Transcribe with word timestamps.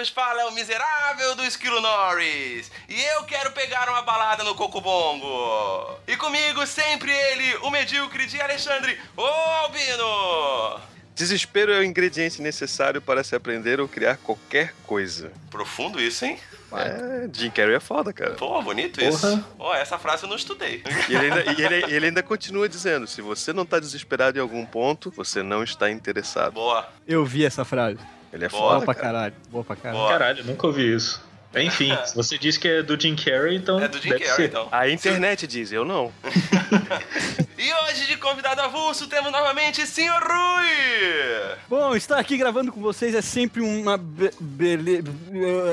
vos 0.00 0.08
fala 0.08 0.40
é 0.40 0.44
o 0.46 0.52
miserável 0.52 1.34
do 1.36 1.44
Esquilo 1.44 1.78
Norris. 1.80 2.70
E 2.88 2.98
eu 3.16 3.22
quero 3.24 3.52
pegar 3.52 3.86
uma 3.90 4.00
balada 4.00 4.42
no 4.42 4.54
Cocobongo. 4.54 5.98
E 6.08 6.16
comigo 6.16 6.66
sempre 6.66 7.12
ele, 7.12 7.56
o 7.58 7.70
medíocre 7.70 8.24
de 8.26 8.40
Alexandre, 8.40 8.98
o 9.14 9.22
Albino. 9.22 10.80
Desespero 11.14 11.70
é 11.70 11.80
o 11.80 11.84
ingrediente 11.84 12.40
necessário 12.40 13.02
para 13.02 13.22
se 13.22 13.36
aprender 13.36 13.78
ou 13.78 13.86
criar 13.86 14.16
qualquer 14.16 14.72
coisa. 14.86 15.30
Profundo 15.50 16.00
isso, 16.00 16.24
hein? 16.24 16.38
É, 16.72 17.28
Jim 17.30 17.50
Carrey 17.50 17.74
é 17.74 17.80
foda, 17.80 18.10
cara. 18.10 18.30
Pô, 18.36 18.62
bonito 18.62 19.02
isso. 19.04 19.44
Ó, 19.58 19.74
essa 19.74 19.98
frase 19.98 20.22
eu 20.22 20.30
não 20.30 20.36
estudei. 20.36 20.82
E 21.10 21.14
ele, 21.14 21.24
ainda, 21.26 21.52
e 21.52 21.62
ele- 21.62 21.94
ele 21.94 22.06
ainda 22.06 22.22
continua 22.22 22.68
dizendo: 22.68 23.06
se 23.06 23.20
você 23.20 23.52
não 23.52 23.66
tá 23.66 23.78
desesperado 23.78 24.38
em 24.38 24.40
algum 24.40 24.64
ponto, 24.64 25.10
você 25.10 25.42
não 25.42 25.62
está 25.62 25.90
interessado. 25.90 26.52
Boa. 26.54 26.88
Eu 27.06 27.22
vi 27.24 27.44
essa 27.44 27.64
frase. 27.66 27.98
Ele 28.32 28.44
é 28.44 28.48
Boa, 28.48 28.60
Boa 28.60 28.72
foda, 28.74 28.84
pra 28.84 28.94
cara. 28.94 29.06
caralho. 29.12 29.34
Boa 29.50 29.64
pra 29.64 29.76
caralho. 29.76 29.98
Boa. 29.98 30.10
Caralho, 30.12 30.44
nunca 30.44 30.66
ouvi 30.66 30.94
isso. 30.94 31.22
Enfim, 31.54 31.96
se 32.06 32.14
você 32.16 32.38
disse 32.38 32.60
que 32.60 32.68
é 32.68 32.82
do 32.82 33.00
Jim 33.00 33.16
Carrey, 33.16 33.56
então. 33.56 33.80
É 33.80 33.88
do 33.88 33.98
Jim 33.98 34.10
deve 34.10 34.20
Carrey, 34.24 34.36
ser. 34.36 34.44
então. 34.48 34.68
A 34.70 34.88
internet 34.88 35.46
diz, 35.46 35.72
eu 35.72 35.84
não. 35.84 36.12
E 37.62 37.74
hoje, 37.74 38.06
de 38.06 38.16
convidado 38.16 38.62
avulso, 38.62 39.06
temos 39.06 39.30
novamente 39.30 39.86
Sr. 39.86 40.18
Rui! 40.18 41.58
Bom, 41.68 41.94
estar 41.94 42.18
aqui 42.18 42.38
gravando 42.38 42.72
com 42.72 42.80
vocês 42.80 43.14
é 43.14 43.20
sempre 43.20 43.60
uma 43.60 43.98
be 43.98 44.30
bele... 44.40 45.04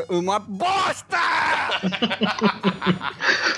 uma 0.10 0.38
bosta! 0.38 1.18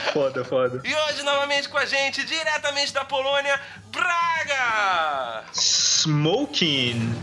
Foda, 0.14 0.44
foda. 0.44 0.82
E 0.84 0.94
hoje, 0.94 1.24
novamente 1.24 1.70
com 1.70 1.78
a 1.78 1.86
gente, 1.86 2.24
diretamente 2.24 2.94
da 2.94 3.04
Polônia, 3.06 3.60
Braga! 3.92 5.44
Smoking. 5.54 7.16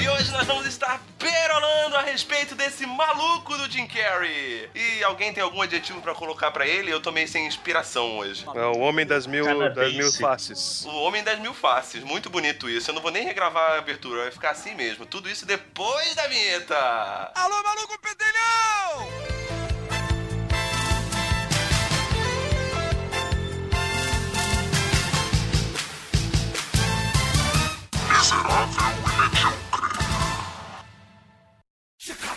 E 0.00 0.08
hoje 0.08 0.30
nós 0.32 0.46
vamos 0.46 0.66
estar 0.66 1.00
perolando 1.18 1.96
a 1.96 2.02
respeito 2.02 2.54
desse 2.54 2.84
maluco 2.84 3.56
do 3.56 3.70
Jim 3.70 3.86
Carrey. 3.86 4.68
E 4.74 5.04
alguém 5.04 5.32
tem 5.32 5.42
algum 5.42 5.62
adjetivo 5.62 6.00
pra 6.02 6.14
colocar 6.14 6.50
pra 6.50 6.66
ele? 6.66 6.90
Eu 6.90 7.00
tô 7.00 7.12
meio 7.12 7.28
sem 7.28 7.46
inspiração 7.46 8.18
hoje. 8.18 8.44
É 8.54 8.66
o 8.66 8.78
homem 8.80 9.06
das 9.06 9.26
mil, 9.26 9.46
das 9.72 9.94
mil 9.94 10.12
faces. 10.12 10.43
O 10.84 11.02
Homem 11.02 11.22
das 11.22 11.38
Mil 11.38 11.54
Faces, 11.54 12.02
muito 12.02 12.28
bonito 12.28 12.68
isso. 12.68 12.90
Eu 12.90 12.94
não 12.94 13.02
vou 13.02 13.10
nem 13.10 13.24
regravar 13.24 13.72
a 13.72 13.78
abertura, 13.78 14.22
vai 14.22 14.30
ficar 14.30 14.50
assim 14.50 14.74
mesmo. 14.74 15.06
Tudo 15.06 15.30
isso 15.30 15.46
depois 15.46 16.14
da 16.14 16.26
vinheta. 16.26 16.76
Alô, 17.34 17.62
maluco 17.62 17.98
pedelhão! 18.00 19.44
O, 28.24 28.26
o 32.30 32.33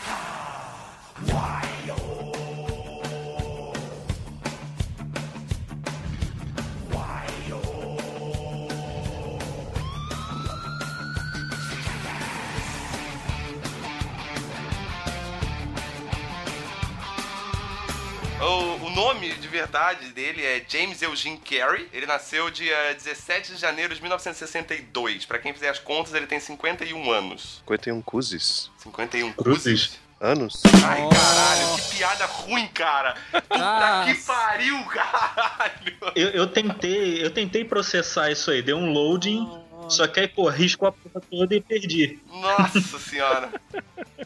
nome 18.98 19.32
de 19.36 19.48
verdade 19.48 20.08
dele 20.08 20.44
é 20.44 20.66
James 20.68 21.04
Eugene 21.04 21.38
Carey. 21.38 21.88
Ele 21.94 22.08
nasceu 22.08 22.50
dia 22.50 22.76
17 22.96 23.54
de 23.54 23.62
janeiro 23.62 23.94
de 23.94 24.02
1962. 24.02 25.24
Pra 25.24 25.38
quem 25.38 25.54
fizer 25.54 25.70
as 25.70 25.78
contas, 25.78 26.16
ele 26.16 26.26
tem 26.26 26.40
51 26.40 27.12
anos. 27.12 27.62
51 27.68 28.02
cruzes. 28.02 28.72
51 28.80 29.34
Cruzes. 29.34 29.64
cruzes. 29.64 30.08
Anos? 30.20 30.64
Ai, 30.84 31.08
caralho, 31.10 31.76
que 31.76 31.96
piada 31.96 32.26
ruim, 32.26 32.68
cara. 32.70 33.16
Puta 33.32 34.04
que 34.08 34.16
pariu, 34.26 34.84
caralho. 34.90 35.98
Eu, 36.16 36.30
eu 36.30 36.48
tentei, 36.48 37.24
eu 37.24 37.30
tentei 37.30 37.64
processar 37.64 38.32
isso 38.32 38.50
aí, 38.50 38.64
deu 38.64 38.78
um 38.78 38.92
loading, 38.92 39.48
só 39.90 40.08
que 40.08 40.20
aí, 40.20 40.28
pô, 40.28 40.50
riscou 40.50 40.88
a 40.88 40.92
porra 40.92 41.22
toda 41.30 41.56
e 41.56 41.62
perdi. 41.62 42.20
Nossa 42.30 43.00
senhora. 43.00 43.50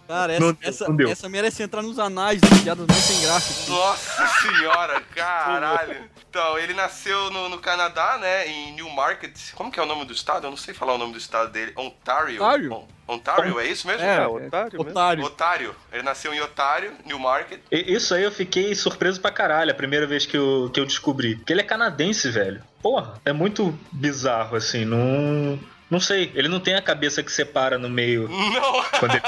Cara, 0.08 0.40
Não 0.40 0.50
essa, 0.50 0.54
deu, 0.60 0.70
essa, 0.70 0.88
não 0.90 0.96
deu. 0.96 1.10
essa 1.10 1.30
merece 1.30 1.64
entrar 1.64 1.82
nos 1.82 2.00
anais 2.00 2.40
das 2.42 2.62
piadas 2.62 2.86
mais 2.88 3.00
sem 3.00 3.22
graça. 3.22 3.70
Nossa 3.72 4.28
senhora, 4.42 5.02
caralho. 5.16 6.10
Então, 6.30 6.58
ele 6.58 6.74
nasceu 6.74 7.30
no, 7.30 7.50
no 7.50 7.60
Canadá, 7.60 8.18
né, 8.18 8.48
em 8.48 8.74
Newmarket. 8.74 9.38
Como 9.54 9.72
que 9.72 9.80
é 9.80 9.84
o 9.84 9.86
nome 9.86 10.06
do 10.06 10.14
estado? 10.14 10.48
Eu 10.48 10.52
não 10.52 10.58
sei 10.58 10.74
falar 10.74 10.94
o 10.94 10.98
nome 10.98 11.12
do 11.14 11.18
estado 11.18 11.52
dele. 11.52 11.74
Ontario. 11.76 12.36
Ontário? 12.42 12.74
On- 12.74 12.88
Ontário, 13.14 13.60
é 13.60 13.68
isso 13.68 13.86
mesmo? 13.88 14.02
É, 14.04 14.16
É, 14.18 14.28
otário 14.28 14.72
mesmo. 14.80 14.90
otário. 14.92 15.24
Otário. 15.24 15.76
Ele 15.92 16.04
nasceu 16.04 16.34
em 16.34 16.40
Otário, 16.42 16.94
Newmarket. 17.06 17.60
E- 17.72 17.94
Isso 17.94 18.14
aí 18.16 18.24
eu 18.24 18.32
fiquei 18.32 18.74
surpreso 18.76 19.20
pra 19.20 19.32
caralho 19.32 19.72
a 19.72 19.76
primeira 19.76 20.08
vez 20.08 20.26
que 20.26 20.38
eu, 20.38 20.70
que 20.74 20.80
eu 20.80 20.86
descobri. 20.86 21.36
Porque 21.36 21.52
ele 21.54 21.62
é 21.62 21.66
canadense, 21.66 22.30
velho. 22.30 22.62
Porra, 22.82 23.16
é 23.26 23.34
muito 23.34 23.78
bizarro, 23.92 24.56
assim, 24.56 24.86
não. 24.86 25.60
Não 25.92 26.00
sei, 26.00 26.32
ele 26.34 26.48
não 26.48 26.62
tem 26.62 26.76
a 26.76 26.82
cabeça 26.82 27.22
que 27.22 27.30
separa 27.30 27.78
no 27.78 27.90
meio. 27.90 28.30
Não, 28.30 28.78
ele... 29.04 29.22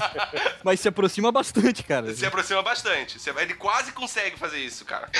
Mas 0.64 0.80
se 0.80 0.88
aproxima 0.88 1.30
bastante, 1.30 1.82
cara. 1.82 2.12
se 2.14 2.24
aproxima 2.24 2.62
bastante. 2.62 3.18
Ele 3.38 3.52
quase 3.52 3.92
consegue 3.92 4.38
fazer 4.38 4.58
isso, 4.58 4.86
cara. 4.86 5.10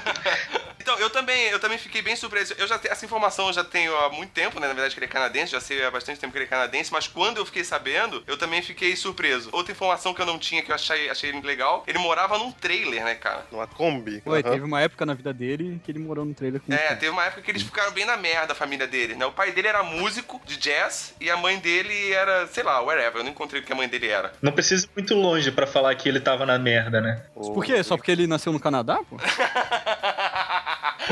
então, 0.80 0.98
eu 0.98 1.10
também, 1.10 1.48
eu 1.48 1.60
também 1.60 1.76
fiquei 1.76 2.00
bem 2.00 2.16
surpreso. 2.16 2.54
Eu 2.56 2.66
já 2.66 2.80
essa 2.84 3.04
informação 3.04 3.48
eu 3.48 3.52
já 3.52 3.62
tenho 3.62 3.94
há 3.94 4.08
muito 4.08 4.30
tempo, 4.30 4.58
né? 4.58 4.66
Na 4.66 4.72
verdade, 4.72 4.94
que 4.94 4.98
ele 5.00 5.04
é 5.04 5.08
canadense, 5.08 5.52
já 5.52 5.60
sei 5.60 5.84
há 5.84 5.90
bastante 5.90 6.18
tempo 6.18 6.32
que 6.32 6.38
ele 6.38 6.46
é 6.46 6.48
canadense, 6.48 6.90
mas 6.90 7.06
quando 7.06 7.36
eu 7.36 7.44
fiquei 7.44 7.62
sabendo, 7.62 8.24
eu 8.26 8.38
também 8.38 8.62
fiquei 8.62 8.96
surpreso. 8.96 9.50
Outra 9.52 9.72
informação 9.72 10.14
que 10.14 10.22
eu 10.22 10.26
não 10.26 10.38
tinha, 10.38 10.62
que 10.62 10.70
eu 10.70 10.74
achei, 10.74 11.10
achei 11.10 11.30
legal, 11.42 11.84
ele 11.86 11.98
morava 11.98 12.38
num 12.38 12.50
trailer, 12.50 13.04
né, 13.04 13.14
cara? 13.16 13.46
Numa 13.52 13.66
Kombi. 13.66 14.22
Foi, 14.22 14.40
Aham. 14.40 14.50
teve 14.50 14.64
uma 14.64 14.80
época 14.80 15.04
na 15.04 15.12
vida 15.12 15.32
dele 15.32 15.78
que 15.84 15.90
ele 15.90 15.98
morou 15.98 16.24
no 16.24 16.32
trailer 16.32 16.60
com 16.60 16.72
É, 16.72 16.94
teve 16.94 17.10
uma 17.10 17.24
época 17.26 17.42
que 17.42 17.50
eles 17.50 17.62
ficaram 17.62 17.92
bem 17.92 18.06
na 18.06 18.16
merda, 18.16 18.54
a 18.54 18.56
família 18.56 18.86
dele, 18.86 19.14
né? 19.14 19.26
O 19.26 19.32
pai 19.32 19.52
dele 19.52 19.68
era 19.68 19.82
músico 19.82 20.21
de 20.46 20.56
jazz 20.56 21.14
e 21.20 21.30
a 21.30 21.36
mãe 21.36 21.58
dele 21.58 22.12
era, 22.12 22.46
sei 22.46 22.62
lá, 22.62 22.80
wherever. 22.82 23.20
Eu 23.20 23.24
não 23.24 23.30
encontrei 23.30 23.60
o 23.60 23.64
que 23.64 23.72
a 23.72 23.76
mãe 23.76 23.88
dele 23.88 24.08
era. 24.08 24.32
Não 24.40 24.52
precisa 24.52 24.86
ir 24.86 24.90
muito 24.96 25.14
longe 25.14 25.50
pra 25.50 25.66
falar 25.66 25.94
que 25.94 26.08
ele 26.08 26.20
tava 26.20 26.46
na 26.46 26.58
merda, 26.58 27.00
né? 27.00 27.22
Por 27.34 27.64
quê? 27.64 27.82
Só 27.82 27.96
porque 27.96 28.10
ele 28.10 28.26
nasceu 28.26 28.52
no 28.52 28.60
Canadá, 28.60 29.00
pô? 29.08 29.16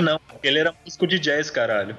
Não, 0.00 0.18
porque 0.20 0.46
ele 0.46 0.58
era 0.58 0.74
músico 0.84 1.06
de 1.06 1.18
jazz, 1.18 1.50
caralho. 1.50 1.96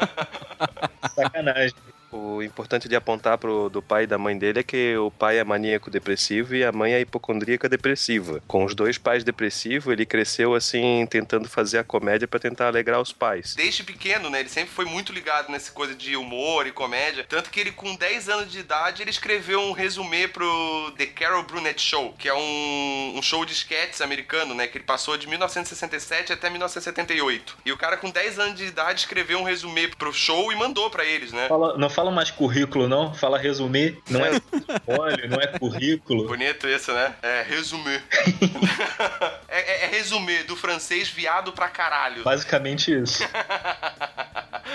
Sacanagem. 1.14 1.74
O 2.16 2.40
importante 2.44 2.88
de 2.88 2.94
apontar 2.94 3.36
pro 3.38 3.68
do 3.68 3.82
pai 3.82 4.04
e 4.04 4.06
da 4.06 4.16
mãe 4.16 4.38
dele 4.38 4.60
é 4.60 4.62
que 4.62 4.96
o 4.96 5.10
pai 5.10 5.38
é 5.38 5.42
maníaco 5.44 5.90
depressivo 5.90 6.54
e 6.54 6.62
a 6.64 6.70
mãe 6.70 6.92
é 6.94 7.00
hipocondríaca 7.00 7.68
depressiva. 7.68 8.40
Com 8.46 8.64
os 8.64 8.72
dois 8.72 8.96
pais 8.96 9.24
depressivos, 9.24 9.92
ele 9.92 10.06
cresceu 10.06 10.54
assim 10.54 11.04
tentando 11.10 11.48
fazer 11.48 11.78
a 11.78 11.84
comédia 11.84 12.28
pra 12.28 12.38
tentar 12.38 12.68
alegrar 12.68 13.00
os 13.00 13.12
pais. 13.12 13.56
Desde 13.56 13.82
pequeno, 13.82 14.30
né? 14.30 14.38
Ele 14.38 14.48
sempre 14.48 14.70
foi 14.70 14.84
muito 14.84 15.12
ligado 15.12 15.50
nessa 15.50 15.72
coisa 15.72 15.92
de 15.92 16.16
humor 16.16 16.68
e 16.68 16.70
comédia. 16.70 17.26
Tanto 17.28 17.50
que 17.50 17.58
ele, 17.58 17.72
com 17.72 17.96
10 17.96 18.28
anos 18.28 18.52
de 18.52 18.60
idade, 18.60 19.02
ele 19.02 19.10
escreveu 19.10 19.60
um 19.60 19.72
resumê 19.72 20.28
pro 20.28 20.92
The 20.96 21.06
Carol 21.06 21.42
Burnett 21.42 21.82
Show, 21.82 22.14
que 22.16 22.28
é 22.28 22.34
um, 22.34 23.14
um 23.16 23.22
show 23.22 23.44
de 23.44 23.52
sketches 23.54 24.00
americano, 24.00 24.54
né? 24.54 24.68
Que 24.68 24.78
ele 24.78 24.84
passou 24.84 25.16
de 25.16 25.26
1967 25.26 26.32
até 26.32 26.48
1978. 26.48 27.56
E 27.66 27.72
o 27.72 27.76
cara, 27.76 27.96
com 27.96 28.08
10 28.08 28.38
anos 28.38 28.56
de 28.56 28.66
idade, 28.66 29.00
escreveu 29.00 29.40
um 29.40 29.42
resumê 29.42 29.88
pro 29.88 30.12
show 30.12 30.52
e 30.52 30.56
mandou 30.56 30.88
pra 30.90 31.04
eles, 31.04 31.32
né? 31.32 31.48
Fala- 31.48 31.76
não 31.76 31.90
fala 31.90 32.03
mais 32.10 32.30
currículo, 32.30 32.88
não? 32.88 33.14
Fala 33.14 33.38
resumir. 33.38 34.00
Não 34.08 34.24
é 34.24 34.30
olha, 34.86 35.26
não 35.28 35.40
é 35.40 35.46
currículo. 35.58 36.26
Bonito 36.26 36.68
isso, 36.68 36.92
né? 36.92 37.14
É, 37.22 37.42
resumê. 37.42 38.00
é, 39.48 39.60
é, 39.60 39.84
é 39.84 39.86
resumê 39.86 40.42
do 40.44 40.56
francês 40.56 41.08
viado 41.08 41.52
pra 41.52 41.68
caralho. 41.68 42.22
Basicamente 42.22 42.92
isso. 42.92 43.22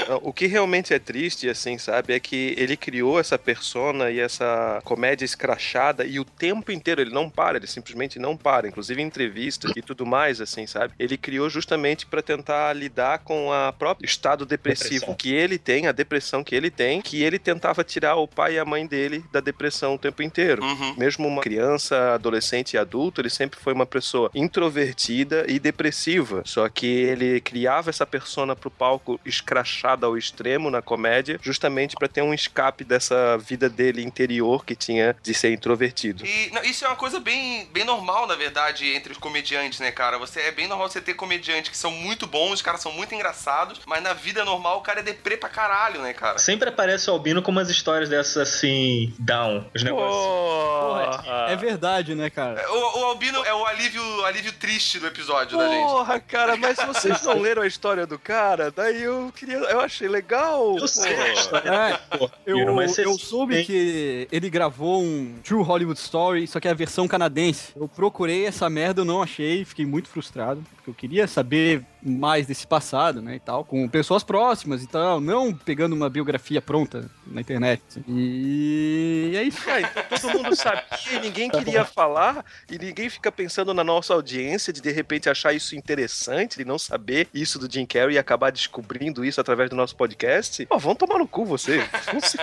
O 0.21 0.33
que 0.33 0.47
realmente 0.47 0.93
é 0.93 0.99
triste, 0.99 1.49
assim, 1.49 1.77
sabe, 1.77 2.13
é 2.13 2.19
que 2.19 2.53
ele 2.57 2.75
criou 2.75 3.19
essa 3.19 3.37
persona 3.37 4.09
e 4.09 4.19
essa 4.19 4.81
comédia 4.83 5.25
escrachada 5.25 6.05
e 6.05 6.19
o 6.19 6.25
tempo 6.25 6.71
inteiro 6.71 7.01
ele 7.01 7.11
não 7.11 7.29
para, 7.29 7.57
ele 7.57 7.67
simplesmente 7.67 8.19
não 8.19 8.35
para, 8.35 8.67
inclusive 8.67 9.01
em 9.01 9.05
entrevistas 9.05 9.71
e 9.75 9.81
tudo 9.81 10.05
mais, 10.05 10.41
assim, 10.41 10.65
sabe? 10.67 10.93
Ele 10.99 11.17
criou 11.17 11.49
justamente 11.49 12.05
para 12.05 12.21
tentar 12.21 12.73
lidar 12.73 13.19
com 13.19 13.51
a 13.51 13.73
próprio 13.73 14.05
estado 14.05 14.45
depressivo 14.45 14.89
Depressão. 14.89 15.15
que 15.15 15.33
ele 15.33 15.57
tem, 15.57 15.87
a 15.87 15.91
depressão 15.91 16.43
que 16.43 16.55
ele 16.55 16.69
tem, 16.69 17.01
que 17.01 17.23
ele 17.23 17.39
tentava 17.39 17.83
tirar 17.83 18.15
o 18.15 18.27
pai 18.27 18.55
e 18.55 18.59
a 18.59 18.65
mãe 18.65 18.85
dele 18.85 19.23
da 19.31 19.39
depressão 19.39 19.95
o 19.95 19.99
tempo 19.99 20.21
inteiro. 20.21 20.63
Uhum. 20.63 20.95
Mesmo 20.97 21.27
uma 21.27 21.41
criança, 21.41 22.13
adolescente 22.13 22.73
e 22.73 22.77
adulto, 22.77 23.21
ele 23.21 23.29
sempre 23.29 23.59
foi 23.59 23.73
uma 23.73 23.85
pessoa 23.85 24.29
introvertida 24.33 25.45
e 25.47 25.59
depressiva. 25.59 26.41
Só 26.45 26.67
que 26.69 26.85
ele 26.85 27.41
criava 27.41 27.89
essa 27.89 28.05
persona 28.05 28.55
pro 28.55 28.71
palco 28.71 29.19
escrachada 29.25 29.88
ao 30.05 30.17
extremo 30.17 30.69
na 30.69 30.81
comédia, 30.81 31.39
justamente 31.41 31.95
para 31.95 32.07
ter 32.07 32.21
um 32.21 32.33
escape 32.33 32.83
dessa 32.83 33.37
vida 33.37 33.69
dele 33.69 34.03
interior 34.03 34.65
que 34.65 34.75
tinha 34.75 35.15
de 35.21 35.33
ser 35.33 35.51
introvertido. 35.51 36.25
E 36.25 36.49
não, 36.53 36.63
isso 36.63 36.85
é 36.85 36.87
uma 36.87 36.95
coisa 36.95 37.19
bem, 37.19 37.67
bem 37.71 37.83
normal, 37.83 38.27
na 38.27 38.35
verdade, 38.35 38.87
entre 38.93 39.11
os 39.11 39.17
comediantes, 39.17 39.79
né, 39.79 39.91
cara? 39.91 40.17
Você 40.17 40.39
é 40.41 40.51
bem 40.51 40.67
normal 40.67 40.89
você 40.89 41.01
ter 41.01 41.13
comediantes 41.13 41.69
que 41.71 41.77
são 41.77 41.91
muito 41.91 42.27
bons, 42.27 42.55
os 42.55 42.61
caras 42.61 42.81
são 42.81 42.91
muito 42.91 43.13
engraçados, 43.13 43.79
mas 43.85 44.01
na 44.01 44.13
vida 44.13 44.43
normal 44.45 44.79
o 44.79 44.81
cara 44.81 44.99
é 44.99 45.03
deprê 45.03 45.37
pra 45.37 45.49
caralho, 45.49 46.01
né, 46.01 46.13
cara? 46.13 46.37
Sempre 46.37 46.69
aparece 46.69 47.09
o 47.09 47.13
Albino 47.13 47.41
com 47.41 47.51
umas 47.51 47.69
histórias 47.69 48.09
dessas 48.09 48.37
assim, 48.37 49.13
down. 49.19 49.65
Os 49.73 49.83
negócios. 49.83 51.23
Porra, 51.25 51.45
É 51.49 51.55
verdade, 51.55 52.15
né, 52.15 52.29
cara? 52.29 52.63
O, 52.71 52.99
o 52.99 53.05
Albino 53.05 53.43
é 53.45 53.53
o 53.53 53.65
alívio, 53.65 54.03
o 54.03 54.25
alívio 54.25 54.51
triste 54.53 54.99
do 54.99 55.07
episódio 55.07 55.57
da 55.57 55.67
gente. 55.67 55.83
Porra, 55.83 56.19
cara, 56.19 56.55
mas 56.57 56.77
vocês 56.77 57.23
não 57.23 57.39
leram 57.39 57.61
a 57.61 57.67
história 57.67 58.05
do 58.05 58.17
cara? 58.17 58.71
Daí 58.71 59.03
eu 59.03 59.31
queria. 59.35 59.57
Eu 59.69 59.79
achei 59.81 60.07
legal. 60.07 60.77
Eu 60.77 60.87
sei. 60.87 61.11
É, 61.13 61.99
Eu, 62.45 62.73
mas 62.73 62.97
eu 62.97 63.13
soube 63.17 63.55
tem- 63.55 63.65
que 63.65 64.27
ele 64.31 64.49
gravou 64.49 65.01
um 65.03 65.35
True 65.43 65.63
Hollywood 65.63 65.99
Story, 65.99 66.47
só 66.47 66.59
que 66.59 66.67
é 66.67 66.71
a 66.71 66.73
versão 66.73 67.07
canadense. 67.07 67.71
Eu 67.75 67.87
procurei 67.87 68.45
essa 68.45 68.69
merda, 68.69 69.01
eu 69.01 69.05
não 69.05 69.21
achei, 69.21 69.63
fiquei 69.65 69.85
muito 69.85 70.09
frustrado, 70.09 70.63
porque 70.89 71.05
eu 71.05 71.09
queria 71.09 71.27
saber 71.27 71.83
mais 72.01 72.47
desse 72.47 72.65
passado, 72.65 73.21
né, 73.21 73.35
e 73.35 73.39
tal, 73.39 73.65
com 73.65 73.87
pessoas 73.89 74.23
próximas 74.23 74.81
e 74.81 74.87
tal, 74.87 75.19
não 75.19 75.53
pegando 75.53 75.93
uma 75.93 76.09
biografia 76.09 76.61
pronta 76.61 77.09
na 77.27 77.41
internet. 77.41 77.81
E 78.07 79.33
é 79.35 79.43
isso. 79.43 79.59
Ah, 79.69 79.81
então 79.81 80.03
todo 80.21 80.43
mundo 80.43 80.55
sabia 80.55 80.83
e 81.11 81.19
ninguém 81.19 81.49
queria 81.49 81.83
falar, 81.83 82.45
e 82.71 82.77
ninguém 82.79 83.09
fica 83.09 83.29
pensando 83.31 83.73
na 83.73 83.83
nossa 83.83 84.13
audiência 84.13 84.71
de 84.71 84.79
de 84.81 84.91
repente 84.91 85.29
achar 85.29 85.53
isso 85.53 85.75
interessante, 85.75 86.57
de 86.57 86.63
não 86.65 86.79
saber 86.79 87.27
isso 87.33 87.59
do 87.59 87.71
Jim 87.71 87.85
Carrey 87.85 88.15
e 88.15 88.17
acabar 88.17 88.49
descobrindo 88.51 89.25
isso 89.25 89.41
através 89.41 89.69
do 89.69 89.75
nosso 89.75 89.95
podcast. 89.95 90.65
Pô, 90.65 90.79
vão 90.79 90.95
tomar 90.95 91.19
no 91.19 91.27
cu 91.27 91.45
você. 91.45 91.85
Não 92.13 92.21
sei. 92.21 92.39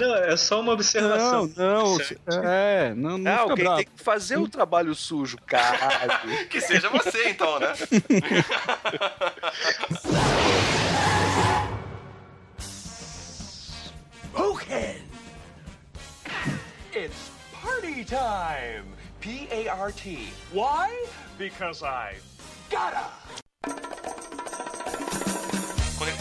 Não, 0.00 0.16
é 0.16 0.36
só 0.36 0.56
uma 0.56 0.66
Não, 0.66 0.72
observação. 0.72 1.50
não, 1.56 1.96
é, 2.44 2.94
não, 2.94 3.16
não 3.18 3.30
fica 3.30 3.42
alguém 3.42 3.64
bravo. 3.64 3.76
tem 3.76 3.86
que 3.96 4.02
fazer 4.02 4.36
o 4.38 4.48
trabalho 4.48 4.94
sujo, 4.94 5.38
caralho. 5.46 6.12
Que 6.50 6.60
seja 6.60 6.81
você, 6.88 7.28
então, 7.30 7.58
né? 7.58 7.74
Spoken! 14.32 15.02
It's 16.94 17.30
party 17.52 18.04
time! 18.04 18.84
P 19.20 19.48
A 19.50 19.68
R 19.68 19.92
T. 19.92 20.32
Why? 20.52 21.06
Because 21.38 21.82
I 21.84 22.16
gotta! 22.70 23.21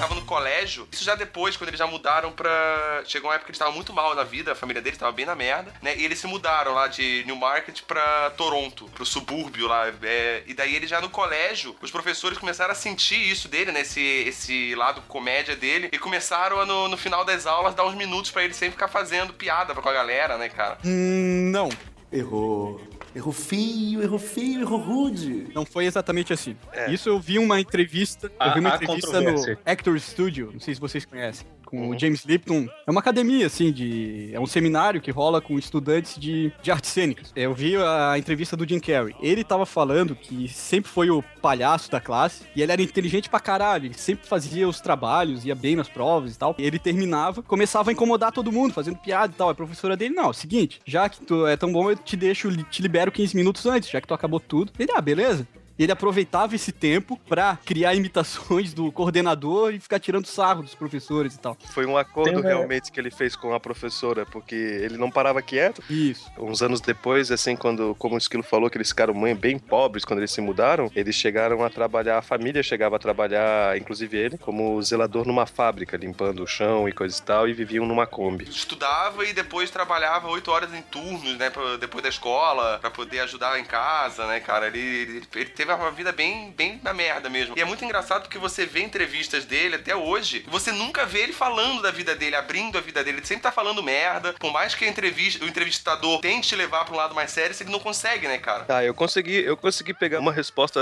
Tava 0.01 0.15
no 0.15 0.25
colégio, 0.25 0.87
isso 0.91 1.03
já 1.03 1.13
depois, 1.15 1.55
quando 1.55 1.69
eles 1.69 1.79
já 1.79 1.85
mudaram 1.85 2.31
pra. 2.31 3.03
Chegou 3.05 3.29
uma 3.29 3.35
época 3.35 3.45
que 3.45 3.51
eles 3.51 3.57
estavam 3.57 3.73
muito 3.73 3.93
mal 3.93 4.15
na 4.15 4.23
vida, 4.23 4.51
a 4.51 4.55
família 4.55 4.81
dele 4.81 4.97
tava 4.97 5.11
bem 5.11 5.25
na 5.25 5.35
merda, 5.35 5.71
né? 5.81 5.95
E 5.95 6.03
eles 6.03 6.17
se 6.19 6.25
mudaram 6.27 6.73
lá 6.73 6.87
de 6.87 7.23
Newmarket 7.25 7.81
pra 7.83 8.31
Toronto, 8.31 8.85
pro 8.95 9.05
subúrbio 9.05 9.67
lá. 9.67 9.87
é, 10.03 10.43
E 10.47 10.53
daí 10.53 10.75
ele 10.75 10.87
já 10.87 10.99
no 10.99 11.09
colégio, 11.09 11.75
os 11.81 11.91
professores 11.91 12.37
começaram 12.37 12.71
a 12.71 12.75
sentir 12.75 13.19
isso 13.21 13.47
dele, 13.47 13.71
né? 13.71 13.81
Esse, 13.81 14.01
esse 14.01 14.73
lado 14.75 15.01
comédia 15.03 15.55
dele, 15.55 15.89
e 15.91 15.99
começaram 15.99 16.59
a, 16.59 16.65
no, 16.65 16.87
no 16.87 16.97
final 16.97 17.23
das 17.23 17.45
aulas, 17.45 17.75
dar 17.75 17.85
uns 17.85 17.95
minutos 17.95 18.31
pra 18.31 18.43
ele 18.43 18.53
sempre 18.53 18.73
ficar 18.73 18.87
fazendo 18.87 19.33
piada 19.33 19.73
com 19.75 19.89
a 19.89 19.93
galera, 19.93 20.37
né, 20.37 20.49
cara? 20.49 20.77
Hum, 20.83 21.51
não, 21.51 21.69
Errou. 22.11 22.81
Errou 23.13 23.33
feio, 23.33 24.01
errou 24.01 24.19
feio, 24.19 24.61
errou 24.61 24.79
rude. 24.79 25.47
não 25.53 25.65
foi 25.65 25.85
exatamente 25.85 26.31
assim. 26.31 26.55
Isso 26.89 27.09
eu 27.09 27.19
vi 27.19 27.37
uma 27.37 27.59
entrevista, 27.59 28.31
eu 28.39 28.53
vi 28.53 28.59
uma 28.59 28.75
entrevista 28.75 29.19
no. 29.19 29.57
Actor 29.65 29.99
Studio, 29.99 30.49
não 30.53 30.59
sei 30.59 30.73
se 30.73 30.79
vocês 30.79 31.03
conhecem, 31.05 31.45
com 31.71 31.89
o 31.89 31.97
James 31.97 32.25
Lipton. 32.25 32.67
É 32.85 32.91
uma 32.91 32.99
academia, 32.99 33.47
assim, 33.47 33.71
de. 33.71 34.29
É 34.33 34.39
um 34.39 34.45
seminário 34.45 35.01
que 35.01 35.09
rola 35.09 35.41
com 35.41 35.57
estudantes 35.57 36.19
de, 36.19 36.51
de 36.61 36.69
artes 36.69 36.91
cênicas. 36.91 37.31
Eu 37.33 37.53
vi 37.53 37.77
a 37.77 38.17
entrevista 38.17 38.57
do 38.57 38.67
Jim 38.67 38.79
Carrey. 38.79 39.15
Ele 39.21 39.43
tava 39.43 39.65
falando 39.65 40.13
que 40.13 40.49
sempre 40.49 40.91
foi 40.91 41.09
o 41.09 41.23
palhaço 41.41 41.89
da 41.89 42.01
classe 42.01 42.43
e 42.53 42.61
ele 42.61 42.73
era 42.73 42.81
inteligente 42.81 43.29
pra 43.29 43.39
caralho. 43.39 43.85
Ele 43.85 43.93
sempre 43.93 44.27
fazia 44.27 44.67
os 44.67 44.81
trabalhos, 44.81 45.45
ia 45.45 45.55
bem 45.55 45.77
nas 45.77 45.87
provas 45.87 46.35
e 46.35 46.37
tal. 46.37 46.55
E 46.57 46.63
ele 46.63 46.77
terminava, 46.77 47.41
começava 47.41 47.89
a 47.89 47.93
incomodar 47.93 48.33
todo 48.33 48.51
mundo, 48.51 48.73
fazendo 48.73 48.97
piada 48.97 49.31
e 49.33 49.37
tal. 49.37 49.49
A 49.49 49.55
professora 49.55 49.95
dele, 49.95 50.13
não, 50.13 50.25
é 50.25 50.29
o 50.29 50.33
seguinte, 50.33 50.81
já 50.85 51.07
que 51.07 51.21
tu 51.21 51.47
é 51.47 51.55
tão 51.55 51.71
bom, 51.71 51.89
eu 51.89 51.95
te 51.95 52.17
deixo, 52.17 52.51
te 52.65 52.81
libero 52.81 53.11
15 53.11 53.35
minutos 53.35 53.65
antes, 53.65 53.89
já 53.89 54.01
que 54.01 54.07
tu 54.07 54.13
acabou 54.13 54.39
tudo. 54.39 54.73
Ele, 54.77 54.91
ah, 54.93 55.01
beleza. 55.01 55.47
Ele 55.81 55.91
aproveitava 55.91 56.53
esse 56.53 56.71
tempo 56.71 57.19
pra 57.27 57.57
criar 57.65 57.95
imitações 57.95 58.71
do 58.71 58.91
coordenador 58.91 59.73
e 59.73 59.79
ficar 59.79 59.99
tirando 59.99 60.27
sarro 60.27 60.61
dos 60.61 60.75
professores 60.75 61.33
e 61.33 61.39
tal. 61.39 61.57
Foi 61.73 61.87
um 61.87 61.97
acordo 61.97 62.31
Tem 62.31 62.41
realmente 62.41 62.91
que 62.91 62.99
ele 62.99 63.09
fez 63.09 63.35
com 63.35 63.51
a 63.53 63.59
professora, 63.59 64.23
porque 64.23 64.53
ele 64.53 64.95
não 64.95 65.09
parava 65.09 65.41
quieto. 65.41 65.81
Isso. 65.89 66.29
Uns 66.37 66.61
anos 66.61 66.81
depois, 66.81 67.31
assim, 67.31 67.55
quando, 67.55 67.95
como 67.95 68.13
o 68.13 68.17
Esquilo 68.19 68.43
falou, 68.43 68.69
que 68.69 68.77
eles 68.77 68.89
ficaram 68.89 69.11
mãe 69.15 69.35
bem 69.35 69.57
pobres 69.57 70.05
quando 70.05 70.19
eles 70.19 70.31
se 70.31 70.39
mudaram, 70.39 70.91
eles 70.95 71.15
chegaram 71.15 71.63
a 71.63 71.69
trabalhar, 71.69 72.19
a 72.19 72.21
família 72.21 72.61
chegava 72.61 72.97
a 72.97 72.99
trabalhar, 72.99 73.75
inclusive 73.75 74.15
ele, 74.15 74.37
como 74.37 74.79
zelador 74.83 75.25
numa 75.25 75.47
fábrica, 75.47 75.97
limpando 75.97 76.43
o 76.43 76.47
chão 76.47 76.87
e 76.87 76.91
coisa 76.91 77.17
e 77.17 77.23
tal, 77.23 77.47
e 77.49 77.53
viviam 77.53 77.87
numa 77.87 78.05
Kombi. 78.05 78.45
Estudava 78.47 79.25
e 79.25 79.33
depois 79.33 79.71
trabalhava 79.71 80.27
oito 80.27 80.51
horas 80.51 80.71
em 80.75 80.81
turnos, 80.83 81.35
né? 81.37 81.49
pra- 81.49 81.77
depois 81.77 82.03
da 82.03 82.09
escola, 82.09 82.77
pra 82.79 82.91
poder 82.91 83.21
ajudar 83.21 83.59
em 83.59 83.65
casa, 83.65 84.27
né, 84.27 84.39
cara? 84.39 84.67
Ele, 84.67 84.79
ele, 84.79 85.23
ele 85.35 85.45
teve 85.49 85.70
uma 85.75 85.91
vida 85.91 86.11
bem, 86.11 86.53
bem 86.55 86.79
na 86.83 86.93
merda 86.93 87.29
mesmo. 87.29 87.57
E 87.57 87.61
é 87.61 87.65
muito 87.65 87.83
engraçado 87.83 88.23
porque 88.23 88.37
você 88.37 88.65
vê 88.65 88.81
entrevistas 88.81 89.45
dele 89.45 89.75
até 89.75 89.95
hoje, 89.95 90.45
você 90.49 90.71
nunca 90.71 91.05
vê 91.05 91.19
ele 91.19 91.33
falando 91.33 91.81
da 91.81 91.91
vida 91.91 92.15
dele, 92.15 92.35
abrindo 92.35 92.77
a 92.77 92.81
vida 92.81 93.03
dele. 93.03 93.17
Ele 93.17 93.25
sempre 93.25 93.43
tá 93.43 93.51
falando 93.51 93.83
merda. 93.83 94.33
Por 94.33 94.51
mais 94.51 94.75
que 94.75 94.85
entrevista, 94.85 95.43
o 95.43 95.47
entrevistador 95.47 96.19
tente 96.21 96.55
levar 96.55 96.85
pra 96.85 96.93
um 96.93 96.97
lado 96.97 97.15
mais 97.15 97.31
sério, 97.31 97.55
ele 97.59 97.71
não 97.71 97.79
consegue, 97.79 98.27
né, 98.27 98.37
cara? 98.37 98.63
Tá, 98.65 98.83
eu 98.83 98.93
consegui, 98.93 99.43
eu 99.43 99.57
consegui 99.57 99.93
pegar 99.93 100.19
uma 100.19 100.31
resposta 100.31 100.79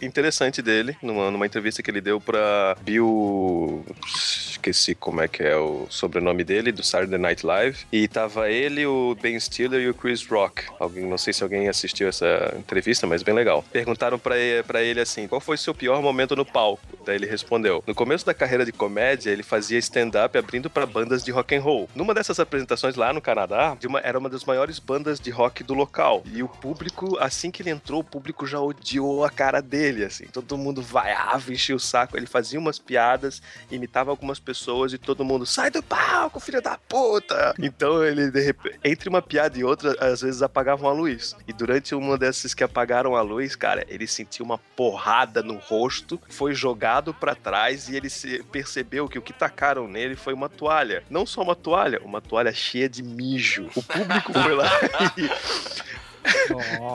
interessante 0.00 0.62
dele 0.62 0.96
numa, 1.02 1.30
numa 1.30 1.46
entrevista 1.46 1.82
que 1.82 1.90
ele 1.90 2.00
deu 2.00 2.20
pra 2.20 2.76
Bill. 2.80 3.84
Esqueci 4.06 4.94
como 4.94 5.20
é 5.20 5.28
que 5.28 5.42
é 5.42 5.56
o 5.56 5.86
sobrenome 5.90 6.44
dele, 6.44 6.70
do 6.70 6.82
Saturday 6.82 7.18
Night 7.18 7.44
Live. 7.44 7.78
E 7.90 8.06
tava 8.06 8.50
ele, 8.50 8.86
o 8.86 9.16
Ben 9.20 9.38
Stiller 9.38 9.80
e 9.80 9.88
o 9.88 9.94
Chris 9.94 10.24
Rock. 10.26 10.64
Alguém, 10.78 11.04
não 11.04 11.18
sei 11.18 11.32
se 11.32 11.42
alguém 11.42 11.68
assistiu 11.68 12.08
essa 12.08 12.54
entrevista, 12.56 13.06
mas 13.06 13.22
bem 13.22 13.34
legal. 13.34 13.64
Perguntaram 13.72 14.01
ele, 14.36 14.62
pra 14.62 14.82
ele 14.82 15.00
assim: 15.00 15.26
qual 15.28 15.40
foi 15.40 15.56
seu 15.56 15.74
pior 15.74 16.00
momento 16.02 16.34
no 16.36 16.44
palco? 16.44 16.82
Daí 17.04 17.16
ele 17.16 17.26
respondeu: 17.26 17.82
no 17.86 17.94
começo 17.94 18.24
da 18.26 18.34
carreira 18.34 18.64
de 18.64 18.72
comédia, 18.72 19.30
ele 19.30 19.42
fazia 19.42 19.78
stand-up 19.78 20.36
abrindo 20.36 20.68
pra 20.70 20.86
bandas 20.86 21.22
de 21.24 21.30
rock 21.30 21.54
and 21.54 21.60
roll. 21.60 21.88
Numa 21.94 22.14
dessas 22.14 22.38
apresentações 22.40 22.96
lá 22.96 23.12
no 23.12 23.20
Canadá, 23.20 23.76
uma- 23.84 24.00
era 24.00 24.18
uma 24.18 24.28
das 24.28 24.44
maiores 24.44 24.78
bandas 24.78 25.20
de 25.20 25.30
rock 25.30 25.62
do 25.62 25.74
local. 25.74 26.22
E 26.32 26.42
o 26.42 26.48
público, 26.48 27.16
assim 27.18 27.50
que 27.50 27.62
ele 27.62 27.70
entrou, 27.70 28.00
o 28.00 28.04
público 28.04 28.46
já 28.46 28.60
odiou 28.60 29.24
a 29.24 29.30
cara 29.30 29.60
dele, 29.60 30.04
assim. 30.04 30.26
Todo 30.26 30.56
mundo 30.56 30.80
vaiava, 30.82 31.52
enchia 31.52 31.76
o 31.76 31.80
saco. 31.80 32.16
Ele 32.16 32.26
fazia 32.26 32.58
umas 32.58 32.78
piadas, 32.78 33.42
imitava 33.70 34.10
algumas 34.10 34.38
pessoas 34.38 34.92
e 34.92 34.98
todo 34.98 35.24
mundo, 35.24 35.44
sai 35.46 35.70
do 35.70 35.82
palco, 35.82 36.40
filho 36.40 36.60
da 36.62 36.78
puta! 36.88 37.54
Então 37.58 38.04
ele, 38.04 38.30
de 38.30 38.40
repente, 38.40 38.78
entre 38.84 39.08
uma 39.08 39.20
piada 39.22 39.58
e 39.58 39.64
outra, 39.64 39.96
às 40.00 40.20
vezes 40.22 40.42
apagavam 40.42 40.88
a 40.88 40.92
luz. 40.92 41.34
E 41.46 41.52
durante 41.52 41.94
uma 41.94 42.16
dessas 42.16 42.54
que 42.54 42.64
apagaram 42.64 43.14
a 43.16 43.22
luz, 43.22 43.54
cara, 43.56 43.84
ele 43.92 44.06
sentiu 44.06 44.44
uma 44.44 44.58
porrada 44.58 45.42
no 45.42 45.56
rosto, 45.56 46.20
foi 46.28 46.54
jogado 46.54 47.12
pra 47.12 47.34
trás 47.34 47.88
e 47.88 47.96
ele 47.96 48.08
se 48.08 48.42
percebeu 48.44 49.08
que 49.08 49.18
o 49.18 49.22
que 49.22 49.32
tacaram 49.32 49.86
nele 49.86 50.16
foi 50.16 50.32
uma 50.32 50.48
toalha. 50.48 51.04
Não 51.10 51.26
só 51.26 51.42
uma 51.42 51.54
toalha, 51.54 52.00
uma 52.04 52.20
toalha 52.20 52.52
cheia 52.52 52.88
de 52.88 53.02
mijo. 53.02 53.68
O 53.74 53.82
público 53.82 54.32
foi 54.32 54.54
lá 54.54 54.70
e 55.16 55.30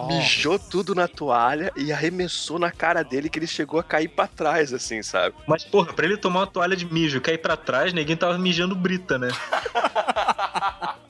mijou 0.07 0.57
tudo 0.57 0.95
na 0.95 1.07
toalha 1.07 1.71
e 1.75 1.91
arremessou 1.91 2.57
na 2.57 2.71
cara 2.71 3.03
dele 3.03 3.29
que 3.29 3.39
ele 3.39 3.47
chegou 3.47 3.79
a 3.79 3.83
cair 3.83 4.07
pra 4.07 4.27
trás, 4.27 4.73
assim, 4.73 5.03
sabe? 5.03 5.35
Mas, 5.45 5.63
porra, 5.63 5.93
pra 5.93 6.05
ele 6.05 6.17
tomar 6.17 6.41
uma 6.41 6.47
toalha 6.47 6.75
de 6.75 6.91
mijo 6.91 7.17
e 7.17 7.21
cair 7.21 7.37
pra 7.37 7.57
trás, 7.57 7.93
ninguém 7.93 8.15
tava 8.15 8.37
mijando 8.37 8.75
brita, 8.75 9.17
né? 9.17 9.29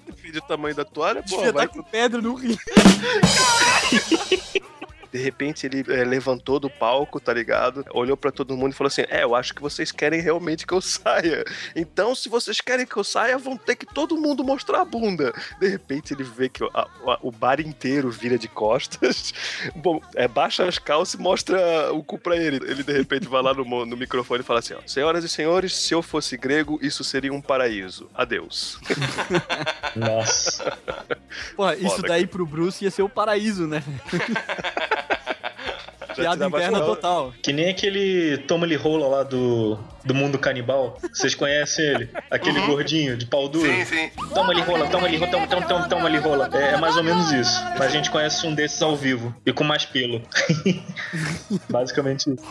Depende 0.05 0.33
do 0.33 0.41
tamanho 0.41 0.75
da 0.75 0.83
toalha, 0.83 1.23
pô, 1.23 1.37
Devia 1.37 1.53
vai 1.53 1.65
estar 1.65 1.77
com 1.77 1.83
pedra 1.83 2.21
no 2.21 2.35
rio. 2.35 2.57
De 5.11 5.17
repente 5.19 5.65
ele 5.65 5.83
é, 5.89 6.03
levantou 6.03 6.59
do 6.59 6.69
palco, 6.69 7.19
tá 7.19 7.33
ligado? 7.33 7.85
Olhou 7.91 8.17
pra 8.17 8.31
todo 8.31 8.55
mundo 8.57 8.71
e 8.73 8.75
falou 8.75 8.87
assim: 8.87 9.03
É, 9.09 9.23
eu 9.23 9.35
acho 9.35 9.53
que 9.53 9.61
vocês 9.61 9.91
querem 9.91 10.21
realmente 10.21 10.65
que 10.65 10.73
eu 10.73 10.81
saia. 10.81 11.43
Então, 11.75 12.13
se 12.15 12.29
vocês 12.29 12.59
querem 12.61 12.85
que 12.85 12.97
eu 12.97 13.03
saia, 13.03 13.37
vão 13.37 13.55
ter 13.57 13.75
que 13.75 13.85
todo 13.85 14.17
mundo 14.17 14.43
mostrar 14.43 14.81
a 14.81 14.85
bunda. 14.85 15.33
De 15.59 15.67
repente 15.67 16.13
ele 16.13 16.23
vê 16.23 16.49
que 16.49 16.63
o, 16.63 16.69
a- 16.73 16.87
o 17.21 17.31
bar 17.31 17.59
inteiro 17.59 18.09
vira 18.11 18.37
de 18.37 18.47
costas. 18.47 19.33
Bom, 19.75 20.01
é, 20.15 20.27
baixa 20.27 20.65
as 20.65 20.77
calças 20.77 21.15
e 21.19 21.21
mostra 21.21 21.91
o 21.93 22.03
cu 22.03 22.17
pra 22.17 22.35
ele. 22.35 22.57
Ele 22.69 22.83
de 22.83 22.93
repente 22.93 23.27
vai 23.27 23.41
lá 23.41 23.53
no, 23.53 23.63
no 23.85 23.97
microfone 23.97 24.41
e 24.41 24.43
fala 24.45 24.59
assim: 24.59 24.73
ó, 24.73 24.79
Senhoras 24.85 25.23
e 25.23 25.29
senhores, 25.29 25.73
se 25.75 25.93
eu 25.93 26.01
fosse 26.01 26.37
grego, 26.37 26.79
isso 26.81 27.03
seria 27.03 27.33
um 27.33 27.41
paraíso. 27.41 28.09
Adeus. 28.13 28.79
Nossa. 29.95 30.77
Porra, 31.55 31.75
isso 31.75 32.01
daí 32.01 32.25
pro 32.27 32.45
Bruce 32.45 32.83
ia 32.83 32.91
ser 32.91 33.01
o 33.03 33.09
paraíso, 33.09 33.67
né? 33.67 33.83
Piada 36.21 36.45
interna 36.45 36.81
total. 36.81 37.33
Que 37.41 37.53
nem 37.53 37.69
aquele 37.69 38.37
Tommy 38.39 38.67
Lee 38.67 38.75
Rolla 38.75 39.07
lá 39.07 39.23
do, 39.23 39.77
do 40.03 40.13
mundo 40.13 40.37
canibal. 40.37 40.97
Vocês 41.13 41.35
conhecem 41.35 41.85
ele? 41.85 42.09
Aquele 42.29 42.59
gordinho 42.61 43.17
de 43.17 43.25
pau 43.25 43.47
duro. 43.47 43.69
Sim, 43.69 43.85
sim. 43.85 44.09
Toma 44.33 44.51
ali 44.51 44.61
rola, 44.61 44.87
toma 44.87 45.07
ali 45.07 45.17
rola, 45.17 45.31
toma, 45.31 45.47
toma, 45.47 45.67
toma, 45.67 45.89
toma 45.89 46.05
ali 46.07 46.17
rola. 46.17 46.49
É, 46.53 46.73
é 46.73 46.77
mais 46.77 46.95
ou 46.97 47.03
menos 47.03 47.31
isso. 47.31 47.63
Mas 47.77 47.87
a 47.87 47.89
gente 47.89 48.09
conhece 48.09 48.45
um 48.45 48.53
desses 48.53 48.81
ao 48.81 48.95
vivo. 48.95 49.35
E 49.45 49.53
com 49.53 49.63
mais 49.63 49.85
pelo. 49.85 50.21
Basicamente 51.69 52.33
isso. 52.33 52.43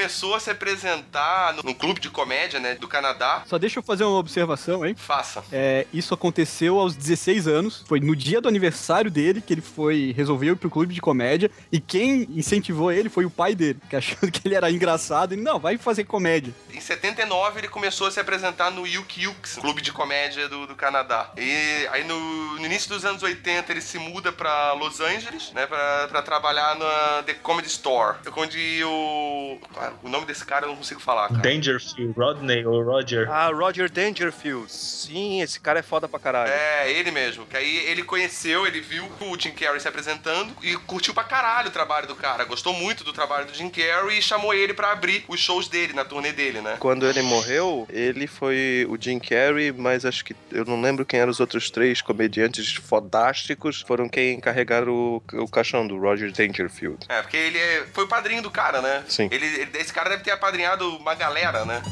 Começou 0.00 0.34
a 0.34 0.40
se 0.40 0.50
apresentar 0.50 1.52
no- 1.54 1.62
num 1.62 1.74
clube 1.74 2.00
de 2.00 2.08
comédia, 2.08 2.58
né, 2.58 2.74
do 2.74 2.88
Canadá. 2.88 3.42
Só 3.46 3.58
deixa 3.58 3.78
eu 3.80 3.82
fazer 3.82 4.04
uma 4.04 4.16
observação, 4.18 4.84
hein? 4.84 4.94
Faça. 4.96 5.44
É, 5.52 5.86
isso 5.92 6.14
aconteceu 6.14 6.78
aos 6.80 6.96
16 6.96 7.46
anos. 7.46 7.84
Foi 7.86 8.00
no 8.00 8.16
dia 8.16 8.40
do 8.40 8.48
aniversário 8.48 9.10
dele 9.10 9.42
que 9.42 9.52
ele 9.52 9.60
foi 9.60 10.14
resolveu 10.16 10.54
ir 10.54 10.56
pro 10.56 10.70
clube 10.70 10.94
de 10.94 11.02
comédia. 11.02 11.50
E 11.70 11.78
quem 11.78 12.26
incentivou 12.34 12.90
ele 12.90 13.10
foi 13.10 13.26
o 13.26 13.30
pai 13.30 13.54
dele, 13.54 13.78
que 13.90 13.94
achando 13.96 14.30
que 14.32 14.48
ele 14.48 14.54
era 14.54 14.70
engraçado. 14.70 15.32
Ele, 15.34 15.42
não, 15.42 15.58
vai 15.58 15.76
fazer 15.76 16.04
comédia. 16.04 16.54
Em 16.80 16.82
79 16.82 17.60
ele 17.60 17.68
começou 17.68 18.06
a 18.06 18.10
se 18.10 18.18
apresentar 18.18 18.70
no 18.70 18.86
Yuk 18.86 19.20
Yuks, 19.20 19.56
clube 19.56 19.82
de 19.82 19.92
comédia 19.92 20.48
do, 20.48 20.66
do 20.66 20.74
Canadá. 20.74 21.30
E 21.36 21.86
aí 21.92 22.04
no, 22.04 22.18
no 22.54 22.64
início 22.64 22.88
dos 22.88 23.04
anos 23.04 23.22
80 23.22 23.70
ele 23.70 23.82
se 23.82 23.98
muda 23.98 24.32
pra 24.32 24.72
Los 24.72 24.98
Angeles, 24.98 25.52
né, 25.52 25.66
pra, 25.66 26.08
pra 26.08 26.22
trabalhar 26.22 26.74
na 26.76 27.22
The 27.24 27.34
Comedy 27.34 27.68
Store. 27.68 28.16
Onde 28.34 28.82
o... 28.82 29.58
O 30.02 30.08
nome 30.08 30.24
desse 30.24 30.42
cara 30.42 30.64
eu 30.64 30.70
não 30.70 30.76
consigo 30.76 31.00
falar, 31.00 31.28
cara. 31.28 31.40
Dangerfield, 31.40 32.14
Rodney 32.18 32.64
ou 32.64 32.82
Roger. 32.82 33.30
Ah, 33.30 33.50
Roger 33.50 33.90
Dangerfield. 33.90 34.72
Sim, 34.72 35.42
esse 35.42 35.60
cara 35.60 35.80
é 35.80 35.82
foda 35.82 36.08
pra 36.08 36.18
caralho. 36.18 36.50
É, 36.50 36.90
ele 36.90 37.10
mesmo. 37.10 37.44
Que 37.44 37.58
aí 37.58 37.76
ele 37.88 38.02
conheceu, 38.02 38.66
ele 38.66 38.80
viu 38.80 39.04
o 39.20 39.38
Jim 39.38 39.50
Carrey 39.52 39.80
se 39.80 39.88
apresentando 39.88 40.56
e 40.62 40.74
curtiu 40.78 41.12
pra 41.12 41.24
caralho 41.24 41.68
o 41.68 41.72
trabalho 41.72 42.06
do 42.06 42.16
cara. 42.16 42.44
Gostou 42.44 42.72
muito 42.72 43.04
do 43.04 43.12
trabalho 43.12 43.44
do 43.44 43.54
Jim 43.54 43.68
Carrey 43.68 44.18
e 44.18 44.22
chamou 44.22 44.54
ele 44.54 44.72
pra 44.72 44.92
abrir 44.92 45.26
os 45.28 45.38
shows 45.38 45.68
dele, 45.68 45.92
na 45.92 46.06
turnê 46.06 46.32
dele, 46.32 46.62
né? 46.62 46.69
Quando 46.78 47.06
ele 47.08 47.22
morreu, 47.22 47.86
ele 47.90 48.26
foi 48.26 48.86
o 48.88 48.96
Jim 49.00 49.18
Carrey, 49.18 49.72
mas 49.72 50.04
acho 50.04 50.24
que 50.24 50.34
eu 50.52 50.64
não 50.64 50.80
lembro 50.80 51.04
quem 51.04 51.20
eram 51.20 51.30
os 51.30 51.40
outros 51.40 51.70
três 51.70 52.00
comediantes 52.02 52.72
fodásticos. 52.74 53.80
Foram 53.86 54.08
quem 54.08 54.38
carregaram 54.40 54.92
o, 54.92 55.22
o 55.34 55.48
caixão 55.48 55.86
do 55.86 55.98
Roger 55.98 56.32
Dangerfield. 56.32 57.06
É, 57.08 57.20
porque 57.22 57.36
ele 57.36 57.58
é- 57.58 57.84
foi 57.92 58.04
o 58.04 58.08
padrinho 58.08 58.42
do 58.42 58.50
cara, 58.50 58.80
né? 58.80 59.04
Sim. 59.08 59.28
Ele, 59.30 59.46
ele- 59.46 59.70
esse 59.78 59.92
cara 59.92 60.10
deve 60.10 60.22
ter 60.22 60.30
apadrinhado 60.30 60.88
uma 60.96 61.14
galera, 61.14 61.64
né? 61.64 61.82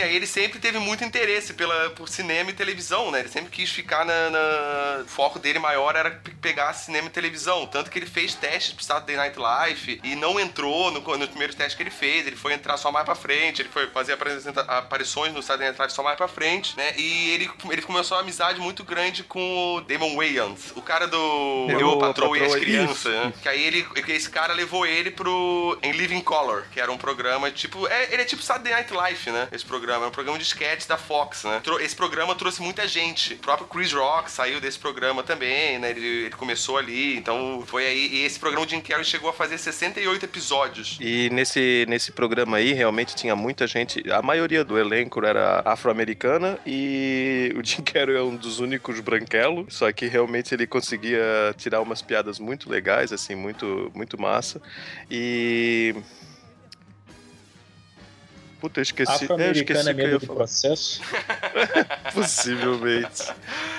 Aí 0.00 0.16
ele 0.16 0.26
sempre 0.26 0.58
teve 0.58 0.78
muito 0.78 1.04
interesse 1.04 1.52
pela, 1.54 1.90
por 1.90 2.08
cinema 2.08 2.50
e 2.50 2.54
televisão, 2.54 3.10
né? 3.10 3.20
Ele 3.20 3.28
sempre 3.28 3.50
quis 3.50 3.70
ficar 3.70 4.04
na, 4.04 4.30
na- 4.30 5.02
O 5.02 5.08
foco 5.08 5.38
dele 5.38 5.58
maior 5.58 5.94
era 5.96 6.10
pe- 6.10 6.30
pegar 6.40 6.72
cinema 6.72 7.08
e 7.08 7.10
televisão. 7.10 7.66
Tanto 7.66 7.90
que 7.90 7.98
ele 7.98 8.06
fez 8.06 8.34
testes 8.34 8.72
pro 8.72 8.84
Saturday 8.84 9.16
Night 9.16 9.38
Live 9.38 10.00
e 10.04 10.14
não 10.16 10.38
entrou 10.40 10.90
no, 10.90 11.00
no 11.00 11.28
primeiro 11.28 11.54
teste 11.54 11.76
que 11.76 11.82
ele 11.82 11.90
fez. 11.90 12.26
Ele 12.26 12.36
foi 12.36 12.52
entrar 12.52 12.76
só 12.76 12.90
mais 12.92 13.04
pra 13.04 13.14
frente, 13.14 13.62
ele 13.62 13.68
foi 13.68 13.86
fazer 13.88 14.16
aparições 14.68 15.32
no 15.32 15.42
Saturday 15.42 15.68
Night 15.68 15.78
Live 15.78 15.92
só 15.94 16.02
mais 16.02 16.16
pra 16.16 16.28
frente, 16.28 16.76
né? 16.76 16.94
E 16.96 17.30
ele, 17.30 17.50
ele 17.70 17.82
começou 17.82 18.16
uma 18.16 18.22
amizade 18.22 18.60
muito 18.60 18.84
grande 18.84 19.22
com 19.24 19.76
o 19.76 19.80
Damon 19.82 20.16
Wayans, 20.16 20.72
o 20.74 20.82
cara 20.82 21.06
do 21.06 21.66
Eu, 21.70 21.80
Eu, 21.80 21.98
Patrol 21.98 22.36
e 22.36 22.40
as 22.40 22.46
Patroa, 22.48 22.60
Crianças, 22.60 23.12
né? 23.12 23.32
Que 23.42 23.48
aí 23.48 23.62
ele, 23.64 23.86
esse 24.08 24.30
cara 24.30 24.52
levou 24.52 24.86
ele 24.86 25.10
pro 25.10 25.78
em 25.82 25.92
Living 25.92 26.20
Color, 26.20 26.64
que 26.72 26.80
era 26.80 26.90
um 26.90 26.98
programa 26.98 27.50
tipo, 27.50 27.86
é, 27.88 28.08
ele 28.12 28.22
é 28.22 28.24
tipo 28.24 28.42
Saturday 28.42 28.72
Night 28.72 28.92
Live, 28.92 29.30
né? 29.30 29.48
Esse 29.52 29.64
programa, 29.64 29.81
é 29.90 30.06
um 30.06 30.10
programa 30.10 30.38
de 30.38 30.44
sketch 30.44 30.86
da 30.86 30.96
Fox, 30.96 31.44
né? 31.44 31.60
Esse 31.80 31.96
programa 31.96 32.34
trouxe 32.34 32.62
muita 32.62 32.86
gente. 32.86 33.34
O 33.34 33.38
próprio 33.38 33.66
Chris 33.66 33.92
Rock 33.92 34.30
saiu 34.30 34.60
desse 34.60 34.78
programa 34.78 35.22
também, 35.22 35.78
né? 35.78 35.90
Ele, 35.90 36.06
ele 36.06 36.30
começou 36.30 36.78
ali, 36.78 37.16
então 37.16 37.62
foi 37.66 37.86
aí. 37.86 38.08
E 38.12 38.24
esse 38.24 38.38
programa 38.38 38.66
o 38.66 38.68
Jim 38.68 38.80
Carrey 38.80 39.04
chegou 39.04 39.30
a 39.30 39.32
fazer 39.32 39.58
68 39.58 40.24
episódios. 40.24 40.98
E 41.00 41.28
nesse, 41.30 41.84
nesse 41.88 42.12
programa 42.12 42.58
aí, 42.58 42.72
realmente 42.72 43.14
tinha 43.14 43.34
muita 43.34 43.66
gente. 43.66 44.02
A 44.10 44.22
maioria 44.22 44.64
do 44.64 44.78
elenco 44.78 45.24
era 45.24 45.62
afro-americana 45.64 46.58
e 46.66 47.52
o 47.56 47.64
Jim 47.64 47.82
Carrey 47.82 48.16
é 48.16 48.22
um 48.22 48.36
dos 48.36 48.60
únicos 48.60 49.00
branquelos. 49.00 49.66
Só 49.74 49.90
que 49.92 50.06
realmente 50.06 50.54
ele 50.54 50.66
conseguia 50.66 51.54
tirar 51.56 51.80
umas 51.80 52.02
piadas 52.02 52.38
muito 52.38 52.70
legais, 52.70 53.12
assim, 53.12 53.34
muito, 53.34 53.90
muito 53.94 54.20
massa. 54.20 54.60
E. 55.10 55.94
Puta, 58.62 58.78
eu 58.78 58.82
esqueci. 58.82 59.10
eu 59.10 59.16
Afro-americano 59.16 59.80
esqueci 59.80 59.88
é 59.88 59.92
eu 59.92 59.96
medo 59.96 60.20
falar. 60.20 60.36
processo. 60.38 61.02
Possivelmente. 62.14 63.32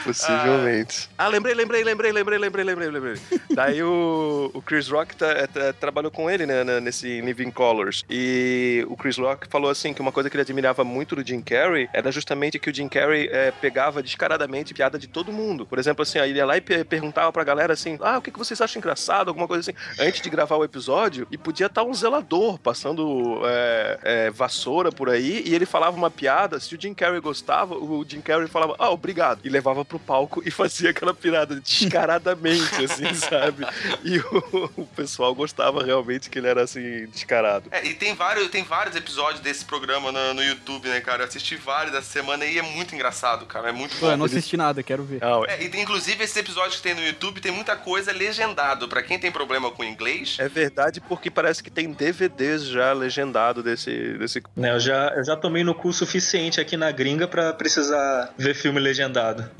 Possivelmente. 0.04 1.10
Ah, 1.18 1.28
lembrei, 1.30 1.54
lembrei, 1.56 1.84
lembrei, 1.86 2.12
lembrei, 2.12 2.38
lembrei, 2.38 2.66
lembrei, 2.66 2.90
lembrei. 2.92 3.16
Daí 3.52 3.82
o, 3.82 4.52
o 4.54 4.62
Chris 4.62 4.90
Rock 4.90 5.16
tá- 5.16 5.48
tá- 5.48 5.72
trabalhou 5.72 6.12
com 6.12 6.30
ele, 6.30 6.46
né, 6.46 6.66
na- 6.66 6.82
nesse 6.82 7.22
Living 7.22 7.50
Colors. 7.52 8.04
E 8.10 8.86
o 8.90 8.98
Chris 8.98 9.18
Rock 9.18 9.48
falou 9.48 9.70
assim 9.72 9.94
que 9.94 10.02
uma 10.02 10.12
coisa 10.12 10.30
que 10.30 10.36
ele 10.36 10.42
admirava 10.42 10.84
muito 10.84 11.16
do 11.16 11.26
Jim 11.26 11.42
Carrey 11.42 11.88
era 11.94 12.12
justamente 12.12 12.60
que 12.60 12.70
o 12.70 12.76
Jim 12.76 12.90
Carrey 12.90 13.30
eh, 13.32 13.54
pegava 13.62 14.04
descaradamente 14.04 14.74
piada 14.74 15.00
de 15.00 15.08
todo 15.08 15.32
mundo. 15.32 15.66
Por 15.66 15.80
exemplo, 15.80 16.04
assim, 16.04 16.20
aí 16.20 16.32
ele 16.32 16.40
ia 16.40 16.46
lá 16.46 16.58
e 16.58 16.62
pe- 16.62 16.84
perguntava 16.84 17.32
pra 17.32 17.46
galera 17.46 17.72
assim: 17.72 17.98
ah, 18.02 18.18
o 18.18 18.22
que, 18.22 18.32
que 18.32 18.38
vocês 18.40 18.60
acham 18.60 18.80
engraçado? 18.80 19.30
Alguma 19.30 19.48
coisa 19.48 19.62
assim, 19.72 19.80
antes 19.98 20.20
de 20.22 20.30
gravar 20.30 20.58
o 20.58 20.64
episódio. 20.66 21.26
E 21.32 21.38
podia 21.38 21.68
estar 21.68 21.84
um 21.84 21.94
zelador 21.94 22.60
passando 22.60 23.42
eh, 23.46 24.00
eh, 24.04 24.30
vassoura 24.32 24.73
por 24.92 25.10
aí 25.10 25.44
e 25.46 25.54
ele 25.54 25.66
falava 25.66 25.96
uma 25.96 26.10
piada. 26.10 26.60
Se 26.60 26.76
o 26.76 26.82
Jim 26.82 26.94
Carrey 26.94 27.20
gostava, 27.20 27.76
o 27.76 28.06
Jim 28.08 28.22
Carrey 28.22 28.48
falava, 28.48 28.76
ah, 28.80 28.90
obrigado. 28.90 29.42
E 29.44 29.50
levava 29.50 29.86
pro 29.86 30.00
palco 30.00 30.42
e 30.46 30.50
fazia 30.52 30.90
aquela 30.90 31.14
piada 31.14 31.60
descaradamente, 31.60 32.84
assim, 32.84 33.14
sabe? 33.14 33.66
E 34.04 34.20
o, 34.20 34.72
o 34.78 34.86
pessoal 34.88 35.34
gostava 35.36 35.84
realmente 35.84 36.30
que 36.30 36.40
ele 36.40 36.48
era 36.48 36.64
assim, 36.64 37.06
descarado. 37.08 37.70
É, 37.72 37.86
e 37.86 37.94
tem 37.94 38.14
vários, 38.16 38.50
tem 38.50 38.64
vários 38.64 38.96
episódios 38.96 39.42
desse 39.42 39.66
programa 39.66 40.12
no, 40.12 40.34
no 40.34 40.44
YouTube, 40.44 40.88
né, 40.88 41.02
cara? 41.02 41.24
Eu 41.24 41.28
assisti 41.28 41.56
vários 41.56 41.96
essa 41.96 42.10
semana 42.10 42.46
e 42.46 42.58
é 42.58 42.62
muito 42.62 42.96
engraçado, 42.96 43.46
cara. 43.46 43.70
É 43.70 43.72
muito 43.72 43.96
Pô, 43.98 44.08
bom. 44.08 44.12
eu 44.12 44.18
não 44.18 44.26
assisti 44.26 44.58
nada, 44.58 44.82
quero 44.82 45.04
ver. 45.04 45.22
Não, 45.22 45.46
É, 45.46 45.64
e 45.64 45.70
tem, 45.70 45.82
inclusive 45.82 46.24
esses 46.24 46.36
episódios 46.36 46.78
que 46.78 46.84
tem 46.84 46.94
no 46.94 47.06
YouTube 47.06 47.42
tem 47.42 47.52
muita 47.52 47.76
coisa 47.76 48.12
legendado. 48.12 48.88
Pra 48.88 49.04
quem 49.04 49.20
tem 49.20 49.32
problema 49.32 49.70
com 49.72 49.84
inglês, 49.84 50.38
é 50.40 50.48
verdade 50.48 51.02
porque 51.02 51.30
parece 51.30 51.62
que 51.64 51.70
tem 51.70 51.92
DVDs 51.92 52.66
já 52.66 52.94
legendado 52.94 53.62
desse, 53.62 54.18
desse 54.18 54.42
Né, 54.64 54.72
eu, 54.72 54.80
já, 54.80 55.10
eu 55.10 55.26
já 55.26 55.36
tomei 55.36 55.62
no 55.62 55.76
cu 55.76 55.92
suficiente 55.92 56.62
aqui 56.62 56.78
na 56.78 56.90
gringa 56.90 57.28
pra 57.28 57.52
precisar 57.52 58.34
ver 58.38 58.56
filme 58.56 58.80
legendado. 58.80 59.52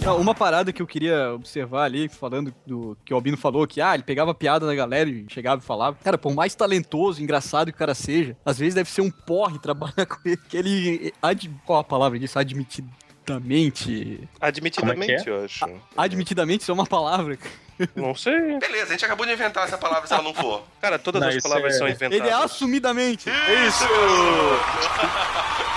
Não, 0.00 0.20
uma 0.20 0.32
parada 0.32 0.72
que 0.72 0.80
eu 0.80 0.86
queria 0.86 1.32
observar 1.32 1.82
ali, 1.82 2.08
falando 2.08 2.54
do 2.64 2.96
que 3.04 3.12
o 3.12 3.16
Albino 3.16 3.36
falou, 3.36 3.66
que 3.66 3.80
ah, 3.80 3.94
ele 3.94 4.04
pegava 4.04 4.32
piada 4.32 4.64
da 4.64 4.76
galera 4.76 5.10
e 5.10 5.26
chegava 5.28 5.60
e 5.60 5.64
falava. 5.64 5.96
Cara, 6.04 6.16
por 6.16 6.32
mais 6.32 6.54
talentoso, 6.54 7.20
engraçado 7.20 7.72
que 7.72 7.76
o 7.76 7.78
cara 7.78 7.94
seja, 7.94 8.36
às 8.44 8.58
vezes 8.58 8.74
deve 8.74 8.88
ser 8.88 9.00
um 9.00 9.10
porre 9.10 9.58
trabalhar 9.58 10.06
com 10.06 10.20
ele, 10.24 10.36
que 10.48 10.56
ele. 10.56 11.12
Ad, 11.20 11.50
qual 11.64 11.80
a 11.80 11.84
palavra 11.84 12.16
disso? 12.16 12.38
Admitidamente. 12.38 14.28
admitidamente, 14.40 15.10
é 15.10 15.24
que 15.24 15.30
eu 15.30 15.44
acho. 15.44 15.68
Admitidamente, 15.96 16.62
isso 16.62 16.70
é 16.70 16.74
uma 16.74 16.86
palavra. 16.86 17.36
Não 17.94 18.14
sei. 18.14 18.58
beleza, 18.58 18.84
a 18.86 18.92
gente 18.92 19.04
acabou 19.04 19.26
de 19.26 19.32
inventar 19.32 19.64
essa 19.66 19.76
palavra 19.78 20.06
se 20.06 20.14
ela 20.14 20.22
não 20.22 20.32
for. 20.34 20.62
Cara, 20.80 20.98
todas 20.98 21.20
Não, 21.20 21.28
as 21.28 21.42
palavras 21.42 21.74
é- 21.74 21.78
são 21.78 21.86
inventadas. 21.88 22.18
Ele 22.18 22.28
é 22.28 22.32
assumidamente. 22.32 23.28
Isso! 23.28 23.84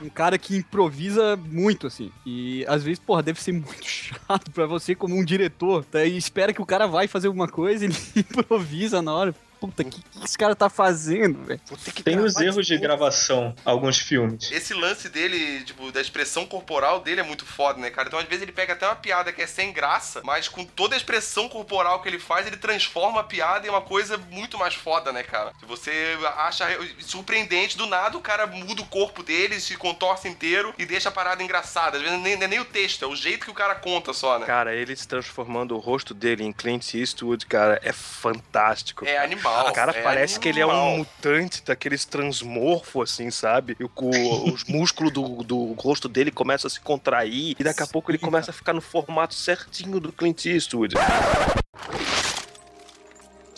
Um 0.00 0.08
cara 0.08 0.38
que 0.38 0.56
improvisa 0.56 1.36
muito, 1.36 1.86
assim. 1.88 2.12
E 2.24 2.64
às 2.68 2.84
vezes, 2.84 3.00
porra, 3.00 3.20
deve 3.22 3.42
ser 3.42 3.52
muito 3.52 3.82
chato 3.84 4.48
pra 4.52 4.64
você 4.64 4.94
como 4.94 5.16
um 5.16 5.24
diretor. 5.24 5.84
Tá? 5.84 6.04
E 6.04 6.16
espera 6.16 6.52
que 6.52 6.62
o 6.62 6.66
cara 6.66 6.86
vai 6.86 7.08
fazer 7.08 7.26
alguma 7.26 7.48
coisa 7.48 7.84
e 7.84 7.88
ele 7.88 7.96
improvisa 8.16 9.02
na 9.02 9.12
hora. 9.12 9.34
Puta, 9.60 9.82
o 9.82 9.84
que, 9.86 10.00
que 10.02 10.24
esse 10.24 10.36
cara 10.36 10.54
tá 10.54 10.68
fazendo, 10.68 11.44
velho? 11.44 11.60
Tem 12.04 12.18
os 12.18 12.36
erros 12.36 12.66
de 12.66 12.78
gravação, 12.78 13.54
alguns 13.64 13.98
filmes. 13.98 14.50
Esse 14.50 14.74
lance 14.74 15.08
dele, 15.08 15.64
tipo, 15.64 15.90
da 15.92 16.00
expressão 16.00 16.46
corporal 16.46 17.00
dele 17.00 17.20
é 17.20 17.24
muito 17.24 17.44
foda, 17.44 17.80
né, 17.80 17.90
cara? 17.90 18.08
Então, 18.08 18.18
às 18.18 18.26
vezes, 18.26 18.42
ele 18.42 18.52
pega 18.52 18.72
até 18.72 18.86
uma 18.86 18.96
piada 18.96 19.32
que 19.32 19.42
é 19.42 19.46
sem 19.46 19.72
graça, 19.72 20.20
mas 20.24 20.48
com 20.48 20.64
toda 20.64 20.94
a 20.94 20.98
expressão 20.98 21.48
corporal 21.48 22.00
que 22.02 22.08
ele 22.08 22.18
faz, 22.18 22.46
ele 22.46 22.56
transforma 22.56 23.20
a 23.20 23.24
piada 23.24 23.66
em 23.66 23.70
uma 23.70 23.82
coisa 23.82 24.16
muito 24.30 24.58
mais 24.58 24.74
foda, 24.74 25.12
né, 25.12 25.22
cara? 25.22 25.52
Se 25.58 25.66
você 25.66 26.16
acha 26.36 26.66
surpreendente, 27.00 27.76
do 27.76 27.86
nada 27.86 28.16
o 28.16 28.20
cara 28.20 28.46
muda 28.46 28.82
o 28.82 28.86
corpo 28.86 29.22
dele, 29.22 29.60
se 29.60 29.76
contorce 29.76 30.28
inteiro 30.28 30.74
e 30.78 30.86
deixa 30.86 31.08
a 31.08 31.12
parada 31.12 31.42
engraçada. 31.42 31.96
Às 31.96 32.02
vezes 32.02 32.18
nem, 32.20 32.36
não 32.36 32.44
é 32.44 32.48
nem 32.48 32.60
o 32.60 32.64
texto, 32.64 33.04
é 33.04 33.08
o 33.08 33.16
jeito 33.16 33.44
que 33.44 33.50
o 33.50 33.54
cara 33.54 33.74
conta 33.74 34.12
só, 34.12 34.38
né? 34.38 34.46
Cara, 34.46 34.74
ele 34.74 34.94
se 34.94 35.06
transformando 35.06 35.74
o 35.74 35.78
rosto 35.78 36.14
dele 36.14 36.44
em 36.44 36.52
Clint 36.52 36.94
Eastwood, 36.94 37.46
cara, 37.46 37.80
é 37.82 37.92
fantástico. 37.92 39.04
É 39.04 39.18
animal. 39.18 39.47
O 39.68 39.72
cara 39.72 39.92
é 39.96 40.02
parece 40.02 40.38
que 40.40 40.48
ele 40.48 40.60
é 40.60 40.62
animal. 40.62 40.88
um 40.88 40.96
mutante 40.98 41.62
daqueles 41.64 42.04
transmorfo, 42.04 43.02
assim, 43.02 43.30
sabe? 43.30 43.76
E 43.78 43.84
o, 43.84 43.90
o- 43.96 44.52
os 44.52 44.64
músculos 44.64 45.12
do, 45.12 45.42
do 45.42 45.72
rosto 45.74 46.08
dele 46.08 46.30
começam 46.30 46.66
a 46.66 46.70
se 46.70 46.80
contrair 46.80 47.54
e 47.58 47.64
daqui 47.64 47.82
a 47.82 47.86
pouco 47.86 48.10
ele 48.10 48.18
começa 48.18 48.50
a 48.50 48.54
ficar 48.54 48.72
no 48.72 48.80
formato 48.80 49.34
certinho 49.34 49.98
do 50.00 50.12
Clint 50.12 50.46
Eastwood. 50.46 50.94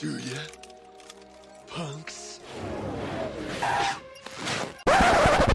Do 0.01 0.19
ya? 0.19 0.47
Punks. 1.69 2.41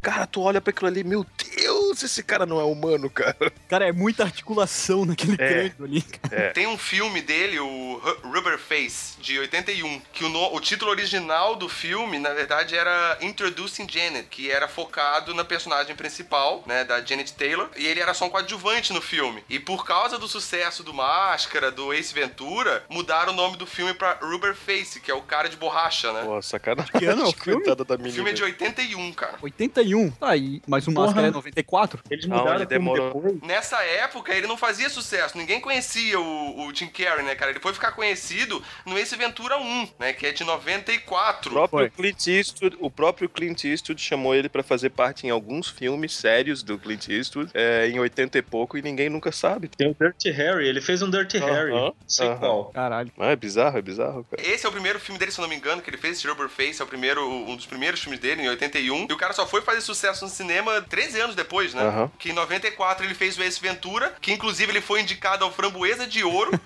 Cara, 0.02 0.28
tu 0.28 0.42
olha 0.42 0.62
pra 0.62 0.70
aquilo 0.70 0.88
ali, 0.88 1.04
meu 1.04 1.26
Deus, 1.56 2.04
esse 2.04 2.22
cara 2.22 2.46
não 2.46 2.60
é 2.60 2.64
humano, 2.64 3.10
cara. 3.10 3.36
Cara, 3.68 3.88
é 3.88 3.92
muita 3.92 4.24
articulação 4.24 5.06
naquele 5.06 5.34
É. 5.34 5.38
crânio 5.70 5.76
ali, 5.84 6.02
cara. 6.02 6.52
Tem 6.54 6.68
um 6.68 6.78
filme 6.78 7.22
dele, 7.22 7.60
o 7.60 7.98
Ru- 8.04 8.32
Rubber 8.34 8.58
Face, 8.60 9.20
de 9.20 9.40
81, 9.40 10.02
que 10.14 10.24
o, 10.24 10.30
no- 10.30 10.54
o 10.56 10.60
título 10.60 10.92
original 10.92 11.56
do 11.56 11.68
filme, 11.68 12.20
na 12.20 12.30
verdade, 12.34 12.76
era 12.76 13.18
Introducing 13.22 13.88
Janet, 13.90 14.28
que 14.30 14.52
era 14.52 14.68
focado 14.68 15.34
na 15.34 15.44
personagem 15.44 15.96
principal, 15.96 16.64
né, 16.66 16.84
da 16.84 17.04
Janet 17.04 17.34
Taylor, 17.34 17.70
e 17.76 17.86
ele 17.88 18.00
era 18.00 18.14
só 18.14 18.26
um 18.26 18.30
coadjuvante 18.30 18.94
no 18.94 19.02
filme. 19.02 19.44
E 19.50 19.60
por 19.60 19.86
causa 19.86 20.18
do 20.20 20.28
sucesso 20.28 20.84
do 20.84 20.94
Máscara, 20.94 21.72
do 21.72 21.94
Ace 21.94 22.14
Ventura, 22.14 22.84
mudaram 22.90 23.34
o 23.34 23.36
nome 23.36 23.58
do 23.58 23.66
filme 23.66 23.94
pra 23.94 24.18
Rubber 24.22 24.56
Face, 24.56 25.00
que 25.00 25.10
é 25.10 25.14
o 25.16 25.22
cara 25.22 25.50
de 25.50 25.58
borracha, 25.58 26.12
né? 26.14 26.24
Pô, 26.24 26.42
sacanagem. 26.42 26.92
Que 26.98 27.06
ano 27.06 27.24
é 27.24 27.28
o 27.28 27.32
filme? 27.34 27.64
Coitada 27.64 27.84
da 27.84 27.96
O 27.96 27.98
menina. 27.98 28.14
filme 28.16 28.30
é 28.30 28.34
de 28.34 28.44
81, 28.44 29.12
cara. 29.14 29.36
81. 29.42 30.12
Tá 30.12 30.30
aí, 30.30 30.62
mas 30.68 30.88
o 30.88 30.92
Porra. 30.94 31.08
Máscara 31.08 31.28
é 31.28 31.32
94? 31.32 32.04
Eles 32.10 32.26
Não, 32.26 32.38
mudaram 32.38 32.58
ele 32.58 32.66
o 32.66 32.68
filme 32.70 32.84
demorou. 32.86 33.14
depois. 33.14 33.55
Nessa 33.56 33.82
época, 33.84 34.34
ele 34.36 34.48
não 34.48 34.58
fazia 34.58 34.90
sucesso. 34.90 35.38
Ninguém 35.38 35.62
conhecia 35.62 36.20
o, 36.20 36.68
o 36.68 36.76
Jim 36.76 36.88
Carrey, 36.88 37.24
né, 37.24 37.36
cara? 37.36 37.52
Ele 37.52 37.62
foi 37.62 37.74
ficar 37.74 37.94
conhecido 37.94 38.62
no 38.86 38.98
Ace 38.98 39.16
Ventura 39.16 39.58
1, 39.58 39.90
né? 39.98 40.12
Que 40.12 40.28
é 40.28 40.34
de 40.34 40.44
O 40.44 40.46
94. 40.46 41.50
próprio, 41.52 41.80
Foi. 41.80 41.90
Clint 41.90 42.28
Eastwood, 42.28 42.76
o 42.82 42.92
próprio 42.92 43.30
Clint 43.30 43.64
Eastwood 43.64 44.02
chamou 44.02 44.36
ele 44.36 44.50
pra 44.50 44.62
fazer 44.62 44.90
parte 44.90 45.26
em 45.26 45.30
alguns 45.30 45.70
filmes 45.70 46.14
sérios 46.14 46.64
do 46.64 46.78
Clint 46.78 47.08
Eastwood 47.08 47.50
é, 47.54 47.88
em 47.88 47.98
80 47.98 48.38
e 48.38 48.42
pouco 48.42 48.78
e 48.78 48.82
ninguém 48.82 49.10
nunca 49.10 49.32
sabe. 49.32 49.70
Tem 49.70 49.90
o 49.90 49.96
Dirty 49.98 50.32
Harry, 50.32 50.68
ele 50.68 50.82
fez 50.82 51.02
um 51.02 51.10
Dirty 51.10 51.38
Aham, 51.38 51.54
Harry. 51.54 51.72
Não 51.72 51.96
sei 52.06 52.28
aham. 52.28 52.38
qual. 52.38 52.66
Caralho. 52.74 53.12
Ah, 53.18 53.32
é 53.32 53.36
bizarro, 53.38 53.78
é 53.78 53.82
bizarro, 53.82 54.26
cara. 54.30 54.46
Esse 54.46 54.66
é 54.66 54.70
o 54.70 54.72
primeiro 54.74 55.00
filme 55.00 55.18
dele, 55.18 55.32
se 55.32 55.40
eu 55.40 55.44
não 55.44 55.50
me 55.50 55.56
engano, 55.56 55.82
que 55.82 55.90
ele 55.90 55.98
fez, 55.98 56.18
esse 56.18 56.28
Rubber 56.28 56.50
Face, 56.50 56.82
é 56.82 56.84
o 56.84 56.88
primeiro, 56.88 57.26
um 57.26 57.56
dos 57.56 57.66
primeiros 57.66 58.02
filmes 58.02 58.20
dele, 58.20 58.42
em 58.42 58.50
81. 58.50 59.08
E 59.10 59.14
o 59.14 59.18
cara 59.18 59.32
só 59.32 59.48
foi 59.48 59.62
fazer 59.62 59.80
sucesso 59.80 60.26
no 60.26 60.30
cinema 60.30 60.82
13 60.82 61.22
anos 61.22 61.36
depois, 61.38 61.74
né? 61.74 61.84
Aham. 61.84 62.12
Que 62.20 62.32
em 62.32 62.34
94 62.34 63.06
ele 63.06 63.14
fez 63.14 63.38
o 63.38 63.45
Ace 63.46 63.62
Ventura, 63.62 64.14
que 64.22 64.32
inclusive 64.32 64.72
ele 64.72 64.82
foi 64.82 65.02
indicado 65.02 65.44
ao 65.44 65.52
Framboesa 65.52 66.06
de 66.08 66.24
Ouro 66.24 66.52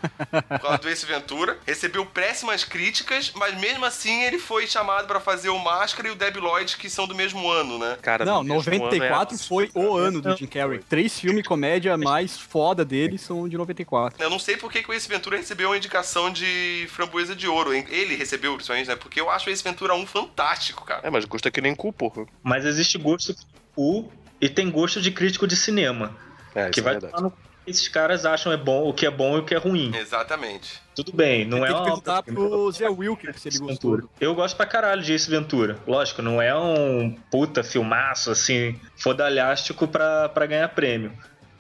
por 0.50 0.60
causa 0.60 0.78
do 0.78 0.90
Ace 0.90 1.06
Ventura. 1.06 1.58
Recebeu 1.66 2.06
péssimas 2.06 2.64
críticas, 2.64 3.32
mas 3.36 3.60
mesmo 3.60 3.86
assim 3.86 4.24
ele 4.24 4.40
foi 4.40 4.68
chamado 4.68 5.08
pra 5.08 5.20
fazer 5.20 5.50
o 5.50 5.60
Máscara 5.60 6.08
e 6.08 6.12
o 6.12 6.16
Debi 6.16 6.40
Lloyd, 6.40 6.78
que 6.78 6.90
são 6.90 7.08
do 7.08 7.16
mesmo 7.16 7.50
ano, 7.50 7.78
né? 7.78 7.98
Cara, 8.02 8.26
Não, 8.26 8.44
no 8.44 8.56
mesmo 8.56 8.74
ano 8.74 8.96
é 8.96 9.10
94 9.10 9.38
foi 9.38 9.70
o 9.74 9.96
ano 9.96 10.22
do 10.22 10.36
Jim 10.36 10.48
Carrey. 10.48 10.80
Três 10.90 11.20
filmes 11.20 11.46
comédia 11.46 11.98
mais 11.98 12.38
foda 12.38 12.86
dele 12.86 13.18
são 13.18 13.48
de 13.48 13.58
94. 13.58 14.22
Eu 14.22 14.30
não 14.30 14.40
sei 14.40 14.58
por 14.58 14.72
que, 14.72 14.84
que 14.84 14.90
o 14.90 14.94
Ace 14.94 15.08
Ventura 15.08 15.38
recebeu 15.38 15.70
uma 15.70 15.78
indicação 15.78 16.32
de 16.32 16.88
Framboesa 16.92 17.36
de 17.36 17.48
Ouro. 17.48 17.74
Ele 17.74 18.16
recebeu, 18.16 18.54
principalmente, 18.56 18.88
né? 18.88 18.96
Porque 18.96 19.20
eu 19.20 19.30
acho 19.30 19.50
o 19.50 19.54
Ace 19.54 19.64
Ventura 19.64 19.94
1 19.96 20.06
fantástico, 20.06 20.86
cara. 20.86 21.02
É, 21.04 21.10
mas 21.10 21.26
custa 21.26 21.52
que 21.52 21.62
nem 21.62 21.76
cu, 21.76 21.92
porra. 21.92 22.26
Mas 22.44 22.66
existe 22.66 22.98
gosto 22.98 23.36
U 23.76 24.10
e 24.42 24.48
tem 24.50 24.70
gosto 24.70 25.02
de 25.02 25.12
crítico 25.12 25.48
de 25.48 25.56
cinema. 25.56 26.16
É, 26.56 26.70
que 26.70 26.80
é 26.80 26.84
vai 26.84 26.94
verdade. 26.94 27.14
tomar 27.14 27.24
no 27.24 27.32
que 27.32 27.50
esses 27.70 27.88
caras 27.88 28.26
acham 28.26 28.52
é 28.52 28.58
bom, 28.58 28.90
o 28.90 28.94
que 28.94 29.06
é 29.06 29.12
bom 29.12 29.38
e 29.38 29.40
o 29.42 29.46
que 29.46 29.54
é 29.54 29.58
ruim. 29.58 29.92
Exatamente. 29.96 30.82
Tudo 30.96 31.14
bem, 31.14 31.46
não 31.46 31.60
Tem 31.60 31.66
é 31.66 31.68
que 31.68 31.74
uma 31.74 31.84
perguntar 31.84 32.24
pro 32.24 32.72
Zé 32.72 32.90
Wilker 32.90 33.38
se 33.38 33.50
ele 33.50 33.60
gostou. 33.60 34.10
Eu 34.20 34.34
gosto 34.34 34.56
pra 34.56 34.66
caralho 34.66 35.02
de 35.02 35.14
Ace 35.14 35.30
Ventura. 35.30 35.78
Lógico, 35.88 36.22
não 36.22 36.42
é 36.42 36.58
um 36.58 37.16
puta 37.32 37.64
filmaço, 37.64 38.32
assim, 38.32 38.80
fodalhástico 38.98 39.88
pra, 39.88 40.30
pra 40.30 40.46
ganhar 40.46 40.68
prêmio. 40.70 41.14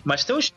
Mas 0.03 0.23
tem 0.23 0.35
uns 0.35 0.53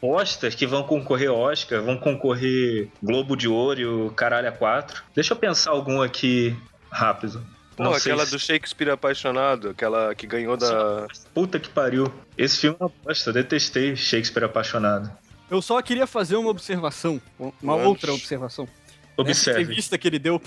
postas 0.00 0.54
que 0.54 0.66
vão 0.66 0.82
concorrer 0.82 1.30
Oscar, 1.30 1.82
vão 1.82 1.96
concorrer 1.96 2.88
Globo 3.02 3.36
de 3.36 3.48
Ouro 3.48 3.80
e 3.80 3.86
o 3.86 4.10
Caralho 4.10 4.48
a 4.48 4.52
4. 4.52 5.02
Deixa 5.14 5.32
eu 5.32 5.36
pensar 5.36 5.70
algum 5.70 6.02
aqui 6.02 6.56
rápido. 6.90 7.44
Pô, 7.78 7.84
Não 7.84 7.92
aquela 7.94 8.26
se- 8.26 8.32
do 8.32 8.38
Shakespeare 8.40 8.90
apaixonado, 8.90 9.70
aquela 9.70 10.12
que 10.14 10.26
ganhou 10.26 10.56
da. 10.56 11.06
Puta 11.32 11.58
que 11.60 11.68
pariu. 11.68 12.12
Esse 12.36 12.58
filme 12.58 12.76
é 12.80 12.84
uma 12.84 12.92
bosta, 13.04 13.30
eu 13.30 13.34
detestei 13.34 13.94
Shakespeare 13.94 14.44
apaixonado. 14.44 15.10
Eu 15.48 15.62
só 15.62 15.80
queria 15.80 16.06
fazer 16.06 16.34
uma 16.36 16.50
observação, 16.50 17.20
uma 17.62 17.76
outra 17.76 18.12
observação. 18.12 18.64
Nessa 19.16 19.20
Observe. 19.30 19.62
entrevista 19.62 19.96
que 19.96 20.06
ele 20.08 20.18
deu 20.18 20.40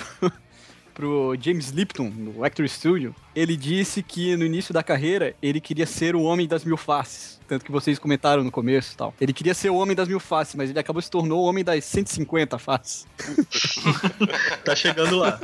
pro, 0.94 1.36
James 1.40 1.70
Lipton, 1.70 2.10
no 2.10 2.44
Actor 2.44 2.68
Studio, 2.68 3.16
ele 3.36 3.56
disse 3.56 4.04
que 4.04 4.36
no 4.36 4.46
início 4.46 4.74
da 4.74 4.84
carreira 4.84 5.36
ele 5.42 5.60
queria 5.60 5.86
ser 5.86 6.16
o 6.16 6.22
homem 6.22 6.48
das 6.48 6.64
mil 6.64 6.78
faces. 6.78 7.40
Tanto 7.48 7.66
que 7.66 7.72
vocês 7.72 8.00
comentaram 8.00 8.44
no 8.44 8.52
começo 8.52 8.94
e 8.94 8.98
tal. 8.98 9.14
Ele 9.20 9.34
queria 9.34 9.54
ser 9.54 9.70
o 9.70 9.76
homem 9.76 9.96
das 9.96 10.08
mil 10.08 10.20
faces, 10.20 10.56
mas 10.56 10.70
ele 10.70 10.80
acabou 10.80 11.02
se 11.02 11.12
tornou 11.12 11.44
o 11.44 11.46
homem 11.46 11.64
das 11.64 11.84
150 11.86 12.58
faces. 12.60 13.08
Tá 14.64 14.76
chegando 14.76 15.18
lá. 15.18 15.40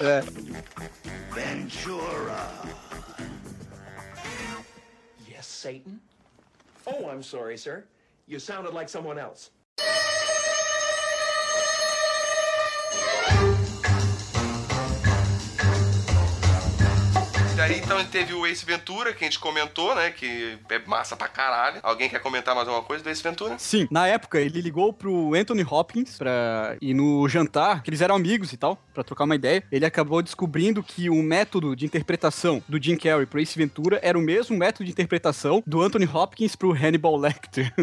É. 0.00 0.22
Yes, 5.28 5.46
Satan? 5.46 6.00
Oh, 6.86 7.08
I'm 7.10 7.22
sorry, 7.22 7.56
sir. 7.56 7.84
You 8.26 8.40
sounded 8.40 8.74
like 8.74 8.90
someone 8.90 9.18
else. 9.18 9.50
Daí 17.68 17.80
então 17.80 18.02
teve 18.06 18.32
o 18.32 18.46
Ace 18.46 18.64
Ventura, 18.64 19.12
que 19.12 19.22
a 19.22 19.26
gente 19.26 19.38
comentou, 19.38 19.94
né? 19.94 20.10
Que 20.10 20.58
é 20.70 20.78
massa 20.86 21.14
pra 21.14 21.28
caralho. 21.28 21.78
Alguém 21.82 22.08
quer 22.08 22.18
comentar 22.18 22.54
mais 22.54 22.66
alguma 22.66 22.82
coisa 22.84 23.04
do 23.04 23.10
Ace 23.10 23.22
Ventura? 23.22 23.58
Sim, 23.58 23.86
na 23.90 24.06
época 24.06 24.40
ele 24.40 24.62
ligou 24.62 24.90
pro 24.90 25.34
Anthony 25.34 25.62
Hopkins 25.68 26.16
pra 26.16 26.76
ir 26.80 26.94
no 26.94 27.28
jantar, 27.28 27.82
que 27.82 27.90
eles 27.90 28.00
eram 28.00 28.14
amigos 28.14 28.54
e 28.54 28.56
tal, 28.56 28.82
pra 28.94 29.04
trocar 29.04 29.24
uma 29.24 29.34
ideia. 29.34 29.62
Ele 29.70 29.84
acabou 29.84 30.22
descobrindo 30.22 30.82
que 30.82 31.10
o 31.10 31.22
método 31.22 31.76
de 31.76 31.84
interpretação 31.84 32.62
do 32.66 32.82
Jim 32.82 32.96
Carrey 32.96 33.26
pro 33.26 33.38
Ace 33.38 33.58
Ventura 33.58 34.00
era 34.02 34.18
o 34.18 34.22
mesmo 34.22 34.56
método 34.56 34.86
de 34.86 34.90
interpretação 34.90 35.62
do 35.66 35.82
Anthony 35.82 36.06
Hopkins 36.10 36.56
pro 36.56 36.72
Hannibal 36.72 37.16
Lecter. 37.16 37.70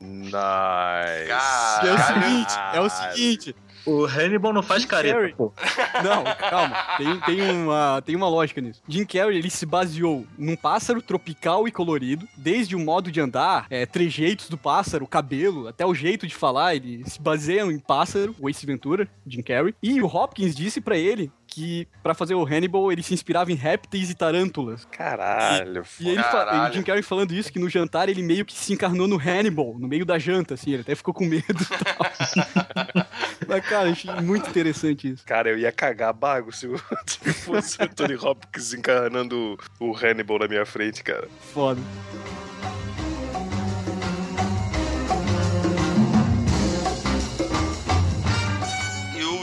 Nice. 0.00 0.30
Cara, 0.32 1.80
Que 1.80 1.86
é 1.88 1.92
o 1.92 1.96
Caralho. 1.96 2.22
seguinte, 2.24 2.54
é 2.74 2.80
o 2.80 2.88
seguinte. 2.90 3.56
O 3.88 4.04
Hannibal 4.06 4.52
não 4.52 4.62
faz 4.62 4.82
Jim 4.82 4.88
careta, 4.88 5.14
Carrey. 5.16 5.34
pô. 5.34 5.52
Não, 6.04 6.22
calma. 6.48 6.76
Tem, 6.96 7.20
tem, 7.20 7.50
uma, 7.50 8.02
tem 8.04 8.14
uma 8.16 8.28
lógica 8.28 8.60
nisso. 8.60 8.80
Jim 8.86 9.04
Carrey, 9.04 9.38
ele 9.38 9.50
se 9.50 9.64
baseou 9.66 10.26
num 10.36 10.54
pássaro 10.56 11.00
tropical 11.02 11.66
e 11.66 11.72
colorido, 11.72 12.28
desde 12.36 12.76
o 12.76 12.78
modo 12.78 13.10
de 13.10 13.20
andar, 13.20 13.66
é, 13.70 13.84
trejeitos 13.86 14.48
do 14.48 14.56
pássaro, 14.58 15.06
cabelo, 15.06 15.66
até 15.68 15.84
o 15.86 15.94
jeito 15.94 16.26
de 16.26 16.34
falar, 16.34 16.74
ele 16.76 17.02
se 17.08 17.20
baseia 17.20 17.62
em 17.62 17.78
pássaro, 17.78 18.34
o 18.38 18.48
Ace 18.48 18.64
Ventura, 18.66 19.08
Jim 19.26 19.42
Carrey. 19.42 19.74
E 19.82 20.00
o 20.00 20.06
Hopkins 20.06 20.54
disse 20.54 20.80
pra 20.80 20.96
ele 20.96 21.32
que 21.50 21.88
pra 22.02 22.12
fazer 22.12 22.34
o 22.34 22.44
Hannibal 22.44 22.92
ele 22.92 23.02
se 23.02 23.14
inspirava 23.14 23.50
em 23.50 23.54
répteis 23.54 24.10
e 24.10 24.14
tarântulas. 24.14 24.84
Caralho, 24.92 25.82
E 25.98 26.08
ele 26.10 26.22
fa- 26.22 26.30
Caralho. 26.30 26.66
e 26.66 26.70
o 26.70 26.72
Jim 26.74 26.82
Carrey 26.82 27.02
falando 27.02 27.32
isso, 27.32 27.50
que 27.50 27.58
no 27.58 27.70
jantar 27.70 28.08
ele 28.10 28.22
meio 28.22 28.44
que 28.44 28.52
se 28.52 28.72
encarnou 28.74 29.08
no 29.08 29.16
Hannibal, 29.18 29.74
no 29.78 29.88
meio 29.88 30.04
da 30.04 30.18
janta, 30.18 30.54
assim, 30.54 30.72
ele 30.72 30.82
até 30.82 30.94
ficou 30.94 31.14
com 31.14 31.24
medo 31.24 31.44
e 31.48 31.66
tal. 31.66 33.06
Mas, 33.48 33.66
cara, 33.66 33.88
achei 33.90 34.12
muito 34.20 34.48
interessante 34.50 35.10
isso. 35.10 35.24
Cara, 35.24 35.48
eu 35.48 35.58
ia 35.58 35.72
cagar 35.72 36.12
bago 36.12 36.52
se, 36.54 36.66
eu- 36.66 36.78
se 37.06 37.32
fosse 37.32 37.82
o 37.82 37.88
Tony 37.88 38.14
Hopkins 38.14 38.74
encarnando 38.74 39.58
o 39.80 39.96
Hannibal 39.96 40.38
na 40.40 40.46
minha 40.48 40.66
frente, 40.66 41.02
cara. 41.02 41.26
Foda. 41.54 41.80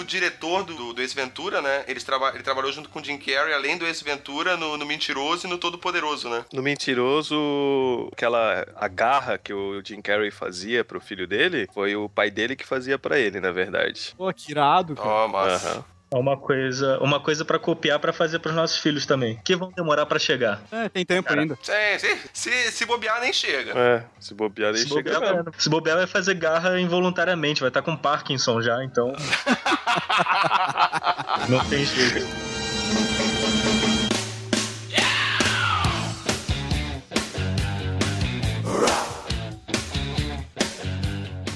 Diretor 0.05 0.63
do, 0.63 0.93
do 0.93 1.01
Ace 1.01 1.15
Ventura, 1.15 1.61
né? 1.61 1.83
Eles 1.87 2.03
traba 2.03 2.29
ele 2.33 2.43
trabalhou 2.43 2.71
junto 2.71 2.89
com 2.89 2.99
o 2.99 3.03
Jim 3.03 3.17
Carrey, 3.17 3.53
além 3.53 3.77
do 3.77 3.85
Ace 3.85 4.03
Ventura, 4.03 4.55
no, 4.57 4.77
no 4.77 4.85
Mentiroso 4.85 5.47
e 5.47 5.49
no 5.49 5.57
Todo 5.57 5.77
Poderoso, 5.77 6.29
né? 6.29 6.45
No 6.53 6.61
Mentiroso, 6.61 8.09
aquela 8.11 8.65
a 8.75 8.87
garra 8.87 9.37
que 9.37 9.53
o 9.53 9.81
Jim 9.83 10.01
Carrey 10.01 10.31
fazia 10.31 10.83
pro 10.83 11.01
filho 11.01 11.27
dele, 11.27 11.67
foi 11.73 11.95
o 11.95 12.07
pai 12.07 12.29
dele 12.29 12.55
que 12.55 12.65
fazia 12.65 12.97
pra 12.97 13.19
ele, 13.19 13.39
na 13.39 13.51
verdade. 13.51 14.13
Pô, 14.17 14.31
que 14.33 14.51
irado, 14.51 14.95
cara. 14.95 15.07
Ó, 15.07 15.27
massa. 15.27 15.69
Aham. 15.69 15.94
É 16.15 16.17
uma 16.17 16.37
coisa, 16.37 16.97
uma 16.99 17.19
coisa 17.19 17.43
para 17.43 17.59
copiar 17.59 17.99
para 17.99 18.13
fazer 18.13 18.39
pros 18.39 18.55
nossos 18.55 18.77
filhos 18.77 19.05
também, 19.05 19.37
que 19.43 19.53
vão 19.53 19.69
demorar 19.75 20.05
para 20.05 20.17
chegar. 20.17 20.61
É, 20.71 20.87
tem 20.87 21.05
tempo 21.05 21.27
Cara, 21.27 21.41
ainda. 21.41 21.57
É, 21.67 21.99
se, 21.99 22.17
se, 22.31 22.71
se 22.71 22.85
bobear, 22.85 23.19
nem 23.19 23.33
chega. 23.33 23.77
É, 23.77 24.05
se 24.17 24.33
bobear, 24.33 24.69
ele 24.69 24.77
Se 24.77 24.87
chega 24.87 25.13
bobear, 25.13 25.35
mesmo. 25.35 25.51
se 25.57 25.69
bobear 25.69 25.97
vai 25.97 26.07
fazer 26.07 26.35
garra 26.35 26.79
involuntariamente, 26.79 27.59
vai 27.59 27.67
estar 27.67 27.81
com 27.81 27.97
Parkinson 27.97 28.61
já, 28.61 28.81
então. 28.81 29.11
Não 31.49 31.59
tem 31.65 31.83
jeito. 31.83 32.54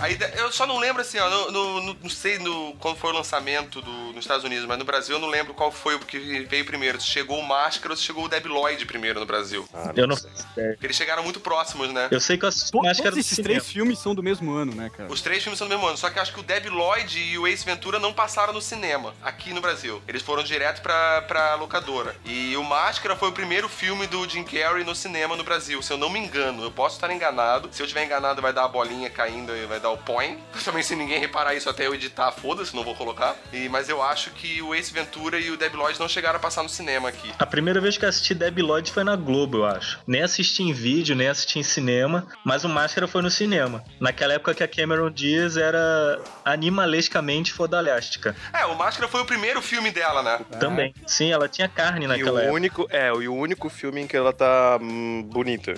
Aí 0.10 0.18
eu 0.40 0.52
só 0.52 0.66
não 0.66 0.78
lembro 0.78 1.02
assim, 1.02 1.18
ó, 1.20 1.30
no, 1.30 1.52
no- 1.52 1.82
no- 1.82 1.98
não 2.02 2.10
sei 2.10 2.40
no, 2.40 2.74
quando 2.80 2.98
foi 2.98 3.12
o 3.12 3.14
lançamento 3.14 3.82
do, 3.82 3.92
nos 4.14 4.20
Estados 4.26 4.44
Unidos, 4.44 4.66
mas 4.66 4.78
no 4.78 4.86
Brasil 4.86 5.16
eu 5.16 5.22
não 5.22 5.28
lembro 5.28 5.54
qual 5.54 5.72
foi 5.72 5.96
o 5.96 6.00
que 6.00 6.18
veio 6.50 6.66
primeiro. 6.66 7.00
Se 7.00 7.08
chegou 7.08 7.40
o 7.40 7.48
Máscara 7.48 7.94
ou 7.94 7.98
se 7.98 8.04
chegou 8.04 8.26
o 8.26 8.28
Deb 8.30 8.46
Lloyd 8.48 8.86
primeiro 8.86 9.20
no 9.20 9.26
Brasil. 9.26 9.68
Ah, 9.74 9.92
Eu 9.96 10.08
não 10.08 10.16
sei. 10.16 10.30
Porque 10.54 10.86
eles 10.86 10.96
chegaram 10.96 11.24
muito 11.24 11.40
próximos, 11.40 11.90
né? 11.92 12.08
Eu 12.12 12.20
sei 12.20 12.38
que 12.38 12.48
To- 12.72 12.82
Máscara 12.82 13.18
esses 13.20 13.36
cinema. 13.36 13.54
três 13.60 13.72
filmes 13.72 14.00
são 14.00 14.16
do 14.16 14.24
mesmo 14.24 14.52
ano, 14.54 14.74
né, 14.74 14.90
cara? 14.96 15.12
Os 15.12 15.22
três 15.22 15.44
filmes 15.44 15.58
são 15.60 15.68
do 15.68 15.72
mesmo 15.72 15.88
ano, 15.88 15.98
só 15.98 16.10
que 16.10 16.18
eu 16.18 16.22
acho 16.22 16.34
que 16.34 16.40
o 16.40 16.44
Deb 16.44 16.66
Lloyd 16.68 17.20
e 17.20 17.38
o 17.38 17.48
Ace 17.48 17.64
Ventura 17.66 18.00
não 18.00 18.12
passaram 18.14 18.52
no 18.54 18.62
cinema, 18.62 19.14
aqui 19.22 19.54
no 19.54 19.62
Brasil. 19.62 20.02
Eles 20.08 20.22
foram 20.22 20.44
direto 20.44 20.82
pra, 20.82 21.22
pra 21.24 21.56
locadora. 21.56 22.16
E 22.26 22.56
o 22.58 22.64
Máscara 22.64 23.16
foi 23.16 23.30
o 23.30 23.32
primeiro 23.32 23.70
filme 23.70 24.08
do 24.08 24.28
Jim 24.28 24.44
Carrey 24.44 24.84
no 24.84 24.96
cinema 24.96 25.36
no 25.36 25.44
Brasil, 25.44 25.82
se 25.82 25.92
eu 25.94 25.98
não 25.98 26.10
me 26.10 26.20
engano. 26.20 26.64
Eu 26.64 26.72
posso 26.72 26.96
estar 26.96 27.12
enganado. 27.12 27.70
Se 27.72 27.82
eu 27.82 27.86
estiver 27.86 28.06
enganado, 28.06 28.42
vai 28.42 28.52
dar 28.54 28.66
a 28.66 28.68
bolinha 28.68 29.10
caindo 29.10 29.56
e 29.56 29.66
vai 29.66 29.80
dar 29.80 29.92
o 29.92 29.98
point. 30.00 30.38
Também 30.64 30.84
se 30.84 30.96
ninguém 30.96 31.20
reparar 31.20 31.56
isso 31.56 31.70
até 31.70 31.88
eu 31.88 31.94
editar, 31.96 32.32
foda-se, 32.32 32.76
não 32.76 32.84
vou 32.84 32.96
colocar. 32.96 33.36
E, 33.54 33.68
mas 33.70 33.90
eu 33.90 34.02
acho 34.02 34.30
que 34.32 34.62
o 34.62 34.74
Ace 34.76 34.94
Ventura 34.94 35.40
e 35.40 35.50
o 35.52 35.58
Deb 35.58 35.74
Lloyd 35.76 36.00
não 36.00 36.08
chegaram 36.08 36.38
a 36.38 36.40
passar 36.40 36.64
no 36.64 36.70
cinema 36.70 37.10
aqui. 37.10 37.32
A 37.40 37.46
primeira 37.46 37.80
vez 37.82 37.98
que 37.98 38.06
eu 38.06 38.10
assisti 38.10 38.34
Debi 38.34 38.62
Lloyd 38.62 38.92
foi 38.92 39.04
na 39.04 39.16
Globo, 39.16 39.58
eu 39.60 39.66
acho. 39.66 40.00
Nem 40.06 40.22
assisti 40.22 40.64
em 40.64 40.72
vídeo, 40.74 41.16
nem 41.16 41.28
assisti 41.28 41.60
em 41.60 41.64
cinema, 41.64 42.28
mas 42.44 42.64
o 42.64 42.70
Máscara 42.70 43.08
foi 43.08 43.22
no 43.22 43.30
cinema. 43.32 43.84
Naquela 44.00 44.34
época 44.34 44.54
que 44.54 44.64
a 44.64 44.68
Cameron 44.68 45.10
Diaz 45.10 45.58
era 45.58 46.20
animalescamente 46.46 47.52
fodalástica. 47.54 48.36
É, 48.54 48.66
o 48.66 48.76
Máscara 48.78 49.08
foi 49.08 49.22
o 49.22 49.26
primeiro 49.26 49.62
filme 49.62 49.92
dela, 49.92 50.22
né? 50.22 50.40
Também. 50.60 50.94
Sim, 51.08 51.32
ela 51.32 51.48
tinha 51.48 51.68
carne 51.68 52.06
E 52.06 52.08
naquela 52.08 52.32
o 52.32 52.40
época. 52.40 52.54
único, 52.54 52.88
é, 52.90 53.10
e 53.10 53.28
o 53.28 53.34
único 53.36 53.70
filme 53.70 54.02
em 54.02 54.08
que 54.08 54.16
ela 54.16 54.34
tá 54.34 54.78
hum, 54.82 55.24
bonita. 55.32 55.74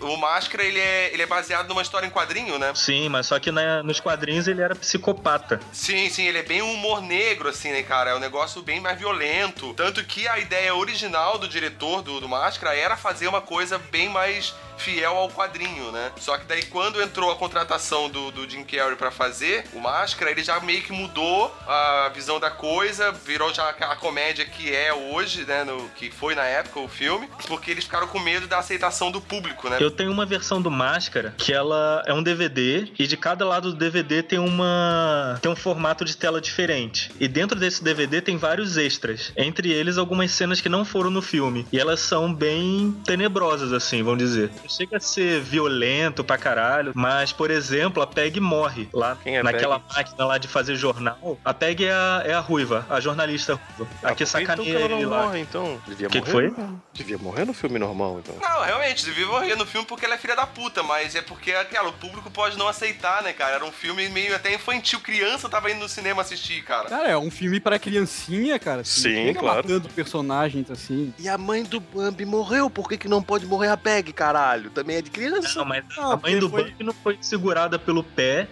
O 0.00 0.16
Máscara, 0.16 0.62
ele 0.64 0.78
é, 0.78 1.10
ele 1.12 1.22
é 1.22 1.26
baseado 1.26 1.68
numa 1.68 1.82
história 1.82 2.06
em 2.06 2.10
quadrinho, 2.10 2.58
né? 2.58 2.72
Sim, 2.74 3.08
mas 3.08 3.26
só 3.26 3.38
que 3.38 3.50
na- 3.50 3.82
nos 3.82 4.00
quadrinhos 4.00 4.46
ele 4.48 4.62
era 4.62 4.74
psicopata. 4.74 5.60
Sim, 5.72 6.08
sim, 6.10 6.26
ele 6.26 6.38
é 6.38 6.42
bem 6.42 6.62
um 6.62 6.72
humor 6.72 7.00
negro, 7.02 7.48
assim, 7.48 7.70
né, 7.72 7.82
cara? 7.82 8.10
É 8.10 8.14
um 8.14 8.18
negócio 8.20 8.62
bem 8.62 8.80
mais 8.80 8.98
violento. 8.98 9.72
Tanto 9.74 10.02
que 10.04 10.26
a 10.28 10.38
ideia 10.38 10.74
original 10.74 11.38
do 11.38 11.48
diretor 11.48 12.02
do, 12.02 12.20
do 12.20 12.28
Máscara 12.28 12.74
era 12.76 12.96
fazer 12.96 13.28
uma 13.28 13.40
coisa 13.40 13.78
bem 13.78 14.08
mais 14.08 14.54
fiel 14.78 15.16
ao 15.16 15.30
quadrinho, 15.30 15.90
né? 15.90 16.12
Só 16.18 16.36
que 16.36 16.44
daí 16.44 16.62
quando 16.66 17.00
entrou 17.00 17.30
a 17.30 17.36
contratação 17.36 18.10
do, 18.10 18.30
do 18.30 18.48
Jim 18.48 18.62
Carrey 18.62 18.94
pra 18.94 19.10
fazer 19.10 19.64
o 19.72 19.80
Máscara, 19.80 20.30
ele 20.30 20.42
já 20.42 20.60
meio 20.60 20.82
que 20.82 20.92
mudou 20.92 21.50
a 21.66 22.10
visão 22.14 22.38
da 22.38 22.50
coisa, 22.50 23.10
virou 23.10 23.54
já 23.54 23.70
a 23.70 23.96
comédia 23.96 24.44
que 24.44 24.74
é 24.74 24.92
hoje, 24.92 25.44
né? 25.46 25.64
No, 25.64 25.88
que 25.90 26.10
foi 26.10 26.34
na 26.34 26.44
época 26.44 26.78
o 26.80 26.88
filme, 26.88 27.26
porque 27.46 27.70
eles 27.70 27.84
ficaram 27.84 28.06
com 28.06 28.18
medo 28.18 28.46
da 28.46 28.58
aceitação 28.58 29.10
do 29.10 29.18
público, 29.20 29.68
né? 29.70 29.78
Eu 29.86 29.90
tenho 29.92 30.10
uma 30.10 30.26
versão 30.26 30.60
do 30.60 30.68
Máscara 30.68 31.32
que 31.38 31.52
ela 31.52 32.02
é 32.06 32.12
um 32.12 32.20
DVD 32.20 32.88
e 32.98 33.06
de 33.06 33.16
cada 33.16 33.44
lado 33.46 33.70
do 33.72 33.76
DVD 33.78 34.20
tem 34.20 34.36
uma 34.38 35.38
tem 35.40 35.50
um 35.50 35.54
formato 35.54 36.04
de 36.04 36.16
tela 36.16 36.40
diferente. 36.40 37.12
E 37.20 37.28
dentro 37.28 37.56
desse 37.58 37.84
DVD 37.84 38.20
tem 38.20 38.36
vários 38.36 38.76
extras, 38.76 39.32
entre 39.36 39.70
eles 39.70 39.96
algumas 39.96 40.32
cenas 40.32 40.60
que 40.60 40.68
não 40.68 40.84
foram 40.84 41.08
no 41.08 41.22
filme 41.22 41.64
e 41.72 41.78
elas 41.78 42.00
são 42.00 42.34
bem 42.34 42.96
tenebrosas 43.04 43.72
assim, 43.72 44.02
vamos 44.02 44.18
dizer. 44.18 44.50
Chega 44.68 44.96
a 44.96 45.00
ser 45.00 45.40
violento 45.40 46.24
pra 46.24 46.36
caralho, 46.36 46.90
mas 46.94 47.30
por 47.32 47.48
exemplo, 47.50 48.02
a 48.02 48.08
Peg 48.08 48.40
morre 48.40 48.88
lá 48.92 49.16
Quem 49.22 49.36
é 49.36 49.42
naquela 49.44 49.78
Peg? 49.78 49.94
máquina 49.98 50.24
lá 50.26 50.36
de 50.38 50.48
fazer 50.48 50.74
jornal. 50.74 51.38
A 51.44 51.54
Peg 51.54 51.84
é 51.84 51.92
a, 51.92 52.22
é 52.24 52.34
a 52.34 52.40
ruiva, 52.40 52.84
a 52.90 52.98
jornalista 52.98 53.54
ruiva. 53.76 53.88
A 54.02 54.14
que 54.16 54.24
Ah, 54.24 54.26
sacaneia 54.26 54.52
então 54.54 54.64
que 54.64 54.70
ela 54.72 54.94
ele 54.96 55.04
não 55.04 55.10
lá. 55.10 55.22
morre, 55.26 55.38
então. 55.40 55.80
Devia 55.86 56.08
Que 56.08 56.18
morrer. 56.18 56.50
que 56.50 56.56
foi? 56.56 56.66
Devia 56.92 57.18
morrer 57.18 57.44
no 57.44 57.52
filme 57.54 57.78
normal, 57.78 58.18
então. 58.18 58.34
Não, 58.40 58.64
realmente, 58.64 59.04
devia 59.04 59.26
morrer 59.26 59.54
no 59.54 59.64
filme 59.66 59.75
porque 59.84 60.04
ela 60.04 60.14
é 60.14 60.18
filha 60.18 60.34
da 60.36 60.46
puta, 60.46 60.82
mas 60.82 61.14
é 61.14 61.22
porque, 61.22 61.52
aquela, 61.52 61.88
o 61.88 61.92
público 61.92 62.30
pode 62.30 62.56
não 62.58 62.68
aceitar, 62.68 63.22
né, 63.22 63.32
cara? 63.32 63.56
Era 63.56 63.64
um 63.64 63.72
filme 63.72 64.08
meio 64.08 64.34
até 64.34 64.54
infantil, 64.54 65.00
criança 65.00 65.48
tava 65.48 65.70
indo 65.70 65.80
no 65.80 65.88
cinema 65.88 66.22
assistir, 66.22 66.62
cara. 66.62 66.88
Cara, 66.88 67.08
é 67.08 67.16
um 67.18 67.30
filme 67.30 67.60
pra 67.60 67.78
criancinha, 67.78 68.58
cara. 68.58 68.82
assim, 68.82 69.02
Sim, 69.26 69.34
claro. 69.34 69.56
matando 69.62 69.88
personagens 69.90 70.70
assim. 70.70 71.12
E 71.18 71.28
a 71.28 71.36
mãe 71.38 71.62
do 71.62 71.80
Bambi 71.80 72.24
morreu, 72.24 72.68
por 72.70 72.88
que, 72.88 72.96
que 72.96 73.08
não 73.08 73.22
pode 73.22 73.46
morrer 73.46 73.68
a 73.68 73.76
Peg, 73.76 74.12
caralho? 74.12 74.70
Também 74.70 74.96
é 74.96 75.02
de 75.02 75.10
criança. 75.10 75.58
Não, 75.58 75.64
mas 75.64 75.84
Não, 75.96 76.12
a 76.12 76.16
mãe 76.16 76.38
do 76.38 76.48
foi- 76.48 76.64
Buck 76.70 76.82
não 76.84 76.92
foi 76.92 77.18
segurada 77.20 77.78
pelo 77.78 78.02
pé 78.02 78.46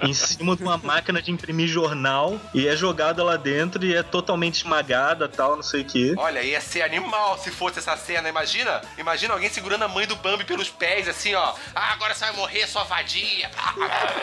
em 0.00 0.12
cima 0.12 0.56
de 0.56 0.62
uma 0.62 0.76
máquina 0.76 1.22
de 1.22 1.30
imprimir 1.30 1.68
jornal 1.68 2.40
e 2.52 2.68
é 2.68 2.76
jogada 2.76 3.22
lá 3.24 3.36
dentro 3.36 3.84
e 3.84 3.94
é 3.94 4.02
totalmente 4.02 4.56
esmagada 4.56 5.28
tal, 5.28 5.56
não 5.56 5.62
sei 5.62 5.82
o 5.82 5.84
quê. 5.84 6.14
Olha, 6.16 6.42
ia 6.42 6.60
ser 6.60 6.82
animal 6.82 7.38
se 7.38 7.50
fosse 7.50 7.78
essa 7.78 7.96
cena, 7.96 8.28
imagina? 8.28 8.80
Imagina 8.98 9.34
alguém 9.34 9.48
segurando 9.48 9.82
a 9.82 9.88
mãe 9.88 10.06
do 10.06 10.16
Bambi 10.16 10.44
pelos 10.44 10.68
pés, 10.68 11.08
assim, 11.08 11.34
ó. 11.34 11.54
Ah, 11.74 11.92
agora 11.92 12.14
você 12.14 12.24
vai 12.26 12.34
morrer, 12.34 12.66
sua 12.66 12.84
vadia. 12.84 13.50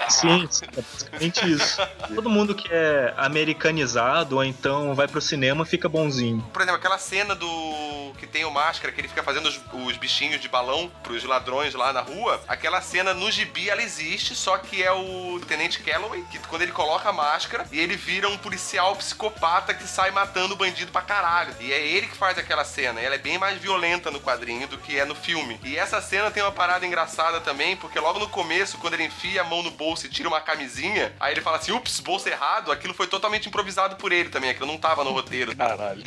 Sim, 0.10 0.48
sim, 0.50 0.66
é 0.78 0.82
basicamente 0.82 1.52
isso. 1.52 1.82
Todo 2.14 2.30
mundo 2.30 2.56
que 2.56 2.68
é 2.72 3.14
americanizado 3.18 4.36
ou 4.38 4.44
então 4.44 4.94
vai 4.94 5.08
pro 5.08 5.22
cinema 5.22 5.66
fica 5.66 5.90
bonzinho. 5.90 6.42
Por 6.54 6.62
exemplo, 6.62 6.78
aquela 6.78 6.98
cena 6.98 7.36
do. 7.36 8.14
que 8.20 8.28
tem 8.28 8.46
o 8.46 8.52
máscara, 8.52 8.94
que 8.94 9.02
ele 9.02 9.08
fica 9.08 9.24
fazendo 9.24 9.48
os, 9.48 9.60
os 9.74 9.98
bichinhos 9.98 10.42
de 10.42 10.48
balão 10.48 10.92
pros 11.02 11.24
ladrões 11.24 11.74
lá 11.74 11.92
na 11.92 12.02
rua. 12.02 12.42
Aquela 12.48 12.82
cena 12.82 13.14
no 13.14 13.32
gibi 13.32 13.70
ela 13.70 13.82
existe, 13.82 14.36
só 14.36 14.58
que 14.58 14.84
é 14.84 14.92
o 14.92 15.40
Tenente 15.46 15.80
Calloway, 15.82 16.24
que 16.30 16.40
quando 16.40 16.62
ele 16.62 16.72
coloca 16.72 17.10
a 17.10 17.14
máscara 17.14 17.66
e 17.72 17.80
ele 17.80 17.96
vira 17.96 18.30
um 18.30 18.38
policial 18.38 18.96
psicopata 18.96 19.74
que 19.74 19.88
sai 19.88 20.12
matando 20.12 20.54
o 20.54 20.58
bandido 20.58 20.92
pra 20.92 21.02
caralho. 21.02 21.54
E 21.60 21.72
é 21.72 21.86
ele 21.86 22.08
que 22.08 22.18
faz 22.18 22.38
aquela 22.38 22.66
cena. 22.66 23.00
Ela 23.00 23.16
é 23.16 23.18
bem 23.18 23.38
mais 23.38 23.60
violenta 23.60 24.12
no 24.12 24.20
quadrinho 24.20 24.68
do 24.68 24.78
que 24.78 24.98
é 24.98 25.06
no 25.06 25.16
filme. 25.16 25.60
E 25.64 25.78
essa 25.78 26.02
cena 26.02 26.32
tem 26.32 26.44
uma 26.44 26.52
parada 26.52 26.86
engraçada 26.86 27.42
também, 27.42 27.76
porque 27.76 28.00
logo 28.00 28.20
no 28.20 28.30
começo, 28.30 28.78
quando 28.78 28.94
ele 28.96 29.06
enfia 29.06 29.42
a 29.42 29.44
mão 29.44 29.64
no 29.64 29.72
bolso 29.72 30.06
e 30.06 30.10
tira 30.10 30.28
uma 30.28 30.42
camisinha, 30.42 31.14
aí 31.20 31.34
ele 31.34 31.42
fala 31.42 31.58
assim: 31.58 31.72
ups, 31.72 32.00
bolso 32.00 32.30
errado. 32.30 32.72
Aquilo 32.72 32.94
foi 32.94 33.08
totalmente 33.08 33.48
improvisado 33.48 33.96
por 33.96 34.12
ele 34.12 34.30
também. 34.30 34.50
Aquilo 34.50 34.68
não 34.68 34.78
tava 34.78 35.04
no 35.04 35.12
roteiro. 35.12 35.56
Caralho. 35.56 36.04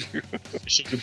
Chique 0.66 0.96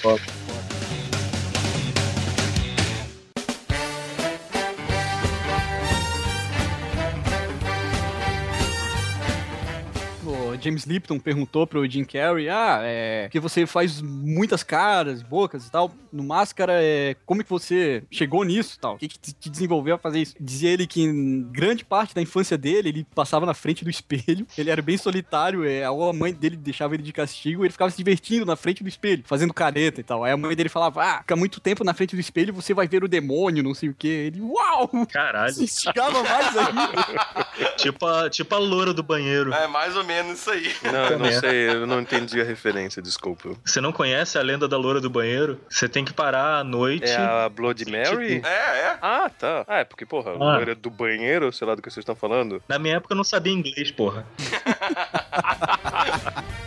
James 10.64 10.86
Lipton 10.86 11.20
perguntou 11.20 11.66
pro 11.66 11.88
Jim 11.90 12.04
Carrey, 12.04 12.50
ah, 12.50 12.80
é, 12.84 13.28
que 13.30 13.40
você 13.40 13.66
faz 13.66 14.02
muitas 14.02 14.64
caras, 14.64 15.22
bocas 15.22 15.68
e 15.68 15.72
tal, 15.72 15.94
no 16.12 16.24
Máscara, 16.24 16.74
é, 16.82 17.16
como 17.26 17.44
que 17.44 17.50
você 17.50 18.04
chegou 18.12 18.44
nisso 18.44 18.76
e 18.78 18.80
tal? 18.80 18.96
O 18.96 18.98
que, 18.98 19.08
que 19.08 19.18
te 19.20 19.50
desenvolveu 19.50 19.96
a 19.96 19.98
fazer 19.98 20.20
isso? 20.20 20.36
Dizia 20.40 20.70
ele 20.70 20.86
que 20.86 21.02
em 21.02 21.44
grande 21.52 21.84
parte 21.84 22.14
da 22.14 22.22
infância 22.22 22.58
dele, 22.58 22.90
ele 22.90 23.08
passava 23.16 23.46
na 23.46 23.54
frente 23.54 23.84
do 23.84 23.90
espelho, 23.90 24.46
ele 24.58 24.70
era 24.70 24.82
bem 24.82 24.98
solitário, 24.98 25.66
é, 25.66 25.84
a 25.84 25.92
mãe 26.14 26.34
dele 26.34 26.56
deixava 26.56 26.94
ele 26.94 27.04
de 27.04 27.12
castigo, 27.12 27.66
ele 27.66 27.72
ficava 27.72 27.92
se 27.92 27.98
divertindo 27.98 28.46
na 28.46 28.56
frente 28.56 28.84
do 28.84 28.90
espelho, 28.90 29.24
fazendo 29.26 29.54
careta 29.54 30.00
e 30.00 30.04
tal. 30.04 30.24
Aí 30.24 30.32
a 30.32 30.38
mãe 30.38 30.56
dele 30.56 30.70
falava, 30.70 31.04
ah, 31.04 31.18
fica 31.20 31.36
muito 31.36 31.60
tempo 31.60 31.84
na 31.84 31.94
frente 31.94 32.16
do 32.16 32.20
espelho, 32.20 32.54
você 32.54 32.74
vai 32.74 32.88
ver 32.88 33.04
o 33.04 33.08
demônio, 33.08 33.64
não 33.64 33.74
sei 33.74 33.90
o 33.90 33.94
que. 33.94 34.08
Ele, 34.08 34.42
uau! 34.42 34.90
Caralho. 35.12 35.54
Se 35.54 35.64
instigava 35.64 36.24
mais 36.24 36.58
ainda. 36.58 37.48
tipo, 37.78 38.06
a, 38.06 38.30
tipo 38.30 38.54
a 38.54 38.60
loura 38.60 38.94
do 38.94 39.04
banheiro. 39.04 39.54
É 39.54 39.68
mais 39.68 39.96
ou 39.96 40.04
menos 40.04 40.44
isso 40.44 40.53
aí. 40.54 40.76
Não, 40.84 40.92
eu 41.06 41.10
não 41.12 41.18
Também. 41.26 41.40
sei, 41.40 41.70
eu 41.70 41.88
não 41.88 42.00
entendi 42.02 42.40
a 42.40 42.44
referência, 42.44 43.02
desculpa. 43.02 43.50
Você 43.66 43.82
não 43.82 43.92
conhece 43.92 44.38
a 44.38 44.42
lenda 44.42 44.68
da 44.68 44.78
loura 44.78 45.02
do 45.02 45.10
banheiro? 45.10 45.60
Você 45.70 45.90
tem 45.90 46.06
que 46.06 46.14
parar 46.14 46.60
à 46.60 46.64
noite. 46.64 47.10
É 47.12 47.16
a 47.18 47.50
Bloody 47.50 47.86
Mary? 47.90 48.42
É, 48.46 48.50
é. 48.50 48.98
Ah, 49.02 49.30
tá. 49.30 49.66
Ah, 49.68 49.80
é 49.80 49.84
porque, 49.84 50.06
porra, 50.06 50.32
a 50.32 50.36
Ah. 50.36 50.56
loira 50.58 50.76
do 50.76 50.90
banheiro, 50.90 51.52
sei 51.52 51.68
lá 51.68 51.76
do 51.76 51.82
que 51.82 51.90
vocês 51.90 52.02
estão 52.04 52.16
falando. 52.16 52.62
Na 52.68 52.80
minha 52.80 52.96
época 52.96 53.14
eu 53.14 53.18
não 53.18 53.24
sabia 53.24 53.52
inglês, 53.54 53.92
porra. 53.92 54.26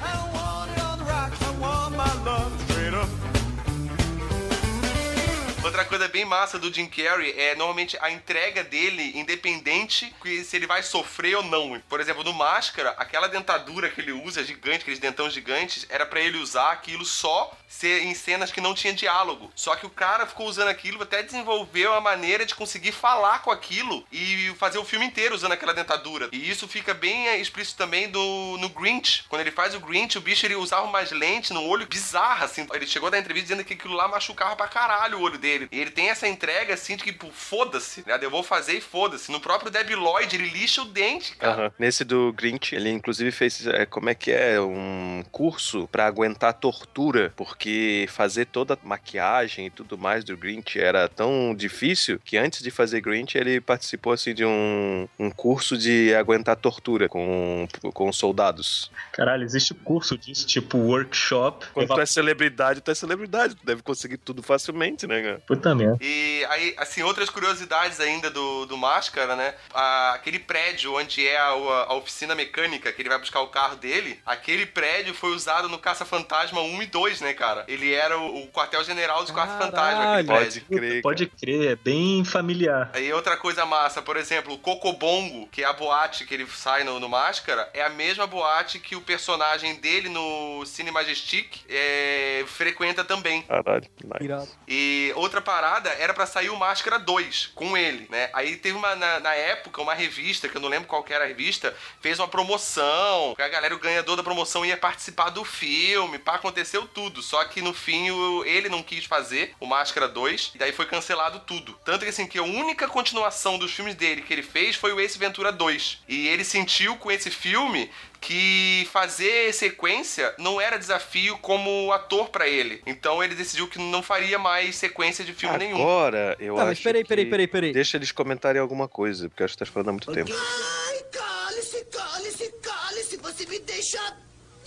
bem 6.17 6.25
massa 6.25 6.59
do 6.59 6.73
Jim 6.73 6.87
Carrey 6.87 7.35
é 7.37 7.55
normalmente 7.55 7.99
a 8.01 8.11
entrega 8.11 8.65
dele, 8.65 9.13
independente 9.19 10.15
se 10.47 10.57
ele 10.57 10.67
vai 10.67 10.83
sofrer 10.83 11.37
ou 11.37 11.43
não. 11.43 11.79
Por 11.91 12.01
exemplo, 12.01 12.25
no 12.25 12.33
Máscara, 12.33 12.95
aquela 12.97 13.29
dentadura 13.29 13.91
que 13.91 14.01
ele 14.01 14.13
usa, 14.13 14.43
gigante, 14.43 14.79
aqueles 14.79 14.99
dentão 14.99 15.29
gigantes, 15.29 15.85
era 15.91 16.07
pra 16.07 16.19
ele 16.19 16.39
usar 16.39 16.73
aquilo 16.73 17.05
só 17.05 17.55
ser 17.69 18.05
em 18.05 18.15
cenas 18.15 18.51
que 18.51 18.63
não 18.63 18.75
tinha 18.75 18.95
diálogo. 18.95 19.51
Só 19.55 19.77
que 19.77 19.85
o 19.85 19.91
cara 19.91 20.27
ficou 20.27 20.47
usando 20.47 20.69
aquilo 20.69 21.03
até 21.03 21.23
desenvolveu 21.23 21.93
a 21.93 22.01
maneira 22.01 22.47
de 22.47 22.55
conseguir 22.55 22.93
falar 22.93 23.43
com 23.43 23.51
aquilo 23.51 24.03
e 24.11 24.55
fazer 24.59 24.79
o 24.79 24.85
filme 24.85 25.05
inteiro 25.05 25.35
usando 25.35 25.53
aquela 25.53 25.75
dentadura. 25.75 26.31
E 26.33 26.49
isso 26.49 26.67
fica 26.67 26.95
bem 26.95 27.29
é, 27.29 27.39
explícito 27.39 27.77
também 27.77 28.09
do, 28.09 28.57
no 28.59 28.71
Grinch. 28.71 29.25
Quando 29.29 29.43
ele 29.43 29.51
faz 29.51 29.75
o 29.75 29.81
Grinch, 29.81 30.17
o 30.17 30.23
bicho 30.23 30.47
ele 30.47 30.55
usava 30.55 30.87
umas 30.87 31.11
lentes 31.11 31.51
no 31.51 31.63
olho 31.63 31.87
bizarra, 31.87 32.47
assim. 32.47 32.67
Ele 32.73 32.87
chegou 32.87 33.11
da 33.11 33.19
entrevista 33.19 33.49
dizendo 33.49 33.67
que 33.67 33.75
aquilo 33.75 33.93
lá 33.93 34.09
machucava 34.09 34.57
pra 34.57 34.67
caralho 34.67 35.19
o 35.19 35.23
olho 35.23 35.37
dele. 35.37 35.69
E 35.71 35.79
ele 35.79 35.91
tem 35.91 36.06
essa 36.09 36.29
entrega 36.29 36.75
assim 36.75 36.97
de 36.97 37.05
que, 37.05 37.13
tipo, 37.13 37.31
foda-se, 37.33 38.05
né? 38.07 38.19
Eu 38.21 38.31
vou 38.31 38.43
fazer 38.43 38.75
e 38.75 38.81
foda-se. 38.81 39.31
No 39.31 39.41
próprio 39.41 39.71
Debi 39.71 39.95
Lloyd, 39.95 40.35
ele 40.35 40.49
lixa 40.49 40.83
o 40.83 40.85
dente, 40.85 41.37
cara. 41.37 41.73
Nesse 41.79 42.05
do 42.05 42.33
Grinch, 42.33 42.75
ele 42.75 42.91
inclusive 42.91 43.31
fez, 43.31 43.67
é, 43.67 43.87
como 43.87 44.11
é 44.11 44.15
que 44.15 44.31
é, 44.31 44.61
um 44.61 45.23
curso 45.31 45.89
pra 45.89 46.07
aguentar 46.07 46.55
tortura, 46.55 47.33
porque 47.37 48.07
fazer 48.09 48.47
toda 48.47 48.75
a 48.75 48.79
maquiagem 48.83 49.67
e 49.67 49.71
tudo 49.71 49.97
mais 49.97 50.25
do 50.25 50.37
Grinch 50.37 50.79
era 50.79 51.09
tão 51.09 51.55
difícil 51.55 52.21
que 52.25 52.37
antes 52.37 52.63
de 52.63 52.71
fazer 52.71 53.01
Grinch, 53.01 53.37
ele 53.37 53.61
participou 53.61 54.13
assim 54.13 54.35
de 54.35 54.45
um, 54.45 55.09
um 55.19 55.31
curso 55.31 55.77
de 55.77 56.15
aguentar 56.15 56.57
tortura 56.57 57.09
com, 57.09 57.67
com 57.93 58.13
soldados. 58.13 58.91
Caralho, 59.13 59.45
existe 59.45 59.75
curso 59.75 60.17
disso, 60.17 60.47
tipo 60.47 60.79
workshop. 60.79 61.67
Quando 61.73 61.89
tu 61.89 62.01
é 62.01 62.07
celebridade, 62.07 62.81
tu 62.81 62.91
é 62.91 62.95
celebridade, 62.95 63.55
tu 63.55 63.65
deve 63.65 63.83
conseguir 63.83 64.19
tudo 64.19 64.43
facilmente, 64.43 65.07
né, 65.07 65.23
cara? 65.23 65.43
Puta 65.47 65.75
merda. 65.75 65.96
E 66.01 66.45
aí, 66.51 66.75
assim, 66.79 67.03
outras 67.03 67.31
curiosidades 67.31 68.01
ainda 68.01 68.31
do, 68.31 68.67
do 68.67 68.77
Máscara, 68.77 69.35
né? 69.37 69.55
A- 69.75 70.13
aquele 70.15 70.39
prédio 70.39 70.95
onde 70.97 71.27
é 71.27 71.37
a, 71.39 71.49
a 71.49 71.95
oficina 71.95 72.35
mecânica, 72.35 72.93
que 72.93 73.03
ele 73.03 73.09
vai 73.09 73.19
buscar 73.19 73.41
o 73.41 73.49
carro 73.49 73.77
dele, 73.77 74.21
aquele 74.27 74.67
prédio 74.67 75.15
foi 75.15 75.31
usado 75.31 75.69
no 75.69 75.79
Caça-Fantasma 75.79 76.61
1 76.61 76.83
e 76.83 76.87
2, 76.87 77.21
né, 77.21 77.33
cara? 77.35 77.65
Ele 77.69 77.93
era 77.93 78.19
o, 78.19 78.45
o 78.45 78.49
quartel-general 78.49 79.23
dos 79.23 79.31
Caça-Fantasma, 79.31 80.15
aquele 80.15 80.27
prédio. 80.29 80.63
Pode 80.63 80.81
crer. 80.81 81.03
Pode 81.03 81.27
crer, 81.27 81.71
é 81.73 81.77
bem 81.77 82.25
familiar. 82.25 82.91
Aí 82.95 83.13
outra 83.13 83.37
coisa 83.37 83.65
massa, 83.67 84.01
por 84.03 84.17
exemplo, 84.17 84.55
o 84.55 84.59
Cocobongo, 84.59 85.47
que 85.49 85.63
é 85.63 85.67
a 85.67 85.73
boate 85.73 86.25
que 86.25 86.35
ele 86.35 86.47
sai 86.47 86.85
no, 86.85 86.99
no 87.01 87.09
Máscara, 87.09 87.69
é 87.75 87.83
a 87.83 87.89
mesma 87.89 88.27
boate 88.27 88.79
que 88.79 88.97
o 88.97 89.01
personagem 89.01 89.77
dele 89.77 90.09
no 90.09 90.65
Cine 90.67 90.91
Majestic 90.91 91.59
é, 91.69 92.45
frequenta 92.47 93.05
também. 93.05 93.43
Caralho, 93.43 93.85
nice. 94.05 94.53
E 94.67 95.13
outra 95.17 95.41
parada 95.41 95.76
era 95.85 96.15
pra 96.15 96.27
sair 96.27 96.51
o 96.51 96.57
Máscara 96.57 96.99
2 96.99 97.51
com 97.55 97.77
ele, 97.77 98.07
né? 98.11 98.31
Aí 98.33 98.57
teve 98.57 98.77
uma, 98.77 98.95
na, 98.95 99.21
na 99.21 99.35
época, 99.35 99.81
uma 99.83 99.95
revista, 99.95 100.49
que 100.49 100.57
eu 100.57 100.61
não 100.61 100.69
lembro 100.69 100.89
qual 100.89 101.05
era 101.09 101.25
a 101.25 101.27
revista, 101.29 101.75
fez 102.01 102.19
uma 102.19 102.29
promoção, 102.29 103.35
a 103.39 103.49
galera, 103.49 103.75
o 103.75 103.79
ganhador 103.79 104.17
da 104.17 104.23
promoção 104.23 104.65
ia 104.65 104.77
participar 104.77 105.31
do 105.31 105.45
filme, 105.45 106.19
pá, 106.19 106.35
aconteceu 106.37 106.87
tudo. 106.87 107.23
Só 107.23 107.45
que 107.45 107.61
no 107.63 107.73
fim 107.73 108.11
o- 108.11 108.45
ele 108.45 108.69
não 108.69 108.83
quis 108.83 109.05
fazer 109.05 109.55
o 109.61 109.67
Máscara 109.67 110.09
2, 110.09 110.53
e 110.55 110.59
daí 110.59 110.73
foi 110.73 110.87
cancelado 110.87 111.41
tudo. 111.41 111.79
Tanto 111.85 112.05
que 112.05 112.11
assim, 112.11 112.27
que 112.27 112.39
a 112.39 112.43
única 112.43 112.89
continuação 112.89 113.59
dos 113.59 113.73
filmes 113.73 113.95
dele 113.95 114.23
que 114.23 114.33
ele 114.33 114.43
fez 114.43 114.77
foi 114.77 114.93
o 114.93 115.01
Ace 115.01 115.19
Ventura 115.19 115.53
2. 115.53 115.99
E 116.09 116.29
ele 116.29 116.45
sentiu 116.45 116.97
com 116.97 117.11
esse 117.11 117.31
filme 117.31 117.91
que 118.27 118.89
fazer 118.93 119.53
sequência 119.55 120.35
não 120.37 120.61
era 120.61 120.77
desafio 120.79 121.39
como 121.39 121.93
ator 121.93 122.29
pra 122.29 122.49
ele. 122.49 122.83
Então 122.85 123.23
ele 123.23 123.35
decidiu 123.37 123.69
que 123.69 123.79
não 123.79 124.03
faria 124.03 124.37
mais 124.39 124.75
sequência 124.75 125.25
de 125.25 125.33
filme 125.33 125.57
nenhum. 125.59 125.77
Agora, 125.81 126.37
eu 126.41 126.57
Tá, 126.57 126.63
acho 126.63 126.71
mas 126.71 126.81
peraí, 126.81 127.03
que- 127.03 127.09
peraí, 127.09 127.27
peraí, 127.27 127.47
peraí. 127.47 127.73
Deixa 127.73 127.97
eles 127.97 128.11
comentarem 128.11 128.61
alguma 128.61 128.89
coisa, 128.89 129.29
porque 129.29 129.43
eu 129.43 129.45
acho 129.45 129.55
que 129.57 129.65
tá 129.65 129.71
falando 129.71 129.89
há 129.91 129.93
muito 129.93 130.11
tempo. 130.13 130.31
Ai, 130.33 130.99
cale-se, 131.13 131.85
cale-se, 131.85 132.53
cale-se, 132.61 133.17
você 133.19 133.47
me 133.47 133.59
deixa. 133.61 133.99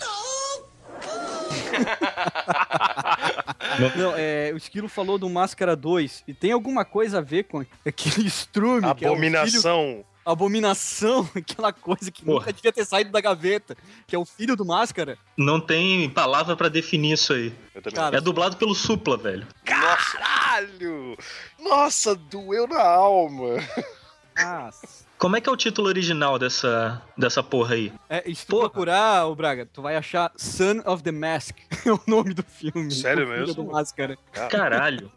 Não! 3.78 3.90
Não, 3.96 4.14
é, 4.16 4.50
o 4.52 4.56
Esquilo 4.56 4.88
falou 4.88 5.18
do 5.18 5.28
Máscara 5.28 5.74
2 5.76 6.24
e 6.26 6.34
tem 6.34 6.52
alguma 6.52 6.84
coisa 6.84 7.18
a 7.18 7.20
ver 7.20 7.44
com 7.44 7.64
aquele 7.86 8.26
estrume. 8.26 8.82
que 8.96 9.04
é 9.04 9.10
o 9.10 9.14
filho- 9.16 9.28
Abominação. 9.36 10.04
Abominação, 10.24 11.28
aquela 11.34 11.72
coisa 11.72 12.10
que 12.10 12.24
Porra. 12.24 12.40
nunca 12.40 12.52
devia 12.52 12.72
ter 12.72 12.84
saído 12.84 13.10
da 13.10 13.20
gaveta, 13.20 13.76
que 14.06 14.14
é 14.14 14.18
o 14.18 14.24
filho 14.24 14.56
do 14.56 14.64
Máscara. 14.64 15.18
Não 15.36 15.60
tem 15.60 16.08
palavra 16.10 16.56
pra 16.56 16.68
definir 16.68 17.12
isso 17.12 17.32
aí. 17.32 17.52
Cara, 17.94 18.16
É 18.16 18.20
dublado 18.20 18.56
pelo 18.56 18.74
Supla, 18.74 19.16
velho. 19.16 19.46
Caralho! 19.64 21.16
Nossa, 21.58 22.14
doeu 22.14 22.66
na 22.66 22.82
alma. 22.82 23.56
Nossa. 24.36 24.88
Como 25.18 25.36
é 25.36 25.40
que 25.40 25.48
é 25.48 25.52
o 25.52 25.56
título 25.56 25.88
original 25.88 26.38
dessa, 26.38 27.02
dessa 27.20 27.42
porra 27.42 27.74
aí? 27.74 27.92
É, 28.08 28.22
e 28.28 28.34
se 28.34 28.44
tu 28.46 28.50
Porra. 28.50 28.62
procurar, 28.70 29.26
ô 29.26 29.34
Braga, 29.34 29.66
tu 29.72 29.80
vai 29.82 29.96
achar 29.96 30.32
Son 30.36 30.80
of 30.84 31.02
the 31.02 31.12
Mask, 31.12 31.56
é 31.86 31.92
o 31.92 32.00
nome 32.06 32.34
do 32.34 32.42
filme. 32.42 32.90
Sério 32.90 33.26
O 33.26 33.28
mesmo? 33.28 33.54
do 33.54 33.64
Máscara. 33.64 34.16
Caralho. 34.50 35.10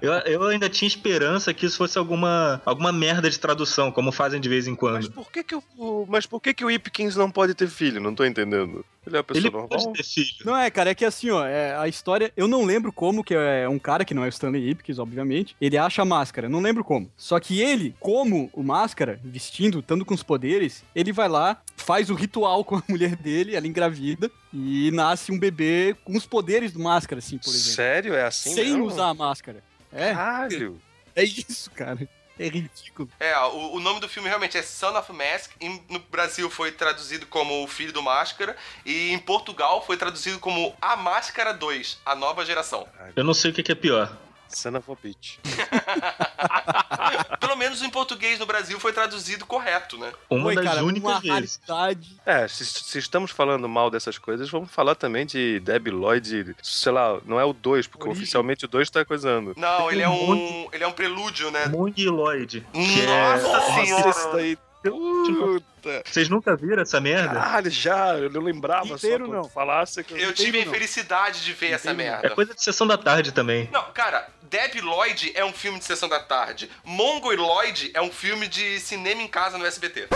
Eu, 0.00 0.12
eu 0.12 0.42
ainda 0.44 0.68
tinha 0.68 0.86
esperança 0.86 1.52
que 1.52 1.66
isso 1.66 1.76
fosse 1.76 1.98
alguma, 1.98 2.62
alguma 2.64 2.92
merda 2.92 3.28
de 3.28 3.38
tradução, 3.38 3.90
como 3.92 4.10
fazem 4.12 4.40
de 4.40 4.48
vez 4.48 4.66
em 4.66 4.70
Mas 4.70 4.78
quando. 4.80 5.10
por 5.12 5.30
que 5.30 5.42
que 5.44 5.54
o, 5.54 6.06
mas 6.08 6.24
por 6.26 6.40
que 6.40 6.54
que 6.54 6.64
o 6.64 6.70
Ipkins 6.70 7.16
não 7.16 7.30
pode 7.30 7.54
ter 7.54 7.68
filho? 7.68 8.00
Não 8.00 8.14
tô 8.14 8.24
entendendo. 8.24 8.84
Ele 9.06 9.16
é 9.16 9.18
uma 9.20 9.24
pessoa 9.24 9.40
Ele 9.42 9.50
normal? 9.50 9.68
pode 9.68 9.92
ter 9.94 10.02
filho. 10.04 10.28
Não 10.44 10.56
é, 10.56 10.70
cara, 10.70 10.90
é 10.90 10.94
que 10.94 11.04
assim, 11.04 11.30
ó, 11.30 11.44
é, 11.44 11.74
a 11.76 11.88
história, 11.88 12.30
eu 12.36 12.46
não 12.46 12.64
lembro 12.64 12.92
como, 12.92 13.24
que 13.24 13.34
é 13.34 13.66
um 13.68 13.78
cara 13.78 14.04
que 14.04 14.12
não 14.12 14.22
é 14.22 14.26
o 14.26 14.28
Stanley 14.28 14.70
Ipkiss, 14.70 14.98
obviamente, 14.98 15.56
ele 15.60 15.78
acha 15.78 16.02
a 16.02 16.04
máscara, 16.04 16.48
não 16.48 16.60
lembro 16.60 16.84
como. 16.84 17.10
Só 17.16 17.40
que 17.40 17.60
ele, 17.60 17.94
como 17.98 18.50
o 18.52 18.62
máscara, 18.62 19.18
vestindo, 19.24 19.78
estando 19.78 20.04
com 20.04 20.12
os 20.14 20.22
poderes, 20.22 20.84
ele 20.94 21.10
vai 21.12 21.28
lá, 21.28 21.47
faz 21.76 22.10
o 22.10 22.14
ritual 22.14 22.62
com 22.66 22.76
a 22.76 22.82
mulher 22.88 23.16
dele, 23.16 23.54
ela 23.56 23.66
engravida, 23.66 24.30
e 24.52 24.90
nasce 24.92 25.30
um 25.32 25.38
bebê 25.38 25.96
com 26.04 26.16
os 26.16 26.26
poderes 26.26 26.72
do 26.72 26.78
máscara, 26.80 27.18
assim, 27.18 27.38
por 27.38 27.50
exemplo. 27.50 27.74
Sério? 27.74 28.14
É 28.14 28.24
assim 28.26 28.54
Sem 28.54 28.64
mesmo? 28.70 28.84
usar 28.86 29.08
a 29.08 29.14
máscara. 29.14 29.62
É, 29.92 30.12
Caralho. 30.14 30.80
é 31.14 31.24
isso, 31.24 31.70
cara. 31.70 32.08
É 32.38 32.46
ridículo. 32.46 33.08
É, 33.18 33.36
o, 33.46 33.72
o 33.74 33.80
nome 33.80 33.98
do 33.98 34.08
filme 34.08 34.28
realmente 34.28 34.56
é 34.56 34.62
Son 34.62 34.96
of 34.96 35.12
Mask. 35.12 35.50
Em- 35.60 35.82
no 35.90 35.98
Brasil 35.98 36.48
foi 36.48 36.70
traduzido 36.70 37.26
como 37.26 37.64
O 37.64 37.66
Filho 37.66 37.92
do 37.92 38.00
Máscara. 38.00 38.56
E 38.86 39.10
em 39.10 39.18
Portugal 39.18 39.84
foi 39.84 39.96
traduzido 39.96 40.38
como 40.38 40.72
A 40.80 40.94
Máscara 40.94 41.52
2, 41.52 41.98
A 42.06 42.14
Nova 42.14 42.44
Geração. 42.46 42.86
Eu 43.16 43.24
não 43.24 43.34
sei 43.34 43.50
o 43.50 43.54
que 43.54 43.62
que 43.64 43.72
é 43.72 43.74
pior. 43.74 44.16
Son 44.48 44.76
of 44.76 44.90
a 44.90 44.94
bitch. 45.02 45.36
Pelo 47.40 47.56
menos 47.56 47.82
em 47.82 47.90
português 47.90 48.38
no 48.38 48.46
Brasil 48.46 48.78
foi 48.80 48.92
traduzido 48.92 49.46
correto, 49.46 49.96
né? 49.98 50.12
Uma 50.28 50.42
Foi, 50.44 50.54
das 50.54 50.64
cara, 50.64 50.84
únicas 50.84 51.10
uma 51.10 51.20
vezes. 51.20 51.60
raridade. 51.66 52.20
É, 52.26 52.46
se, 52.48 52.64
se 52.64 52.98
estamos 52.98 53.30
falando 53.30 53.68
mal 53.68 53.90
dessas 53.90 54.18
coisas, 54.18 54.48
vamos 54.50 54.70
falar 54.70 54.94
também 54.94 55.24
de 55.26 55.60
Debbie 55.60 55.90
Lloyd, 55.90 56.54
sei 56.62 56.92
lá, 56.92 57.18
não 57.24 57.38
é 57.38 57.44
o 57.44 57.52
2, 57.52 57.86
porque 57.86 58.04
Origem. 58.08 58.22
oficialmente 58.22 58.64
o 58.64 58.68
2 58.68 58.90
tá 58.90 59.04
coisando. 59.04 59.54
Não, 59.56 59.90
ele 59.90 60.02
é 60.02 60.08
um 60.08 60.68
ele 60.72 60.84
é 60.84 60.86
um 60.86 60.92
prelúdio, 60.92 61.50
né? 61.50 61.66
Mongoloid. 61.66 62.66
Que 62.72 63.02
Nossa 63.06 63.56
é... 63.56 63.84
senhora! 63.84 64.10
isso 64.10 64.32
daí. 64.32 64.58
Puta. 64.80 66.02
Vocês 66.04 66.28
nunca 66.28 66.54
viram 66.56 66.82
essa 66.82 67.00
merda? 67.00 67.34
Caralho, 67.34 67.70
já, 67.70 68.16
eu 68.16 68.30
não 68.30 68.40
lembrava 68.40 68.94
Inteiro 68.94 69.26
só 69.26 69.32
não. 69.32 69.44
falasse 69.44 70.02
que 70.04 70.14
Eu 70.20 70.32
tive 70.32 70.58
a 70.58 70.62
infelicidade 70.62 71.44
de 71.44 71.52
ver 71.52 71.72
essa 71.72 71.90
Inteiro. 71.92 72.10
É 72.10 72.12
merda. 72.22 72.30
coisa 72.34 72.54
de 72.54 72.62
sessão 72.62 72.86
da 72.86 72.96
tarde 72.96 73.32
também. 73.32 73.68
Não, 73.72 73.82
cara, 73.92 74.28
Debbie 74.48 74.80
Lloyd 74.80 75.32
é 75.34 75.44
um 75.44 75.52
filme 75.52 75.78
de 75.78 75.84
sessão 75.84 76.08
da 76.08 76.20
tarde. 76.20 76.70
Mongo 76.84 77.32
e 77.32 77.36
Lloyd 77.36 77.90
é 77.94 78.00
um 78.00 78.10
filme 78.10 78.48
de 78.48 78.80
cinema 78.80 79.22
em 79.22 79.28
casa 79.28 79.58
no 79.58 79.66
SBT. 79.66 80.08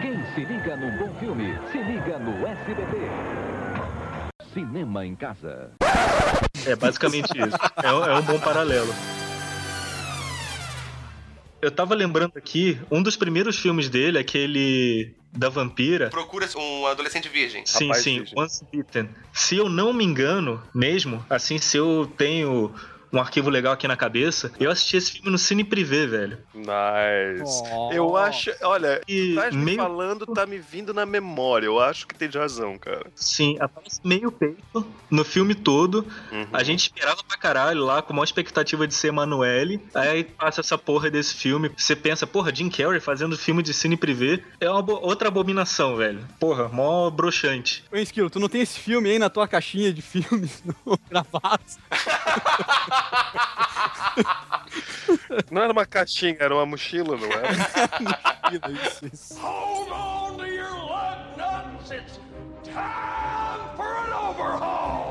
Quem 0.00 0.24
se 0.34 0.40
liga 0.44 0.76
num 0.76 0.96
bom 0.98 1.18
filme, 1.18 1.58
se 1.72 1.78
liga 1.78 2.18
no 2.18 2.46
SBT. 2.46 2.96
Cinema 4.54 5.04
em 5.06 5.14
casa. 5.16 5.72
É 6.66 6.76
basicamente 6.76 7.30
isso. 7.36 7.56
É, 7.82 7.92
um- 7.92 8.04
é 8.04 8.14
um 8.18 8.22
bom 8.22 8.38
paralelo. 8.38 8.94
Eu 11.62 11.70
tava 11.70 11.94
lembrando 11.94 12.36
aqui, 12.36 12.80
um 12.90 13.02
dos 13.02 13.16
primeiros 13.16 13.58
filmes 13.58 13.88
dele, 13.88 14.18
aquele 14.18 15.14
da 15.32 15.48
vampira. 15.48 16.10
Procura 16.10 16.48
um 16.56 16.86
adolescente 16.86 17.28
virgem. 17.28 17.64
Sim, 17.64 17.86
Rapaz 17.88 18.02
sim, 18.02 18.18
virgem. 18.18 18.38
Once 18.38 18.64
Bitten. 18.70 19.08
Se 19.32 19.56
eu 19.56 19.68
não 19.68 19.92
me 19.92 20.04
engano, 20.04 20.62
mesmo, 20.74 21.24
assim, 21.30 21.58
se 21.58 21.76
eu 21.76 22.10
tenho 22.16 22.74
um 23.12 23.18
arquivo 23.18 23.50
legal 23.50 23.72
aqui 23.72 23.86
na 23.88 23.96
cabeça, 23.96 24.52
eu 24.60 24.70
assisti 24.70 24.96
esse 24.96 25.12
filme 25.12 25.30
no 25.30 25.38
Cine 25.38 25.64
Privé, 25.64 26.06
velho. 26.06 26.38
Nice. 26.54 27.62
Oh. 27.72 27.90
Eu 27.92 28.16
acho, 28.16 28.50
olha, 28.62 29.00
E 29.08 29.36
me 29.52 29.56
meio 29.56 29.78
falando, 29.78 30.26
tá 30.26 30.46
me 30.46 30.58
vindo 30.58 30.94
na 30.94 31.04
memória. 31.04 31.66
Eu 31.66 31.80
acho 31.80 32.06
que 32.06 32.14
tem 32.14 32.28
razão, 32.28 32.78
cara. 32.78 33.06
Sim, 33.14 33.56
aparece 33.60 34.00
meio 34.04 34.30
peito 34.30 34.86
no 35.10 35.24
filme 35.24 35.54
todo. 35.54 36.06
Uhum. 36.30 36.46
A 36.52 36.62
gente 36.62 36.80
esperava 36.82 37.22
pra 37.26 37.36
caralho 37.36 37.84
lá, 37.84 38.00
com 38.02 38.12
maior 38.12 38.24
expectativa 38.24 38.86
de 38.86 38.94
ser 38.94 39.08
Emanuele. 39.08 39.80
Aí 39.94 40.24
passa 40.24 40.60
essa 40.60 40.78
porra 40.78 41.10
desse 41.10 41.34
filme. 41.34 41.70
Você 41.76 41.96
pensa, 41.96 42.26
porra, 42.26 42.54
Jim 42.54 42.68
Carrey 42.70 43.00
fazendo 43.00 43.36
filme 43.36 43.62
de 43.62 43.74
cine 43.74 43.96
privê 43.96 44.42
é 44.60 44.70
uma 44.70 44.82
bo- 44.82 45.00
outra 45.02 45.28
abominação, 45.28 45.96
velho. 45.96 46.24
Porra, 46.38 46.68
mó 46.68 47.10
broxante. 47.10 47.84
Ô, 47.92 47.96
Esquilo, 47.96 48.30
tu 48.30 48.38
não 48.38 48.48
tem 48.48 48.60
esse 48.62 48.78
filme 48.78 49.10
aí 49.10 49.18
na 49.18 49.28
tua 49.28 49.48
caixinha 49.48 49.92
de 49.92 50.00
filmes 50.02 50.62
no 50.86 50.98
gravado? 51.08 51.60
Não 55.50 55.62
era 55.62 55.72
uma 55.72 55.86
caixinha, 55.86 56.36
era 56.38 56.54
uma 56.54 56.66
mochila, 56.66 57.16
não 57.16 57.26
era? 57.26 57.48
Isso, 58.84 59.06
isso. 59.12 59.40
Hold 59.40 59.88
on 59.90 60.36
to 60.38 60.46
your 60.46 60.70
lug 60.70 61.36
nuts. 61.36 61.90
It's 61.90 62.18
time 62.64 63.76
for 63.76 63.86
an 63.86 64.12
overhaul. 64.12 65.09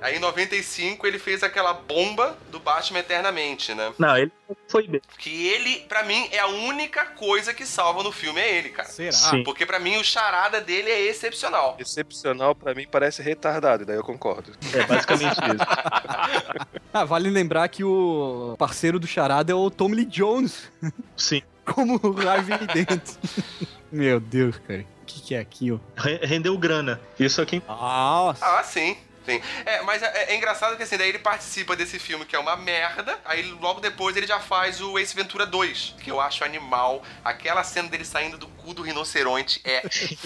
Aí 0.00 0.16
em 0.16 0.18
95 0.18 1.06
ele 1.06 1.18
fez 1.18 1.42
aquela 1.42 1.72
bomba 1.74 2.36
do 2.50 2.58
Batman 2.58 3.00
Eternamente, 3.00 3.74
né? 3.74 3.92
Não, 3.98 4.16
ele 4.16 4.32
foi 4.68 4.86
bem. 4.88 5.00
Que 5.18 5.46
ele, 5.48 5.80
pra 5.88 6.02
mim, 6.04 6.28
é 6.32 6.38
a 6.38 6.46
única 6.46 7.04
coisa 7.06 7.52
que 7.54 7.66
salva 7.66 8.02
no 8.02 8.10
filme, 8.12 8.40
é 8.40 8.56
ele, 8.58 8.70
cara. 8.70 8.88
Será? 8.88 9.12
Sim. 9.12 9.42
Porque 9.44 9.64
pra 9.66 9.78
mim 9.78 9.96
o 9.98 10.04
charada 10.04 10.60
dele 10.60 10.90
é 10.90 11.00
excepcional. 11.08 11.76
Excepcional 11.78 12.54
pra 12.54 12.74
mim 12.74 12.86
parece 12.90 13.22
retardado, 13.22 13.84
daí 13.84 13.96
eu 13.96 14.02
concordo. 14.04 14.52
É 14.74 14.82
basicamente 14.86 15.36
isso. 15.38 16.70
Ah, 16.92 17.04
vale 17.04 17.30
lembrar 17.30 17.68
que 17.68 17.84
o 17.84 18.56
parceiro 18.58 18.98
do 18.98 19.06
Charada 19.06 19.52
é 19.52 19.54
o 19.54 19.70
Tom 19.70 19.90
Lee 19.90 20.04
Jones, 20.04 20.72
Sim. 21.16 21.40
como 21.64 22.00
o 22.02 22.28
Harvey 22.28 22.58
Dent. 22.66 23.14
Meu 23.92 24.18
Deus, 24.18 24.56
cara. 24.66 24.80
O 24.80 25.06
que, 25.06 25.20
que 25.20 25.34
é 25.36 25.38
aquilo? 25.38 25.80
Re- 25.96 26.18
Rendeu 26.24 26.58
grana. 26.58 27.00
Isso 27.18 27.40
aqui. 27.40 27.62
Nossa. 27.68 28.44
Ah, 28.44 28.62
sim. 28.64 28.96
Sim. 29.26 29.40
É, 29.66 29.82
mas 29.82 30.02
é, 30.02 30.32
é 30.32 30.36
engraçado 30.36 30.76
que 30.76 30.82
assim, 30.82 30.96
daí 30.96 31.10
ele 31.10 31.18
participa 31.18 31.76
desse 31.76 31.98
filme 31.98 32.24
que 32.24 32.34
é 32.34 32.38
uma 32.38 32.56
merda, 32.56 33.18
aí 33.24 33.42
logo 33.60 33.78
depois 33.80 34.16
ele 34.16 34.26
já 34.26 34.40
faz 34.40 34.80
o 34.80 34.98
Ace 34.98 35.14
Ventura 35.14 35.44
2, 35.46 35.96
que 36.02 36.10
eu 36.10 36.20
acho 36.20 36.42
animal. 36.44 37.02
Aquela 37.24 37.62
cena 37.62 37.88
dele 37.88 38.04
saindo 38.04 38.38
do 38.38 38.48
cu 38.48 38.72
do 38.74 38.82
rinoceronte 38.82 39.60
é 39.64 39.82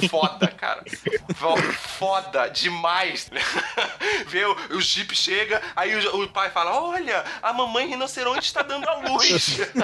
foda, 0.08 0.46
cara. 0.56 0.82
Fo- 1.34 1.56
Foda 1.98 2.48
demais. 2.48 3.30
Vê, 4.28 4.44
o, 4.44 4.56
o 4.76 4.80
Jeep 4.80 5.14
chega, 5.14 5.60
aí 5.74 5.94
o, 6.06 6.22
o 6.22 6.28
pai 6.28 6.50
fala: 6.50 6.72
Olha, 6.80 7.24
a 7.42 7.52
mamãe 7.52 7.86
rinoceronte 7.88 8.46
está 8.46 8.62
dando 8.62 8.88
a 8.88 8.94
luz. 8.94 9.58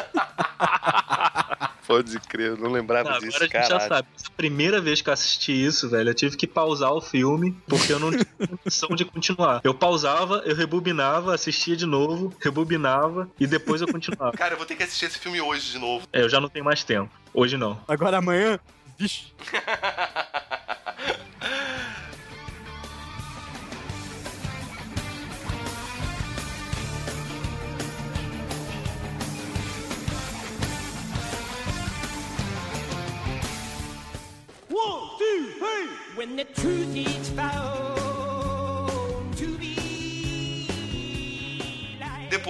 Pode 1.86 2.20
crer, 2.20 2.50
eu 2.50 2.56
não 2.56 2.70
lembrava 2.70 3.10
Não, 3.10 3.18
disso, 3.18 3.36
agora 3.36 3.50
a 3.52 3.60
gente 3.62 3.68
já 3.68 3.80
sabe. 3.80 4.08
A 4.24 4.30
primeira 4.36 4.80
vez 4.80 5.02
que 5.02 5.08
eu 5.08 5.12
assisti 5.12 5.50
isso, 5.52 5.88
velho, 5.88 6.10
eu 6.10 6.14
tive 6.14 6.36
que 6.36 6.46
pausar 6.46 6.92
o 6.92 7.00
filme 7.00 7.56
porque 7.68 7.92
eu 7.92 7.98
não 7.98 8.10
tinha 8.12 8.24
condição 8.48 8.90
de 9.04 9.10
continuar. 9.10 9.60
Eu 9.64 9.74
pausava, 9.74 10.42
eu 10.44 10.54
rebobinava, 10.54 11.34
assistia 11.34 11.76
de 11.76 11.86
novo, 11.86 12.32
rebobinava 12.40 13.28
e 13.38 13.46
depois 13.46 13.80
eu 13.80 13.88
continuava. 13.88 14.32
cara, 14.36 14.54
eu 14.54 14.58
vou 14.58 14.66
ter 14.66 14.76
que 14.76 14.82
assistir 14.82 15.06
esse 15.06 15.18
filme 15.18 15.40
hoje 15.40 15.72
de 15.72 15.78
novo. 15.78 16.06
É, 16.12 16.22
eu 16.22 16.28
já 16.28 16.40
não 16.40 16.48
tenho 16.48 16.64
mais 16.64 16.84
tempo. 16.84 17.10
Hoje 17.32 17.56
não. 17.56 17.80
Agora 17.88 18.18
amanhã. 18.18 18.58
Vixe. 18.98 19.32
When 36.16 36.36
the 36.36 36.44
truth 36.44 36.94
is 36.94 37.30
found 37.30 38.29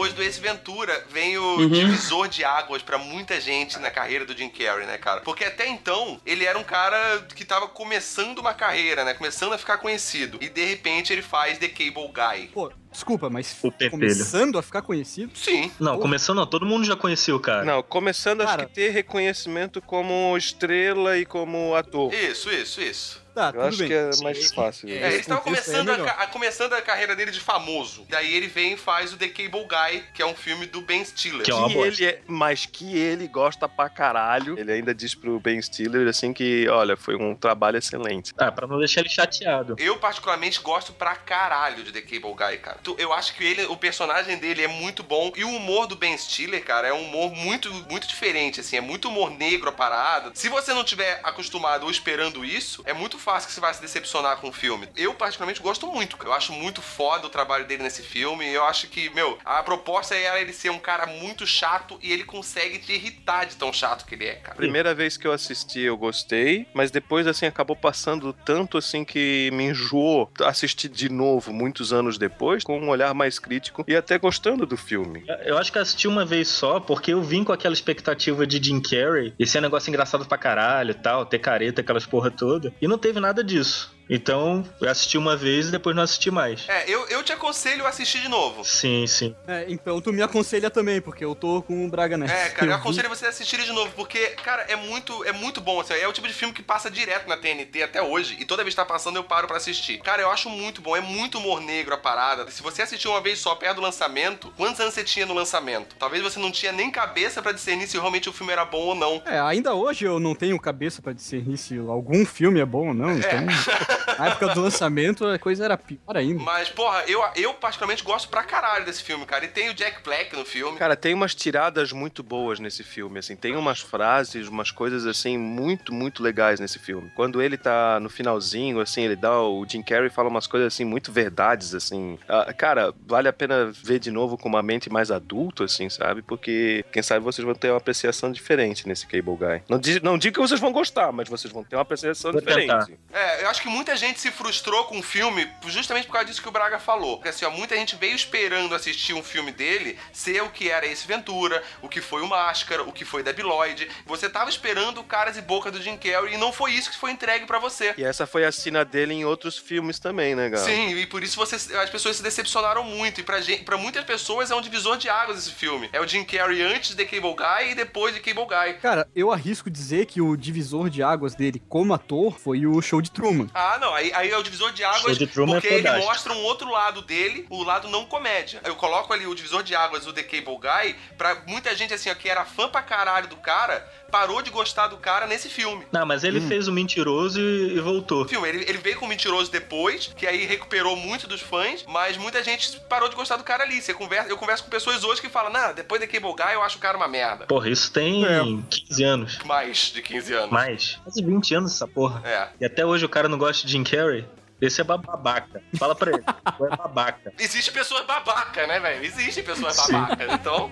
Depois 0.00 0.14
do 0.14 0.22
Ace 0.22 0.40
Ventura, 0.40 1.04
vem 1.10 1.36
o 1.36 1.58
Uhum. 1.58 1.68
divisor 1.68 2.26
de 2.26 2.42
águas 2.42 2.80
pra 2.80 2.96
muita 2.96 3.38
gente 3.38 3.78
na 3.78 3.90
carreira 3.90 4.24
do 4.24 4.34
Jim 4.34 4.48
Carrey, 4.48 4.86
né, 4.86 4.96
cara? 4.96 5.20
Porque 5.20 5.44
até 5.44 5.68
então, 5.68 6.18
ele 6.24 6.46
era 6.46 6.58
um 6.58 6.64
cara 6.64 7.22
que 7.36 7.44
tava 7.44 7.68
começando 7.68 8.38
uma 8.38 8.54
carreira, 8.54 9.04
né? 9.04 9.12
Começando 9.12 9.52
a 9.52 9.58
ficar 9.58 9.76
conhecido. 9.76 10.38
E 10.40 10.48
de 10.48 10.64
repente 10.64 11.12
ele 11.12 11.20
faz 11.20 11.58
The 11.58 11.68
Cable 11.68 12.08
Guy. 12.14 12.46
Pô, 12.46 12.72
desculpa, 12.90 13.28
mas 13.28 13.54
começando 13.90 14.56
a 14.58 14.62
ficar 14.62 14.80
conhecido? 14.80 15.32
Sim. 15.36 15.70
Não, 15.78 15.98
começou 15.98 16.34
não. 16.34 16.46
Todo 16.46 16.64
mundo 16.64 16.86
já 16.86 16.96
conhecia 16.96 17.36
o 17.36 17.40
cara. 17.40 17.62
Não, 17.66 17.82
começando 17.82 18.40
acho 18.40 18.50
Cara. 18.56 18.64
que 18.66 18.72
ter 18.72 18.88
reconhecimento 18.92 19.82
como 19.82 20.34
estrela 20.38 21.18
e 21.18 21.26
como 21.26 21.74
ator. 21.74 22.10
Isso, 22.14 22.50
isso, 22.50 22.80
isso. 22.80 23.20
Tá, 23.40 23.46
Eu 23.48 23.53
tudo 23.53 23.64
acho 23.66 23.79
bem. 23.79 23.88
que 23.88 23.94
é 23.94 24.11
mais 24.22 24.53
fácil. 24.53 24.88
É, 24.88 24.92
ele 24.92 25.16
estava 25.16 25.40
contexto 25.40 25.70
aí 25.70 25.74
é 25.76 25.79
começando, 25.85 26.00
a, 26.03 26.05
ca- 26.14 26.22
a- 26.22 26.26
começando 26.26 26.72
a 26.74 26.83
carreira 26.83 27.16
dele 27.16 27.31
de 27.31 27.40
famoso. 27.40 28.05
Daí 28.09 28.35
ele 28.35 28.46
vem 28.48 28.74
e 28.74 28.76
faz 28.76 29.12
o 29.12 29.16
The 29.16 29.29
Cable 29.29 29.66
Guy, 29.66 30.05
que 30.12 30.20
é 30.22 30.26
um 30.26 30.35
filme 30.35 30.66
do 30.66 30.81
Ben 30.83 31.05
Stiller. 31.05 31.42
Que 31.42 31.50
é 31.50 31.55
uma 31.55 31.68
Que 31.68 31.74
bosta. 31.74 32.03
ele 32.03 32.07
é, 32.12 32.20
mas 32.26 32.66
que 32.66 32.98
ele 32.98 33.26
gosta 33.29 33.68
pra 33.68 33.88
caralho. 33.88 34.59
Ele 34.59 34.70
ainda 34.72 34.94
diz 34.94 35.14
pro 35.14 35.40
Ben 35.40 35.61
Stiller 35.62 36.07
assim 36.09 36.33
que, 36.33 36.68
olha, 36.68 36.96
foi 36.96 37.16
um 37.16 37.35
trabalho 37.35 37.79
excelente. 37.79 38.33
Ah, 38.37 38.53
pra 38.53 38.66
não 38.66 38.79
deixar 38.79 39.00
ele 39.00 39.09
chateado. 39.09 39.74
Eu, 39.79 39.96
particularmente, 39.98 40.61
gosto 40.61 40.92
pra 40.92 41.14
caralho 41.16 41.83
de 41.83 41.92
The 41.92 42.03
Cable 42.03 42.35
Guy, 42.35 42.59
cara. 42.59 42.79
Eu 42.98 43.12
acho 43.12 43.35
que 43.35 43.42
ele, 43.44 43.64
o 43.66 43.76
personagem 43.76 44.37
dele 44.38 44.62
é 44.64 44.68
muito 44.68 45.03
bom. 45.03 45.33
E 45.35 45.44
o 45.44 45.48
humor 45.50 45.87
do 45.87 45.96
Ben 45.96 46.16
Stiller, 46.18 46.62
cara, 46.62 46.88
é 46.88 46.92
um 46.92 47.05
humor 47.05 47.33
muito, 47.35 47.72
muito 47.88 48.07
diferente, 48.07 48.61
assim. 48.61 48.76
É 48.76 48.81
muito 48.81 49.09
humor 49.09 49.31
negro 49.31 49.68
a 49.68 49.72
parada. 49.72 50.31
Se 50.35 50.48
você 50.48 50.74
não 50.74 50.85
tiver 50.85 51.20
acostumado 51.22 51.85
ou 51.85 51.90
esperando 51.90 52.44
isso, 52.44 52.83
é 52.85 52.92
muito 52.92 53.16
fácil 53.18 53.30
que 53.47 53.53
você 53.53 53.61
vai 53.61 53.73
se 53.75 53.81
decepcionar 53.81 54.38
com 54.38 54.49
o 54.49 54.53
filme. 54.53 54.88
Eu, 54.97 55.14
particularmente, 55.14 55.61
gosto 55.61 55.87
muito. 55.87 56.16
Eu 56.25 56.33
acho 56.33 56.53
muito 56.53 56.83
foda 56.83 57.27
o 57.27 57.31
trabalho 57.31 57.66
dele 57.66 57.83
nesse 57.83 58.03
filme. 58.03 58.47
Eu 58.49 58.64
acho 58.64 58.88
que, 58.88 59.11
meu, 59.11 59.38
a 59.45 59.62
proposta 59.62 60.14
era 60.14 60.40
ele 60.40 60.53
ser 60.53 60.71
um 60.71 60.79
cara 60.79 61.07
muito 61.07 61.47
chato 61.47 61.99
e 62.03 62.12
ele 62.12 62.25
consegue 62.25 62.79
te 62.79 62.93
irritar 62.93 63.45
de 63.47 63.57
tão 63.57 63.73
chato 63.73 64.07
que 64.07 64.14
ele 64.14 64.27
é, 64.27 64.35
cara. 64.35 64.57
Primeira 64.57 64.95
vez 64.95 65.16
que 65.16 65.27
eu 65.27 65.33
assisti, 65.33 65.81
eu 65.81 65.97
gostei, 65.97 66.66
mas 66.75 66.90
depois, 66.90 67.27
assim, 67.27 67.47
acabou 67.47 67.77
passando 67.77 68.33
tanto, 68.33 68.79
assim, 68.79 69.05
que 69.05 69.51
me 69.53 69.64
enjoou 69.64 70.31
assistir 70.40 70.88
de 70.88 71.09
novo, 71.09 71.53
muitos 71.53 71.93
anos 71.93 72.19
depois, 72.19 72.64
com 72.64 72.79
um 72.79 72.88
olhar 72.88 73.12
mais 73.14 73.38
crítico 73.38 73.85
e 73.87 73.97
até 73.97 74.19
gostando 74.19 74.66
do 74.66 74.77
filme. 74.77 75.25
Eu 75.45 75.59
acho 75.59 75.73
que 75.73 75.79
eu 75.79 75.83
assisti 75.83 76.07
uma 76.07 76.25
vez 76.25 76.49
só, 76.49 76.79
porque 76.81 77.12
eu 77.12 77.23
vim 77.23 77.45
com 77.45 77.53
aquela 77.53 77.75
expectativa 77.75 78.47
de 78.47 78.62
Jim 78.62 78.81
Carrey, 78.81 79.35
e 79.38 79.47
ser 79.47 79.59
um 79.59 79.62
negócio 79.62 79.88
engraçado 79.88 80.27
pra 80.27 80.38
caralho 80.38 80.93
e 80.93 80.95
tal, 80.95 81.27
ter 81.27 81.38
careta, 81.38 81.81
aquelas 81.81 82.07
porra 82.07 82.31
toda. 82.31 82.73
E 82.81 82.87
não 82.87 82.99
teve 82.99 83.10
nada 83.18 83.42
disso. 83.42 83.90
Então, 84.12 84.64
eu 84.81 84.90
assisti 84.90 85.16
uma 85.16 85.37
vez 85.37 85.68
e 85.68 85.70
depois 85.70 85.94
não 85.94 86.03
assisti 86.03 86.31
mais. 86.33 86.68
É, 86.68 86.85
eu, 86.90 87.07
eu 87.09 87.23
te 87.23 87.33
aconselho 87.33 87.87
a 87.87 87.90
assistir 87.90 88.20
de 88.20 88.29
novo. 88.29 88.64
Sim, 88.64 89.07
sim. 89.07 89.37
É, 89.46 89.66
então 89.68 90.01
tu 90.01 90.12
me 90.12 90.20
aconselha 90.20 90.68
também, 90.68 91.01
porque 91.01 91.25
eu 91.25 91.33
tô 91.35 91.62
com 91.62 91.87
o 91.87 91.88
Braga 91.88 92.18
Neto. 92.18 92.33
É, 92.33 92.49
cara, 92.51 92.66
eu 92.66 92.75
vi- 92.77 92.81
aconselho 92.81 93.09
você 93.09 93.27
a 93.27 93.29
assistir 93.29 93.62
de 93.62 93.70
novo, 93.73 93.92
porque, 93.94 94.18
cara, 94.42 94.62
é 94.68 94.75
muito, 94.75 95.25
é 95.25 95.33
muito 95.33 95.61
bom. 95.61 95.81
Assim, 95.81 95.94
é 95.94 96.09
o 96.09 96.12
tipo 96.12 96.27
de 96.27 96.35
filme 96.35 96.53
que 96.53 96.62
passa 96.62 96.90
direto 96.90 97.29
na 97.29 97.37
TNT 97.37 97.85
até 97.85 98.03
hoje, 98.03 98.37
e 98.40 98.44
toda 98.44 98.64
vez 98.64 98.75
que 98.75 98.81
tá 98.81 98.85
passando 98.85 99.16
eu 99.16 99.23
paro 99.25 99.46
pra 99.46 99.59
assistir. 99.59 99.99
Cara, 100.01 100.20
eu 100.23 100.31
acho 100.31 100.51
muito 100.51 100.83
bom, 100.83 100.96
é 100.96 101.01
muito 101.01 101.38
humor 101.38 101.61
negro 101.61 101.94
a 101.94 101.99
parada. 101.99 102.51
Se 102.51 102.62
você 102.64 102.83
assistiu 102.83 103.12
uma 103.12 103.20
vez 103.20 103.38
só 103.38 103.55
perto 103.55 103.77
do 103.77 103.83
lançamento, 103.83 104.53
quantos 104.57 104.81
anos 104.81 104.92
você 104.94 105.05
tinha 105.05 105.25
no 105.25 105.35
lançamento? 105.35 105.94
Talvez 106.01 106.20
você 106.20 106.40
não 106.40 106.51
tinha 106.51 106.73
nem 106.73 106.90
cabeça 106.90 107.40
pra 107.40 107.53
discernir 107.53 107.87
se 107.87 107.96
realmente 107.96 108.29
o 108.29 108.33
filme 108.33 108.53
era 108.53 108.64
bom 108.64 108.87
ou 108.87 108.94
não. 108.96 109.23
É, 109.25 109.38
ainda 109.38 109.73
hoje 109.75 110.05
eu 110.05 110.18
não 110.18 110.35
tenho 110.35 110.59
cabeça 110.59 111.01
pra 111.01 111.12
discernir 111.12 111.57
se 111.59 111.79
algum 111.79 112.27
filme 112.27 112.59
é 112.59 112.66
bom 112.66 112.88
ou 112.88 112.94
não, 112.94 113.12
então... 113.16 113.38
Na 114.18 114.26
época 114.28 114.48
do 114.54 114.60
lançamento 114.62 115.26
a 115.26 115.38
coisa 115.38 115.64
era 115.64 115.76
pior 115.76 116.16
ainda. 116.16 116.42
Mas, 116.42 116.68
porra, 116.68 117.02
eu, 117.06 117.22
eu 117.36 117.54
particularmente 117.54 118.02
gosto 118.02 118.28
pra 118.28 118.42
caralho 118.42 118.84
desse 118.84 119.02
filme, 119.02 119.24
cara. 119.26 119.44
E 119.44 119.48
tem 119.48 119.68
o 119.70 119.74
Jack 119.74 120.02
Black 120.02 120.34
no 120.36 120.44
filme. 120.44 120.78
Cara, 120.78 120.96
tem 120.96 121.14
umas 121.14 121.34
tiradas 121.34 121.92
muito 121.92 122.22
boas 122.22 122.58
nesse 122.60 122.82
filme, 122.82 123.18
assim, 123.18 123.36
tem 123.36 123.56
umas 123.56 123.80
frases, 123.80 124.48
umas 124.48 124.70
coisas, 124.70 125.06
assim, 125.06 125.36
muito, 125.38 125.92
muito 125.92 126.22
legais 126.22 126.60
nesse 126.60 126.78
filme. 126.78 127.10
Quando 127.14 127.40
ele 127.42 127.56
tá 127.56 127.98
no 128.00 128.08
finalzinho, 128.08 128.80
assim, 128.80 129.02
ele 129.02 129.16
dá, 129.16 129.40
o 129.40 129.64
Jim 129.68 129.82
Carrey 129.82 130.10
fala 130.10 130.28
umas 130.28 130.46
coisas, 130.46 130.72
assim, 130.72 130.84
muito 130.84 131.12
verdades, 131.12 131.74
assim. 131.74 132.18
Ah, 132.28 132.52
cara, 132.52 132.92
vale 133.06 133.28
a 133.28 133.32
pena 133.32 133.70
ver 133.82 133.98
de 133.98 134.10
novo 134.10 134.36
com 134.38 134.48
uma 134.48 134.62
mente 134.62 134.90
mais 134.90 135.10
adulta, 135.10 135.64
assim, 135.64 135.88
sabe? 135.88 136.22
Porque, 136.22 136.84
quem 136.92 137.02
sabe, 137.02 137.24
vocês 137.24 137.44
vão 137.44 137.54
ter 137.54 137.70
uma 137.70 137.78
apreciação 137.78 138.30
diferente 138.32 138.86
nesse 138.88 139.06
Cable 139.06 139.36
Guy. 139.36 139.62
Não, 139.68 139.78
di- 139.78 140.00
não 140.02 140.18
digo 140.18 140.34
que 140.34 140.40
vocês 140.48 140.60
vão 140.60 140.72
gostar, 140.72 141.12
mas 141.12 141.28
vocês 141.28 141.52
vão 141.52 141.64
ter 141.64 141.76
uma 141.76 141.82
apreciação 141.82 142.32
Vou 142.32 142.40
diferente. 142.40 142.68
tentar. 142.68 142.88
É, 143.12 143.44
eu 143.44 143.48
acho 143.50 143.62
que 143.62 143.68
muita 143.81 143.97
gente 143.97 144.21
se 144.21 144.31
frustrou 144.31 144.85
com 144.85 144.99
o 144.99 145.03
filme 145.03 145.51
justamente 145.66 146.07
por 146.07 146.12
causa 146.12 146.27
disso 146.27 146.43
que 146.43 146.49
o 146.49 146.53
Braga 146.53 146.79
falou. 146.79 147.16
Porque 147.16 147.31
assim, 147.31 147.47
ó, 147.47 147.51
muita 147.51 147.75
gente 147.77 147.97
veio 147.97 148.14
esperando 148.14 148.75
assistir 148.75 149.14
um 149.14 149.23
filme 149.23 149.51
dele 149.51 149.99
ser 150.12 150.43
o 150.43 150.51
que 150.51 150.69
era 150.69 150.87
esse 150.87 151.07
Ventura, 151.07 151.62
o 151.81 151.88
que 151.88 152.03
foi 152.03 152.21
o 152.21 152.29
Máscara, 152.29 152.83
o 152.83 152.93
que 152.93 153.07
foi 153.07 153.23
Debi 153.23 153.43
Lloyd. 153.43 153.88
Você 154.05 154.29
tava 154.29 154.51
esperando 154.51 155.01
o 155.01 155.05
caras 155.05 155.38
e 155.38 155.40
boca 155.40 155.71
do 155.71 155.81
Jim 155.81 155.97
Carrey 155.97 156.35
e 156.35 156.37
não 156.37 156.53
foi 156.53 156.73
isso 156.73 156.90
que 156.90 156.99
foi 156.99 157.11
entregue 157.11 157.47
pra 157.47 157.59
você. 157.59 157.95
E 157.97 158.05
essa 158.05 158.27
foi 158.27 158.45
a 158.45 158.53
cena 158.53 158.85
dele 158.85 159.14
em 159.14 159.25
outros 159.25 159.57
filmes 159.57 159.99
também, 159.99 160.35
né, 160.35 160.51
Gal? 160.51 160.62
Sim, 160.62 160.90
e 160.90 161.07
por 161.07 161.23
isso 161.23 161.37
você, 161.37 161.57
as 161.79 161.88
pessoas 161.88 162.16
se 162.16 162.23
decepcionaram 162.23 162.85
muito. 162.85 163.21
E 163.21 163.25
pra, 163.25 163.40
gente, 163.40 163.64
pra 163.64 163.79
muitas 163.79 164.05
pessoas 164.05 164.51
é 164.51 164.55
um 164.55 164.61
divisor 164.61 164.99
de 164.99 165.09
águas 165.09 165.38
esse 165.38 165.53
filme. 165.53 165.88
É 165.90 166.03
o 166.03 166.07
Jim 166.07 166.23
Carrey 166.23 166.61
antes 166.61 166.95
de 166.95 167.05
Cable 167.07 167.35
Guy 167.35 167.71
e 167.71 167.75
depois 167.75 168.14
de 168.14 168.21
Cable 168.21 168.45
Guy. 168.45 168.75
Cara, 168.83 169.09
eu 169.16 169.33
arrisco 169.33 169.71
dizer 169.71 170.05
que 170.05 170.21
o 170.21 170.37
divisor 170.37 170.90
de 170.90 171.03
águas 171.03 171.35
dele 171.35 171.62
como 171.66 171.95
ator 171.95 172.38
foi 172.38 172.66
o 172.66 172.83
show 172.83 173.01
de 173.01 173.11
Truman. 173.11 173.49
Ah, 173.55 173.70
não, 173.79 173.95
aí, 173.95 174.12
aí 174.14 174.31
é 174.31 174.39
o 174.39 174.43
divisor 174.43 174.73
de 174.73 174.85
águas 174.85 175.18
de 175.18 175.25
é 175.25 175.27
porque 175.27 175.66
ele 175.66 175.77
fodástico. 175.79 176.07
mostra 176.07 176.33
um 176.33 176.43
outro 176.43 176.71
lado 176.71 177.03
dele, 177.03 177.47
o 177.51 177.62
lado 177.62 177.89
não 177.89 178.05
comédia. 178.07 178.61
Eu 178.64 178.77
coloco 178.77 179.12
ali 179.12 179.27
o 179.27 179.35
divisor 179.35 179.62
de 179.62 179.75
águas, 179.75 180.07
o 180.07 180.12
The 180.12 180.23
Cable 180.23 180.59
Guy, 180.59 180.97
pra 181.16 181.43
muita 181.47 181.75
gente 181.75 181.95
assim, 181.95 182.11
ó, 182.11 182.14
que 182.14 182.29
era 182.29 182.45
fã 182.45 182.68
pra 182.68 182.83
caralho 182.83 183.29
do 183.29 183.37
cara, 183.37 183.87
parou 184.11 184.43
de 184.43 184.51
gostar 184.51 184.89
do 184.89 184.97
cara 184.97 185.27
nesse 185.27 185.49
filme. 185.49 185.87
Não, 185.93 186.05
mas 186.05 186.25
ele 186.25 186.41
fez 186.41 186.68
o 186.68 186.73
mentiroso 186.73 187.41
e, 187.41 187.77
e 187.77 187.81
voltou. 187.81 188.27
Filme, 188.27 188.49
ele, 188.49 188.64
ele 188.68 188.79
veio 188.79 188.97
com 188.99 189.07
o 189.07 189.09
Mentiroso 189.09 189.51
depois, 189.51 190.12
que 190.16 190.27
aí 190.27 190.45
recuperou 190.47 190.97
muito 190.97 191.27
dos 191.27 191.41
fãs, 191.41 191.85
mas 191.89 192.16
muita 192.16 192.43
gente 192.43 192.79
parou 192.89 193.09
de 193.09 193.16
gostar 193.16 193.37
do 193.37 193.45
cara 193.45 193.64
ali. 193.64 193.81
Você 193.81 193.95
conversa, 193.95 194.29
eu 194.29 194.37
converso 194.37 194.64
com 194.64 194.71
pessoas 194.71 195.05
hoje 195.05 195.21
que 195.21 195.29
falam, 195.29 195.53
nah, 195.53 195.73
depois 195.73 196.01
da 196.01 196.07
Cable 196.07 196.35
Guy 196.35 196.55
eu 196.55 196.62
acho 196.62 196.79
o 196.79 196.81
cara 196.81 196.97
uma 196.97 197.09
merda. 197.09 197.47
Porra, 197.47 197.68
isso 197.68 197.93
tem 197.93 198.62
15 198.68 199.05
anos. 199.05 199.39
Mais 199.45 199.93
de 199.93 200.03
15 200.03 200.33
anos. 200.33 200.51
Mais. 200.51 200.99
Quase 201.03 201.23
20 201.23 201.55
anos 201.55 201.73
essa 201.73 201.87
porra. 201.87 202.23
É. 202.25 202.49
E 202.61 202.64
até 202.64 202.85
hoje 202.85 203.05
o 203.05 203.09
cara 203.09 203.29
não 203.29 203.39
gosta 203.39 203.59
de 203.62 203.72
Jim 203.72 203.84
Carrey. 203.84 204.26
Esse 204.61 204.80
é 204.80 204.84
babaca. 204.84 205.62
Fala 205.78 205.94
pra 205.94 206.11
ele. 206.11 206.22
É 206.22 206.76
babaca. 206.76 207.32
Existe 207.38 207.72
pessoas 207.72 208.04
babaca, 208.04 208.66
né, 208.66 208.78
velho? 208.78 209.04
Existem 209.04 209.42
pessoas 209.42 209.76
babacas. 209.86 210.32
Então. 210.34 210.70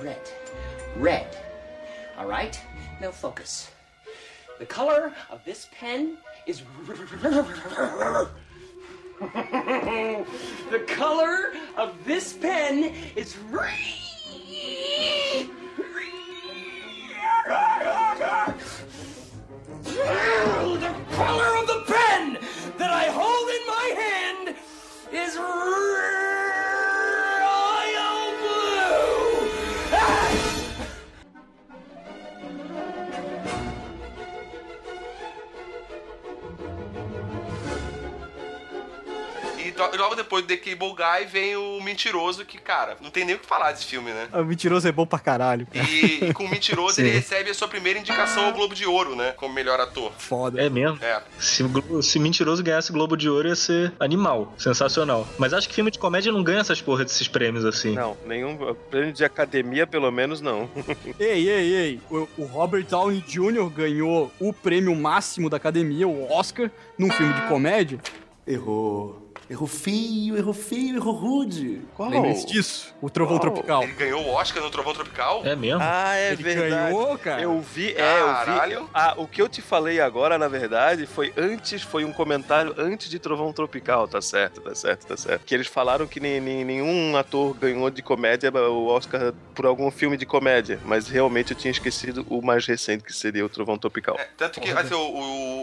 Red. 0.00 0.22
Red. 1.00 1.26
All 2.16 2.28
right? 2.28 2.60
Now 3.00 3.10
focus. 3.10 3.70
The 4.60 4.66
color 4.66 5.12
of 5.30 5.44
this 5.44 5.68
pen 5.78 6.16
is. 6.46 6.62
the 10.70 10.84
color 10.86 11.52
of 11.76 12.04
this 12.04 12.32
pen 12.32 12.92
is. 13.14 13.36
The 20.80 20.94
color 21.12 21.56
of 21.58 21.66
the 21.66 21.84
pen 21.86 22.38
that 22.78 22.90
I 22.90 23.04
hold 23.10 23.48
in 23.50 23.66
my 23.66 23.88
hand 24.02 24.56
is 25.12 25.36
royal 25.36 26.53
E 39.74 39.88
to- 39.90 39.96
logo 39.96 40.14
depois 40.14 40.44
do 40.44 40.48
The 40.48 40.56
Cable 40.56 40.94
Guy 40.94 41.26
vem 41.30 41.56
o 41.56 41.80
Mentiroso, 41.82 42.44
que, 42.44 42.58
cara, 42.58 42.96
não 43.00 43.10
tem 43.10 43.24
nem 43.24 43.34
o 43.34 43.38
que 43.38 43.46
falar 43.46 43.72
desse 43.72 43.86
filme, 43.86 44.10
né? 44.12 44.28
Ah, 44.32 44.40
O 44.40 44.44
mentiroso 44.44 44.86
é 44.86 44.92
bom 44.92 45.04
pra 45.06 45.18
caralho. 45.18 45.66
cara. 45.66 45.84
E, 45.88 46.24
e 46.26 46.32
com 46.32 46.44
o 46.44 46.48
Mentiroso 46.48 47.00
ele 47.02 47.10
recebe 47.10 47.50
a 47.50 47.54
sua 47.54 47.66
primeira 47.68 47.98
indicação 47.98 48.46
ao 48.46 48.52
Globo 48.52 48.74
de 48.74 48.86
Ouro, 48.86 49.16
né? 49.16 49.32
Como 49.36 49.52
melhor 49.52 49.80
ator. 49.80 50.12
Foda. 50.18 50.60
É 50.62 50.68
mesmo? 50.70 50.98
É. 51.02 51.20
Se, 51.38 51.62
o 51.62 52.02
se 52.02 52.18
Mentiroso 52.18 52.62
ganhasse 52.62 52.92
Globo 52.92 53.16
de 53.16 53.28
Ouro, 53.28 53.48
ia 53.48 53.56
ser 53.56 53.92
animal. 53.98 54.52
Sensacional. 54.56 55.26
Mas 55.38 55.52
acho 55.52 55.68
que 55.68 55.74
filme 55.74 55.90
de 55.90 55.98
comédia 55.98 56.30
não 56.32 56.42
ganha 56.42 56.60
essas 56.60 56.80
porra 56.80 57.04
desses 57.04 57.26
prêmios 57.26 57.64
assim. 57.64 57.94
Não, 57.94 58.16
nenhum 58.26 58.56
prêmio 58.90 59.12
de 59.12 59.24
academia, 59.24 59.86
pelo 59.86 60.10
menos, 60.10 60.40
não. 60.40 60.68
Ei, 61.18 61.48
ei, 61.48 61.74
ei. 61.74 62.00
O, 62.10 62.28
o 62.38 62.44
Robert 62.44 62.84
Downey 62.84 63.20
Jr. 63.26 63.68
ganhou 63.70 64.30
o 64.38 64.52
prêmio 64.52 64.94
máximo 64.94 65.48
da 65.50 65.56
academia, 65.56 66.06
o 66.06 66.30
Oscar, 66.30 66.70
num 66.98 67.10
filme 67.10 67.32
de 67.32 67.42
comédia. 67.48 67.98
Errou. 68.46 69.23
Errou 69.48 69.66
feio, 69.68 70.36
errou 70.38 70.54
feio, 70.54 70.96
errou 70.96 71.12
rude. 71.14 71.82
Lembre-se 71.98 72.46
disso. 72.46 72.94
O 73.00 73.10
Trovão 73.10 73.38
Tropical. 73.38 73.82
Ele 73.82 73.92
ganhou 73.92 74.22
o 74.24 74.30
Oscar 74.30 74.62
no 74.62 74.70
Trovão 74.70 74.94
Tropical? 74.94 75.42
É 75.44 75.54
mesmo? 75.54 75.80
Ah, 75.82 76.14
é 76.16 76.32
Ele 76.32 76.42
verdade. 76.42 76.70
ganhou, 76.92 77.18
cara. 77.18 77.42
Eu 77.42 77.60
vi, 77.60 77.92
é, 77.92 78.20
eu 78.20 78.26
vi. 78.28 78.44
Caralho. 78.46 78.90
Ah, 78.94 79.14
o 79.18 79.26
que 79.28 79.42
eu 79.42 79.48
te 79.48 79.60
falei 79.60 80.00
agora, 80.00 80.38
na 80.38 80.48
verdade, 80.48 81.04
foi 81.06 81.30
antes, 81.36 81.82
foi 81.82 82.04
um 82.06 82.12
comentário 82.12 82.74
antes 82.78 83.10
de 83.10 83.18
Trovão 83.18 83.52
Tropical, 83.52 84.08
tá 84.08 84.22
certo, 84.22 84.62
tá 84.62 84.74
certo, 84.74 85.06
tá 85.06 85.16
certo. 85.16 85.44
Que 85.44 85.54
eles 85.54 85.66
falaram 85.66 86.06
que 86.06 86.20
nem, 86.20 86.40
nem- 86.40 86.64
nenhum 86.64 87.14
ator 87.16 87.52
ganhou 87.54 87.90
de 87.90 88.00
comédia 88.02 88.50
o 88.54 88.86
Oscar 88.86 89.34
por 89.54 89.66
algum 89.66 89.90
filme 89.90 90.16
de 90.16 90.24
comédia, 90.24 90.80
mas 90.86 91.06
realmente 91.08 91.52
eu 91.52 91.56
tinha 91.58 91.70
esquecido 91.70 92.24
o 92.30 92.40
mais 92.40 92.64
recente, 92.66 93.04
que 93.04 93.12
seria 93.12 93.44
o 93.44 93.48
Trovão 93.48 93.76
Tropical. 93.76 94.16
É, 94.18 94.26
tanto 94.38 94.58
que 94.60 94.70
assim, 94.70 94.94
o, 94.94 94.98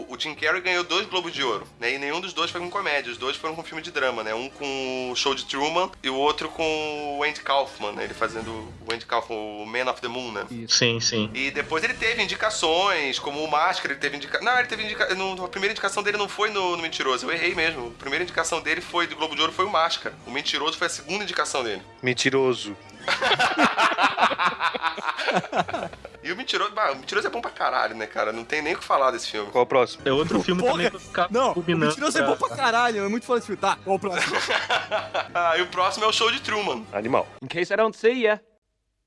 o, 0.08 0.12
o 0.14 0.18
Jim 0.20 0.34
Carrey 0.36 0.60
ganhou 0.60 0.84
dois 0.84 1.06
Globos 1.06 1.32
de 1.32 1.42
Ouro, 1.42 1.66
né? 1.80 1.92
E 1.94 1.98
nenhum 1.98 2.20
dos 2.20 2.32
dois 2.32 2.48
foi 2.50 2.60
com 2.60 2.70
comédia. 2.70 3.10
Os 3.10 3.18
dois 3.18 3.36
foram 3.36 3.56
com 3.56 3.62
filme 3.72 3.82
de 3.82 3.90
drama, 3.90 4.22
né? 4.22 4.34
Um 4.34 4.50
com 4.50 5.10
o 5.10 5.16
Show 5.16 5.34
de 5.34 5.46
Truman 5.46 5.90
e 6.02 6.10
o 6.10 6.14
outro 6.14 6.50
com 6.50 7.18
o 7.18 7.24
Andy 7.24 7.40
Kaufman, 7.40 7.92
né? 7.92 8.04
Ele 8.04 8.12
fazendo 8.12 8.50
o 8.50 8.92
Andy 8.92 9.06
Kaufman, 9.06 9.36
o 9.36 9.64
Man 9.64 9.90
of 9.90 10.00
the 10.02 10.08
Moon, 10.08 10.30
né? 10.30 10.46
Sim, 10.68 11.00
sim. 11.00 11.30
E 11.32 11.50
depois 11.50 11.82
ele 11.82 11.94
teve 11.94 12.22
indicações, 12.22 13.18
como 13.18 13.42
o 13.42 13.50
Máscara, 13.50 13.94
ele 13.94 14.00
teve 14.00 14.16
indicação. 14.16 14.44
Não, 14.44 14.58
ele 14.58 14.68
teve 14.68 14.82
indicação. 14.82 15.44
A 15.44 15.48
primeira 15.48 15.72
indicação 15.72 16.02
dele 16.02 16.18
não 16.18 16.28
foi 16.28 16.50
no, 16.50 16.76
no 16.76 16.82
Mentiroso, 16.82 17.24
eu 17.24 17.32
errei 17.32 17.54
mesmo. 17.54 17.94
A 17.96 17.98
primeira 17.98 18.22
indicação 18.22 18.60
dele 18.60 18.82
foi 18.82 19.06
do 19.06 19.16
Globo 19.16 19.34
de 19.34 19.40
Ouro 19.40 19.52
foi 19.52 19.64
o 19.64 19.70
Máscara. 19.70 20.14
O 20.26 20.30
Mentiroso 20.30 20.76
foi 20.76 20.88
a 20.88 20.90
segunda 20.90 21.24
indicação 21.24 21.64
dele. 21.64 21.80
Mentiroso. 22.02 22.76
E 26.24 26.30
o 26.30 26.36
Mentiroso, 26.36 26.70
bah, 26.70 26.92
o 26.92 26.96
Mentiroso 26.96 27.26
é 27.26 27.30
bom 27.30 27.40
pra 27.40 27.50
caralho, 27.50 27.96
né, 27.96 28.06
cara? 28.06 28.32
Não 28.32 28.44
tem 28.44 28.62
nem 28.62 28.74
o 28.74 28.78
que 28.78 28.84
falar 28.84 29.10
desse 29.10 29.28
filme. 29.28 29.50
Qual 29.50 29.64
o 29.64 29.66
próximo? 29.66 30.02
É 30.06 30.12
outro 30.12 30.40
filme 30.40 30.60
Porra, 30.60 30.74
também 30.74 30.90
pra 30.90 31.00
ficar 31.00 31.28
Não, 31.32 31.52
o 31.52 31.64
mentiroso 31.76 32.16
é 32.16 32.22
bom 32.22 32.36
pra 32.36 32.56
caralho. 32.56 33.04
É 33.04 33.08
muito 33.08 33.26
foda 33.26 33.38
esse 33.38 33.46
filme. 33.46 33.60
Tá, 33.60 33.76
qual 33.82 33.96
o 33.96 33.98
próximo? 33.98 34.34
Ah, 35.34 35.58
e 35.58 35.62
o 35.62 35.66
próximo 35.66 36.04
é 36.04 36.08
o 36.08 36.12
Show 36.12 36.30
de 36.30 36.40
Truman. 36.40 36.84
Animal. 36.92 37.26
In 37.42 37.48
case 37.48 37.72
I 37.72 37.76
don't 37.76 37.96
see 37.96 38.22
ya, 38.22 38.38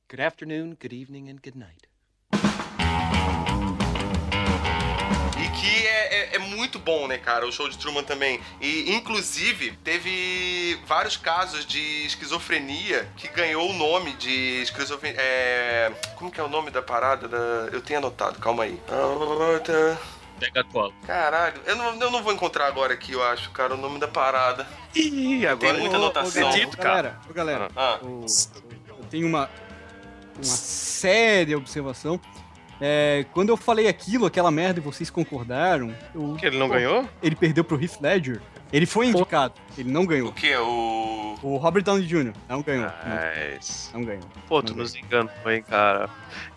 good 0.09 0.21
afternoon, 0.21 0.75
good 0.81 0.93
evening, 0.93 1.29
and 1.29 1.37
good 1.41 1.57
night. 1.57 1.87
Que 5.65 5.87
é, 5.87 6.15
é- 6.15 6.35
é 6.35 6.39
muito 6.39 6.77
bom, 6.79 7.07
né, 7.07 7.17
cara, 7.17 7.45
o 7.47 7.51
show 7.51 7.67
de 7.69 7.77
Truman 7.77 8.03
também. 8.03 8.39
E, 8.61 8.93
inclusive, 8.93 9.71
teve 9.83 10.79
vários 10.85 11.17
casos 11.17 11.65
de 11.65 12.05
esquizofrenia 12.05 13.07
que 13.17 13.27
ganhou 13.27 13.69
o 13.69 13.73
nome 13.73 14.13
de 14.13 14.61
esquizofrenia. 14.61 15.19
É... 15.19 15.91
Como 16.15 16.29
que 16.31 16.39
é 16.39 16.43
o 16.43 16.47
nome 16.49 16.71
da 16.71 16.81
parada? 16.81 17.27
Da... 17.27 17.37
Eu 17.71 17.81
tenho 17.81 17.99
anotado, 17.99 18.39
calma 18.39 18.63
aí. 18.63 18.79
Pega 20.39 20.61
a 20.61 20.63
cola. 20.65 20.91
Caralho, 21.07 21.61
eu 21.65 21.75
não, 21.77 21.93
eu 22.01 22.11
não 22.11 22.21
vou 22.21 22.33
encontrar 22.33 22.67
agora 22.67 22.93
aqui, 22.93 23.13
eu 23.13 23.23
acho, 23.23 23.49
cara, 23.51 23.73
o 23.73 23.77
nome 23.77 23.99
da 23.99 24.07
parada. 24.07 24.67
Ih, 24.93 25.47
agora 25.47 25.71
Tem 25.73 25.79
muita 25.81 25.95
Ô, 25.97 25.99
ô, 25.99 26.03
anotação. 26.03 26.49
ô, 26.49 26.69
cara. 26.71 26.83
galera, 26.83 27.19
ô, 27.29 27.33
galera, 27.33 27.67
Ah, 27.75 27.99
eu 28.01 28.25
tenho 29.09 29.27
uma, 29.27 29.49
uma 30.35 30.43
séria 30.43 31.57
observação. 31.57 32.19
É, 32.81 33.25
quando 33.33 33.49
eu 33.49 33.57
falei 33.57 33.87
aquilo, 33.87 34.25
aquela 34.25 34.51
merda, 34.51 34.79
e 34.79 34.83
vocês 34.83 35.09
concordaram, 35.09 35.93
eu- 36.13 36.35
Que 36.37 36.45
ele 36.47 36.57
não 36.57 36.67
ganhou? 36.67 37.07
ele 37.23 37.35
perdeu 37.35 37.63
pro 37.63 37.81
Heath 37.81 37.99
Ledger. 38.01 38.41
Ele 38.73 38.85
foi 38.85 39.07
indicado, 39.07 39.53
ele 39.77 39.91
não 39.91 40.03
o 40.03 40.07
ganhou. 40.07 40.31
que? 40.31 40.55
O. 40.55 41.35
O 41.41 41.57
Robert 41.57 41.83
Downey 41.83 42.05
Jr. 42.07 42.33
não 42.49 42.61
ganhou. 42.61 42.91
Mas... 43.05 43.91
Não, 43.93 43.99
não 43.99 44.07
ganhou. 44.07 44.23
Pô, 44.47 44.63
tu 44.63 44.73
nos 44.75 44.95
enganou, 44.95 45.31
hein, 45.47 45.63
cara. 45.67 46.09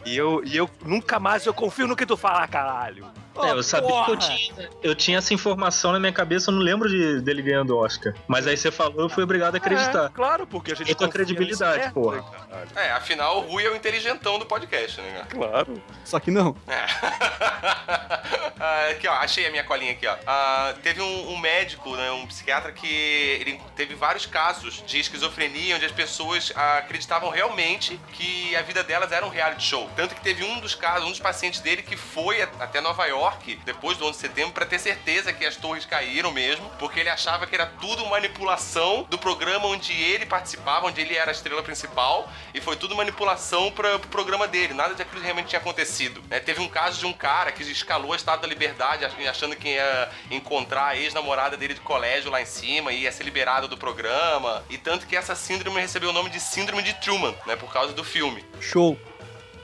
E 0.06 0.16
eu, 0.16 0.42
e 0.44 0.56
eu 0.56 0.70
nunca 0.84 1.18
mais 1.18 1.44
eu 1.44 1.52
confio 1.52 1.86
no 1.86 1.96
que 1.96 2.06
tu 2.06 2.16
fala, 2.16 2.46
caralho. 2.46 3.04
É, 3.40 3.52
eu 3.52 3.62
sabia 3.62 4.04
que 4.04 4.10
eu 4.10 4.16
tinha, 4.16 4.68
eu 4.82 4.94
tinha 4.96 5.18
essa 5.18 5.32
informação 5.32 5.92
na 5.92 6.00
minha 6.00 6.12
cabeça, 6.12 6.50
eu 6.50 6.54
não 6.54 6.60
lembro 6.60 6.88
de, 6.88 7.20
dele 7.20 7.40
ganhando 7.42 7.76
o 7.76 7.78
Oscar. 7.78 8.12
Mas 8.26 8.46
aí 8.48 8.56
você 8.56 8.70
falou, 8.70 9.02
eu 9.02 9.08
fui 9.08 9.22
obrigado 9.22 9.54
a 9.54 9.58
acreditar. 9.58 10.06
É, 10.06 10.08
claro, 10.08 10.44
porque 10.46 10.72
a 10.72 10.74
gente 10.74 10.90
E 10.90 10.94
com 10.94 11.04
a 11.04 11.06
confia 11.06 11.24
credibilidade, 11.24 11.84
né, 11.84 11.90
porra. 11.90 12.22
caralho. 12.22 12.70
É, 12.74 12.90
afinal, 12.92 13.38
o 13.38 13.52
Rui 13.52 13.64
é 13.64 13.70
o 13.70 13.76
inteligentão 13.76 14.38
do 14.40 14.46
podcast, 14.46 15.00
né, 15.00 15.12
cara? 15.12 15.26
Claro. 15.26 15.82
Só 16.04 16.18
que 16.18 16.30
não. 16.30 16.56
É. 16.66 16.86
Ah, 18.60 18.88
aqui, 18.90 19.06
ó, 19.06 19.12
achei 19.12 19.46
a 19.46 19.50
minha 19.52 19.62
colinha 19.62 19.92
aqui, 19.92 20.04
ó. 20.04 20.16
Ah, 20.26 20.74
teve 20.82 21.00
um, 21.00 21.30
um 21.30 21.38
médico, 21.38 21.94
né, 21.94 22.10
um 22.10 22.26
psiquiatra 22.26 22.72
que 22.72 22.88
ele 23.08 23.60
teve 23.76 23.94
vários 23.94 24.26
casos 24.26 24.82
de 24.86 24.98
esquizofrenia 25.00 25.76
onde 25.76 25.84
as 25.86 25.92
pessoas 25.92 26.52
acreditavam 26.54 27.30
realmente 27.30 27.98
que 28.12 28.54
a 28.56 28.62
vida 28.62 28.82
delas 28.82 29.12
era 29.12 29.24
um 29.24 29.28
reality 29.28 29.64
show. 29.64 29.88
Tanto 29.96 30.14
que 30.14 30.20
teve 30.20 30.44
um 30.44 30.60
dos 30.60 30.74
casos, 30.74 31.06
um 31.06 31.10
dos 31.10 31.20
pacientes 31.20 31.60
dele 31.60 31.82
que 31.82 31.96
foi 31.96 32.42
até 32.42 32.80
Nova 32.80 33.06
York 33.06 33.60
depois 33.64 33.96
do 33.96 34.04
11 34.06 34.12
de 34.12 34.20
setembro 34.20 34.52
pra 34.52 34.66
ter 34.66 34.78
certeza 34.78 35.32
que 35.32 35.44
as 35.46 35.56
torres 35.56 35.84
caíram 35.84 36.30
mesmo, 36.30 36.68
porque 36.78 37.00
ele 37.00 37.08
achava 37.08 37.46
que 37.46 37.54
era 37.54 37.66
tudo 37.66 38.04
manipulação 38.06 39.04
do 39.08 39.18
programa 39.18 39.66
onde 39.66 39.92
ele 39.92 40.26
participava, 40.26 40.86
onde 40.86 41.00
ele 41.00 41.14
era 41.16 41.30
a 41.30 41.32
estrela 41.32 41.62
principal, 41.62 42.30
e 42.54 42.60
foi 42.60 42.76
tudo 42.76 42.94
manipulação 42.96 43.70
para 43.72 43.98
pro 43.98 44.08
programa 44.08 44.46
dele. 44.46 44.74
Nada 44.74 44.94
de 44.94 45.02
aquilo 45.02 45.22
realmente 45.22 45.48
tinha 45.48 45.58
acontecido. 45.60 46.22
né? 46.28 46.40
teve 46.40 46.60
um 46.60 46.68
caso 46.68 46.98
de 47.00 47.06
um 47.06 47.12
cara 47.12 47.52
que 47.52 47.62
escalou 47.62 48.12
a 48.12 48.16
Estado 48.16 48.42
da 48.42 48.46
Liberdade 48.48 49.04
ach- 49.04 49.26
achando 49.28 49.56
que 49.56 49.68
ia 49.68 50.08
encontrar 50.30 50.86
a 50.88 50.96
ex-namorada 50.96 51.56
dele 51.56 51.74
de 51.74 51.80
colégio 51.80 52.30
lá 52.30 52.40
em 52.40 52.46
cima 52.46 52.92
e 52.98 53.02
ia 53.02 53.12
ser 53.12 53.24
liberado 53.24 53.68
do 53.68 53.76
programa. 53.76 54.64
E 54.68 54.76
tanto 54.76 55.06
que 55.06 55.16
essa 55.16 55.34
síndrome 55.34 55.80
recebeu 55.80 56.10
o 56.10 56.12
nome 56.12 56.30
de 56.30 56.40
Síndrome 56.40 56.82
de 56.82 56.92
Truman, 56.94 57.34
né? 57.46 57.56
Por 57.56 57.72
causa 57.72 57.92
do 57.92 58.04
filme. 58.04 58.44
Show. 58.60 58.98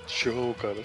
Show, 0.07 0.55
cara. 0.61 0.77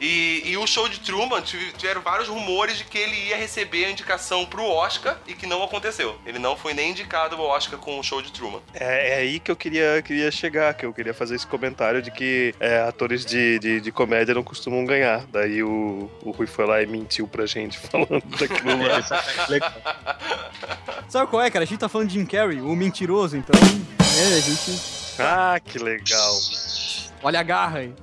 E, 0.00 0.42
e 0.52 0.56
o 0.56 0.64
show 0.66 0.88
de 0.88 1.00
Truman 1.00 1.40
tive- 1.42 1.72
tiveram 1.72 2.00
vários 2.00 2.28
rumores 2.28 2.78
de 2.78 2.84
que 2.84 2.96
ele 2.96 3.16
ia 3.28 3.36
receber 3.36 3.84
a 3.84 3.90
indicação 3.90 4.46
pro 4.46 4.64
Oscar 4.64 5.18
e 5.26 5.34
que 5.34 5.44
não 5.44 5.60
aconteceu. 5.62 6.16
Ele 6.24 6.38
não 6.38 6.56
foi 6.56 6.72
nem 6.72 6.92
indicado 6.92 7.34
ao 7.34 7.42
Oscar 7.42 7.78
com 7.80 7.98
o 7.98 8.02
show 8.02 8.22
de 8.22 8.30
Truman. 8.30 8.60
É, 8.74 9.14
é 9.14 9.16
aí 9.16 9.40
que 9.40 9.50
eu 9.50 9.56
queria, 9.56 10.00
queria 10.02 10.30
chegar, 10.30 10.72
que 10.74 10.86
eu 10.86 10.92
queria 10.94 11.12
fazer 11.12 11.34
esse 11.34 11.46
comentário 11.46 12.00
de 12.00 12.12
que 12.12 12.54
é, 12.60 12.80
atores 12.82 13.24
de, 13.26 13.58
de, 13.58 13.80
de 13.80 13.90
comédia 13.90 14.34
não 14.34 14.44
costumam 14.44 14.84
ganhar. 14.84 15.24
Daí 15.32 15.64
o, 15.64 16.08
o 16.22 16.30
Rui 16.30 16.46
foi 16.46 16.64
lá 16.66 16.80
e 16.80 16.86
mentiu 16.86 17.26
pra 17.26 17.44
gente 17.44 17.76
falando 17.90 18.22
daquilo 18.38 18.78
lá. 18.86 19.02
Sabe 21.08 21.26
qual 21.28 21.42
é, 21.42 21.50
cara? 21.50 21.64
A 21.64 21.66
gente 21.66 21.80
tá 21.80 21.88
falando 21.88 22.06
de 22.08 22.14
Jim 22.14 22.24
Carrey, 22.26 22.60
o 22.60 22.74
mentiroso, 22.76 23.36
então. 23.36 23.58
É, 24.00 24.36
a 24.36 24.40
gente. 24.40 25.07
Ah, 25.18 25.58
que 25.60 25.78
legal. 25.78 26.32
Olha 27.22 27.40
a 27.40 27.42
garra 27.42 27.78
aí. 27.80 27.94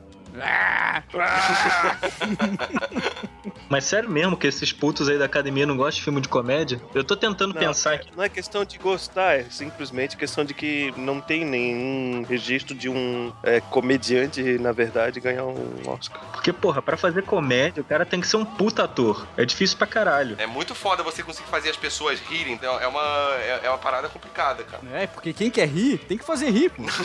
Mas 3.69 3.85
sério 3.85 4.09
mesmo 4.09 4.37
que 4.37 4.47
esses 4.47 4.71
putos 4.71 5.09
aí 5.09 5.17
da 5.17 5.25
academia 5.25 5.65
não 5.65 5.75
gostam 5.75 5.97
de 5.97 6.03
filme 6.03 6.21
de 6.21 6.29
comédia? 6.29 6.79
Eu 6.93 7.03
tô 7.03 7.15
tentando 7.15 7.53
Não, 7.53 7.59
pensar 7.59 7.91
cara, 7.91 8.03
aqui. 8.03 8.11
Não 8.15 8.23
é 8.23 8.29
questão 8.29 8.63
de 8.63 8.77
gostar, 8.77 9.39
é 9.39 9.45
simplesmente 9.49 10.15
questão 10.15 10.45
de 10.45 10.53
que 10.53 10.93
não 10.97 11.19
tem 11.19 11.43
nenhum 11.43 12.23
registro 12.27 12.75
de 12.75 12.89
um 12.89 13.33
é, 13.43 13.59
comediante, 13.59 14.41
na 14.59 14.71
verdade, 14.71 15.19
ganhar 15.19 15.45
um 15.45 15.81
Oscar. 15.87 16.21
Porque, 16.31 16.53
porra, 16.53 16.81
pra 16.81 16.95
fazer 16.95 17.23
comédia, 17.23 17.81
o 17.81 17.85
cara 17.85 18.05
tem 18.05 18.21
que 18.21 18.27
ser 18.27 18.37
um 18.37 18.45
puta 18.45 18.83
ator. 18.83 19.27
É 19.35 19.45
difícil 19.45 19.77
pra 19.77 19.87
caralho. 19.87 20.35
É 20.39 20.45
muito 20.45 20.75
foda 20.75 21.01
você 21.01 21.23
conseguir 21.23 21.49
fazer 21.49 21.69
as 21.69 21.77
pessoas 21.77 22.19
rirem, 22.19 22.53
então 22.53 22.79
é 22.79 22.87
uma, 22.87 23.01
é, 23.39 23.61
é 23.63 23.69
uma 23.69 23.77
parada 23.77 24.07
complicada, 24.09 24.63
cara. 24.63 24.83
É, 24.93 25.07
porque 25.07 25.33
quem 25.33 25.49
quer 25.49 25.67
rir, 25.67 25.97
tem 25.97 26.17
que 26.17 26.23
fazer 26.23 26.49
rir, 26.49 26.69
pô. 26.69 26.83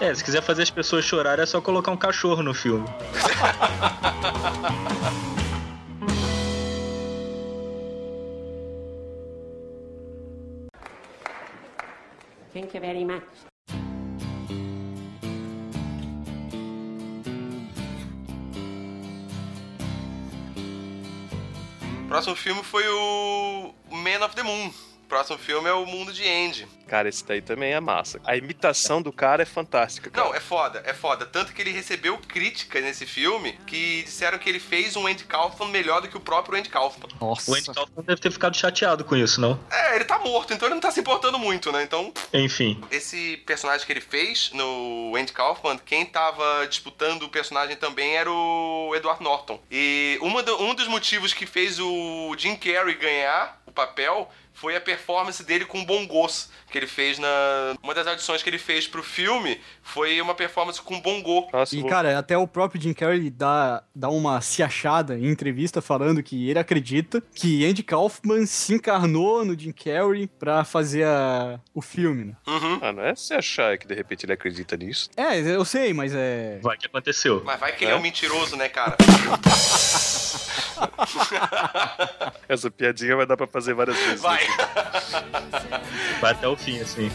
É, 0.00 0.14
se 0.14 0.22
quiser 0.22 0.42
fazer 0.42 0.62
as 0.62 0.70
pessoas 0.70 1.04
chorarem, 1.04 1.42
é 1.42 1.46
só 1.46 1.60
colocar 1.62 1.92
um 1.92 1.96
cachorro 1.96 2.42
no 2.42 2.52
filme. 2.52 2.86
Thank 12.52 12.74
you 12.74 12.80
very 12.80 13.04
much. 13.04 13.22
O 22.04 22.08
próximo 22.08 22.36
filme 22.36 22.62
foi 22.62 22.86
o 22.88 23.72
Man 23.90 24.22
of 24.22 24.34
the 24.34 24.42
Moon. 24.42 24.91
O 25.12 25.14
próximo 25.14 25.36
filme 25.36 25.68
é 25.68 25.74
o 25.74 25.84
Mundo 25.84 26.10
de 26.10 26.26
Andy. 26.26 26.66
Cara, 26.88 27.06
esse 27.06 27.22
daí 27.22 27.42
também 27.42 27.74
é 27.74 27.80
massa. 27.80 28.18
A 28.24 28.34
imitação 28.34 29.02
do 29.02 29.12
cara 29.12 29.42
é 29.42 29.44
fantástica. 29.44 30.08
Cara. 30.10 30.26
Não, 30.26 30.34
é 30.34 30.40
foda, 30.40 30.82
é 30.86 30.94
foda. 30.94 31.26
Tanto 31.26 31.52
que 31.52 31.60
ele 31.60 31.70
recebeu 31.70 32.16
críticas 32.16 32.82
nesse 32.82 33.04
filme 33.04 33.58
que 33.66 34.02
disseram 34.04 34.38
que 34.38 34.48
ele 34.48 34.58
fez 34.58 34.96
um 34.96 35.06
Andy 35.06 35.24
Kaufman 35.24 35.68
melhor 35.68 36.00
do 36.00 36.08
que 36.08 36.16
o 36.16 36.20
próprio 36.20 36.58
Andy 36.58 36.70
Kaufman. 36.70 37.10
Nossa. 37.20 37.50
O 37.50 37.54
Andy 37.54 37.66
Kaufman 37.74 38.04
deve 38.06 38.22
ter 38.22 38.30
ficado 38.30 38.56
chateado 38.56 39.04
com 39.04 39.14
isso, 39.14 39.38
não? 39.38 39.60
É, 39.70 39.96
ele 39.96 40.04
tá 40.06 40.18
morto, 40.18 40.54
então 40.54 40.66
ele 40.66 40.74
não 40.76 40.80
tá 40.80 40.90
se 40.90 41.00
importando 41.00 41.38
muito, 41.38 41.70
né? 41.70 41.82
Então, 41.82 42.10
Enfim. 42.32 42.82
esse 42.90 43.36
personagem 43.44 43.84
que 43.86 43.92
ele 43.92 44.00
fez 44.00 44.50
no 44.54 45.14
Andy 45.14 45.32
Kaufman, 45.34 45.76
quem 45.84 46.06
tava 46.06 46.66
disputando 46.66 47.24
o 47.24 47.28
personagem 47.28 47.76
também 47.76 48.16
era 48.16 48.30
o 48.32 48.92
Edward 48.96 49.22
Norton. 49.22 49.60
E 49.70 50.18
uma 50.22 50.42
do- 50.42 50.58
um 50.62 50.74
dos 50.74 50.88
motivos 50.88 51.34
que 51.34 51.44
fez 51.44 51.78
o 51.78 52.34
Jim 52.38 52.56
Carrey 52.56 52.94
ganhar 52.94 53.60
o 53.66 53.72
papel 53.72 54.30
foi 54.54 54.76
a 54.76 54.80
performance 54.80 55.42
dele 55.44 55.64
com 55.64 55.84
bongos 55.84 56.50
que 56.70 56.78
ele 56.78 56.86
fez 56.86 57.18
na 57.18 57.28
uma 57.82 57.94
das 57.94 58.06
audições 58.06 58.42
que 58.42 58.48
ele 58.50 58.58
fez 58.58 58.86
pro 58.86 59.02
filme 59.02 59.60
foi 59.82 60.20
uma 60.20 60.34
performance 60.34 60.80
com 60.80 61.00
bongô. 61.00 61.48
Nossa, 61.52 61.74
E, 61.76 61.82
cara, 61.86 62.18
até 62.18 62.36
o 62.36 62.46
próprio 62.46 62.80
Jim 62.80 62.92
Carrey 62.94 63.28
dá, 63.30 63.82
dá 63.94 64.08
uma 64.08 64.40
se 64.40 64.62
achada 64.62 65.18
em 65.18 65.26
entrevista 65.26 65.80
falando 65.82 66.22
que 66.22 66.48
ele 66.48 66.58
acredita 66.58 67.22
que 67.34 67.64
Andy 67.66 67.82
Kaufman 67.82 68.46
se 68.46 68.74
encarnou 68.74 69.44
no 69.44 69.58
Jim 69.58 69.72
Carrey 69.72 70.26
pra 70.26 70.64
fazer 70.64 71.04
a- 71.04 71.58
o 71.74 71.82
filme, 71.82 72.24
né? 72.24 72.32
Uhum. 72.46 72.78
Ah, 72.82 72.92
não 72.92 73.02
é 73.04 73.14
se 73.14 73.34
achar 73.34 73.76
que 73.78 73.86
de 73.86 73.94
repente 73.94 74.24
ele 74.26 74.32
acredita 74.32 74.76
nisso. 74.76 75.10
É, 75.16 75.38
eu 75.40 75.64
sei, 75.64 75.92
mas 75.92 76.14
é. 76.14 76.58
Vai 76.62 76.76
que 76.76 76.86
aconteceu. 76.86 77.42
Mas 77.44 77.58
vai 77.58 77.72
que 77.74 77.84
ele 77.84 77.92
é 77.92 77.96
um 77.96 78.00
mentiroso, 78.00 78.56
né, 78.56 78.68
cara? 78.68 78.96
Essa 82.48 82.70
piadinha 82.70 83.16
vai 83.16 83.26
dar 83.26 83.36
pra 83.36 83.46
fazer 83.46 83.74
várias 83.74 83.96
vezes. 83.96 84.20
Vai. 84.20 84.41
Vai 86.20 86.32
até 86.32 86.48
o 86.48 86.56
fim, 86.56 86.80
assim. 86.80 87.10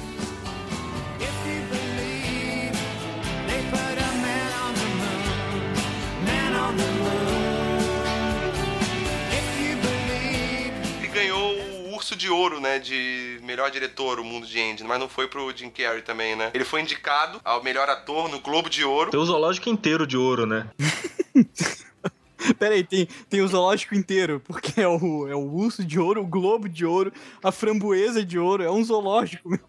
Ele 11.00 11.08
ganhou 11.08 11.54
o 11.54 11.96
Urso 11.96 12.16
de 12.16 12.30
Ouro, 12.30 12.60
né, 12.60 12.80
de 12.80 13.40
melhor 13.44 13.72
diretor, 13.72 14.20
o 14.20 14.24
Mundo 14.24 14.46
de 14.46 14.62
Andy, 14.62 14.84
mas 14.84 15.00
não 15.00 15.08
foi 15.08 15.28
pro 15.28 15.56
Jim 15.56 15.70
Carrey 15.70 16.02
também, 16.02 16.36
né? 16.36 16.52
Ele 16.54 16.66
foi 16.66 16.82
indicado 16.82 17.40
ao 17.44 17.64
melhor 17.64 17.90
ator 17.90 18.30
no 18.30 18.40
Globo 18.40 18.70
de 18.70 18.84
Ouro. 18.84 19.10
Tem 19.12 19.20
o 19.20 19.26
zoológico 19.26 19.70
inteiro 19.70 20.06
de 20.06 20.18
ouro, 20.18 20.46
né? 20.46 20.68
Pera 22.60 22.76
aí, 22.76 22.84
tem, 22.84 23.08
tem 23.30 23.42
o 23.42 23.48
zoológico 23.48 23.96
inteiro, 23.96 24.42
porque 24.46 24.82
é 24.82 24.88
o, 24.88 25.28
é 25.28 25.36
o 25.36 25.52
urso 25.52 25.84
de 25.84 26.00
ouro, 26.00 26.22
o 26.22 26.28
globo 26.28 26.70
de 26.70 26.86
ouro, 26.86 27.12
a 27.44 27.52
framboesa 27.52 28.24
de 28.24 28.38
ouro, 28.38 28.64
é 28.64 28.72
um 28.72 28.84
zoológico, 28.84 29.50
meu. 29.50 29.60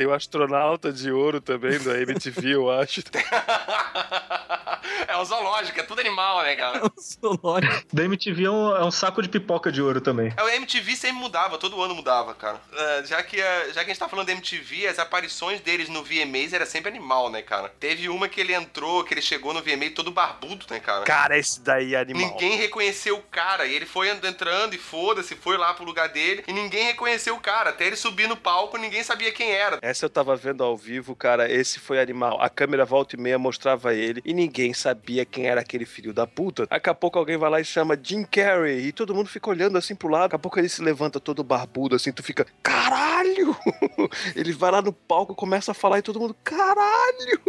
Tem 0.00 0.06
o 0.06 0.14
astronauta 0.14 0.90
de 0.90 1.12
ouro 1.12 1.42
também 1.42 1.78
da 1.78 2.00
MTV, 2.00 2.54
eu 2.54 2.70
acho. 2.70 3.02
É 5.06 5.16
um 5.16 5.24
zoológico, 5.24 5.80
é 5.80 5.82
tudo 5.82 6.00
animal, 6.00 6.42
né, 6.42 6.54
cara? 6.54 6.78
É 6.78 6.84
um 6.84 6.90
zoológico. 7.00 7.84
Da 7.92 8.04
MTV 8.04 8.44
é 8.44 8.50
um, 8.50 8.76
é 8.76 8.84
um 8.84 8.90
saco 8.90 9.20
de 9.20 9.28
pipoca 9.28 9.72
de 9.72 9.82
ouro 9.82 10.00
também. 10.00 10.32
É, 10.36 10.42
O 10.42 10.48
MTV 10.48 10.94
sempre 10.94 11.16
mudava, 11.18 11.58
todo 11.58 11.82
ano 11.82 11.94
mudava, 11.94 12.32
cara. 12.34 12.60
É, 12.72 13.04
já, 13.04 13.22
que, 13.22 13.40
é, 13.40 13.66
já 13.72 13.80
que 13.84 13.90
a 13.90 13.92
gente 13.94 13.98
tá 13.98 14.08
falando 14.08 14.26
da 14.26 14.32
MTV, 14.32 14.86
as 14.86 14.98
aparições 14.98 15.60
deles 15.60 15.88
no 15.88 16.04
VMAs 16.04 16.52
era 16.52 16.64
sempre 16.64 16.90
animal, 16.90 17.28
né, 17.28 17.42
cara? 17.42 17.68
Teve 17.80 18.08
uma 18.08 18.28
que 18.28 18.40
ele 18.40 18.54
entrou, 18.54 19.02
que 19.02 19.12
ele 19.14 19.22
chegou 19.22 19.52
no 19.52 19.60
VMA 19.62 19.90
todo 19.94 20.10
barbudo, 20.10 20.64
né, 20.70 20.78
cara? 20.80 21.04
Cara, 21.04 21.36
esse 21.36 21.60
daí 21.60 21.94
é 21.94 22.00
animal. 22.00 22.30
Ninguém 22.30 22.56
reconheceu 22.56 23.16
o 23.16 23.22
cara. 23.22 23.66
E 23.66 23.74
ele 23.74 23.86
foi 23.86 24.10
entrando 24.10 24.74
e 24.74 24.78
foda-se, 24.78 25.34
foi 25.34 25.56
lá 25.56 25.74
pro 25.74 25.84
lugar 25.84 26.08
dele. 26.08 26.44
E 26.46 26.52
ninguém 26.52 26.84
reconheceu 26.84 27.34
o 27.34 27.40
cara. 27.40 27.70
Até 27.70 27.86
ele 27.86 27.96
subir 27.96 28.28
no 28.28 28.36
palco, 28.36 28.76
ninguém 28.76 29.02
sabia 29.02 29.32
quem 29.32 29.50
era. 29.50 29.78
Essa 29.90 30.06
eu 30.06 30.10
tava 30.10 30.36
vendo 30.36 30.62
ao 30.62 30.76
vivo, 30.76 31.16
cara. 31.16 31.50
Esse 31.50 31.80
foi 31.80 32.00
animal. 32.00 32.40
A 32.40 32.48
câmera 32.48 32.84
volta 32.84 33.16
e 33.16 33.18
meia 33.18 33.36
mostrava 33.40 33.92
ele 33.92 34.22
e 34.24 34.32
ninguém 34.32 34.72
sabia 34.72 35.24
quem 35.24 35.48
era 35.48 35.62
aquele 35.62 35.84
filho 35.84 36.14
da 36.14 36.28
puta. 36.28 36.64
Daqui 36.64 36.88
a 36.88 36.94
pouco 36.94 37.18
alguém 37.18 37.36
vai 37.36 37.50
lá 37.50 37.60
e 37.60 37.64
chama 37.64 37.98
Jim 38.00 38.22
Carrey 38.22 38.86
e 38.86 38.92
todo 38.92 39.12
mundo 39.12 39.28
fica 39.28 39.50
olhando 39.50 39.76
assim 39.76 39.96
pro 39.96 40.08
lado. 40.08 40.22
Daqui 40.22 40.36
a 40.36 40.38
pouco 40.38 40.60
ele 40.60 40.68
se 40.68 40.80
levanta 40.80 41.18
todo 41.18 41.42
barbudo 41.42 41.96
assim, 41.96 42.12
tu 42.12 42.22
fica, 42.22 42.46
caralho! 42.62 43.56
Ele 44.36 44.52
vai 44.52 44.70
lá 44.70 44.80
no 44.80 44.92
palco, 44.92 45.34
começa 45.34 45.72
a 45.72 45.74
falar 45.74 45.98
e 45.98 46.02
todo 46.02 46.20
mundo, 46.20 46.36
caralho! 46.44 47.40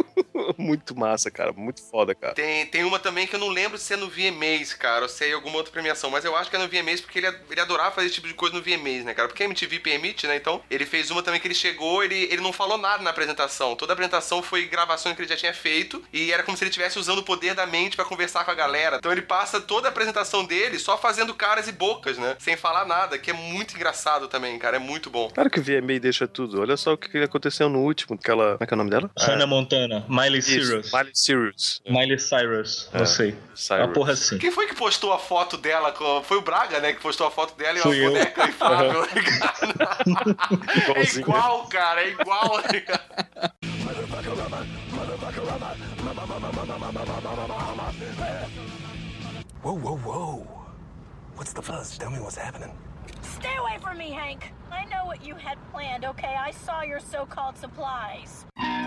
Muito 0.61 0.97
massa, 0.97 1.31
cara. 1.31 1.51
Muito 1.51 1.81
foda, 1.81 2.13
cara. 2.13 2.33
Tem, 2.33 2.65
tem 2.67 2.83
uma 2.83 2.99
também 2.99 3.27
que 3.27 3.35
eu 3.35 3.39
não 3.39 3.49
lembro 3.49 3.77
se 3.77 3.93
é 3.93 3.97
no 3.97 4.09
VMAs, 4.09 4.73
cara, 4.73 5.03
ou 5.03 5.09
se 5.09 5.25
é 5.25 5.29
em 5.29 5.33
alguma 5.33 5.57
outra 5.57 5.71
premiação, 5.71 6.09
mas 6.09 6.23
eu 6.23 6.35
acho 6.35 6.49
que 6.49 6.55
é 6.55 6.59
no 6.59 6.67
VMAs 6.67 7.01
porque 7.01 7.19
ele, 7.19 7.27
ele 7.49 7.59
adorava 7.59 7.91
fazer 7.91 8.07
esse 8.07 8.15
tipo 8.15 8.27
de 8.27 8.33
coisa 8.33 8.55
no 8.55 8.61
VMAs, 8.61 9.03
né, 9.03 9.13
cara? 9.13 9.27
Porque 9.27 9.43
a 9.43 9.45
MTV 9.45 9.79
permite, 9.79 10.27
né? 10.27 10.35
Então, 10.35 10.61
ele 10.69 10.85
fez 10.85 11.09
uma 11.09 11.23
também 11.23 11.39
que 11.39 11.47
ele 11.47 11.55
chegou, 11.55 12.03
ele, 12.03 12.27
ele 12.31 12.41
não 12.41 12.53
falou 12.53 12.77
nada 12.77 13.03
na 13.03 13.09
apresentação. 13.09 13.75
Toda 13.75 13.93
a 13.93 13.95
apresentação 13.95 14.41
foi 14.41 14.65
gravações 14.65 15.15
que 15.15 15.21
ele 15.21 15.29
já 15.29 15.37
tinha 15.37 15.53
feito 15.53 16.03
e 16.13 16.31
era 16.31 16.43
como 16.43 16.55
se 16.57 16.63
ele 16.63 16.69
estivesse 16.69 16.99
usando 16.99 17.19
o 17.19 17.23
poder 17.23 17.53
da 17.53 17.65
mente 17.65 17.95
pra 17.95 18.05
conversar 18.05 18.45
com 18.45 18.51
a 18.51 18.55
galera. 18.55 18.97
Então, 18.97 19.11
ele 19.11 19.21
passa 19.21 19.59
toda 19.59 19.87
a 19.87 19.91
apresentação 19.91 20.45
dele 20.45 20.77
só 20.77 20.97
fazendo 20.97 21.33
caras 21.33 21.67
e 21.67 21.71
bocas, 21.71 22.17
né? 22.17 22.35
Sem 22.39 22.55
falar 22.55 22.85
nada, 22.85 23.17
que 23.17 23.31
é 23.31 23.33
muito 23.33 23.75
engraçado 23.75 24.27
também, 24.27 24.57
cara. 24.59 24.77
É 24.77 24.79
muito 24.79 25.09
bom. 25.09 25.29
Claro 25.33 25.49
que 25.49 25.59
o 25.59 25.63
VMA 25.63 25.99
deixa 25.99 26.27
tudo. 26.27 26.61
Olha 26.61 26.77
só 26.77 26.93
o 26.93 26.97
que 26.97 27.17
aconteceu 27.17 27.69
no 27.69 27.79
último. 27.79 28.15
Aquela. 28.15 28.53
Como 28.53 28.63
é 28.63 28.67
que 28.67 28.73
é 28.73 28.75
o 28.75 28.77
nome 28.77 28.89
dela? 28.89 29.09
Hannah 29.19 29.47
Montana, 29.47 30.05
Miley 30.07 30.41
Cyrus. 30.51 30.91
Miley 30.91 31.11
Cyrus. 31.13 31.81
Miley 31.87 32.19
Cyrus, 32.19 32.89
não 32.93 33.01
É, 33.01 33.05
sei. 33.05 33.35
Cyrus. 33.55 33.85
Uma 33.85 33.93
porra 33.93 34.13
assim. 34.13 34.37
Quem 34.37 34.51
foi 34.51 34.67
que 34.67 34.75
postou 34.75 35.13
a 35.13 35.19
foto 35.19 35.57
dela? 35.57 35.93
Foi 36.23 36.37
o 36.37 36.41
Braga, 36.41 36.79
né? 36.79 36.93
Que 36.93 37.01
postou 37.01 37.27
a 37.27 37.31
foto 37.31 37.55
dela 37.57 37.77
e 37.77 37.81
uma 37.81 37.83
Fui 37.83 38.05
eu. 38.05 38.11
boneca 38.11 38.47
inflável. 38.47 39.03
é 39.05 40.77
Igualzinho. 40.77 41.19
igual, 41.21 41.67
cara. 41.67 42.01
É 42.01 42.09
igual. 42.09 42.61
Whoa, 49.61 49.73
whoa, 49.73 49.95
whoa. 49.97 50.47
What's 51.35 51.53
the 51.53 51.61
fuzz? 51.61 51.97
Tell 51.97 52.09
me 52.09 52.19
what's 52.19 52.35
happening. 52.35 52.71
Stay 53.21 53.55
away 53.57 53.77
from 53.81 53.97
me, 53.97 54.11
Hank. 54.11 54.51
I 54.71 54.85
know 54.85 55.05
what 55.05 55.23
you 55.23 55.35
had 55.35 55.57
planned, 55.71 56.05
okay? 56.05 56.35
I 56.39 56.51
saw 56.51 56.81
your 56.81 56.99
so 56.99 57.25
called 57.25 57.57
supplies. 57.57 58.45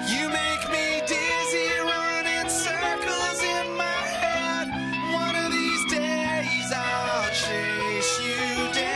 You 0.08 0.28
make 0.28 0.70
me 0.70 1.00
dizzy, 1.06 1.68
running 1.80 2.48
circles 2.48 3.42
in 3.42 3.76
my 3.76 4.02
head. 4.22 4.68
One 5.12 5.36
of 5.36 5.52
these 5.52 5.84
days 5.90 6.72
I'll 6.74 7.30
chase 7.30 8.20
you 8.22 8.72
down. 8.72 8.94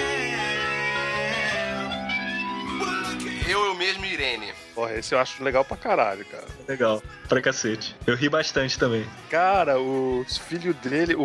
Well, 2.81 3.03
look 3.13 3.23
at 3.27 3.49
Eu, 3.49 3.65
eu 3.67 3.75
mesmo 3.75 4.05
Irene. 4.05 4.53
Porra, 4.75 4.95
esse 4.95 5.15
eu 5.15 5.19
acho 5.19 5.43
legal 5.43 5.65
pra 5.65 5.77
caralho, 5.77 6.25
cara. 6.27 6.47
Legal, 6.69 7.03
pra 7.29 7.41
cacete. 7.43 7.95
Eu 8.07 8.15
ri 8.17 8.29
bastante 8.29 8.79
também. 8.79 9.07
Cara, 9.31 9.79
o 9.79 10.25
filho 10.49 10.73
dele, 10.75 11.15
o, 11.15 11.25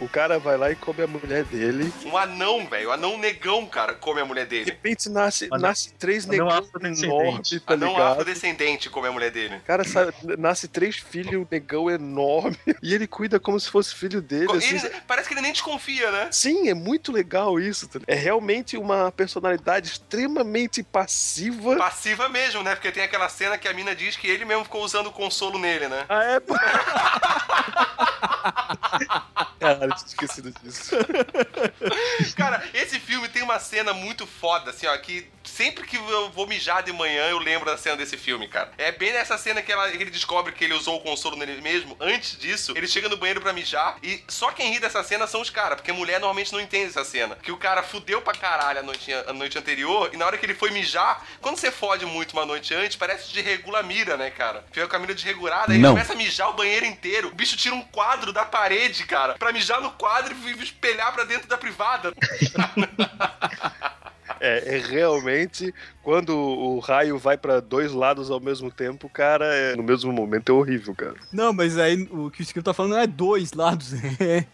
o, 0.00 0.08
cara 0.08 0.38
vai 0.38 0.56
lá 0.56 0.70
e 0.70 0.74
come 0.76 1.02
a 1.02 1.06
mulher 1.06 1.44
dele. 1.44 1.92
Um 2.04 2.16
anão, 2.16 2.66
velho. 2.66 2.88
Um 2.88 2.92
anão 2.92 3.18
negão, 3.18 3.66
cara, 3.66 3.94
come 3.94 4.20
a 4.20 4.24
mulher 4.24 4.44
De 4.46 4.50
dele. 4.50 4.70
repente 4.70 5.08
nasce, 5.08 5.46
Anão- 5.50 5.68
nasce 5.68 5.92
três 5.94 6.24
anão 6.28 6.46
negões 6.46 6.58
afrodescendente. 6.66 7.04
enormes, 7.06 7.62
tá 7.66 7.74
Anão 7.74 7.92
ligado? 7.92 8.10
afrodescendente 8.12 8.90
come 8.90 9.08
a 9.08 9.12
mulher 9.12 9.30
dele. 9.30 9.60
Cara, 9.66 9.84
sabe, 9.84 10.12
nasce 10.38 10.68
três 10.68 10.96
filhos, 10.96 11.46
negão 11.50 11.90
enorme, 11.90 12.56
e 12.82 12.94
ele 12.94 13.06
cuida 13.06 13.38
como 13.38 13.58
se 13.60 13.68
fosse 13.70 13.94
filho 13.94 14.22
dele. 14.22 14.46
Co- 14.46 14.54
assim. 14.56 14.76
ele- 14.76 14.90
parece 15.06 15.28
que 15.28 15.34
ele 15.34 15.42
nem 15.42 15.52
desconfia, 15.52 16.10
né? 16.10 16.28
Sim, 16.32 16.68
é 16.68 16.74
muito 16.74 17.12
legal 17.12 17.60
isso. 17.60 17.86
tá? 17.88 18.00
É 18.06 18.14
realmente 18.14 18.76
uma 18.76 19.12
personalidade 19.12 19.88
extremamente 19.88 20.82
passiva. 20.82 21.76
Passiva 21.76 22.28
mesmo, 22.28 22.62
né? 22.62 22.74
Porque 22.74 22.90
tem 22.90 23.02
aquela 23.02 23.28
cena 23.28 23.58
que 23.58 23.68
a 23.68 23.72
mina 23.72 23.94
diz 23.94 24.16
que 24.16 24.26
ele 24.26 24.44
mesmo 24.44 24.64
ficou 24.64 24.82
usando 24.84 25.08
o 25.08 25.12
consolo 25.26 25.58
nele, 25.58 25.88
né? 25.88 26.06
Ah, 26.08 26.24
é? 26.24 26.40
Caralho, 29.58 29.94
tinha 29.94 30.06
esquecido 30.06 30.52
disso. 30.62 30.94
Cara, 32.36 32.62
esse 32.72 33.00
filme 33.00 33.28
tem 33.28 33.42
uma 33.42 33.58
cena 33.58 33.92
muito 33.92 34.26
foda, 34.26 34.70
assim, 34.70 34.86
ó, 34.86 34.96
que 34.98 35.26
sempre 35.42 35.84
que 35.86 35.96
eu 35.96 36.30
vou 36.30 36.46
mijar 36.46 36.82
de 36.82 36.92
manhã 36.92 37.24
eu 37.28 37.38
lembro 37.38 37.66
da 37.66 37.76
cena 37.76 37.96
desse 37.96 38.16
filme, 38.16 38.46
cara. 38.48 38.70
É 38.78 38.92
bem 38.92 39.12
nessa 39.12 39.38
cena 39.38 39.62
que, 39.62 39.72
ela- 39.72 39.90
que 39.90 39.96
ele 40.02 40.10
descobre 40.10 40.52
que 40.52 40.64
ele 40.64 40.74
usou 40.74 40.96
o 40.96 41.00
consolo 41.00 41.36
nele 41.36 41.60
mesmo. 41.60 41.96
Antes 42.00 42.36
disso, 42.38 42.72
ele 42.76 42.86
chega 42.86 43.08
no 43.08 43.16
banheiro 43.16 43.40
pra 43.40 43.52
mijar 43.52 43.96
e 44.02 44.22
só 44.28 44.50
quem 44.52 44.72
ri 44.72 44.78
dessa 44.80 45.02
cena 45.02 45.26
são 45.26 45.40
os 45.40 45.48
caras, 45.50 45.76
porque 45.76 45.92
mulher 45.92 46.20
normalmente 46.20 46.52
não 46.52 46.60
entende 46.60 46.86
essa 46.90 47.04
cena. 47.04 47.36
Que 47.36 47.50
o 47.52 47.56
cara 47.56 47.82
fudeu 47.82 48.20
pra 48.20 48.34
caralho 48.34 48.80
a 48.80 48.82
noite, 48.82 49.12
a 49.12 49.32
noite 49.32 49.56
anterior 49.58 50.10
e 50.12 50.16
na 50.16 50.26
hora 50.26 50.36
que 50.36 50.44
ele 50.46 50.54
foi 50.54 50.70
mijar, 50.70 51.24
quando 51.40 51.56
você 51.56 51.70
fode 51.70 52.04
muito 52.04 52.32
uma 52.32 52.44
noite 52.44 52.74
antes, 52.74 52.96
parece 52.96 53.32
de 53.32 53.40
regula 53.40 53.80
a 53.80 53.82
mira, 53.82 54.16
né, 54.16 54.30
cara? 54.30 54.64
Fica 54.72 54.86
com 54.88 54.96
a 54.96 54.98
mira 54.98 55.14
desregulada, 55.16 55.72
aí 55.72 55.76
ele 55.78 55.82
Não. 55.82 55.90
começa 55.90 56.12
a 56.12 56.16
mijar 56.16 56.48
o 56.50 56.52
banheiro 56.52 56.86
inteiro. 56.86 57.28
O 57.28 57.34
bicho 57.34 57.56
tira 57.56 57.74
um 57.74 57.82
quadro 57.82 58.32
da 58.32 58.44
parede, 58.44 59.04
cara, 59.04 59.34
pra 59.34 59.52
mijar 59.52 59.80
no 59.80 59.90
quadro 59.92 60.32
e 60.46 60.62
espelhar 60.62 61.12
pra 61.12 61.24
dentro 61.24 61.48
da 61.48 61.58
privada. 61.58 62.12
É, 64.38 64.76
é 64.76 64.78
realmente 64.78 65.74
quando 66.02 66.36
o 66.36 66.78
raio 66.78 67.16
vai 67.18 67.38
pra 67.38 67.58
dois 67.58 67.90
lados 67.92 68.30
ao 68.30 68.38
mesmo 68.38 68.70
tempo, 68.70 69.08
cara, 69.08 69.46
é- 69.46 69.74
no 69.74 69.82
mesmo 69.82 70.12
momento 70.12 70.50
é 70.50 70.54
horrível, 70.54 70.94
cara. 70.94 71.14
Não, 71.32 71.54
mas 71.54 71.78
aí 71.78 72.06
o 72.10 72.30
que 72.30 72.40
o 72.40 72.42
escrito 72.42 72.66
tá 72.66 72.74
falando 72.74 72.92
não 72.92 72.98
é 73.00 73.06
dois 73.06 73.52
lados, 73.54 73.94
é 74.20 74.44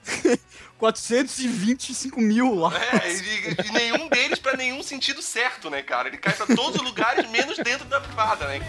425 0.78 2.20
mil 2.20 2.54
lados. 2.54 2.78
É, 2.80 3.12
e, 3.12 3.68
e 3.68 3.72
nenhum 3.72 4.08
deles 4.08 4.38
pra 4.38 4.56
nenhum 4.56 4.82
sentido 4.84 5.20
certo, 5.20 5.68
né, 5.68 5.82
cara? 5.82 6.08
Ele 6.08 6.18
cai 6.18 6.32
pra 6.34 6.46
todos 6.46 6.76
os 6.76 6.82
lugares, 6.82 7.28
menos 7.30 7.56
dentro 7.58 7.86
da 7.86 8.00
privada, 8.00 8.46
né? 8.46 8.60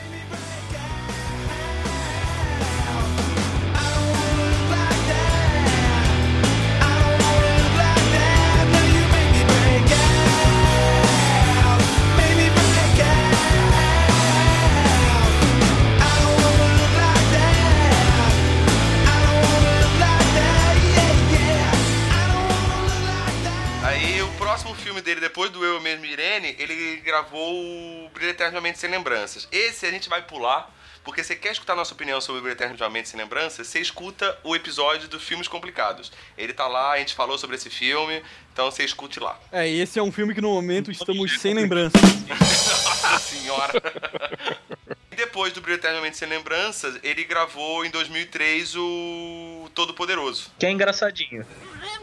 Filme 24.93 25.01
dele, 25.01 25.19
depois 25.19 25.49
do 25.49 25.65
Eu 25.65 25.81
Mesmo 25.81 26.05
e 26.05 26.11
Irene, 26.11 26.55
ele 26.59 26.97
gravou 26.97 27.51
o 27.51 28.09
Brilho 28.13 28.29
Eternamente 28.29 28.77
Sem 28.77 28.91
Lembranças. 28.91 29.47
Esse 29.51 29.87
a 29.87 29.91
gente 29.91 30.07
vai 30.07 30.21
pular, 30.21 30.71
porque 31.03 31.23
você 31.23 31.35
quer 31.35 31.51
escutar 31.51 31.75
nossa 31.75 31.95
opinião 31.95 32.21
sobre 32.21 32.39
o 32.39 32.43
Brilho 32.43 32.53
Eternamente 32.53 33.09
Sem 33.09 33.19
Lembranças, 33.19 33.65
você 33.65 33.79
escuta 33.79 34.37
o 34.43 34.55
episódio 34.55 35.07
do 35.07 35.19
Filmes 35.19 35.47
Complicados. 35.47 36.11
Ele 36.37 36.53
tá 36.53 36.67
lá, 36.67 36.91
a 36.91 36.99
gente 36.99 37.15
falou 37.15 37.39
sobre 37.39 37.55
esse 37.55 37.71
filme, 37.71 38.21
então 38.53 38.69
você 38.69 38.83
escute 38.83 39.19
lá. 39.19 39.39
É, 39.51 39.67
e 39.67 39.81
esse 39.81 39.97
é 39.97 40.03
um 40.03 40.11
filme 40.11 40.35
que 40.35 40.41
no 40.41 40.49
momento 40.49 40.91
estamos 40.91 41.39
sem 41.39 41.55
lembrança. 41.55 41.97
Nossa 42.29 43.17
senhora! 43.17 43.73
E 45.11 45.15
depois 45.15 45.53
do 45.53 45.61
Brilho 45.61 45.77
Eternamente 45.77 46.17
Sem 46.17 46.27
Lembranças, 46.27 46.99
ele 47.01 47.23
gravou 47.23 47.83
em 47.83 47.89
2003 47.89 48.75
o 48.75 49.71
Todo 49.73 49.95
Poderoso. 49.95 50.51
Que 50.59 50.67
é 50.67 50.71
engraçadinho. 50.71 51.43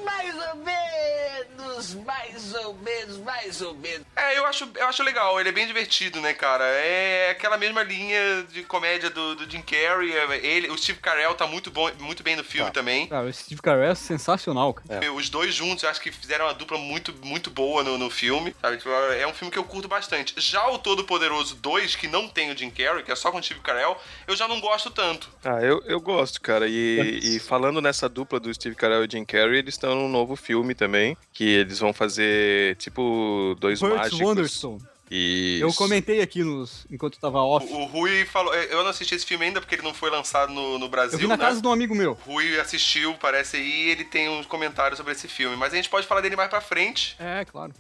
Mais 0.05 0.35
ou 0.49 0.57
menos, 0.57 1.95
mais 1.95 2.55
ou 2.55 2.75
menos, 2.75 3.17
mais 3.19 3.61
ou 3.63 3.75
menos. 3.75 4.07
É, 4.17 4.39
eu 4.39 4.47
acho, 4.47 4.69
eu 4.77 4.87
acho 4.87 5.03
legal, 5.03 5.39
ele 5.41 5.49
é 5.49 5.53
bem 5.53 5.67
divertido, 5.67 6.21
né, 6.21 6.33
cara? 6.35 6.65
É 6.65 7.31
aquela 7.31 7.57
mesma 7.57 7.83
linha 7.83 8.45
de 8.53 8.63
comédia 8.65 9.11
do, 9.11 9.35
do 9.35 9.51
Jim 9.51 9.63
Carrey. 9.63 10.13
é, 10.13 10.47
Ele, 10.47 10.69
o 10.71 10.77
Steve 10.77 10.99
Carell 11.01 11.35
tá 11.35 11.47
muito, 11.47 11.71
bom, 11.71 11.91
muito 11.99 12.23
bem 12.23 12.37
no 12.37 12.45
filme 12.45 12.71
também. 12.71 13.07
Cara, 13.09 13.29
esse 13.29 13.45
Steve 13.45 13.63
Carell 13.63 13.91
é 13.91 13.95
sensacional, 13.95 14.75
cara. 14.75 15.13
Os 15.13 15.29
dois 15.29 15.55
juntos, 15.55 15.83
eu 15.85 15.91
acho 15.91 16.01
que 16.01 16.11
fizeram 16.13 16.47
uma 16.47 16.55
dupla 16.55 16.79
muito, 16.79 17.15
muito 17.25 17.51
boa 17.51 17.83
no, 17.83 17.97
no 17.99 18.11
filme. 18.11 18.55
sabe? 18.61 18.77
Tipo, 18.77 18.91
É 18.91 19.27
um 19.27 19.33
filme 19.35 19.51
que 19.51 19.59
eu 19.59 19.65
curto 19.65 19.89
bastante. 19.89 20.35
Já 20.37 20.69
o 20.69 20.79
Todo 20.79 21.05
Poderoso 21.05 21.55
2, 21.57 21.97
que 21.97 22.09
não 22.09 22.29
tem 22.29 22.51
o 22.53 22.57
Jim 22.57 22.71
Carrey, 22.71 23.03
que 23.03 23.11
é 23.13 23.17
só 23.17 23.31
com 23.31 23.39
o 23.39 23.43
Steve 23.43 23.61
Carell, 23.61 23.97
eu 24.27 24.37
já 24.37 24.47
não 24.47 24.61
gosto 24.61 24.91
tanto. 24.91 25.31
Ah, 25.45 25.61
eu, 25.61 25.83
eu 25.87 26.01
gosto, 26.01 26.41
cara. 26.41 26.67
E, 26.69 27.21
e 27.23 27.39
falando 27.41 27.81
nessa 27.81 28.09
dupla 28.09 28.39
do 28.39 28.53
Steve 28.53 28.75
Carell 28.77 29.05
e 29.05 29.09
Jim 29.11 29.25
Carrey, 29.25 29.63
eles 29.71 29.75
estão 29.75 29.95
num 29.95 30.09
novo 30.09 30.37
filme 30.37 30.75
também, 30.75 31.17
que 31.33 31.45
eles 31.45 31.79
vão 31.79 31.93
fazer, 31.93 32.77
tipo, 32.77 33.57
dois 33.59 33.81
Burt 33.81 33.95
mágicos. 33.95 34.21
Wonderstone. 34.21 34.83
E 35.13 35.59
Eu 35.61 35.73
comentei 35.75 36.21
aqui 36.21 36.45
nos, 36.45 36.87
enquanto 36.89 37.19
tava 37.19 37.43
off. 37.43 37.67
O 37.73 37.85
Rui 37.87 38.25
falou. 38.27 38.55
Eu 38.55 38.85
não 38.85 38.91
assisti 38.91 39.17
esse 39.17 39.27
filme 39.27 39.45
ainda 39.45 39.61
porque 39.61 39.75
ele 39.75 39.83
não 39.83 39.93
foi 39.93 40.09
lançado 40.09 40.53
no, 40.53 40.79
no 40.79 40.89
Brasil. 40.89 41.15
Eu 41.15 41.19
vi 41.19 41.27
na 41.27 41.37
né? 41.37 41.45
casa 41.45 41.61
de 41.61 41.67
um 41.67 41.73
amigo 41.73 41.97
meu. 41.97 42.17
Rui 42.25 42.61
assistiu, 42.61 43.15
parece 43.15 43.57
aí, 43.57 43.87
e 43.87 43.91
ele 43.91 44.05
tem 44.05 44.29
uns 44.29 44.47
comentários 44.47 44.99
sobre 44.99 45.13
esse 45.13 45.27
filme. 45.27 45.57
Mas 45.57 45.73
a 45.73 45.77
gente 45.77 45.89
pode 45.89 46.07
falar 46.07 46.21
dele 46.21 46.37
mais 46.37 46.49
pra 46.49 46.61
frente. 46.61 47.17
É, 47.19 47.45
claro. 47.45 47.75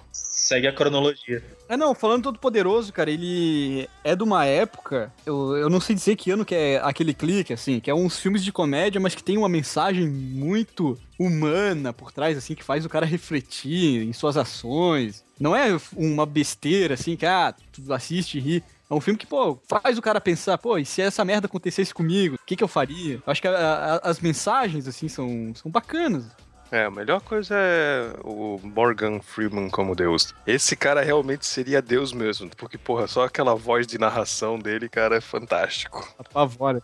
Segue 0.50 0.66
a 0.66 0.72
cronologia. 0.72 1.40
É, 1.68 1.76
não, 1.76 1.94
falando 1.94 2.24
todo 2.24 2.36
poderoso, 2.40 2.92
cara, 2.92 3.08
ele 3.08 3.88
é 4.02 4.16
de 4.16 4.24
uma 4.24 4.44
época, 4.44 5.12
eu, 5.24 5.56
eu 5.56 5.70
não 5.70 5.80
sei 5.80 5.94
dizer 5.94 6.16
que 6.16 6.32
ano 6.32 6.44
que 6.44 6.56
é 6.56 6.80
aquele 6.82 7.14
clique, 7.14 7.52
assim, 7.52 7.78
que 7.78 7.88
é 7.88 7.94
uns 7.94 8.18
filmes 8.18 8.42
de 8.42 8.50
comédia, 8.50 9.00
mas 9.00 9.14
que 9.14 9.22
tem 9.22 9.38
uma 9.38 9.48
mensagem 9.48 10.08
muito 10.08 10.98
humana 11.16 11.92
por 11.92 12.10
trás, 12.10 12.36
assim, 12.36 12.56
que 12.56 12.64
faz 12.64 12.84
o 12.84 12.88
cara 12.88 13.06
refletir 13.06 14.02
em 14.02 14.12
suas 14.12 14.36
ações. 14.36 15.22
Não 15.38 15.54
é 15.54 15.68
uma 15.94 16.26
besteira, 16.26 16.94
assim, 16.94 17.14
que, 17.14 17.24
ah, 17.26 17.54
tu 17.70 17.92
assiste 17.92 18.38
e 18.38 18.40
ri. 18.40 18.64
É 18.90 18.94
um 18.94 19.00
filme 19.00 19.16
que, 19.16 19.28
pô, 19.28 19.56
faz 19.68 19.96
o 19.96 20.02
cara 20.02 20.20
pensar, 20.20 20.58
pô, 20.58 20.76
e 20.78 20.84
se 20.84 21.00
essa 21.00 21.24
merda 21.24 21.46
acontecesse 21.46 21.94
comigo, 21.94 22.34
o 22.34 22.44
que, 22.44 22.56
que 22.56 22.64
eu 22.64 22.66
faria? 22.66 23.14
Eu 23.14 23.22
acho 23.24 23.40
que 23.40 23.46
a- 23.46 24.00
a- 24.02 24.10
as 24.10 24.18
mensagens, 24.18 24.88
assim, 24.88 25.06
são, 25.06 25.52
são 25.54 25.70
bacanas. 25.70 26.24
É, 26.72 26.84
a 26.84 26.90
melhor 26.90 27.20
coisa 27.20 27.56
é 27.56 28.12
o 28.22 28.60
Morgan 28.62 29.20
Freeman 29.20 29.68
como 29.68 29.96
Deus. 29.96 30.32
Esse 30.46 30.76
cara 30.76 31.02
realmente 31.02 31.44
seria 31.44 31.82
Deus 31.82 32.12
mesmo, 32.12 32.48
porque, 32.56 32.78
porra, 32.78 33.08
só 33.08 33.24
aquela 33.24 33.54
voz 33.54 33.86
de 33.86 33.98
narração 33.98 34.58
dele, 34.58 34.88
cara, 34.88 35.16
é 35.16 35.20
fantástico. 35.20 36.06
Apavora. 36.18 36.80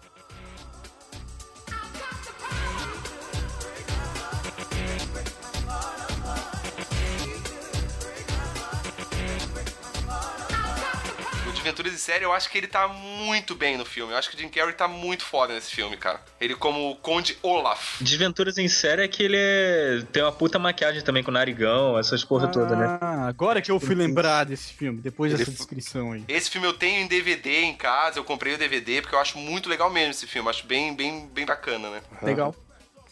Aventuras 11.87 11.95
em 11.95 11.99
Série, 11.99 12.24
eu 12.24 12.32
acho 12.32 12.51
que 12.51 12.59
ele 12.59 12.66
tá 12.66 12.89
muito 12.89 13.55
bem 13.55 13.76
no 13.76 13.84
filme. 13.84 14.12
Eu 14.12 14.18
acho 14.18 14.28
que 14.30 14.37
o 14.37 14.39
Jim 14.39 14.49
Carrey 14.49 14.74
tá 14.74 14.89
muito 14.89 15.24
foda 15.24 15.55
nesse 15.55 15.70
filme, 15.70 15.97
cara. 15.97 16.20
Ele 16.41 16.55
como 16.55 16.91
o 16.91 16.97
Conde 16.97 17.37
Olaf. 17.43 18.01
Desventuras 18.01 18.59
em 18.59 18.68
série 18.68 19.03
é 19.03 19.09
que 19.09 19.22
ele 19.22 19.37
é... 19.39 20.03
tem 20.12 20.22
uma 20.22 20.32
puta 20.32 20.59
maquiagem 20.59 21.03
também 21.03 21.22
com 21.22 21.30
narigão, 21.30 21.99
essas 21.99 22.24
porra 22.24 22.49
toda, 22.49 22.74
né? 22.74 22.99
Ah, 23.01 23.26
agora 23.28 23.62
que 23.62 23.70
eu 23.70 23.78
fui 23.78 23.95
lembrar 23.95 24.45
desse 24.45 24.72
filme, 24.72 25.01
depois 25.01 25.32
Ele 25.32 25.39
dessa 25.39 25.51
f- 25.51 25.59
descrição 25.59 26.12
aí. 26.12 26.24
Esse 26.28 26.51
filme 26.51 26.66
eu 26.66 26.74
tenho 26.74 27.03
em 27.03 27.07
DVD 27.07 27.62
em 27.62 27.74
casa, 27.74 28.18
eu 28.18 28.24
comprei 28.24 28.55
o 28.55 28.59
DVD 28.59 29.01
porque 29.01 29.14
eu 29.14 29.20
acho 29.20 29.39
muito 29.39 29.68
legal 29.68 29.91
mesmo 29.91 30.11
esse 30.11 30.26
filme. 30.26 30.49
Acho 30.49 30.66
bem, 30.66 30.95
bem, 30.95 31.28
bem 31.32 31.47
bacana, 31.47 31.89
né? 31.91 32.03
Legal. 32.22 32.55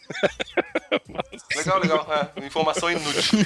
Legal, 1.57 1.79
legal. 1.79 2.07
É, 2.37 2.47
informação 2.47 2.91
inútil. 2.91 3.39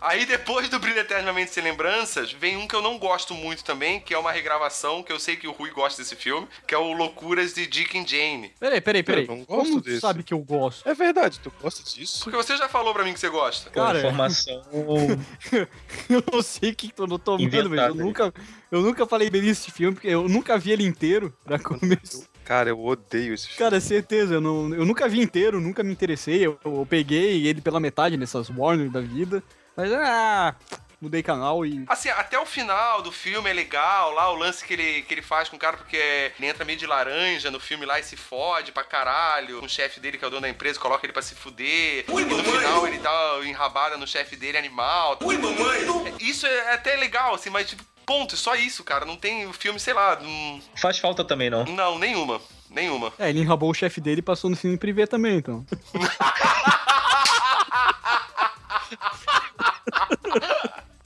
Aí 0.00 0.24
depois 0.24 0.68
do 0.68 0.78
Brilho 0.78 1.00
Eternamente 1.00 1.50
Sem 1.50 1.62
Lembranças, 1.62 2.32
vem 2.32 2.56
um 2.56 2.66
que 2.66 2.74
eu 2.74 2.80
não 2.80 2.98
gosto 2.98 3.34
muito 3.34 3.62
também, 3.64 4.00
que 4.00 4.14
é 4.14 4.18
uma 4.18 4.32
regravação, 4.32 5.02
que 5.02 5.12
eu 5.12 5.18
sei 5.18 5.36
que 5.36 5.46
o 5.46 5.52
Rui 5.52 5.70
gosta 5.70 6.00
desse 6.00 6.16
filme, 6.16 6.48
que 6.66 6.74
é 6.74 6.78
o 6.78 6.92
Loucuras 6.92 7.52
de 7.52 7.66
Dick 7.66 7.98
and 7.98 8.06
Jane. 8.06 8.52
Peraí, 8.58 8.80
peraí, 8.80 9.02
peraí. 9.02 9.26
Eu 9.26 9.36
não 9.36 9.44
gosto 9.44 9.70
Como 9.70 9.80
desse. 9.82 10.00
sabe 10.00 10.22
que 10.22 10.32
eu 10.32 10.38
gosto? 10.38 10.88
É 10.88 10.94
verdade, 10.94 11.40
tu 11.40 11.52
gosta 11.60 11.82
disso? 11.82 12.24
Porque 12.24 12.36
você 12.36 12.56
já 12.56 12.68
falou 12.68 12.94
pra 12.94 13.04
mim 13.04 13.12
que 13.12 13.20
você 13.20 13.28
gosta. 13.28 13.68
Cara, 13.70 13.98
Informação. 13.98 14.62
eu 16.08 16.24
não 16.32 16.42
sei 16.42 16.70
o 16.70 16.74
que 16.74 16.92
eu 16.96 17.06
não 17.06 17.18
tô 17.18 17.36
tomando, 17.36 17.70
mas 17.70 17.80
eu 17.80 17.94
nunca, 17.94 18.32
eu 18.70 18.80
nunca 18.80 19.06
falei 19.06 19.28
bem 19.28 19.42
desse 19.42 19.70
filme, 19.70 19.94
porque 19.94 20.08
eu 20.08 20.28
nunca 20.28 20.56
vi 20.56 20.72
ele 20.72 20.84
inteiro 20.84 21.34
pra 21.44 21.58
começar. 21.58 22.24
Cara, 22.48 22.70
eu 22.70 22.82
odeio 22.82 23.34
esse 23.34 23.46
filme. 23.46 23.58
Cara, 23.58 23.78
certeza, 23.78 24.32
eu, 24.32 24.40
não, 24.40 24.74
eu 24.74 24.86
nunca 24.86 25.06
vi 25.06 25.20
inteiro, 25.20 25.60
nunca 25.60 25.84
me 25.84 25.92
interessei. 25.92 26.46
Eu, 26.46 26.58
eu 26.64 26.86
peguei 26.88 27.46
ele 27.46 27.60
pela 27.60 27.78
metade 27.78 28.16
nessas 28.16 28.48
Warner 28.48 28.90
da 28.90 29.02
vida. 29.02 29.42
Mas, 29.76 29.92
ah, 29.92 30.56
mudei 30.98 31.22
canal 31.22 31.66
e. 31.66 31.84
Assim, 31.86 32.08
até 32.08 32.38
o 32.38 32.46
final 32.46 33.02
do 33.02 33.12
filme 33.12 33.50
é 33.50 33.52
legal, 33.52 34.14
lá 34.14 34.32
o 34.32 34.34
lance 34.34 34.64
que 34.64 34.72
ele, 34.72 35.02
que 35.02 35.12
ele 35.12 35.20
faz 35.20 35.50
com 35.50 35.56
o 35.56 35.58
cara, 35.58 35.76
porque 35.76 35.98
ele 36.38 36.48
entra 36.48 36.64
meio 36.64 36.78
de 36.78 36.86
laranja 36.86 37.50
no 37.50 37.60
filme 37.60 37.84
lá 37.84 38.00
e 38.00 38.02
se 38.02 38.16
fode 38.16 38.72
pra 38.72 38.82
caralho. 38.82 39.62
O 39.62 39.68
chefe 39.68 40.00
dele, 40.00 40.16
que 40.16 40.24
é 40.24 40.26
o 40.26 40.30
dono 40.30 40.40
da 40.40 40.48
empresa, 40.48 40.80
coloca 40.80 41.04
ele 41.04 41.12
pra 41.12 41.20
se 41.20 41.34
fuder. 41.34 42.06
e 42.08 42.24
no 42.24 42.42
final 42.42 42.86
ele 42.86 42.96
dá 42.96 43.34
uma 43.34 43.46
enrabada 43.46 43.98
no 43.98 44.06
chefe 44.06 44.36
dele 44.36 44.56
animal. 44.56 45.18
Ui, 45.22 45.36
mamãe! 45.36 46.14
Isso 46.18 46.46
é 46.46 46.72
até 46.72 46.96
legal, 46.96 47.34
assim, 47.34 47.50
mas 47.50 47.68
tipo, 47.68 47.84
ponto, 48.08 48.34
é 48.34 48.38
só 48.38 48.54
isso, 48.54 48.82
cara. 48.82 49.04
Não 49.04 49.16
tem 49.16 49.46
o 49.46 49.52
filme, 49.52 49.78
sei 49.78 49.92
lá. 49.92 50.18
Não, 50.18 50.60
Faz 50.80 50.98
falta 50.98 51.22
também, 51.22 51.50
não. 51.50 51.66
não 51.66 51.98
nenhuma. 51.98 52.40
Nenhuma. 52.70 53.12
É, 53.18 53.28
ele 53.28 53.40
enrabou 53.40 53.70
o 53.70 53.74
chefe 53.74 54.00
dele 54.00 54.20
e 54.20 54.22
passou 54.22 54.48
no 54.48 54.56
cine 54.56 54.78
privê 54.78 55.06
também, 55.06 55.36
então. 55.36 55.64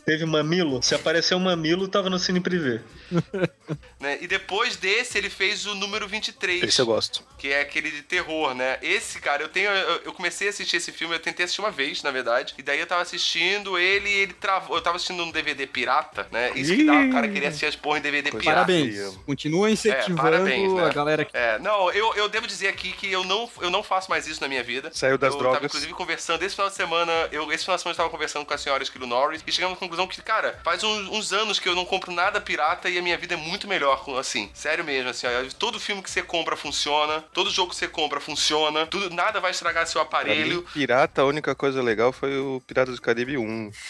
Teve 0.05 0.25
mamilo? 0.25 0.83
Se 0.83 0.95
apareceu 0.95 1.37
um 1.39 1.41
mamilo, 1.41 1.89
tava 1.89 2.11
no 2.11 2.19
cine 2.19 2.41
privê. 2.41 2.81
Né? 3.99 4.19
E 4.21 4.27
depois 4.27 4.77
desse, 4.77 5.17
ele 5.17 5.31
fez 5.31 5.65
o 5.65 5.75
número 5.75 6.07
23. 6.07 6.65
Esse 6.65 6.83
eu 6.83 6.85
gosto. 6.85 7.25
Que 7.39 7.53
é 7.53 7.61
aquele 7.61 7.91
de 7.91 8.03
terror, 8.03 8.53
né? 8.53 8.77
Esse, 8.83 9.21
cara, 9.21 9.45
eu 9.45 9.49
tenho. 9.49 9.71
Eu 9.71 10.13
eu 10.13 10.13
comecei 10.13 10.47
a 10.47 10.51
assistir 10.51 10.77
esse 10.77 10.93
filme, 10.93 11.15
eu 11.15 11.21
tentei 11.21 11.45
assistir 11.45 11.61
uma 11.61 11.71
vez, 11.71 12.03
na 12.03 12.11
verdade. 12.11 12.55
E 12.59 12.63
daí 12.63 12.79
eu 12.79 12.87
tava 12.87 13.03
assistindo 13.03 13.79
ele 13.79 14.09
e 14.09 14.13
ele 14.13 14.33
travou. 14.35 14.77
Eu 14.77 14.83
tava 14.83 14.97
assistindo 14.97 15.23
um 15.23 15.31
DVD 15.31 15.67
pirata, 15.67 16.27
né? 16.31 16.53
Isso 16.55 16.75
que 16.75 16.85
dá 16.85 16.93
o 16.93 17.11
cara 17.11 17.29
querer 17.29 17.47
assistir 17.47 17.67
as 17.67 17.77
porra 17.77 17.99
em 17.99 18.03
DVD 18.03 18.31
pirata. 18.31 18.45
Parabéns. 18.45 19.17
Continua 19.25 19.71
incentivando 19.71 20.13
É, 20.13 20.31
parabéns, 20.31 20.73
né? 20.73 20.85
a 20.85 20.93
galera 20.93 21.25
que. 21.25 21.37
É, 21.37 21.59
não, 21.59 21.91
eu, 21.93 22.15
eu 22.15 22.29
devo 22.29 22.47
dizer 22.47 22.69
aqui 22.69 22.93
que 22.93 23.11
eu 23.11 23.25
não, 23.25 23.49
eu 23.61 23.71
não 23.71 23.83
faço 23.83 24.11
mais 24.11 24.27
isso 24.27 24.41
na 24.41 24.49
minha 24.49 24.63
vida. 24.63 24.91
Saiu 24.93 25.17
das 25.17 25.33
eu 25.33 25.39
drogas. 25.39 25.59
Tava, 25.59 25.67
inclusive, 25.67 25.93
conversando 25.95 26.43
esse 26.43 26.55
final 26.55 26.69
de 26.69 26.77
semana. 26.77 27.13
Eu, 27.31 27.51
esse 27.53 27.65
final 27.65 27.77
de 27.77 27.83
semana 27.83 27.93
eu 27.93 27.93
estava 27.93 28.11
conversando 28.11 28.45
com 28.45 28.55
a 28.55 28.59
senhora 28.59 28.83
Esquilo 28.83 29.07
Norris 29.07 29.43
e 29.47 29.53
chegamos 29.53 29.77
à 29.77 29.79
conclusão 29.93 30.07
que, 30.07 30.23
cara, 30.23 30.59
faz 30.65 30.83
uns, 30.83 31.09
uns 31.09 31.33
anos 31.33 31.59
que 31.59 31.69
eu 31.69 31.75
não 31.75 31.85
compro 31.85 32.11
nada 32.13 32.41
pirata 32.41 32.89
e 32.89 32.99
a 32.99 33.03
minha 33.03 33.19
vida 33.19 33.35
é 33.35 33.37
muito 33.37 33.69
melhor 33.69 34.03
assim. 34.19 34.51
Sério 34.55 34.85
mesmo, 34.85 35.11
assim, 35.11 35.27
ó, 35.27 35.31
todo 35.59 35.79
filme 35.79 36.03
que 36.03 36.11
você 36.11 36.23
compra 36.23 36.57
funciona, 36.57 37.23
todo 37.33 37.51
jogo 37.51 37.71
que 37.71 37.77
você 37.77 37.87
compra 37.87 38.21
funciona, 38.21 38.87
tudo, 38.87 39.15
nada 39.15 39.41
vai 39.41 39.51
estragar 39.51 39.87
seu 39.87 40.01
aparelho. 40.01 40.61
mim, 40.61 40.67
pirata, 40.73 41.23
a 41.23 41.25
única 41.27 41.55
coisa 41.55 41.83
legal 41.83 42.13
foi 42.13 42.39
o 42.39 42.63
Piratas 42.67 42.97
do 42.97 43.03
Caribe 43.03 43.37
1. 43.37 43.71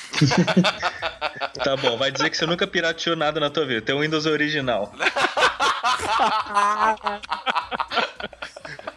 Tá 1.63 1.77
bom, 1.77 1.97
vai 1.97 2.11
dizer 2.11 2.31
que 2.31 2.37
você 2.37 2.47
nunca 2.47 2.67
pirateou 2.67 3.15
nada 3.15 3.39
na 3.39 3.51
tua 3.51 3.65
vida. 3.67 3.83
Tem 3.83 3.95
um 3.95 4.01
Windows 4.01 4.27
original. 4.27 4.93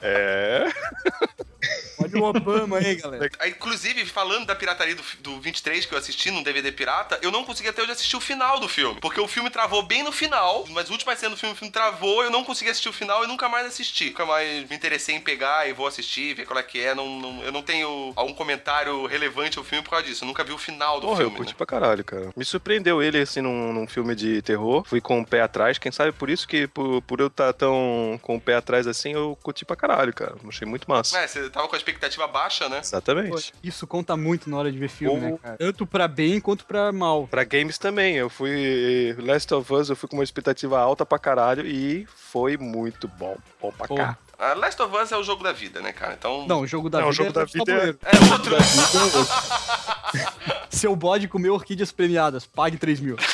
É. 0.02 0.66
Olha 1.98 2.18
o 2.22 2.24
Obama 2.24 2.78
aí, 2.78 2.96
galera. 2.96 3.30
Aí, 3.40 3.52
Inclusive, 3.52 4.06
falando 4.06 4.46
da 4.46 4.56
pirataria 4.56 4.96
do, 4.96 5.04
do 5.20 5.40
23 5.40 5.86
que 5.86 5.94
eu 5.94 5.98
assisti 5.98 6.30
num 6.30 6.44
DVD 6.44 6.72
pirata, 6.72 7.18
eu 7.22 7.32
não 7.32 7.44
consegui 7.44 7.70
até 7.70 7.82
hoje 7.82 7.92
assistir 7.92 8.16
o 8.16 8.22
final 8.22 8.60
do 8.60 8.68
filme. 8.68 9.00
Porque 9.02 9.20
o 9.20 9.28
filme 9.28 9.50
travou 9.50 9.82
bem 9.84 10.04
no 10.04 10.12
final, 10.12 10.66
mas 10.70 10.90
última 10.90 11.16
cena 11.16 11.32
do 11.32 11.38
filme, 11.38 11.54
o 11.56 11.58
filme 11.58 11.72
travou, 11.72 12.24
eu 12.24 12.30
não 12.30 12.44
consegui 12.44 12.70
assistir 12.70 12.90
o 12.90 12.94
final 12.94 13.24
e 13.24 13.28
nunca 13.28 13.48
mais 13.50 13.66
assisti. 13.68 14.10
Nunca 14.10 14.26
mais 14.26 14.70
me 14.70 14.76
interessei 14.76 15.16
em 15.16 15.22
pegar 15.22 15.68
e 15.68 15.74
vou 15.74 15.88
assistir, 15.88 16.34
ver 16.36 16.46
qual 16.46 16.60
é 16.60 16.64
que 16.64 16.80
é. 16.80 16.94
Não, 16.94 17.08
não- 17.20 17.44
eu 17.44 17.52
não 17.52 17.62
tenho 17.64 18.14
algum 18.16 18.34
comentário 18.34 19.06
relevante 19.06 19.58
ao 19.58 19.64
filme 19.64 19.84
por 19.84 19.92
causa 19.92 20.06
disso. 20.06 20.24
Eu 20.24 20.28
nunca 20.28 20.44
vi 20.44 20.52
o 20.52 20.58
final 20.58 21.00
do 21.00 21.08
Porra, 21.08 21.22
eu 21.22 21.26
filme. 21.30 21.38
curti 21.38 21.52
né? 21.54 21.56
pra 21.58 21.66
caralho, 21.66 22.04
cara. 22.04 22.30
Me 22.36 22.46
surpreendeu 22.46 23.02
ele, 23.02 23.20
assim, 23.20 23.42
num, 23.42 23.74
num 23.74 23.88
filme 23.88 24.14
de 24.16 24.42
terror. 24.42 24.84
Fui 24.86 25.02
com 25.02 25.22
o 25.22 25.26
pé 25.26 25.42
atrás. 25.42 25.78
Quem 25.78 25.92
sabe 25.92 26.12
por 26.12 26.30
isso 26.30 26.48
que, 26.48 26.68
por, 26.68 27.02
por 27.04 27.20
eu 27.20 27.28
estar 27.28 27.54
tão 27.54 28.20
com 28.22 28.36
o 28.36 28.42
pé 28.42 28.56
atrás 28.56 28.86
assim, 28.88 29.14
eu 29.14 29.38
curti 29.42 29.66
pra 29.66 29.76
caralho, 29.76 30.14
cara. 30.14 30.36
Achei 30.48 30.68
muito 30.68 30.90
massa. 30.90 31.18
É, 31.18 31.28
você 31.28 31.50
tava 31.56 31.68
com 31.70 31.76
a 31.76 31.78
expectativa 31.78 32.28
baixa, 32.28 32.68
né? 32.68 32.80
Exatamente. 32.80 33.54
Isso 33.64 33.88
conta 33.88 34.18
muito 34.18 34.50
na 34.50 34.58
hora 34.58 34.70
de 34.72 34.78
ver 34.78 34.90
filme, 34.90 35.26
Ou- 35.26 35.32
né, 35.32 35.38
cara? 35.42 35.58
Tanto 35.58 35.86
pra 35.88 36.06
bem 36.08 36.40
quanto 36.42 36.66
pra 36.66 36.92
mal. 36.92 37.28
Pra 37.28 37.44
games 37.46 37.78
também, 37.78 38.16
eu 38.18 38.30
fui. 38.30 39.16
Last 39.20 39.54
of 39.54 39.74
Us, 39.74 39.90
eu 39.90 39.96
fui 39.96 40.10
com 40.10 40.18
uma 40.18 40.24
expectativa 40.24 40.78
alta 40.80 41.06
pra 41.06 41.18
caralho 41.18 41.66
e 41.66 42.06
foi 42.14 42.58
muito 42.58 43.08
bom. 43.08 43.38
Bom 43.62 43.72
pra 43.72 43.88
cá. 43.88 44.18
A 44.38 44.54
Last 44.54 44.82
of 44.82 44.94
Us 44.98 45.14
é 45.14 45.18
o 45.18 45.24
jogo 45.24 45.42
da 45.42 45.54
vida, 45.54 45.80
né, 45.80 45.94
cara? 45.94 46.14
Então. 46.14 46.46
Não, 46.46 46.60
o 46.60 46.68
jogo 46.68 46.90
da 46.90 47.00
Não, 47.00 47.08
o 47.08 47.12
vida 47.12 47.24
jogo 47.24 47.30
é 47.30 47.34
da 47.42 47.46
vida 47.46 47.74
é-. 47.74 47.96
É 48.18 48.34
outro. 48.34 48.54
Seu 50.70 50.94
bode 50.94 51.30
comeu 51.30 51.54
orquídeas 51.54 51.94
premiadas. 51.94 52.46
Pague 52.46 52.76
3 52.78 53.00
mil. 53.00 53.16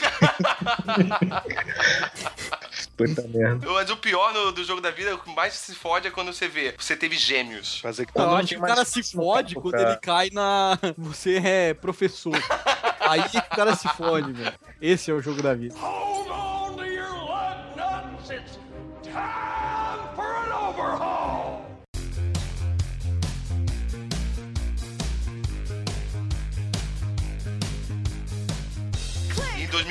Puta 3.08 3.28
merda. 3.30 3.68
Mas 3.72 3.89
o 3.89 3.97
pior 3.97 4.34
no- 4.34 4.52
do 4.52 4.64
jogo 4.64 4.82
da 4.82 4.91
vida, 4.91 5.14
o 5.16 5.18
que 5.20 5.34
mais 5.36 5.54
se 5.54 5.74
fode 5.76 6.08
é 6.08 6.12
quando 6.12 6.34
você 6.34 6.47
vê. 6.47 6.74
Você 6.78 6.95
teve 6.95 7.18
gêmeos. 7.18 7.80
Fazer 7.80 8.06
que 8.06 8.18
Não, 8.18 8.32
eu 8.32 8.38
acho 8.38 8.47
que 8.49 8.58
o 8.58 8.62
cara 8.62 8.86
se 8.86 8.99
no 8.99 9.24
fode 9.24 9.56
quando 9.56 9.72
cara. 9.74 9.89
ele 9.91 9.97
cai 9.99 10.30
na. 10.32 10.78
Você 10.97 11.38
é 11.43 11.74
professor. 11.74 12.36
Aí 12.99 13.24
que 13.30 13.38
o 13.38 13.43
cara 13.43 13.76
se 13.76 13.88
fode, 13.89 14.32
velho. 14.34 14.54
Esse 14.82 15.12
é 15.12 15.14
o 15.14 15.22
jogo 15.22 15.41
da 15.41 15.54
vida. 15.54 15.76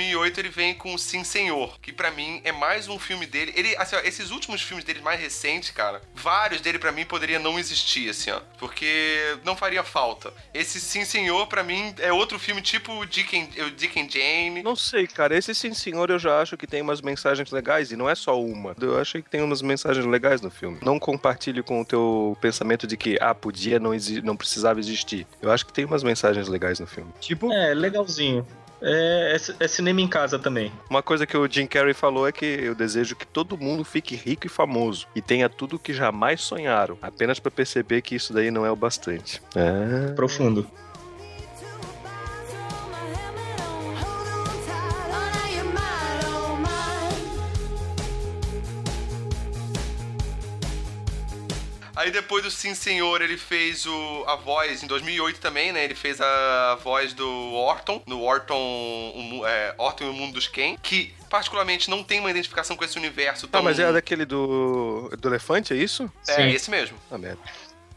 2008 0.01 0.41
ele 0.41 0.49
vem 0.49 0.75
com 0.75 0.97
Sim 0.97 1.23
Senhor, 1.23 1.79
que 1.81 1.93
pra 1.93 2.11
mim 2.11 2.41
é 2.45 2.53
mais 2.53 2.89
um 2.89 2.99
filme 2.99 3.27
dele. 3.27 3.53
Ele, 3.55 3.77
assim, 3.77 3.97
ó, 3.97 4.01
esses 4.01 4.31
últimos 4.31 4.63
filmes 4.63 4.85
dele 4.85 5.01
mais 5.01 5.21
recentes, 5.21 5.71
cara, 5.71 6.01
vários 6.15 6.61
dele 6.61 6.79
pra 6.79 6.91
mim 6.91 7.05
poderia 7.05 7.39
não 7.39 7.59
existir, 7.59 8.09
assim, 8.09 8.31
ó, 8.31 8.41
porque 8.59 9.37
não 9.45 9.55
faria 9.55 9.85
falta. 9.85 10.33
Esse 10.55 10.81
Sim 10.81 11.05
Senhor 11.05 11.47
pra 11.47 11.63
mim 11.63 11.95
é 11.99 12.13
outro 12.13 12.39
filme 12.39 12.63
tipo 12.63 12.93
o 12.93 13.07
Dick 13.07 13.37
and, 13.37 13.71
Dick 13.77 14.01
and 14.01 14.09
Jane. 14.09 14.63
Não 14.63 14.75
sei, 14.75 15.07
cara. 15.07 15.37
Esse 15.37 15.55
sim, 15.55 15.75
senhor, 15.75 16.11
eu 16.11 16.19
já 16.19 16.41
acho 16.41 16.57
que 16.57 16.67
tem 16.67 16.81
umas 16.81 17.01
mensagens 17.01 17.51
legais 17.51 17.93
e 17.93 17.97
não 17.97 18.09
é 18.09 18.15
só 18.15 18.41
uma. 18.41 18.75
Eu 18.81 18.99
acho 18.99 19.23
que 19.23 19.29
tem 19.31 19.43
umas 19.43 19.63
mensagens 19.63 20.05
legais 20.07 20.41
no 20.41 20.51
filme. 20.51 20.79
Não 20.83 20.99
compartilhe 20.99 21.63
com 21.63 21.81
o 21.81 21.85
teu 21.85 22.37
pensamento 22.41 22.87
de 22.87 22.97
que, 22.97 23.19
ah, 23.21 23.35
podia, 23.35 23.79
não, 23.79 23.91
não 24.23 24.37
precisava 24.37 24.81
existir. 24.81 25.27
Eu 25.43 25.51
acho 25.51 25.67
que 25.67 25.73
tem 25.73 25.85
umas 25.85 26.03
mensagens 26.03 26.49
legais 26.49 26.79
no 26.81 26.87
filme. 26.87 27.13
Tipo, 27.21 27.53
É, 27.53 27.75
legalzinho. 27.75 28.47
É, 28.83 29.37
é, 29.37 29.65
é 29.65 29.69
cinema 29.69 30.01
em 30.01 30.09
casa 30.09 30.39
também. 30.39 30.73
Uma 30.89 31.03
coisa 31.03 31.27
que 31.27 31.37
o 31.37 31.49
Jim 31.51 31.67
Carrey 31.67 31.95
falou 31.95 32.27
é 32.27 32.33
que 32.33 32.45
eu 32.45 32.75
desejo 32.75 33.17
que 33.17 33.27
todo 33.27 33.59
mundo 33.59 33.85
fique 33.85 34.17
rico 34.17 34.47
e 34.47 34.51
famoso 34.51 35.07
e 35.15 35.21
tenha 35.21 35.49
tudo 35.49 35.79
que 35.79 35.93
jamais 35.93 36.41
sonharam, 36.41 36.99
apenas 37.03 37.39
pra 37.39 37.51
perceber 37.51 38.03
que 38.03 38.15
isso 38.15 38.33
daí 38.33 38.51
não 38.51 38.65
é 38.65 38.71
o 38.71 38.77
bastante. 38.77 39.43
É. 39.55 40.13
Profundo. 40.13 40.67
Aí 51.97 52.11
depois 52.11 52.43
do 52.45 52.51
Sim 52.51 52.75
Senhor, 52.75 53.21
ele 53.21 53.37
fez 53.37 53.85
o, 53.87 54.25
a 54.27 54.37
voz 54.37 54.83
em 54.83 54.87
2008 54.87 55.41
também, 55.41 55.73
né? 55.73 55.85
Ele 55.85 55.95
fez 55.95 56.21
a 56.21 56.79
voz 56.83 57.13
do 57.13 57.29
Orton, 57.55 58.03
no 58.07 58.23
Orton, 58.23 58.59
mu- 59.17 59.47
é, 59.47 59.75
Orton 59.77 60.05
e 60.05 60.09
o 60.09 60.13
Mundo 60.13 60.35
dos 60.35 60.47
Ken, 60.49 60.77
que 60.83 61.13
particularmente 61.29 61.91
não 61.91 62.03
tem 62.03 62.21
uma 62.21 62.31
identificação 62.31 62.77
com 62.77 62.85
esse 62.85 62.97
universo 62.99 63.47
tão... 63.49 63.61
Ah, 63.61 63.63
mas 63.63 63.79
é 63.79 63.93
daquele 63.93 64.25
do. 64.25 65.11
do 65.19 65.29
elefante, 65.29 65.73
é 65.73 65.77
isso? 65.77 66.11
É, 66.29 66.35
Sim. 66.37 66.49
esse 66.51 66.71
mesmo. 66.71 66.97
Ah, 67.11 67.19
merda. 67.19 67.41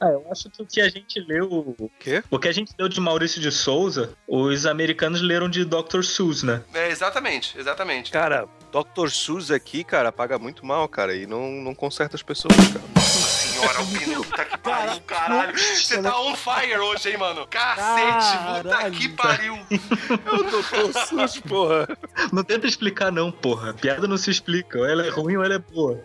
Ah, 0.01 0.07
eu 0.09 0.25
acho 0.29 0.49
que 0.49 0.61
o 0.61 0.65
que 0.65 0.81
a 0.81 0.89
gente 0.89 1.19
leu. 1.21 1.47
O 1.79 1.89
quê? 1.99 2.21
O 2.29 2.37
que 2.37 2.47
a 2.49 2.51
gente 2.51 2.73
leu 2.77 2.89
de 2.89 2.99
Maurício 2.99 3.39
de 3.39 3.49
Souza, 3.51 4.13
os 4.27 4.65
americanos 4.65 5.21
leram 5.21 5.47
de 5.47 5.63
Dr. 5.63 6.01
Seuss, 6.03 6.43
né? 6.43 6.61
É, 6.73 6.89
exatamente, 6.89 7.57
exatamente. 7.57 8.11
Cara, 8.11 8.45
Dr. 8.71 9.07
Seuss 9.09 9.49
aqui, 9.49 9.83
cara, 9.83 10.11
paga 10.11 10.37
muito 10.37 10.65
mal, 10.65 10.89
cara, 10.89 11.15
e 11.15 11.25
não, 11.25 11.49
não 11.51 11.73
conserta 11.73 12.17
as 12.17 12.23
pessoas, 12.23 12.53
cara. 12.55 12.83
Senhora, 13.53 13.77
Albino, 13.79 14.23
puta 14.23 14.45
que 14.45 14.57
pariu, 14.57 15.01
caralho. 15.01 15.57
Você 15.57 16.01
tá 16.01 16.19
on 16.19 16.35
fire 16.35 16.77
hoje, 16.77 17.09
hein, 17.11 17.17
mano? 17.17 17.47
Cacete, 17.47 18.63
puta 18.63 18.91
que 18.91 19.09
pariu. 19.09 19.53
O 19.55 20.43
Dr. 20.43 20.99
Seuss, 21.07 21.39
porra. 21.39 21.87
Não 22.31 22.43
tenta 22.43 22.67
explicar, 22.67 23.11
não, 23.11 23.31
porra. 23.31 23.71
A 23.71 23.73
piada 23.73 24.07
não 24.07 24.17
se 24.17 24.29
explica. 24.31 24.77
Ou 24.79 24.85
ela 24.85 25.05
é 25.05 25.09
ruim 25.09 25.37
ou 25.37 25.43
ela 25.43 25.55
é 25.55 25.59
boa. 25.59 26.03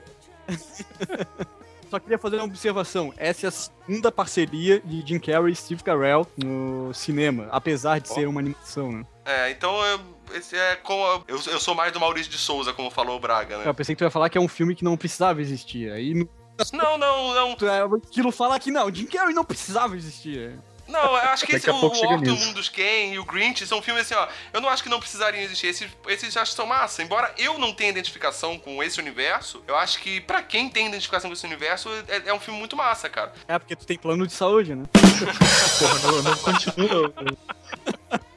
Só 1.91 1.99
queria 1.99 2.19
fazer 2.19 2.37
uma 2.37 2.45
observação. 2.45 3.15
Essa 3.17 3.47
é 3.47 3.49
a 3.49 3.51
segunda 3.51 4.13
parceria 4.13 4.79
de 4.85 5.03
Jim 5.07 5.19
Carrey 5.19 5.53
e 5.53 5.57
Steve 5.57 5.83
Carell 5.83 6.27
no 6.37 6.93
cinema, 6.93 7.49
apesar 7.51 7.99
de 7.99 8.09
ser 8.09 8.29
uma 8.29 8.41
animação, 8.41 8.93
né? 8.93 9.07
É, 9.25 9.51
então 9.51 9.83
eu, 9.87 10.01
esse 10.35 10.55
é 10.55 10.77
como. 10.77 11.25
Eu, 11.27 11.37
eu 11.47 11.59
sou 11.61 11.75
mais 11.75 11.91
do 11.93 11.99
Maurício 12.01 12.31
de 12.31 12.37
Souza, 12.39 12.75
como 12.75 12.91
falou 12.91 13.17
o 13.17 13.21
Braga, 13.21 13.57
né? 13.59 13.63
Eu 13.67 13.75
pensei 13.75 13.95
que 13.95 13.99
tu 13.99 14.05
ia 14.05 14.11
falar 14.11 14.29
que 14.29 14.37
é 14.37 14.41
um 14.41 14.49
filme 14.49 14.75
que 14.75 14.85
não 14.85 14.97
precisava 14.99 15.41
existir. 15.41 15.91
Aí 15.91 16.13
no- 16.15 16.29
Não, 16.73 16.99
não, 16.99 17.35
não. 17.35 17.55
tu 17.55 17.67
é, 17.67 17.83
aquilo 17.83 18.33
fala 18.33 18.59
que 18.59 18.71
não, 18.71 18.93
Jim 18.93 19.07
Carrey 19.07 19.35
não 19.35 19.45
precisava 19.45 19.97
existir. 19.97 20.59
Não, 20.89 21.01
eu 21.01 21.17
acho 21.17 21.45
que 21.45 21.55
esse, 21.55 21.69
a 21.69 21.75
o, 21.75 21.77
o 21.77 21.87
Orton 21.87 22.33
o. 22.33 22.37
Mundo 22.37 22.55
dos 22.55 22.71
Ken 22.71 23.13
e 23.13 23.19
o 23.19 23.25
Grinch 23.25 23.67
são 23.67 23.83
filmes 23.83 24.05
assim, 24.05 24.15
ó. 24.15 24.27
Eu 24.55 24.61
não 24.61 24.71
acho 24.71 24.83
que 24.83 24.89
não 24.89 24.99
precisariam 24.99 25.45
existir. 25.45 25.67
Esses, 25.67 25.91
esses 26.09 26.37
acho 26.37 26.53
que 26.53 26.57
são 26.57 26.67
massa. 26.67 27.03
Embora 27.03 27.33
eu 27.37 27.59
não 27.59 27.75
tenha 27.75 27.91
identificação 27.91 28.59
com 28.59 28.83
esse 28.83 28.99
universo, 28.99 29.63
eu 29.69 29.77
acho 29.77 30.01
que 30.01 30.21
pra 30.23 30.43
quem 30.43 30.71
tem 30.71 30.89
identificação 30.89 31.29
com 31.29 31.35
esse 31.35 31.47
universo, 31.47 31.91
é, 32.09 32.31
é 32.31 32.35
um 32.35 32.41
filme 32.41 32.59
muito 32.59 32.75
massa, 32.75 33.09
cara. 33.11 33.35
É, 33.47 33.59
porque 33.59 33.77
tu 33.77 33.87
tem 33.87 33.99
plano 33.99 34.27
de 34.27 34.33
saúde, 34.33 34.75
né? 34.75 34.85
Porra, 35.79 35.99
não, 36.01 36.23
não 36.23 36.37
continua. 36.39 37.15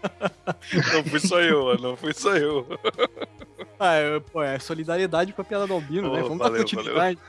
Não 0.93 1.03
fui 1.03 1.19
só 1.19 1.39
eu, 1.39 1.77
não 1.77 1.95
fui 1.95 2.13
só 2.13 2.35
eu. 2.35 2.67
Ah, 3.79 3.93
é, 3.95 4.19
pô, 4.19 4.41
é 4.41 4.57
solidariedade 4.59 5.33
com 5.33 5.41
a 5.41 5.45
piada 5.45 5.67
do 5.67 5.73
Albino, 5.73 6.11
né? 6.13 6.21
Ô, 6.21 6.23
Vamos 6.23 6.39
valeu, 6.39 6.53
dar 6.53 6.59
continuidade. 6.59 7.19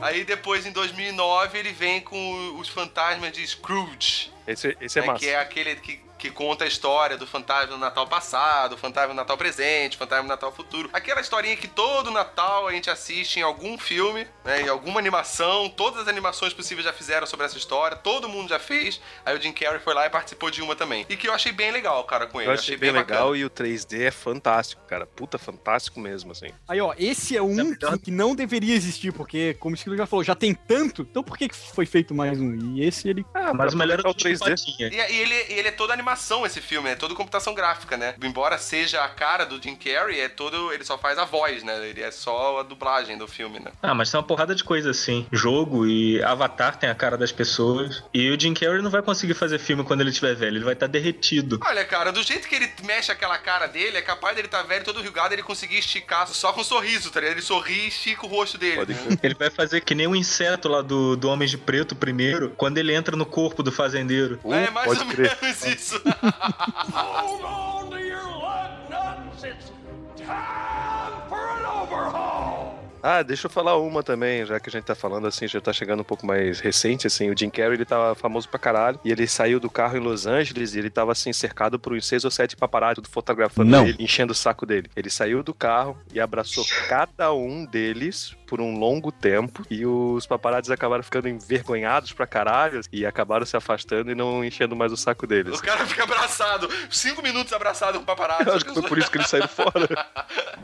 Aí 0.00 0.24
depois, 0.24 0.64
em 0.66 0.72
2009, 0.72 1.58
ele 1.58 1.72
vem 1.72 2.00
com 2.00 2.56
os 2.58 2.68
fantasmas 2.68 3.32
de 3.32 3.46
Scrooge. 3.46 4.30
Esse, 4.46 4.76
esse 4.80 4.98
é 4.98 5.02
né, 5.02 5.06
massa. 5.08 5.18
Que 5.20 5.28
é 5.30 5.40
aquele 5.40 5.76
que, 5.76 6.00
que 6.18 6.30
conta 6.30 6.64
a 6.64 6.66
história 6.66 7.16
do 7.16 7.26
fantasma 7.26 7.68
do 7.68 7.78
Natal 7.78 8.06
passado, 8.06 8.76
fantasma 8.76 9.14
do 9.14 9.16
Natal 9.16 9.38
presente, 9.38 9.96
o 9.96 9.98
fantasma 9.98 10.24
do 10.24 10.28
Natal 10.28 10.52
futuro. 10.52 10.90
Aquela 10.92 11.20
historinha 11.20 11.56
que 11.56 11.68
todo 11.68 12.10
Natal 12.10 12.66
a 12.66 12.72
gente 12.72 12.90
assiste 12.90 13.38
em 13.38 13.42
algum 13.42 13.78
filme, 13.78 14.26
né, 14.44 14.62
em 14.62 14.68
alguma 14.68 14.98
animação. 14.98 15.68
Todas 15.68 16.02
as 16.02 16.08
animações 16.08 16.52
possíveis 16.52 16.84
já 16.84 16.92
fizeram 16.92 17.26
sobre 17.26 17.46
essa 17.46 17.56
história, 17.56 17.96
todo 17.96 18.28
mundo 18.28 18.48
já 18.48 18.58
fez. 18.58 19.00
Aí 19.24 19.36
o 19.36 19.40
Jim 19.40 19.52
Carrey 19.52 19.78
foi 19.80 19.94
lá 19.94 20.06
e 20.06 20.10
participou 20.10 20.50
de 20.50 20.60
uma 20.60 20.74
também. 20.74 21.06
E 21.08 21.16
que 21.16 21.28
eu 21.28 21.32
achei 21.32 21.52
bem 21.52 21.70
legal, 21.70 22.02
cara, 22.04 22.26
com 22.26 22.40
ele. 22.40 22.50
Eu 22.50 22.54
achei 22.54 22.76
bem 22.76 22.90
legal 22.90 23.28
bacana. 23.28 23.36
e 23.36 23.44
o 23.44 23.50
3D 23.50 24.02
é 24.02 24.10
fantástico, 24.10 24.82
cara. 24.86 25.06
Puta, 25.06 25.38
fantástico 25.38 26.00
mesmo, 26.00 26.32
assim. 26.32 26.48
Aí, 26.66 26.80
ó, 26.80 26.94
esse 26.98 27.36
é 27.36 27.42
um 27.42 27.74
que, 27.74 27.98
que 27.98 28.10
não 28.10 28.34
deveria 28.34 28.74
existir, 28.74 29.12
porque, 29.12 29.54
como 29.54 29.74
o 29.74 29.76
Esquilo 29.76 29.96
já 29.96 30.06
falou, 30.06 30.24
já 30.24 30.34
tem 30.34 30.54
tanto, 30.54 31.02
então 31.02 31.22
por 31.22 31.38
que 31.38 31.48
que 31.48 31.56
foi 31.56 31.86
feito 31.86 32.14
mais 32.14 32.40
um? 32.40 32.54
E 32.74 32.84
esse 32.84 33.08
ele. 33.08 33.24
Ah, 33.34 33.54
Mas 33.54 33.74
o 33.74 33.76
melhor 33.76 34.00
é 34.04 34.08
o 34.08 34.14
3D. 34.14 34.38
Patinha. 34.38 34.88
E, 34.88 35.12
e 35.12 35.20
ele, 35.20 35.34
e 35.34 35.52
ele 35.58 35.68
é 35.68 35.72
toda 35.72 35.92
animação, 36.08 36.46
esse 36.46 36.60
filme, 36.60 36.88
é 36.88 36.94
todo 36.96 37.14
computação 37.14 37.54
gráfica, 37.54 37.96
né? 37.96 38.14
Embora 38.22 38.56
seja 38.58 39.04
a 39.04 39.08
cara 39.08 39.44
do 39.44 39.62
Jim 39.62 39.76
Carrey, 39.76 40.20
é 40.20 40.28
todo. 40.28 40.72
Ele 40.72 40.84
só 40.84 40.96
faz 40.96 41.18
a 41.18 41.24
voz, 41.24 41.62
né? 41.62 41.86
Ele 41.86 42.02
é 42.02 42.10
só 42.10 42.60
a 42.60 42.62
dublagem 42.62 43.18
do 43.18 43.28
filme, 43.28 43.60
né? 43.60 43.70
Ah, 43.82 43.94
mas 43.94 44.10
tem 44.10 44.18
uma 44.18 44.26
porrada 44.26 44.54
de 44.54 44.64
coisa 44.64 44.90
assim. 44.90 45.26
Jogo 45.30 45.86
e 45.86 46.22
Avatar 46.22 46.76
tem 46.76 46.88
a 46.88 46.94
cara 46.94 47.16
das 47.18 47.30
pessoas. 47.30 48.02
E 48.14 48.30
o 48.30 48.40
Jim 48.40 48.54
Carrey 48.54 48.80
não 48.80 48.90
vai 48.90 49.02
conseguir 49.02 49.34
fazer 49.34 49.58
filme 49.58 49.84
quando 49.84 50.00
ele 50.00 50.10
estiver 50.10 50.34
velho. 50.34 50.56
Ele 50.56 50.64
vai 50.64 50.72
estar 50.74 50.86
derretido. 50.86 51.60
Olha, 51.64 51.84
cara, 51.84 52.10
do 52.10 52.22
jeito 52.22 52.48
que 52.48 52.54
ele 52.54 52.70
mexe 52.84 53.12
aquela 53.12 53.36
cara 53.38 53.66
dele, 53.66 53.98
é 53.98 54.02
capaz 54.02 54.34
dele 54.34 54.48
estar 54.48 54.62
velho, 54.62 54.84
todo 54.84 55.02
rigado, 55.02 55.34
ele 55.34 55.42
conseguir 55.42 55.78
esticar 55.78 56.26
só 56.28 56.52
com 56.52 56.62
um 56.62 56.64
sorriso, 56.64 57.10
tá 57.10 57.20
ligado? 57.20 57.36
Ele 57.36 57.42
sorri 57.42 57.84
e 57.84 57.88
estica 57.88 58.24
o 58.24 58.28
rosto 58.28 58.56
dele. 58.56 58.76
Pode 58.76 58.94
crer. 58.94 59.18
Ele 59.22 59.34
vai 59.34 59.50
fazer 59.50 59.80
que 59.82 59.94
nem 59.94 60.06
o 60.06 60.16
inseto 60.16 60.68
lá 60.68 60.80
do, 60.80 61.16
do 61.16 61.28
Homem 61.28 61.46
de 61.46 61.58
Preto 61.58 61.94
primeiro, 61.94 62.50
quando 62.56 62.78
ele 62.78 62.94
entra 62.94 63.16
no 63.16 63.26
corpo 63.26 63.62
do 63.62 63.70
fazendeiro. 63.70 64.40
É 64.44 64.70
mais 64.70 64.86
Pode 64.86 65.00
ou 65.00 65.06
crer. 65.06 65.36
menos 65.42 65.64
isso. 65.66 65.97
Hold 66.06 67.42
on 67.42 67.90
to 67.90 67.98
your 67.98 68.22
lug 68.22 68.90
nuts. 68.90 69.44
It's 69.44 69.70
time 70.16 71.28
for 71.28 71.50
an 71.50 71.66
overhaul. 71.66 72.57
Ah, 73.02 73.22
deixa 73.22 73.46
eu 73.46 73.50
falar 73.50 73.76
uma 73.76 74.02
também, 74.02 74.44
já 74.44 74.58
que 74.60 74.68
a 74.68 74.72
gente 74.72 74.84
tá 74.84 74.94
falando 74.94 75.26
assim, 75.26 75.46
já 75.46 75.60
tá 75.60 75.72
chegando 75.72 76.00
um 76.00 76.04
pouco 76.04 76.26
mais 76.26 76.60
recente, 76.60 77.06
assim, 77.06 77.30
o 77.30 77.38
Jim 77.38 77.50
Carrey, 77.50 77.74
ele 77.74 77.84
tava 77.84 78.14
famoso 78.14 78.48
pra 78.48 78.58
caralho, 78.58 78.98
e 79.04 79.10
ele 79.12 79.26
saiu 79.26 79.60
do 79.60 79.70
carro 79.70 79.96
em 79.96 80.00
Los 80.00 80.26
Angeles 80.26 80.74
e 80.74 80.78
ele 80.78 80.90
tava, 80.90 81.12
assim, 81.12 81.32
cercado 81.32 81.78
por 81.78 81.92
uns 81.92 82.06
seis 82.06 82.24
ou 82.24 82.30
sete 82.30 82.56
paparazzi, 82.56 82.96
tudo 82.96 83.08
fotografando 83.08 83.70
Não. 83.70 83.86
ele, 83.86 83.96
enchendo 84.02 84.32
o 84.32 84.36
saco 84.36 84.66
dele. 84.66 84.90
Ele 84.96 85.10
saiu 85.10 85.42
do 85.42 85.54
carro 85.54 85.96
e 86.12 86.20
abraçou 86.20 86.64
cada 86.88 87.32
um 87.32 87.64
deles 87.64 88.34
por 88.46 88.60
um 88.60 88.78
longo 88.78 89.12
tempo, 89.12 89.62
e 89.70 89.84
os 89.84 90.26
paparazzi 90.26 90.72
acabaram 90.72 91.02
ficando 91.02 91.28
envergonhados 91.28 92.12
pra 92.12 92.26
caralho, 92.26 92.80
e 92.92 93.04
acabaram 93.04 93.44
se 93.44 93.56
afastando 93.56 94.10
e 94.10 94.14
não 94.14 94.44
enchendo 94.44 94.74
mais 94.74 94.90
o 94.92 94.96
saco 94.96 95.26
deles. 95.26 95.58
O 95.58 95.62
cara 95.62 95.86
fica 95.86 96.02
abraçado, 96.04 96.68
cinco 96.90 97.22
minutos 97.22 97.52
abraçado 97.52 97.98
com 97.98 98.02
o 98.04 98.06
paparazzi. 98.06 98.48
Eu 98.48 98.54
acho 98.54 98.64
que 98.64 98.72
foi 98.72 98.82
por 98.82 98.98
isso 98.98 99.10
que 99.10 99.18
eles 99.18 99.28
saíram 99.28 99.48
fora. 99.48 99.88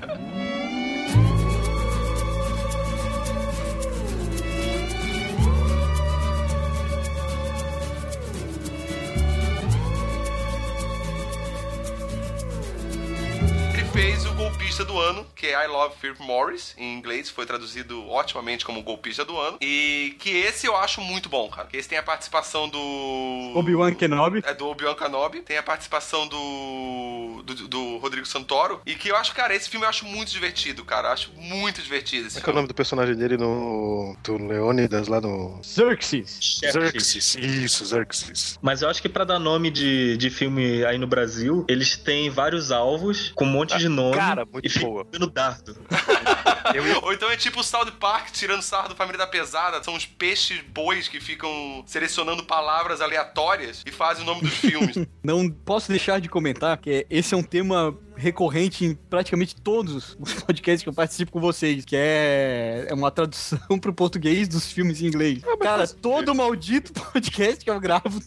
fez 13.94 14.26
o 14.26 14.32
golpista 14.32 14.84
do 14.84 14.98
ano, 14.98 15.24
que 15.36 15.46
é 15.46 15.64
I 15.64 15.68
Love 15.68 15.94
Philip 16.00 16.20
Morris, 16.20 16.74
em 16.76 16.98
inglês, 16.98 17.30
foi 17.30 17.46
traduzido 17.46 18.10
otimamente 18.10 18.64
como 18.64 18.82
golpista 18.82 19.24
do 19.24 19.38
ano. 19.38 19.56
E 19.60 20.16
que 20.18 20.30
esse 20.30 20.66
eu 20.66 20.76
acho 20.76 21.00
muito 21.00 21.28
bom, 21.28 21.48
cara. 21.48 21.68
Que 21.68 21.76
esse 21.76 21.88
tem 21.88 21.96
a 21.96 22.02
participação 22.02 22.68
do. 22.68 23.52
Obi-Wan 23.54 23.94
Kenobi. 23.94 24.42
É 24.44 24.52
do 24.52 24.66
Obi-Wan 24.66 24.96
Kenobi, 24.96 25.42
tem 25.42 25.58
a 25.58 25.62
participação 25.62 26.26
do, 26.26 27.42
do. 27.44 27.68
do 27.68 27.96
Rodrigo 27.98 28.26
Santoro. 28.26 28.80
E 28.84 28.96
que 28.96 29.08
eu 29.08 29.16
acho, 29.16 29.32
cara, 29.32 29.54
esse 29.54 29.70
filme 29.70 29.86
eu 29.86 29.90
acho 29.90 30.04
muito 30.06 30.32
divertido, 30.32 30.84
cara. 30.84 31.08
Eu 31.08 31.12
acho 31.12 31.30
muito 31.36 31.80
divertido 31.80 32.26
esse 32.26 32.40
Como 32.40 32.40
é 32.40 32.42
que 32.42 32.50
é 32.50 32.52
o 32.52 32.56
nome 32.56 32.68
do 32.68 32.74
personagem 32.74 33.14
dele 33.14 33.36
no. 33.36 34.16
do 34.24 34.44
Leônidas 34.44 35.06
lá 35.06 35.20
no. 35.20 35.60
Xerxes. 35.62 36.38
Xerxes. 36.40 37.36
Isso, 37.36 37.86
Xerxes. 37.86 38.58
Mas 38.60 38.82
eu 38.82 38.88
acho 38.88 39.00
que 39.00 39.08
pra 39.08 39.22
dar 39.22 39.38
nome 39.38 39.70
de, 39.70 40.16
de 40.16 40.30
filme 40.30 40.84
aí 40.84 40.98
no 40.98 41.06
Brasil, 41.06 41.64
eles 41.68 41.96
têm 41.96 42.28
vários 42.28 42.72
alvos 42.72 43.30
com 43.36 43.44
um 43.44 43.48
monte 43.48 43.78
de 43.78 43.84
nome. 43.94 44.16
cara, 44.16 44.44
muito 44.44 44.66
e 44.66 44.80
boa. 44.80 45.06
dando 45.10 45.30
dardo. 45.30 45.76
Ou 47.02 47.12
então 47.12 47.30
é 47.30 47.36
tipo 47.36 47.60
o 47.60 47.62
South 47.62 47.92
Park 48.00 48.30
tirando 48.32 48.62
sarro 48.62 48.88
do 48.88 48.96
Família 48.96 49.18
da 49.18 49.26
Pesada. 49.26 49.82
São 49.82 49.94
os 49.94 50.06
peixes 50.06 50.60
bois 50.72 51.08
que 51.08 51.20
ficam 51.20 51.84
selecionando 51.86 52.44
palavras 52.44 53.00
aleatórias 53.00 53.82
e 53.86 53.90
fazem 53.90 54.22
o 54.22 54.26
nome 54.26 54.42
dos 54.42 54.54
filmes. 54.54 54.96
Não 55.22 55.48
posso 55.48 55.88
deixar 55.88 56.20
de 56.20 56.28
comentar 56.28 56.76
que 56.78 57.06
esse 57.08 57.34
é 57.34 57.36
um 57.36 57.42
tema 57.42 57.96
recorrente 58.16 58.84
em 58.84 58.94
praticamente 58.94 59.56
todos 59.56 60.16
os 60.18 60.34
podcasts 60.44 60.82
que 60.82 60.88
eu 60.88 60.92
participo 60.92 61.32
com 61.32 61.40
vocês, 61.40 61.84
que 61.84 61.96
é 61.96 62.86
é 62.88 62.94
uma 62.94 63.10
tradução 63.10 63.78
pro 63.80 63.92
português 63.92 64.48
dos 64.48 64.70
filmes 64.70 65.02
em 65.02 65.06
inglês. 65.06 65.42
Cara, 65.60 65.86
todo 65.86 66.34
maldito 66.34 66.92
podcast 66.92 67.64
que 67.64 67.70
eu 67.70 67.80
gravo, 67.80 68.20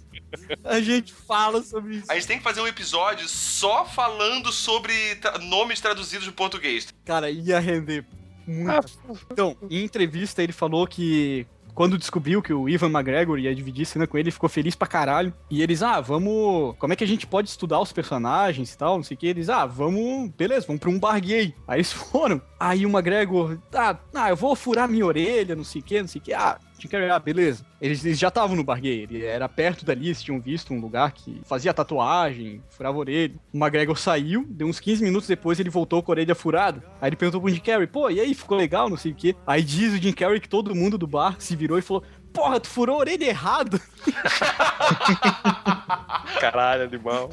a 0.64 0.80
gente 0.80 1.14
fala 1.14 1.62
sobre 1.62 1.98
isso. 1.98 2.12
A 2.12 2.16
gente 2.16 2.28
tem 2.28 2.38
que 2.38 2.44
fazer 2.44 2.62
um 2.62 2.68
episódio 2.68 3.28
só 3.28 3.86
falando 3.86 4.52
sobre 4.52 5.16
tra- 5.16 5.38
nomes 5.40 5.80
traduzidos 5.80 6.28
do 6.28 6.34
português. 6.34 6.88
Cara, 7.06 7.30
ia 7.30 7.60
render 7.60 8.06
muito. 8.46 9.00
Então, 9.32 9.58
em 9.70 9.84
entrevista 9.84 10.42
ele 10.42 10.54
falou 10.54 10.88
que 10.88 11.46
quando 11.78 11.96
descobriu 11.96 12.42
que 12.42 12.52
o 12.52 12.68
Ivan 12.68 12.90
McGregor 12.90 13.38
ia 13.38 13.54
dividir 13.54 13.86
cena 13.86 14.08
com 14.08 14.18
ele, 14.18 14.24
ele 14.30 14.32
ficou 14.32 14.50
feliz 14.50 14.74
pra 14.74 14.88
caralho. 14.88 15.32
E 15.48 15.62
eles, 15.62 15.84
ah, 15.84 16.02
vamos. 16.02 16.76
Como 16.80 16.92
é 16.92 16.96
que 16.96 17.04
a 17.04 17.08
gente 17.08 17.28
pode 17.28 17.50
estudar 17.50 17.80
os 17.80 17.94
personagens 17.94 18.74
e 18.74 18.78
tal? 18.78 18.96
Não 18.96 19.04
sei 19.04 19.14
o 19.14 19.18
que. 19.20 19.28
Eles, 19.28 19.48
ah, 19.48 19.68
vamos. 19.68 20.32
Beleza, 20.32 20.66
vamos 20.66 20.80
pra 20.80 20.90
um 20.90 20.98
bar 20.98 21.22
gay. 21.22 21.54
Aí 21.68 21.78
eles 21.78 21.92
foram. 21.94 22.42
Aí 22.60 22.84
o 22.84 22.90
McGregor, 22.90 23.60
ah, 23.76 23.96
ah 24.16 24.30
eu 24.30 24.36
vou 24.36 24.56
furar 24.56 24.90
minha 24.90 25.06
orelha, 25.06 25.56
não 25.56 25.64
sei 25.64 25.82
o 25.82 25.84
que, 25.84 26.02
não 26.02 26.08
sei 26.08 26.20
o 26.20 26.24
que. 26.24 26.34
Ah, 26.34 26.58
Jim 26.78 26.88
Carrey, 26.88 27.10
ah, 27.10 27.20
beleza. 27.20 27.66
Eles, 27.82 28.06
eles 28.06 28.20
já 28.20 28.28
estavam 28.28 28.56
no 28.56 28.64
bar 28.64 28.80
gay, 28.80 29.04
ele 29.04 29.26
era 29.26 29.50
perto 29.50 29.86
dali, 29.86 30.08
eles 30.08 30.22
tinham 30.22 30.40
visto 30.40 30.74
um 30.74 30.80
lugar 30.80 31.12
que 31.12 31.42
fazia 31.46 31.74
tatuagem, 31.74 32.62
furava 32.70 32.98
orelha. 32.98 33.36
O 33.54 33.58
McGregor 33.58 33.98
saiu, 33.98 34.46
deu 34.50 34.68
uns 34.68 34.80
15 34.80 35.04
minutos 35.04 35.28
depois 35.28 35.60
ele 35.60 35.70
voltou 35.70 36.02
com 36.04 36.12
a 36.12 36.14
orelha 36.14 36.36
furada. 36.36 36.84
Aí 37.02 37.10
ele 37.10 37.16
perguntou 37.16 37.42
pro 37.42 37.50
Jim 37.50 37.60
Carrey, 37.60 37.88
pô, 37.88 38.10
e 38.10 38.20
aí, 38.20 38.34
ficou 38.34 38.58
legal, 38.58 38.90
não 38.90 38.98
sei 38.98 39.12
o 39.12 39.16
quê. 39.16 39.36
Aí 39.46 39.64
diz 39.64 39.94
o 39.94 39.98
Jim 39.98 40.14
Carrey 40.14 40.40
que 40.40 40.50
todo 40.50 40.76
mundo 40.76 40.98
do 40.98 41.08
bar 41.08 41.36
se 41.40 41.56
virou 41.56 41.78
e 41.78 41.82
falou, 41.82 42.04
porra, 42.34 42.60
tu 42.60 42.68
furou 42.68 42.98
a 42.98 43.00
orelha 43.00 43.26
errado. 43.26 43.82
Caralho, 46.40 46.84
animal. 46.84 47.30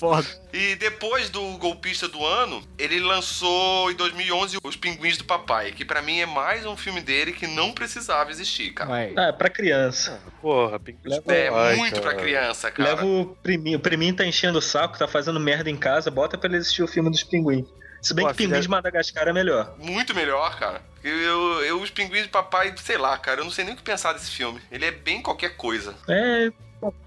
Foda. 0.00 0.26
E 0.50 0.74
depois 0.76 1.28
do 1.28 1.42
golpista 1.58 2.08
do 2.08 2.24
ano, 2.24 2.62
ele 2.78 2.98
lançou 3.00 3.90
em 3.90 3.94
2011 3.94 4.56
Os 4.64 4.74
Pinguins 4.74 5.18
do 5.18 5.24
Papai, 5.24 5.72
que 5.72 5.84
pra 5.84 6.00
mim 6.00 6.20
é 6.20 6.24
mais 6.26 6.64
um 6.64 6.74
filme 6.74 7.02
dele 7.02 7.32
que 7.32 7.46
não 7.46 7.72
precisava 7.72 8.30
existir, 8.30 8.72
cara. 8.72 8.88
Vai. 8.88 9.12
Ah, 9.14 9.24
é 9.26 9.32
pra 9.32 9.50
criança. 9.50 10.18
Porra, 10.40 10.80
Pinguins 10.80 11.04
Leva- 11.26 11.34
É 11.34 11.48
Ai, 11.50 11.76
muito 11.76 12.00
cara. 12.00 12.14
pra 12.14 12.14
criança, 12.22 12.70
cara. 12.70 12.88
Leva 12.88 13.04
o 13.04 13.26
priminho. 13.42 13.76
O 13.76 13.80
priminho 13.82 14.16
tá 14.16 14.24
enchendo 14.24 14.58
o 14.58 14.62
saco, 14.62 14.98
tá 14.98 15.06
fazendo 15.06 15.38
merda 15.38 15.68
em 15.68 15.76
casa, 15.76 16.10
bota 16.10 16.38
pra 16.38 16.48
ele 16.48 16.56
assistir 16.56 16.82
o 16.82 16.88
filme 16.88 17.10
dos 17.10 17.22
pinguins. 17.22 17.66
Se 18.00 18.14
bem 18.14 18.24
Pô, 18.24 18.30
que 18.30 18.38
Pinguim 18.38 18.52
filha- 18.52 18.62
de 18.62 18.68
Madagascar 18.70 19.28
é 19.28 19.32
melhor. 19.34 19.74
Muito 19.76 20.14
melhor, 20.14 20.58
cara. 20.58 20.80
Eu, 21.04 21.14
eu, 21.18 21.64
eu- 21.66 21.82
os 21.82 21.90
pinguins 21.90 22.22
do 22.22 22.30
papai, 22.30 22.72
sei 22.78 22.96
lá, 22.96 23.18
cara, 23.18 23.40
eu 23.42 23.44
não 23.44 23.50
sei 23.50 23.66
nem 23.66 23.74
o 23.74 23.76
que 23.76 23.82
pensar 23.82 24.14
desse 24.14 24.30
filme. 24.30 24.58
Ele 24.72 24.86
é 24.86 24.90
bem 24.90 25.20
qualquer 25.20 25.58
coisa. 25.58 25.94
É. 26.08 26.50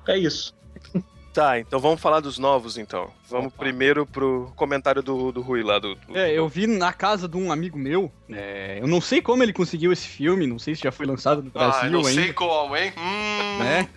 É 0.07 0.17
isso. 0.19 0.53
Tá, 1.33 1.57
então 1.57 1.79
vamos 1.79 1.99
falar 1.99 2.19
dos 2.19 2.37
novos, 2.37 2.77
então. 2.77 3.11
Vamos 3.27 3.51
primeiro 3.53 4.05
pro 4.05 4.53
comentário 4.55 5.01
do, 5.01 5.31
do 5.31 5.41
Rui 5.41 5.63
lá 5.63 5.79
do. 5.79 5.95
do- 5.95 6.15
É, 6.15 6.31
eu 6.31 6.47
vi 6.47 6.67
na 6.67 6.93
casa 6.93 7.27
de 7.27 7.35
um 7.37 7.51
amigo 7.51 7.77
meu. 7.77 8.11
é, 8.31 8.77
eu 8.79 8.85
não 8.87 9.01
sei 9.01 9.19
como 9.19 9.41
ele 9.41 9.51
conseguiu 9.51 9.91
esse 9.91 10.07
filme, 10.07 10.45
não 10.45 10.59
sei 10.59 10.75
se 10.75 10.83
já 10.83 10.91
foi 10.91 11.07
lançado 11.07 11.41
no 11.41 11.49
Brasil 11.49 11.81
ah, 11.81 11.89
não 11.89 12.05
ainda. 12.05 12.21
sei 12.21 12.33
como, 12.33 12.77
hein? 12.77 12.93
Hum, 12.95 13.57
Né? 13.59 13.89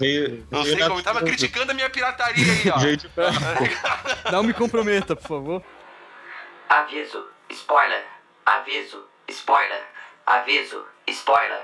Veio, 0.00 0.46
Não 0.50 0.64
veio 0.64 0.76
sei 0.78 0.88
como. 0.88 1.02
Tava 1.02 1.20
criticando 1.22 1.70
a 1.70 1.74
minha 1.74 1.88
pirataria 1.90 2.44
aí, 2.44 2.70
ó. 2.74 2.78
De 2.78 3.10
Não 4.32 4.42
me 4.42 4.52
comprometa, 4.54 5.14
por 5.14 5.28
favor. 5.28 5.62
Aviso, 6.68 7.24
spoiler. 7.50 8.02
Aviso, 8.46 9.04
spoiler. 9.28 9.82
Aviso, 10.26 10.84
spoiler. 11.06 11.62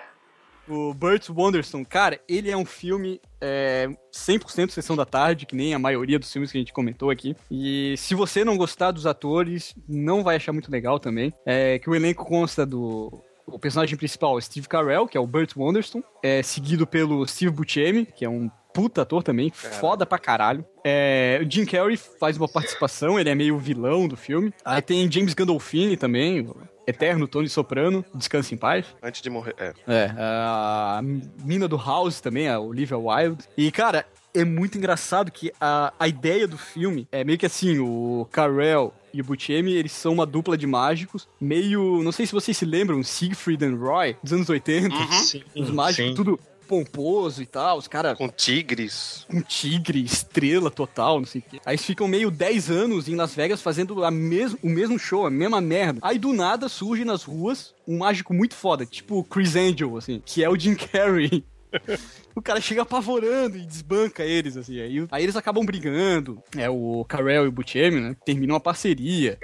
O 0.68 0.92
Burt 0.92 1.28
Wonderstone, 1.30 1.84
cara, 1.84 2.20
ele 2.28 2.50
é 2.50 2.56
um 2.56 2.64
filme 2.64 3.20
é, 3.40 3.88
100% 4.12 4.70
sessão 4.70 4.96
da 4.96 5.04
tarde, 5.04 5.46
que 5.46 5.54
nem 5.54 5.74
a 5.74 5.78
maioria 5.78 6.18
dos 6.18 6.32
filmes 6.32 6.50
que 6.50 6.58
a 6.58 6.60
gente 6.60 6.72
comentou 6.72 7.10
aqui. 7.10 7.36
E 7.50 7.94
se 7.96 8.14
você 8.14 8.44
não 8.44 8.56
gostar 8.56 8.90
dos 8.90 9.06
atores, 9.06 9.74
não 9.88 10.24
vai 10.24 10.36
achar 10.36 10.52
muito 10.52 10.70
legal 10.70 10.98
também. 10.98 11.32
É 11.44 11.78
que 11.78 11.88
o 11.88 11.94
elenco 11.94 12.24
consta 12.24 12.66
do 12.66 13.22
O 13.46 13.58
personagem 13.58 13.96
principal 13.96 14.40
Steve 14.40 14.68
Carell, 14.68 15.06
que 15.06 15.16
é 15.16 15.20
o 15.20 15.26
Burt 15.26 15.56
Wonderstone, 15.56 16.04
é 16.22 16.42
seguido 16.42 16.86
pelo 16.86 17.26
Steve 17.26 17.52
Buscemi, 17.52 18.04
que 18.04 18.24
é 18.24 18.28
um 18.28 18.50
puta 18.76 19.02
ator 19.02 19.22
também, 19.22 19.50
foda 19.50 20.04
pra 20.04 20.18
caralho. 20.18 20.62
É, 20.84 21.40
o 21.42 21.50
Jim 21.50 21.64
Carrey 21.64 21.96
faz 21.96 22.36
uma 22.36 22.46
participação, 22.46 23.18
ele 23.18 23.30
é 23.30 23.34
meio 23.34 23.56
vilão 23.58 24.06
do 24.06 24.18
filme. 24.18 24.52
Aí 24.62 24.82
tem 24.82 25.10
James 25.10 25.32
Gandolfini 25.32 25.96
também, 25.96 26.42
o 26.42 26.54
eterno 26.86 27.26
Tony 27.26 27.48
Soprano, 27.48 28.04
Descanse 28.14 28.54
em 28.54 28.58
Paz. 28.58 28.84
Antes 29.02 29.22
de 29.22 29.30
morrer. 29.30 29.54
É. 29.58 29.72
É, 29.86 30.12
a 30.18 31.00
mina 31.42 31.66
do 31.66 31.78
House 31.78 32.20
também, 32.20 32.48
a 32.50 32.60
Olivia 32.60 32.98
Wilde. 32.98 33.44
E, 33.56 33.72
cara, 33.72 34.04
é 34.34 34.44
muito 34.44 34.76
engraçado 34.76 35.32
que 35.32 35.50
a, 35.58 35.94
a 35.98 36.06
ideia 36.06 36.46
do 36.46 36.58
filme 36.58 37.08
é 37.10 37.24
meio 37.24 37.38
que 37.38 37.46
assim, 37.46 37.78
o 37.78 38.28
Carell 38.30 38.92
e 39.14 39.22
o 39.22 39.24
Buscemi, 39.24 39.72
eles 39.72 39.92
são 39.92 40.12
uma 40.12 40.26
dupla 40.26 40.58
de 40.58 40.66
mágicos, 40.66 41.26
meio, 41.40 42.02
não 42.02 42.12
sei 42.12 42.26
se 42.26 42.32
vocês 42.34 42.54
se 42.54 42.66
lembram, 42.66 43.02
Siegfried 43.02 43.64
and 43.64 43.76
Roy, 43.76 44.14
dos 44.22 44.34
anos 44.34 44.50
80. 44.50 44.94
Sim, 45.12 45.42
Os 45.56 45.70
mágicos, 45.70 46.10
sim. 46.10 46.14
tudo 46.14 46.38
pomposo 46.66 47.42
e 47.42 47.46
tal, 47.46 47.78
os 47.78 47.88
caras 47.88 48.16
Com 48.18 48.28
tigres. 48.28 49.26
um 49.32 49.40
tigre, 49.40 50.02
estrela 50.04 50.70
total, 50.70 51.18
não 51.18 51.26
sei 51.26 51.40
o 51.40 51.44
quê. 51.50 51.60
Aí 51.64 51.74
eles 51.74 51.84
ficam 51.84 52.06
meio 52.08 52.30
10 52.30 52.70
anos 52.70 53.08
em 53.08 53.14
Las 53.14 53.34
Vegas 53.34 53.62
fazendo 53.62 54.04
a 54.04 54.10
mes 54.10 54.54
o 54.62 54.68
mesmo 54.68 54.98
show, 54.98 55.26
a 55.26 55.30
mesma 55.30 55.60
merda. 55.60 56.00
Aí 56.02 56.18
do 56.18 56.32
nada 56.32 56.68
surge 56.68 57.04
nas 57.04 57.22
ruas 57.22 57.74
um 57.86 57.98
mágico 57.98 58.34
muito 58.34 58.54
foda, 58.54 58.84
tipo 58.84 59.18
o 59.18 59.24
Chris 59.24 59.54
Angel, 59.56 59.96
assim, 59.96 60.20
que 60.24 60.42
é 60.42 60.50
o 60.50 60.58
Jim 60.58 60.74
Carrey. 60.74 61.44
O 62.36 62.42
cara 62.42 62.60
chega 62.60 62.82
apavorando 62.82 63.56
e 63.56 63.62
desbanca 63.64 64.22
eles, 64.22 64.56
assim. 64.56 64.78
Aí, 64.80 65.06
aí 65.10 65.22
eles 65.24 65.36
acabam 65.36 65.64
brigando. 65.64 66.40
É 66.56 66.68
o 66.68 67.04
Carell 67.08 67.46
e 67.46 67.48
o 67.48 67.52
Buscemi, 67.52 67.98
né? 68.00 68.16
Terminam 68.24 68.54
uma 68.54 68.60
parceria. 68.60 69.38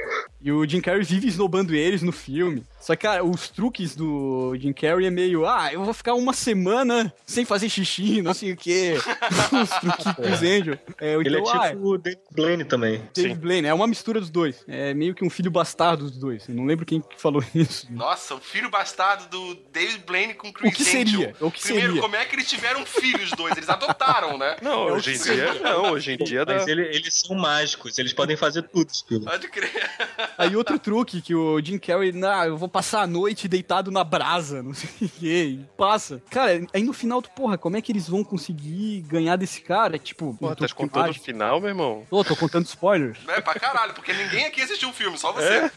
E 0.44 0.50
o 0.52 0.68
Jim 0.68 0.80
Carrey 0.80 1.02
vive 1.04 1.28
esnobando 1.28 1.72
eles 1.74 2.02
no 2.02 2.10
filme. 2.12 2.64
Só 2.80 2.96
que, 2.96 3.02
cara, 3.02 3.24
os 3.24 3.48
truques 3.48 3.94
do 3.94 4.56
Jim 4.58 4.72
Carrey 4.72 5.06
é 5.06 5.10
meio... 5.10 5.46
Ah, 5.46 5.72
eu 5.72 5.84
vou 5.84 5.94
ficar 5.94 6.14
uma 6.14 6.32
semana 6.32 7.14
sem 7.24 7.44
fazer 7.44 7.68
xixi, 7.68 8.20
não 8.20 8.34
sei 8.34 8.50
o 8.52 8.56
quê. 8.56 8.94
os 9.62 9.70
truques 9.70 10.04
do 10.04 10.14
Chris 10.16 10.42
Angel. 10.42 10.78
É, 11.00 11.14
Ele 11.14 11.36
é 11.36 11.40
então, 11.40 11.60
ah, 11.60 11.68
tipo 11.70 11.88
o 11.94 11.98
David 11.98 12.20
Blaine 12.32 12.64
também. 12.64 13.02
David 13.14 13.38
Blaine. 13.38 13.68
É 13.68 13.72
uma 13.74 13.86
mistura 13.86 14.18
dos 14.20 14.30
dois. 14.30 14.64
É 14.66 14.92
meio 14.92 15.14
que 15.14 15.24
um 15.24 15.30
filho 15.30 15.50
bastardo 15.50 16.04
dos 16.10 16.18
dois. 16.18 16.48
Eu 16.48 16.56
não 16.56 16.64
lembro 16.64 16.84
quem 16.84 17.00
que 17.00 17.20
falou 17.22 17.42
isso. 17.54 17.86
Nossa, 17.92 18.34
o 18.34 18.40
filho 18.40 18.68
bastardo 18.68 19.28
do 19.30 19.54
David 19.72 20.02
Blaine 20.04 20.34
com 20.34 20.52
Chris 20.52 20.72
O 20.72 20.76
que 20.76 20.82
Angel. 20.82 20.90
seria? 21.20 21.36
O 21.40 21.50
que 21.52 21.62
Primeiro, 21.62 21.86
seria? 21.88 22.02
como 22.02 22.16
é 22.16 22.24
que 22.24 22.34
eles 22.34 22.48
tiveram 22.50 22.81
filhos 22.84 23.30
dois? 23.32 23.56
Eles 23.56 23.68
adotaram, 23.68 24.36
né? 24.38 24.56
Não, 24.62 24.86
hoje 24.86 25.14
em 25.14 25.18
dia 25.18 25.54
não. 25.54 25.92
Hoje 25.92 26.12
em 26.12 26.16
dia 26.18 26.44
dá. 26.44 26.54
Mas 26.54 26.66
ele- 26.66 26.86
eles 26.94 27.14
são 27.20 27.36
mágicos, 27.36 27.98
eles 27.98 28.12
podem 28.12 28.36
fazer 28.36 28.62
tudo, 28.62 28.90
Spilo. 28.94 29.24
Pode 29.24 29.48
crer. 29.48 29.90
Aí 30.38 30.54
outro 30.56 30.78
truque 30.78 31.20
que 31.22 31.34
o 31.34 31.60
Jim 31.62 31.78
Carrey, 31.78 32.12
nah, 32.12 32.46
eu 32.46 32.56
vou 32.56 32.68
passar 32.68 33.02
a 33.02 33.06
noite 33.06 33.48
deitado 33.48 33.90
na 33.90 34.04
brasa, 34.04 34.62
não 34.62 34.74
sei 34.74 34.90
o 35.00 35.08
que, 35.08 35.26
e 35.44 35.66
passa. 35.76 36.22
Cara, 36.30 36.64
aí 36.72 36.82
no 36.82 36.92
final 36.92 37.20
tu, 37.22 37.30
porra, 37.30 37.56
como 37.58 37.76
é 37.76 37.82
que 37.82 37.92
eles 37.92 38.08
vão 38.08 38.22
conseguir 38.24 39.02
ganhar 39.02 39.36
desse 39.36 39.60
cara? 39.60 39.98
Tipo, 39.98 40.36
Pô, 40.38 40.48
um 40.50 40.54
tá 40.54 40.66
contando 40.74 41.10
o 41.10 41.14
final, 41.14 41.60
meu 41.60 41.68
irmão? 41.70 42.06
Ô, 42.10 42.24
tô 42.24 42.36
contando 42.36 42.66
spoilers. 42.66 43.18
É 43.28 43.40
pra 43.40 43.54
caralho, 43.54 43.94
porque 43.94 44.12
ninguém 44.12 44.46
aqui 44.46 44.60
assistiu 44.62 44.90
o 44.90 44.92
filme, 44.92 45.16
só 45.18 45.32
você. 45.32 45.42
É? 45.46 45.70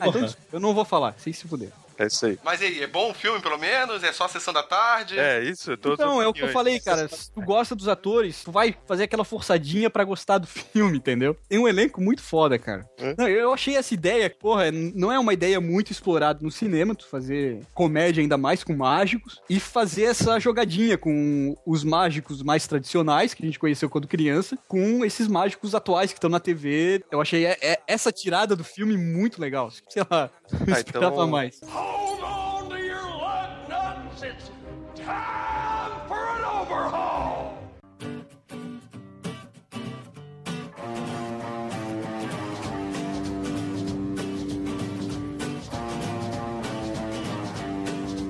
Ah, 0.00 0.08
então 0.08 0.28
eu 0.52 0.60
não 0.60 0.74
vou 0.74 0.84
falar, 0.84 1.14
sem 1.18 1.32
se 1.32 1.46
fuder. 1.46 1.70
É 2.02 2.06
isso 2.06 2.24
aí. 2.24 2.38
Mas 2.42 2.62
e 2.62 2.64
aí, 2.64 2.82
é 2.82 2.86
bom 2.86 3.10
o 3.10 3.14
filme, 3.14 3.40
pelo 3.40 3.58
menos? 3.58 4.02
É 4.02 4.10
só 4.10 4.24
a 4.24 4.28
sessão 4.28 4.54
da 4.54 4.62
tarde? 4.62 5.18
É 5.18 5.42
isso, 5.44 5.76
tô. 5.76 5.92
Então, 5.92 6.22
é 6.22 6.26
o 6.26 6.32
que 6.32 6.42
eu 6.42 6.48
falei, 6.48 6.80
cara. 6.80 7.06
Se 7.08 7.30
tu 7.30 7.42
gosta 7.42 7.76
dos 7.76 7.88
atores, 7.88 8.42
tu 8.42 8.50
vai 8.50 8.74
fazer 8.88 9.04
aquela 9.04 9.22
forçadinha 9.24 9.90
pra 9.90 10.02
gostar 10.02 10.38
do 10.38 10.46
filme, 10.72 10.96
entendeu? 10.96 11.36
Tem 11.46 11.58
um 11.58 11.68
elenco 11.68 12.00
muito 12.00 12.22
foda, 12.22 12.58
cara. 12.58 12.88
É? 12.98 13.14
Não, 13.18 13.28
eu 13.28 13.52
achei 13.52 13.76
essa 13.76 13.92
ideia, 13.92 14.30
porra, 14.30 14.70
não 14.72 15.12
é 15.12 15.18
uma 15.18 15.34
ideia 15.34 15.60
muito 15.60 15.92
explorada 15.92 16.38
no 16.42 16.50
cinema, 16.50 16.94
tu 16.94 17.06
fazer 17.06 17.60
comédia 17.74 18.22
ainda 18.22 18.38
mais 18.38 18.64
com 18.64 18.74
mágicos 18.74 19.38
e 19.50 19.60
fazer 19.60 20.04
essa 20.04 20.38
jogadinha 20.40 20.96
com 20.96 21.54
os 21.66 21.84
mágicos 21.84 22.42
mais 22.42 22.66
tradicionais 22.66 23.34
que 23.34 23.42
a 23.42 23.46
gente 23.46 23.58
conheceu 23.58 23.90
quando 23.90 24.08
criança, 24.08 24.56
com 24.66 25.04
esses 25.04 25.28
mágicos 25.28 25.74
atuais 25.74 26.12
que 26.12 26.16
estão 26.16 26.30
na 26.30 26.40
TV. 26.40 27.04
Eu 27.10 27.20
achei 27.20 27.44
é- 27.44 27.58
é- 27.60 27.80
essa 27.86 28.10
tirada 28.10 28.56
do 28.56 28.64
filme 28.64 28.96
muito 28.96 29.38
legal. 29.38 29.70
Sei 29.88 30.02
lá, 30.10 30.30
eu 30.66 30.74
Ah, 30.74 30.78
esperava 30.78 31.14
então- 31.14 31.28
mais. 31.28 31.60
Hold 31.92 32.20
on 32.20 32.70
to 32.70 32.78
your 32.78 33.02
lug 33.02 33.68
nuts. 33.68 34.22
It's 34.22 34.50
time 34.94 35.39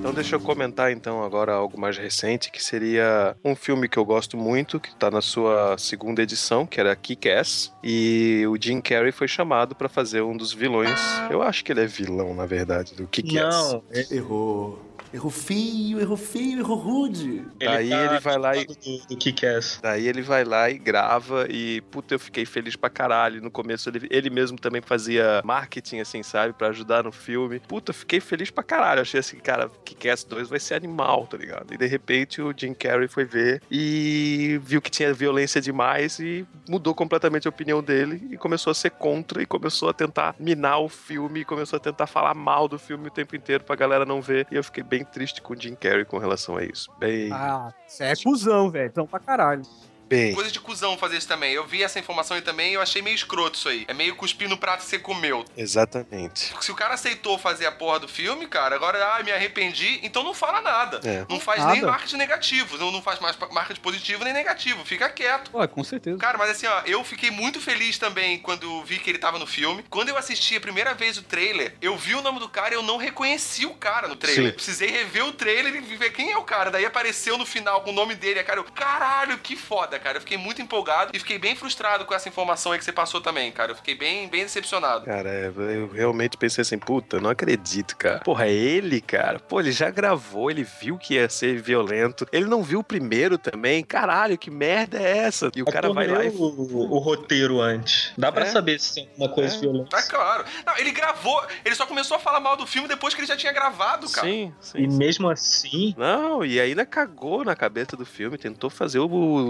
Então 0.01 0.11
deixa 0.11 0.35
eu 0.35 0.39
comentar 0.39 0.91
então 0.91 1.23
agora 1.23 1.53
algo 1.53 1.79
mais 1.79 1.95
recente, 1.95 2.51
que 2.51 2.61
seria 2.61 3.37
um 3.45 3.55
filme 3.55 3.87
que 3.87 3.99
eu 3.99 4.03
gosto 4.03 4.35
muito, 4.35 4.79
que 4.79 4.95
tá 4.95 5.11
na 5.11 5.21
sua 5.21 5.77
segunda 5.77 6.23
edição, 6.23 6.65
que 6.65 6.79
era 6.79 6.95
Kick-Ass, 6.95 7.71
e 7.83 8.43
o 8.49 8.57
Jim 8.59 8.81
Carrey 8.81 9.11
foi 9.11 9.27
chamado 9.27 9.75
pra 9.75 9.87
fazer 9.87 10.21
um 10.21 10.35
dos 10.35 10.51
vilões. 10.51 10.99
Eu 11.29 11.43
acho 11.43 11.63
que 11.63 11.71
ele 11.71 11.81
é 11.81 11.85
vilão, 11.85 12.33
na 12.33 12.47
verdade, 12.47 12.95
do 12.95 13.05
Kick-Ass. 13.05 13.73
Não, 13.73 13.83
Errou. 14.09 14.90
Errou 15.13 15.31
feio, 15.31 15.99
errou 15.99 16.17
feio, 16.17 16.59
errou 16.59 16.77
rude. 16.77 17.43
Daí 17.59 17.89
tá 17.89 18.05
ele 18.05 18.19
vai 18.19 18.37
lá 18.37 18.55
e 18.55 18.65
do, 18.65 18.73
do 19.09 19.17
Kick-Ass. 19.17 19.79
Daí 19.81 20.07
ele 20.07 20.21
vai 20.21 20.43
lá 20.43 20.69
e 20.69 20.77
grava 20.77 21.47
e, 21.49 21.81
puta, 21.91 22.15
eu 22.15 22.19
fiquei 22.19 22.45
feliz 22.45 22.75
pra 22.75 22.89
caralho. 22.89 23.41
No 23.41 23.51
começo 23.51 23.89
ele, 23.89 24.07
ele 24.09 24.29
mesmo 24.29 24.57
também 24.57 24.81
fazia 24.81 25.41
marketing, 25.43 25.99
assim, 25.99 26.23
sabe? 26.23 26.53
Pra 26.53 26.67
ajudar 26.67 27.03
no 27.03 27.11
filme. 27.11 27.59
Puta, 27.59 27.91
eu 27.91 27.93
fiquei 27.93 28.19
feliz 28.19 28.49
pra 28.49 28.63
caralho. 28.63 29.01
Achei 29.01 29.19
assim, 29.19 29.37
cara, 29.37 29.69
Kick-Ass 29.83 30.23
2 30.23 30.49
vai 30.49 30.59
ser 30.59 30.75
animal, 30.75 31.27
tá 31.27 31.37
ligado? 31.37 31.73
E 31.73 31.77
de 31.77 31.85
repente 31.85 32.41
o 32.41 32.53
Jim 32.55 32.73
Carrey 32.73 33.07
foi 33.07 33.25
ver 33.25 33.61
e 33.69 34.59
viu 34.63 34.81
que 34.81 34.89
tinha 34.89 35.13
violência 35.13 35.59
demais 35.59 36.19
e 36.19 36.45
mudou 36.69 36.95
completamente 36.95 37.47
a 37.47 37.49
opinião 37.49 37.83
dele 37.83 38.29
e 38.31 38.37
começou 38.37 38.71
a 38.71 38.73
ser 38.73 38.91
contra 38.91 39.41
e 39.41 39.45
começou 39.45 39.89
a 39.89 39.93
tentar 39.93 40.35
minar 40.39 40.79
o 40.79 40.87
filme 40.87 41.41
e 41.41 41.45
começou 41.45 41.77
a 41.77 41.79
tentar 41.79 42.07
falar 42.07 42.33
mal 42.33 42.67
do 42.67 42.79
filme 42.79 43.07
o 43.07 43.11
tempo 43.11 43.35
inteiro 43.35 43.63
pra 43.63 43.75
galera 43.75 44.05
não 44.05 44.21
ver. 44.21 44.47
E 44.49 44.55
eu 44.55 44.63
fiquei 44.63 44.83
bem 44.83 45.00
triste 45.05 45.41
com 45.41 45.53
o 45.53 45.59
Jim 45.59 45.75
Carrey 45.75 46.05
com 46.05 46.17
relação 46.17 46.57
a 46.57 46.63
isso. 46.63 46.89
Bem, 46.99 47.31
Ah, 47.31 47.73
você 47.85 48.03
é 48.05 48.13
cuzão, 48.15 48.69
velho. 48.69 48.87
Então 48.87 49.05
pra 49.07 49.19
caralho. 49.19 49.63
Bem. 50.11 50.33
Coisa 50.33 50.51
de 50.51 50.59
cuzão 50.59 50.97
fazer 50.97 51.17
isso 51.17 51.27
também. 51.27 51.53
Eu 51.53 51.65
vi 51.65 51.83
essa 51.83 51.99
informação 51.99 52.35
aí 52.35 52.41
também 52.41 52.71
e 52.71 52.73
eu 52.75 52.81
achei 52.81 53.01
meio 53.01 53.15
escroto 53.15 53.57
isso 53.57 53.69
aí. 53.69 53.85
É 53.87 53.93
meio 53.93 54.15
cuspir 54.15 54.49
no 54.49 54.57
prato 54.57 54.83
que 54.83 54.89
você 54.89 54.99
comeu. 54.99 55.45
Exatamente. 55.55 56.49
Porque 56.49 56.65
se 56.65 56.71
o 56.71 56.75
cara 56.75 56.93
aceitou 56.93 57.37
fazer 57.37 57.65
a 57.65 57.71
porra 57.71 57.99
do 57.99 58.07
filme, 58.07 58.47
cara, 58.47 58.75
agora, 58.75 59.15
ah, 59.15 59.23
me 59.23 59.31
arrependi, 59.31 59.99
então 60.03 60.23
não 60.23 60.33
fala 60.33 60.61
nada. 60.61 60.99
É. 61.03 61.25
Não 61.29 61.39
faz 61.39 61.59
Nada. 61.59 61.73
nem 61.73 61.81
marketing 61.81 62.17
negativo. 62.17 62.77
Não, 62.77 62.91
não 62.91 63.01
faz 63.01 63.19
mais 63.19 63.37
marketing 63.51 63.81
positivo 63.81 64.23
nem 64.23 64.33
negativo. 64.33 64.83
Fica 64.85 65.09
quieto. 65.09 65.51
Pô, 65.51 65.65
com 65.67 65.83
certeza. 65.83 66.17
Cara, 66.17 66.37
mas 66.37 66.49
assim, 66.51 66.67
ó, 66.67 66.81
eu 66.85 67.03
fiquei 67.03 67.31
muito 67.31 67.59
feliz 67.59 67.97
também 67.97 68.39
quando 68.39 68.83
vi 68.83 68.99
que 68.99 69.09
ele 69.09 69.17
tava 69.19 69.39
no 69.39 69.47
filme. 69.47 69.83
Quando 69.89 70.09
eu 70.09 70.17
assisti 70.17 70.55
a 70.55 70.61
primeira 70.61 70.93
vez 70.93 71.17
o 71.17 71.23
trailer, 71.23 71.75
eu 71.81 71.95
vi 71.97 72.15
o 72.15 72.21
nome 72.21 72.39
do 72.39 72.49
cara 72.49 72.73
e 72.73 72.77
eu 72.77 72.83
não 72.83 72.97
reconheci 72.97 73.65
o 73.65 73.73
cara 73.73 74.07
no 74.07 74.15
trailer. 74.15 74.51
Sim. 74.51 74.55
Precisei 74.55 74.89
rever 74.89 75.25
o 75.25 75.31
trailer 75.31 75.75
e 75.75 75.79
ver 75.95 76.11
quem 76.11 76.31
é 76.31 76.37
o 76.37 76.43
cara. 76.43 76.69
Daí 76.71 76.85
apareceu 76.85 77.37
no 77.37 77.45
final 77.45 77.81
com 77.81 77.91
o 77.91 77.93
nome 77.93 78.15
dele. 78.15 78.43
Cara, 78.43 78.59
eu, 78.59 78.63
caralho, 78.63 79.37
que 79.37 79.55
foda, 79.55 79.99
cara. 80.01 80.17
Eu 80.17 80.21
fiquei 80.21 80.37
muito 80.37 80.61
empolgado 80.61 81.11
e 81.13 81.19
fiquei 81.19 81.37
bem 81.39 81.55
frustrado 81.55 82.05
com 82.05 82.13
essa 82.13 82.27
informação 82.27 82.71
aí 82.71 82.79
que 82.79 82.85
você 82.85 82.91
passou 82.91 83.21
também, 83.21 83.51
cara. 83.51 83.71
Eu 83.71 83.75
fiquei 83.75 83.95
bem, 83.95 84.27
bem 84.27 84.43
decepcionado. 84.43 85.05
Cara, 85.05 85.29
é, 85.29 85.47
eu 85.47 85.87
realmente 85.93 86.37
pensei 86.37 86.61
assim, 86.61 86.77
puta, 86.77 87.19
não 87.19 87.29
acredito, 87.29 87.95
cara. 87.95 88.19
Porra, 88.19 88.45
é 88.47 88.51
ele, 88.51 88.99
cara. 89.01 89.39
Pô, 89.39 89.59
ele 89.59 89.71
já 89.71 89.89
gravou, 89.89 90.49
ele 90.51 90.63
viu 90.81 90.97
que 90.97 91.13
ia 91.15 91.29
ser 91.29 91.61
violento. 91.61 92.27
Ele 92.31 92.45
não 92.45 92.63
viu 92.63 92.79
o 92.79 92.83
primeiro 92.83 93.37
também. 93.37 93.83
Caralho, 93.83 94.37
que 94.37 94.49
merda 94.51 94.99
é 95.01 95.19
essa? 95.19 95.51
E 95.55 95.61
o 95.61 95.65
cara 95.65 95.91
vai 95.93 96.07
lá 96.07 96.25
e. 96.25 96.29
o, 96.29 96.41
o, 96.41 96.95
o 96.95 96.97
roteiro 96.99 97.61
antes. 97.61 98.11
Dá 98.17 98.31
pra 98.31 98.45
É? 98.45 98.49
saber 98.49 98.79
se 98.79 98.95
tem 98.95 99.07
alguma 99.09 99.29
coisa 99.29 99.55
É. 99.55 99.59
violenta. 99.59 99.89
Tá 99.89 100.03
claro. 100.03 100.45
Não, 100.65 100.77
ele 100.77 100.91
gravou, 100.91 101.41
ele 101.63 101.75
só 101.75 101.85
começou 101.85 102.17
a 102.17 102.19
falar 102.19 102.39
mal 102.39 102.55
do 102.57 102.65
filme 102.65 102.87
depois 102.87 103.13
que 103.13 103.19
ele 103.21 103.27
já 103.27 103.37
tinha 103.37 103.51
gravado, 103.53 104.09
cara. 104.09 104.27
Sim, 104.27 104.53
sim. 104.59 104.77
E 104.79 104.87
mesmo 104.87 105.29
assim, 105.29 105.93
Não, 105.97 106.43
e 106.43 106.59
ainda 106.59 106.85
cagou 106.85 107.43
na 107.45 107.55
cabeça 107.55 107.95
do 107.95 108.05
filme, 108.05 108.37
tentou 108.37 108.69
fazer 108.69 108.99
o, 108.99 109.05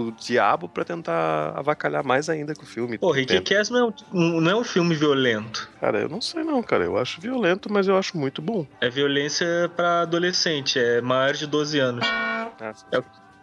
o 0.08 0.12
diabo 0.42 0.68
pra 0.68 0.84
tentar 0.84 1.52
avacalhar 1.56 2.04
mais 2.04 2.28
ainda 2.28 2.54
com 2.54 2.62
o 2.62 2.66
filme. 2.66 2.98
porra, 2.98 3.20
e. 3.20 3.26
Kick-Ass 3.26 3.70
não, 3.70 3.88
é 3.88 3.92
um- 4.12 4.40
não 4.40 4.50
é 4.50 4.56
um 4.56 4.64
filme 4.64 4.94
violento. 4.94 5.70
Cara, 5.80 6.00
eu 6.00 6.08
não 6.08 6.20
sei 6.20 6.42
não, 6.42 6.62
cara. 6.62 6.84
Eu 6.84 6.98
acho 6.98 7.20
violento, 7.20 7.72
mas 7.72 7.86
eu 7.86 7.96
acho 7.96 8.16
muito 8.18 8.42
bom. 8.42 8.66
É 8.80 8.90
violência 8.90 9.46
pra 9.76 10.02
adolescente, 10.02 10.78
é 10.78 11.00
maior 11.00 11.32
de 11.34 11.46
12 11.46 11.78
anos. 11.78 12.04
Ah, 12.04 12.50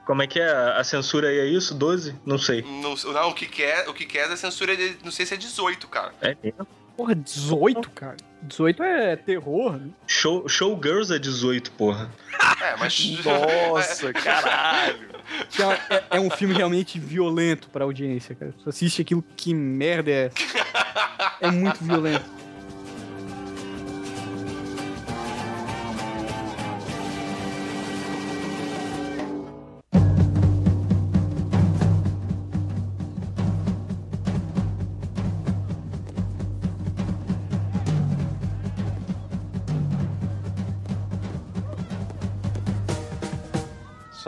Como 0.06 0.22
é 0.24 0.28
que 0.28 0.40
é? 0.40 0.50
A 0.52 0.84
censura 0.84 1.28
aí 1.30 1.38
é 1.40 1.46
isso? 1.46 1.74
12? 1.76 2.16
Não 2.26 2.38
sei. 2.40 2.64
Não, 2.64 2.96
não, 3.14 3.30
o 3.30 3.34
que 3.34 3.46
quer, 3.46 3.88
o 3.88 3.94
que 3.94 4.06
quer 4.06 4.30
é 4.32 4.36
censura 4.36 4.76
de, 4.76 4.98
não 5.04 5.12
sei 5.12 5.26
se 5.26 5.36
é 5.36 5.38
18, 5.38 5.88
cara. 5.88 6.12
É 6.20 6.36
mesmo? 6.44 6.68
Porra, 6.98 7.16
18, 7.16 7.90
cara. 7.92 8.18
18 8.42 8.84
é 8.84 9.16
terror, 9.16 9.74
né? 9.78 9.90
Show, 10.08 10.50
Showgirls 10.50 11.14
é 11.16 11.20
18, 11.20 11.72
porra. 11.74 12.10
É, 12.62 12.76
mas 12.78 13.00
Nossa, 13.24 14.12
caralho. 14.12 15.10
É, 15.90 15.96
é- 15.96 16.04
é 16.12 16.20
um 16.20 16.30
filme 16.30 16.54
realmente 16.54 17.00
violento 17.00 17.70
pra 17.70 17.84
audiência, 17.86 18.36
cara. 18.36 18.54
Você 18.64 18.70
assiste 18.70 19.02
aquilo, 19.02 19.24
que 19.36 19.54
merda 19.54 20.10
é? 20.12 20.32
É 21.42 21.52
muito 21.52 21.84
violento. 21.84 22.26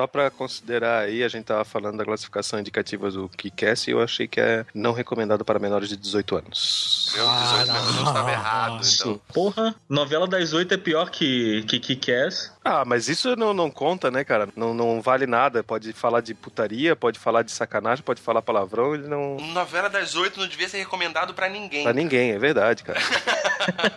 Só 0.01 0.07
pra 0.07 0.31
considerar 0.31 1.03
aí, 1.03 1.23
a 1.23 1.27
gente 1.27 1.43
tava 1.43 1.63
falando 1.63 1.97
da 1.97 2.03
classificação 2.03 2.59
indicativa 2.59 3.11
do 3.11 3.29
Kick-Ass 3.29 3.87
e 3.87 3.91
eu 3.91 4.01
achei 4.01 4.27
que 4.27 4.41
é 4.41 4.65
não 4.73 4.93
recomendado 4.93 5.45
para 5.45 5.59
menores 5.59 5.89
de 5.89 5.95
18 5.95 6.37
anos. 6.37 7.13
Meu, 7.15 7.23
18 7.23 7.69
anos 7.69 7.95
eu 7.97 8.03
estava 8.05 8.31
errado, 8.31 8.81
então. 8.83 9.21
Porra, 9.31 9.75
novela 9.87 10.25
das 10.25 10.53
oito 10.53 10.73
é 10.73 10.77
pior 10.77 11.11
que 11.11 11.61
que 11.67 11.79
Kick-Ass. 11.79 12.51
Ah, 12.65 12.83
mas 12.83 13.07
isso 13.07 13.35
não, 13.35 13.53
não 13.53 13.69
conta, 13.69 14.09
né, 14.09 14.23
cara? 14.23 14.49
Não, 14.55 14.73
não 14.73 15.03
vale 15.03 15.27
nada. 15.27 15.63
Pode 15.63 15.93
falar 15.93 16.21
de 16.21 16.33
putaria, 16.33 16.95
pode 16.95 17.19
falar 17.19 17.43
de 17.43 17.51
sacanagem, 17.51 18.03
pode 18.03 18.23
falar 18.23 18.41
palavrão, 18.41 18.95
ele 18.95 19.07
não. 19.07 19.37
Novela 19.53 19.87
das 19.87 20.15
oito 20.15 20.39
não 20.39 20.47
devia 20.47 20.67
ser 20.67 20.79
recomendado 20.79 21.35
pra 21.35 21.47
ninguém. 21.47 21.83
Pra 21.83 21.93
ninguém, 21.93 22.31
é 22.31 22.39
verdade, 22.39 22.83
cara. 22.83 22.99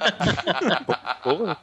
Porra. 1.24 1.56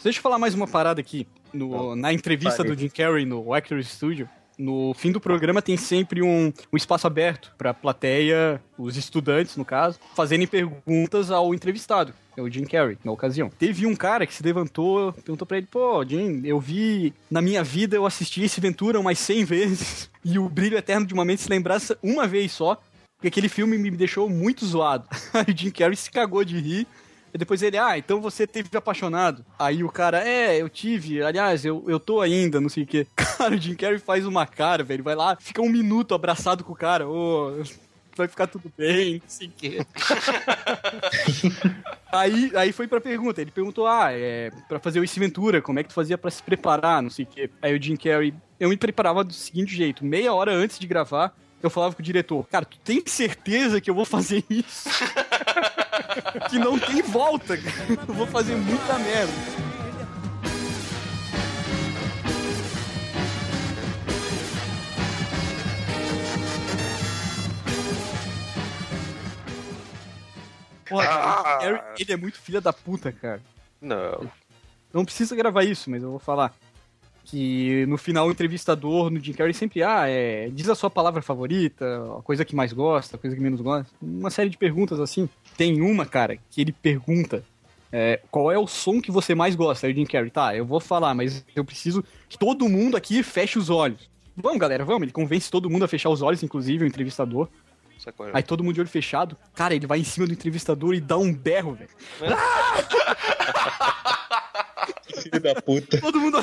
Deixa 0.00 0.20
eu 0.20 0.22
falar 0.22 0.38
mais 0.38 0.54
uma 0.54 0.68
parada 0.68 1.00
aqui. 1.00 1.26
No- 1.52 1.94
na 1.96 2.12
entrevista 2.12 2.58
Pare. 2.58 2.68
do 2.74 2.78
Jim 2.80 2.88
Carrey 2.88 3.24
no 3.24 3.52
Actors 3.52 3.88
Studio, 3.88 4.28
no 4.58 4.92
fim 4.94 5.10
do 5.10 5.20
programa 5.20 5.60
tem 5.62 5.76
sempre 5.76 6.22
um, 6.22 6.52
um 6.72 6.76
espaço 6.76 7.06
aberto 7.06 7.52
pra 7.58 7.72
plateia, 7.74 8.62
os 8.78 8.96
estudantes, 8.96 9.56
no 9.56 9.64
caso, 9.64 9.98
fazerem 10.14 10.46
perguntas 10.46 11.30
ao 11.30 11.54
entrevistado. 11.54 12.12
É 12.36 12.40
o 12.40 12.48
Jim 12.50 12.64
Carrey, 12.64 12.96
na 13.04 13.12
ocasião. 13.12 13.50
Teve 13.50 13.86
um 13.86 13.94
cara 13.94 14.26
que 14.26 14.32
se 14.32 14.42
levantou, 14.42 15.12
perguntou 15.12 15.46
pra 15.46 15.58
ele, 15.58 15.66
pô, 15.70 16.02
Jim, 16.04 16.40
eu 16.44 16.58
vi, 16.58 17.12
na 17.30 17.42
minha 17.42 17.62
vida 17.62 17.96
eu 17.96 18.06
assisti 18.06 18.42
esse 18.42 18.60
Ventura 18.60 18.98
umas 19.00 19.18
100 19.18 19.44
vezes, 19.44 20.10
e 20.24 20.38
o 20.38 20.48
Brilho 20.48 20.78
Eterno 20.78 21.06
de 21.06 21.12
uma 21.12 21.24
Mente 21.24 21.42
se 21.42 21.50
lembrasse 21.50 21.94
uma 22.02 22.26
vez 22.26 22.52
só, 22.52 22.76
porque 23.16 23.28
aquele 23.28 23.48
filme 23.48 23.76
me 23.76 23.90
deixou 23.90 24.28
muito 24.30 24.64
zoado. 24.64 25.06
Aí 25.34 25.52
o 25.52 25.56
Jim 25.56 25.70
Carrey 25.70 25.96
se 25.96 26.10
cagou 26.10 26.42
de 26.44 26.58
rir, 26.58 26.86
e 27.34 27.38
depois 27.38 27.62
ele, 27.62 27.78
ah, 27.78 27.96
então 27.96 28.20
você 28.20 28.46
teve 28.46 28.68
apaixonado. 28.76 29.44
Aí 29.58 29.82
o 29.82 29.88
cara, 29.88 30.26
é, 30.26 30.60
eu 30.60 30.68
tive, 30.68 31.22
aliás, 31.22 31.64
eu, 31.64 31.82
eu 31.88 31.98
tô 31.98 32.20
ainda, 32.20 32.60
não 32.60 32.68
sei 32.68 32.82
o 32.82 32.86
quê. 32.86 33.06
Cara, 33.16 33.54
o 33.54 33.58
Jim 33.58 33.74
Carrey 33.74 33.98
faz 33.98 34.26
uma 34.26 34.46
cara, 34.46 34.84
velho, 34.84 35.02
vai 35.02 35.14
lá, 35.14 35.36
fica 35.40 35.62
um 35.62 35.68
minuto 35.68 36.14
abraçado 36.14 36.62
com 36.62 36.72
o 36.72 36.76
cara, 36.76 37.08
ô, 37.08 37.62
vai 38.16 38.28
ficar 38.28 38.46
tudo 38.46 38.72
bem, 38.76 39.14
não 39.14 39.28
sei 39.28 39.48
o 39.48 39.52
quê. 39.56 39.78
aí, 42.12 42.52
aí 42.54 42.72
foi 42.72 42.86
pra 42.86 43.00
pergunta, 43.00 43.40
ele 43.40 43.50
perguntou, 43.50 43.86
ah, 43.86 44.12
é, 44.12 44.50
pra 44.68 44.78
fazer 44.78 45.00
o 45.00 45.04
Ace 45.04 45.18
Ventura, 45.18 45.60
como 45.60 45.78
é 45.78 45.82
que 45.82 45.88
tu 45.88 45.94
fazia 45.94 46.18
pra 46.18 46.30
se 46.30 46.42
preparar, 46.42 47.02
não 47.02 47.10
sei 47.10 47.24
o 47.24 47.28
quê. 47.28 47.50
Aí 47.60 47.76
o 47.76 47.82
Jim 47.82 47.96
Carrey, 47.96 48.34
eu 48.60 48.68
me 48.68 48.76
preparava 48.76 49.24
do 49.24 49.32
seguinte 49.32 49.74
jeito, 49.74 50.04
meia 50.04 50.32
hora 50.32 50.52
antes 50.52 50.78
de 50.78 50.86
gravar, 50.86 51.34
eu 51.62 51.70
falava 51.70 51.94
com 51.94 52.02
o 52.02 52.04
diretor, 52.04 52.46
cara, 52.48 52.64
tu 52.64 52.78
tem 52.78 53.02
certeza 53.06 53.80
que 53.80 53.88
eu 53.88 53.94
vou 53.94 54.04
fazer 54.04 54.44
isso? 54.50 54.88
que 56.50 56.58
não 56.58 56.78
tem 56.78 57.02
volta, 57.02 57.56
cara. 57.56 58.00
Eu 58.08 58.14
vou 58.14 58.26
fazer 58.26 58.56
muita 58.56 58.98
merda. 58.98 59.32
Porra, 70.88 71.58
Gary, 71.60 71.80
ele 71.98 72.12
é 72.12 72.16
muito 72.16 72.38
filha 72.38 72.60
da 72.60 72.72
puta, 72.72 73.10
cara. 73.12 73.40
Não. 73.80 74.30
Não 74.92 75.04
precisa 75.04 75.34
gravar 75.34 75.64
isso, 75.64 75.88
mas 75.88 76.02
eu 76.02 76.10
vou 76.10 76.18
falar. 76.18 76.54
Que 77.24 77.86
no 77.86 77.96
final 77.96 78.26
o 78.26 78.30
entrevistador 78.30 79.10
no 79.10 79.20
Jim 79.20 79.32
Carrey 79.32 79.54
sempre, 79.54 79.82
ah, 79.82 80.08
é, 80.08 80.50
diz 80.50 80.68
a 80.68 80.74
sua 80.74 80.90
palavra 80.90 81.22
favorita, 81.22 81.84
a 82.18 82.22
coisa 82.22 82.44
que 82.44 82.54
mais 82.54 82.72
gosta, 82.72 83.16
a 83.16 83.18
coisa 83.18 83.36
que 83.36 83.42
menos 83.42 83.60
gosta. 83.60 83.90
Uma 84.02 84.30
série 84.30 84.50
de 84.50 84.58
perguntas 84.58 84.98
assim. 84.98 85.28
Tem 85.56 85.80
uma, 85.80 86.04
cara, 86.04 86.36
que 86.50 86.60
ele 86.60 86.72
pergunta 86.72 87.44
é, 87.92 88.20
qual 88.30 88.50
é 88.50 88.58
o 88.58 88.66
som 88.66 89.02
que 89.02 89.12
você 89.12 89.34
mais 89.34 89.54
gosta? 89.54 89.86
Aí 89.86 89.92
o 89.92 89.96
Jim 89.96 90.06
Carrey, 90.06 90.30
tá, 90.30 90.56
eu 90.56 90.64
vou 90.64 90.80
falar, 90.80 91.14
mas 91.14 91.44
eu 91.54 91.62
preciso 91.62 92.02
que 92.26 92.38
todo 92.38 92.66
mundo 92.66 92.96
aqui 92.96 93.22
feche 93.22 93.58
os 93.58 93.68
olhos. 93.68 94.10
Vamos, 94.34 94.58
galera, 94.58 94.82
vamos. 94.82 95.02
Ele 95.02 95.12
convence 95.12 95.50
todo 95.50 95.68
mundo 95.68 95.84
a 95.84 95.88
fechar 95.88 96.08
os 96.08 96.22
olhos, 96.22 96.42
inclusive 96.42 96.84
o 96.84 96.86
entrevistador. 96.86 97.48
Sacou? 97.98 98.30
Aí 98.32 98.42
todo 98.42 98.64
mundo 98.64 98.74
de 98.74 98.80
olho 98.80 98.88
fechado. 98.88 99.36
Cara, 99.54 99.74
ele 99.74 99.86
vai 99.86 100.00
em 100.00 100.04
cima 100.04 100.26
do 100.26 100.32
entrevistador 100.32 100.94
e 100.94 101.00
dá 101.00 101.18
um 101.18 101.34
berro, 101.34 101.74
velho. 101.74 101.90
Filho 105.22 105.40
da 105.40 105.54
puta. 105.60 106.00
Todo 106.00 106.18
mundo 106.18 106.38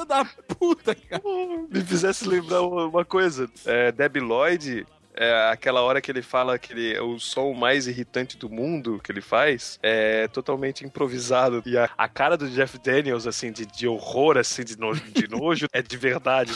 filho 0.00 0.04
da 0.04 0.24
puta, 0.24 0.94
cara. 0.94 1.22
Me 1.68 1.80
fizesse 1.82 2.26
lembrar 2.26 2.62
uma 2.62 2.86
uma 2.86 3.04
coisa. 3.04 3.48
É, 3.64 3.92
Debbie 3.92 4.20
Lloyd, 4.20 4.86
é, 5.14 5.50
aquela 5.50 5.82
hora 5.82 6.00
que 6.00 6.10
ele 6.10 6.22
fala 6.22 6.58
que 6.58 6.72
ele 6.72 6.94
é 6.94 7.02
o 7.02 7.18
som 7.18 7.52
mais 7.52 7.86
irritante 7.86 8.36
do 8.36 8.48
mundo 8.48 9.00
que 9.02 9.12
ele 9.12 9.20
faz, 9.20 9.78
é 9.82 10.28
totalmente 10.28 10.84
improvisado. 10.84 11.62
E 11.66 11.76
a, 11.76 11.90
a 11.96 12.08
cara 12.08 12.36
do 12.36 12.48
Jeff 12.48 12.78
Daniels, 12.78 13.26
assim, 13.26 13.52
de, 13.52 13.66
de 13.66 13.86
horror, 13.86 14.38
assim, 14.38 14.64
de 14.64 14.78
nojo, 14.78 15.02
de 15.10 15.28
nojo, 15.28 15.66
é 15.72 15.82
de 15.82 15.96
verdade. 15.96 16.52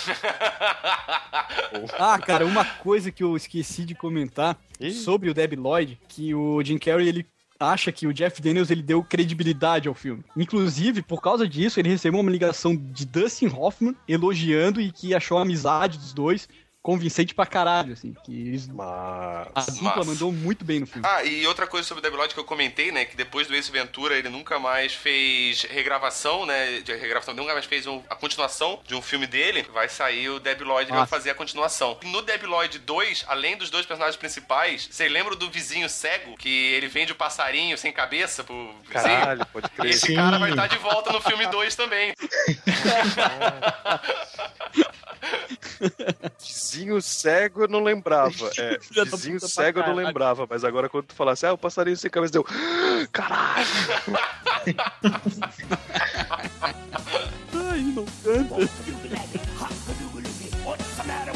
Ah, 1.99 2.19
cara, 2.19 2.47
uma 2.47 2.65
coisa 2.65 3.11
que 3.11 3.23
eu 3.23 3.37
esqueci 3.37 3.85
de 3.85 3.95
comentar 3.95 4.57
sobre 5.03 5.29
o 5.29 5.35
Debbie 5.35 5.57
Lloyd, 5.57 5.99
que 6.09 6.35
o 6.35 6.63
Jim 6.63 6.79
Carrey, 6.79 7.09
ele 7.09 7.27
acha 7.71 7.93
que 7.93 8.07
o 8.07 8.13
Jeff 8.13 8.41
Daniels 8.41 8.71
ele 8.71 8.83
deu 8.83 9.03
credibilidade 9.03 9.89
ao 9.89 9.95
filme. 9.95 10.25
Inclusive, 10.37 11.03
por 11.03 11.21
causa 11.21 11.49
disso, 11.49 11.81
ele 11.81 11.89
recebeu 11.89 12.21
uma 12.21 12.31
ligação 12.31 12.77
de 12.77 13.05
Dustin 13.05 13.47
Hoffman 13.47 13.95
elogiando 14.09 14.81
e 14.81 14.91
que 14.91 15.15
achou 15.15 15.39
a 15.39 15.43
amizade 15.43 15.99
dos 15.99 16.13
dois 16.13 16.49
convincente 16.85 17.35
pra 17.35 17.47
caralho, 17.47 17.95
assim. 17.95 18.15
Que 18.27 18.49
eles, 18.49 18.69
a 18.79 19.47
dupla 19.71 19.95
Mas- 19.97 20.07
mandou 20.07 20.31
muito 20.31 20.67
bem 20.67 20.81
no 20.81 20.87
filme. 20.87 21.09
Ah, 21.11 21.25
e 21.25 21.47
outra 21.47 21.67
coisa 21.67 21.89
sobre 21.89 22.01
o 22.01 22.03
Debbie 22.03 22.19
Lloyd 22.19 22.35
que 22.35 22.39
eu 22.39 22.45
comentei, 22.45 22.93
né? 22.93 23.07
Que 23.07 23.17
depois 23.17 23.47
do 23.49 23.55
Ace 23.57 23.73
Ventura 23.73 24.19
ele 24.19 24.29
nunca 24.29 24.59
mais 24.59 24.93
fez 24.93 25.63
regravação, 25.63 26.45
né? 26.45 26.81
De 26.83 26.95
regravação, 26.95 27.33
nunca 27.33 27.55
mais 27.55 27.65
fez 27.65 27.87
um- 27.87 28.03
a 28.11 28.15
continuação 28.15 28.81
de 28.87 28.95
um 28.95 29.01
filme 29.01 29.27
dele. 29.27 29.63
Vai 29.73 29.89
sair 29.89 30.29
o 30.29 30.39
Debbie 30.39 30.63
Lloyd 30.65 30.91
e 30.91 30.93
vai 30.93 31.05
Ah. 31.05 31.07
fazer 31.07 31.31
a 31.31 31.35
continuação. 31.35 31.99
No 32.05 32.21
Debbie 32.21 32.45
Lloyd 32.47 32.79
2, 32.81 33.25
além 33.29 33.57
dos 33.57 33.71
dois 33.71 33.87
personagens 33.87 34.17
principais, 34.19 34.87
você 34.91 35.09
lembra 35.09 35.35
do 35.35 35.51
vizinho 35.51 35.89
cego? 35.89 36.37
Que 36.37 36.51
ele 36.75 36.89
vende 36.89 37.13
o 37.13 37.17
passarinho 37.17 37.79
sem 37.79 37.93
cabeça 37.93 38.45
pro 38.45 38.55
vizinho? 38.83 38.93
Caralho, 38.93 39.47
pode 39.47 39.71
crer. 39.71 39.91
Esse 39.91 40.09
Sim. 40.09 40.17
cara 40.17 40.39
vai 40.39 40.51
estar 40.51 40.67
de 40.67 40.77
volta 40.77 41.11
no 41.13 41.21
filme 41.23 41.47
2 41.47 41.75
também. 41.75 42.13
Vizinho 46.75 47.01
cego 47.01 47.63
eu 47.63 47.69
não 47.69 47.83
lembrava. 47.85 48.35
É, 48.59 48.79
vizinho 49.07 49.41
cego 49.41 49.81
eu 49.81 49.87
não 49.87 49.95
lembrava, 49.95 50.47
mas 50.49 50.65
agora 50.65 50.89
quando 50.89 51.07
tu 51.07 51.15
falasse, 51.15 51.47
ah, 51.47 51.53
o 51.53 51.59
passarinho 51.59 51.97
sem 51.97 52.11
cabeça 52.11 52.33
deu. 52.33 52.45
Caralho! 53.13 53.67
Ai, 57.53 57.81
não 57.95 58.05
canta. 58.23 58.55
What's 60.65 60.97
the 60.97 61.05
matter 61.05 61.35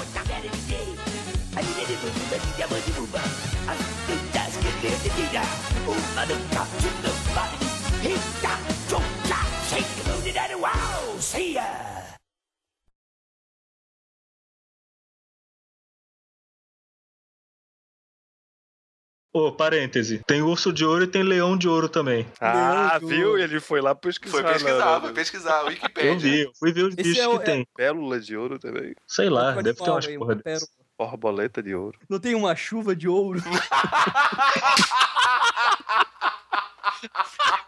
Ô, 19.32 19.52
parêntese. 19.52 20.22
Tem 20.26 20.40
urso 20.42 20.72
de 20.72 20.84
ouro 20.84 21.04
e 21.04 21.06
tem 21.06 21.22
leão 21.22 21.56
de 21.56 21.68
ouro 21.68 21.88
também. 21.88 22.26
Ah, 22.40 22.98
viu? 22.98 23.38
Ele 23.38 23.60
foi 23.60 23.80
lá 23.80 23.94
pesquisar. 23.94 24.32
Foi 24.32 24.42
pesquisar, 24.42 24.78
na- 24.94 25.00
foi 25.02 25.12
pesquisar. 25.12 25.62
Wikipedia. 25.64 26.10
Eu 26.12 26.18
vi, 26.18 26.40
eu 26.44 26.52
fui 26.58 26.72
ver 26.72 26.84
os 26.84 26.94
Esse 26.94 27.02
bichos 27.10 27.18
é 27.24 27.28
o- 27.28 27.38
que 27.38 27.44
tem. 27.44 27.66
Pérola 27.76 28.18
de 28.18 28.36
ouro 28.36 28.58
também. 28.58 28.94
Sei 29.06 29.28
lá, 29.28 29.52
deve 29.52 29.74
ter 29.74 29.90
umas 29.90 30.06
aí, 30.06 30.16
uma 30.16 30.26
porra 30.26 30.36
pérola. 30.36 30.54
dessas. 30.60 30.78
Borboleta 30.98 31.62
de 31.62 31.74
ouro. 31.74 31.98
Não 32.08 32.18
tem 32.18 32.34
uma 32.34 32.56
chuva 32.56 32.96
de 32.96 33.06
ouro. 33.06 33.40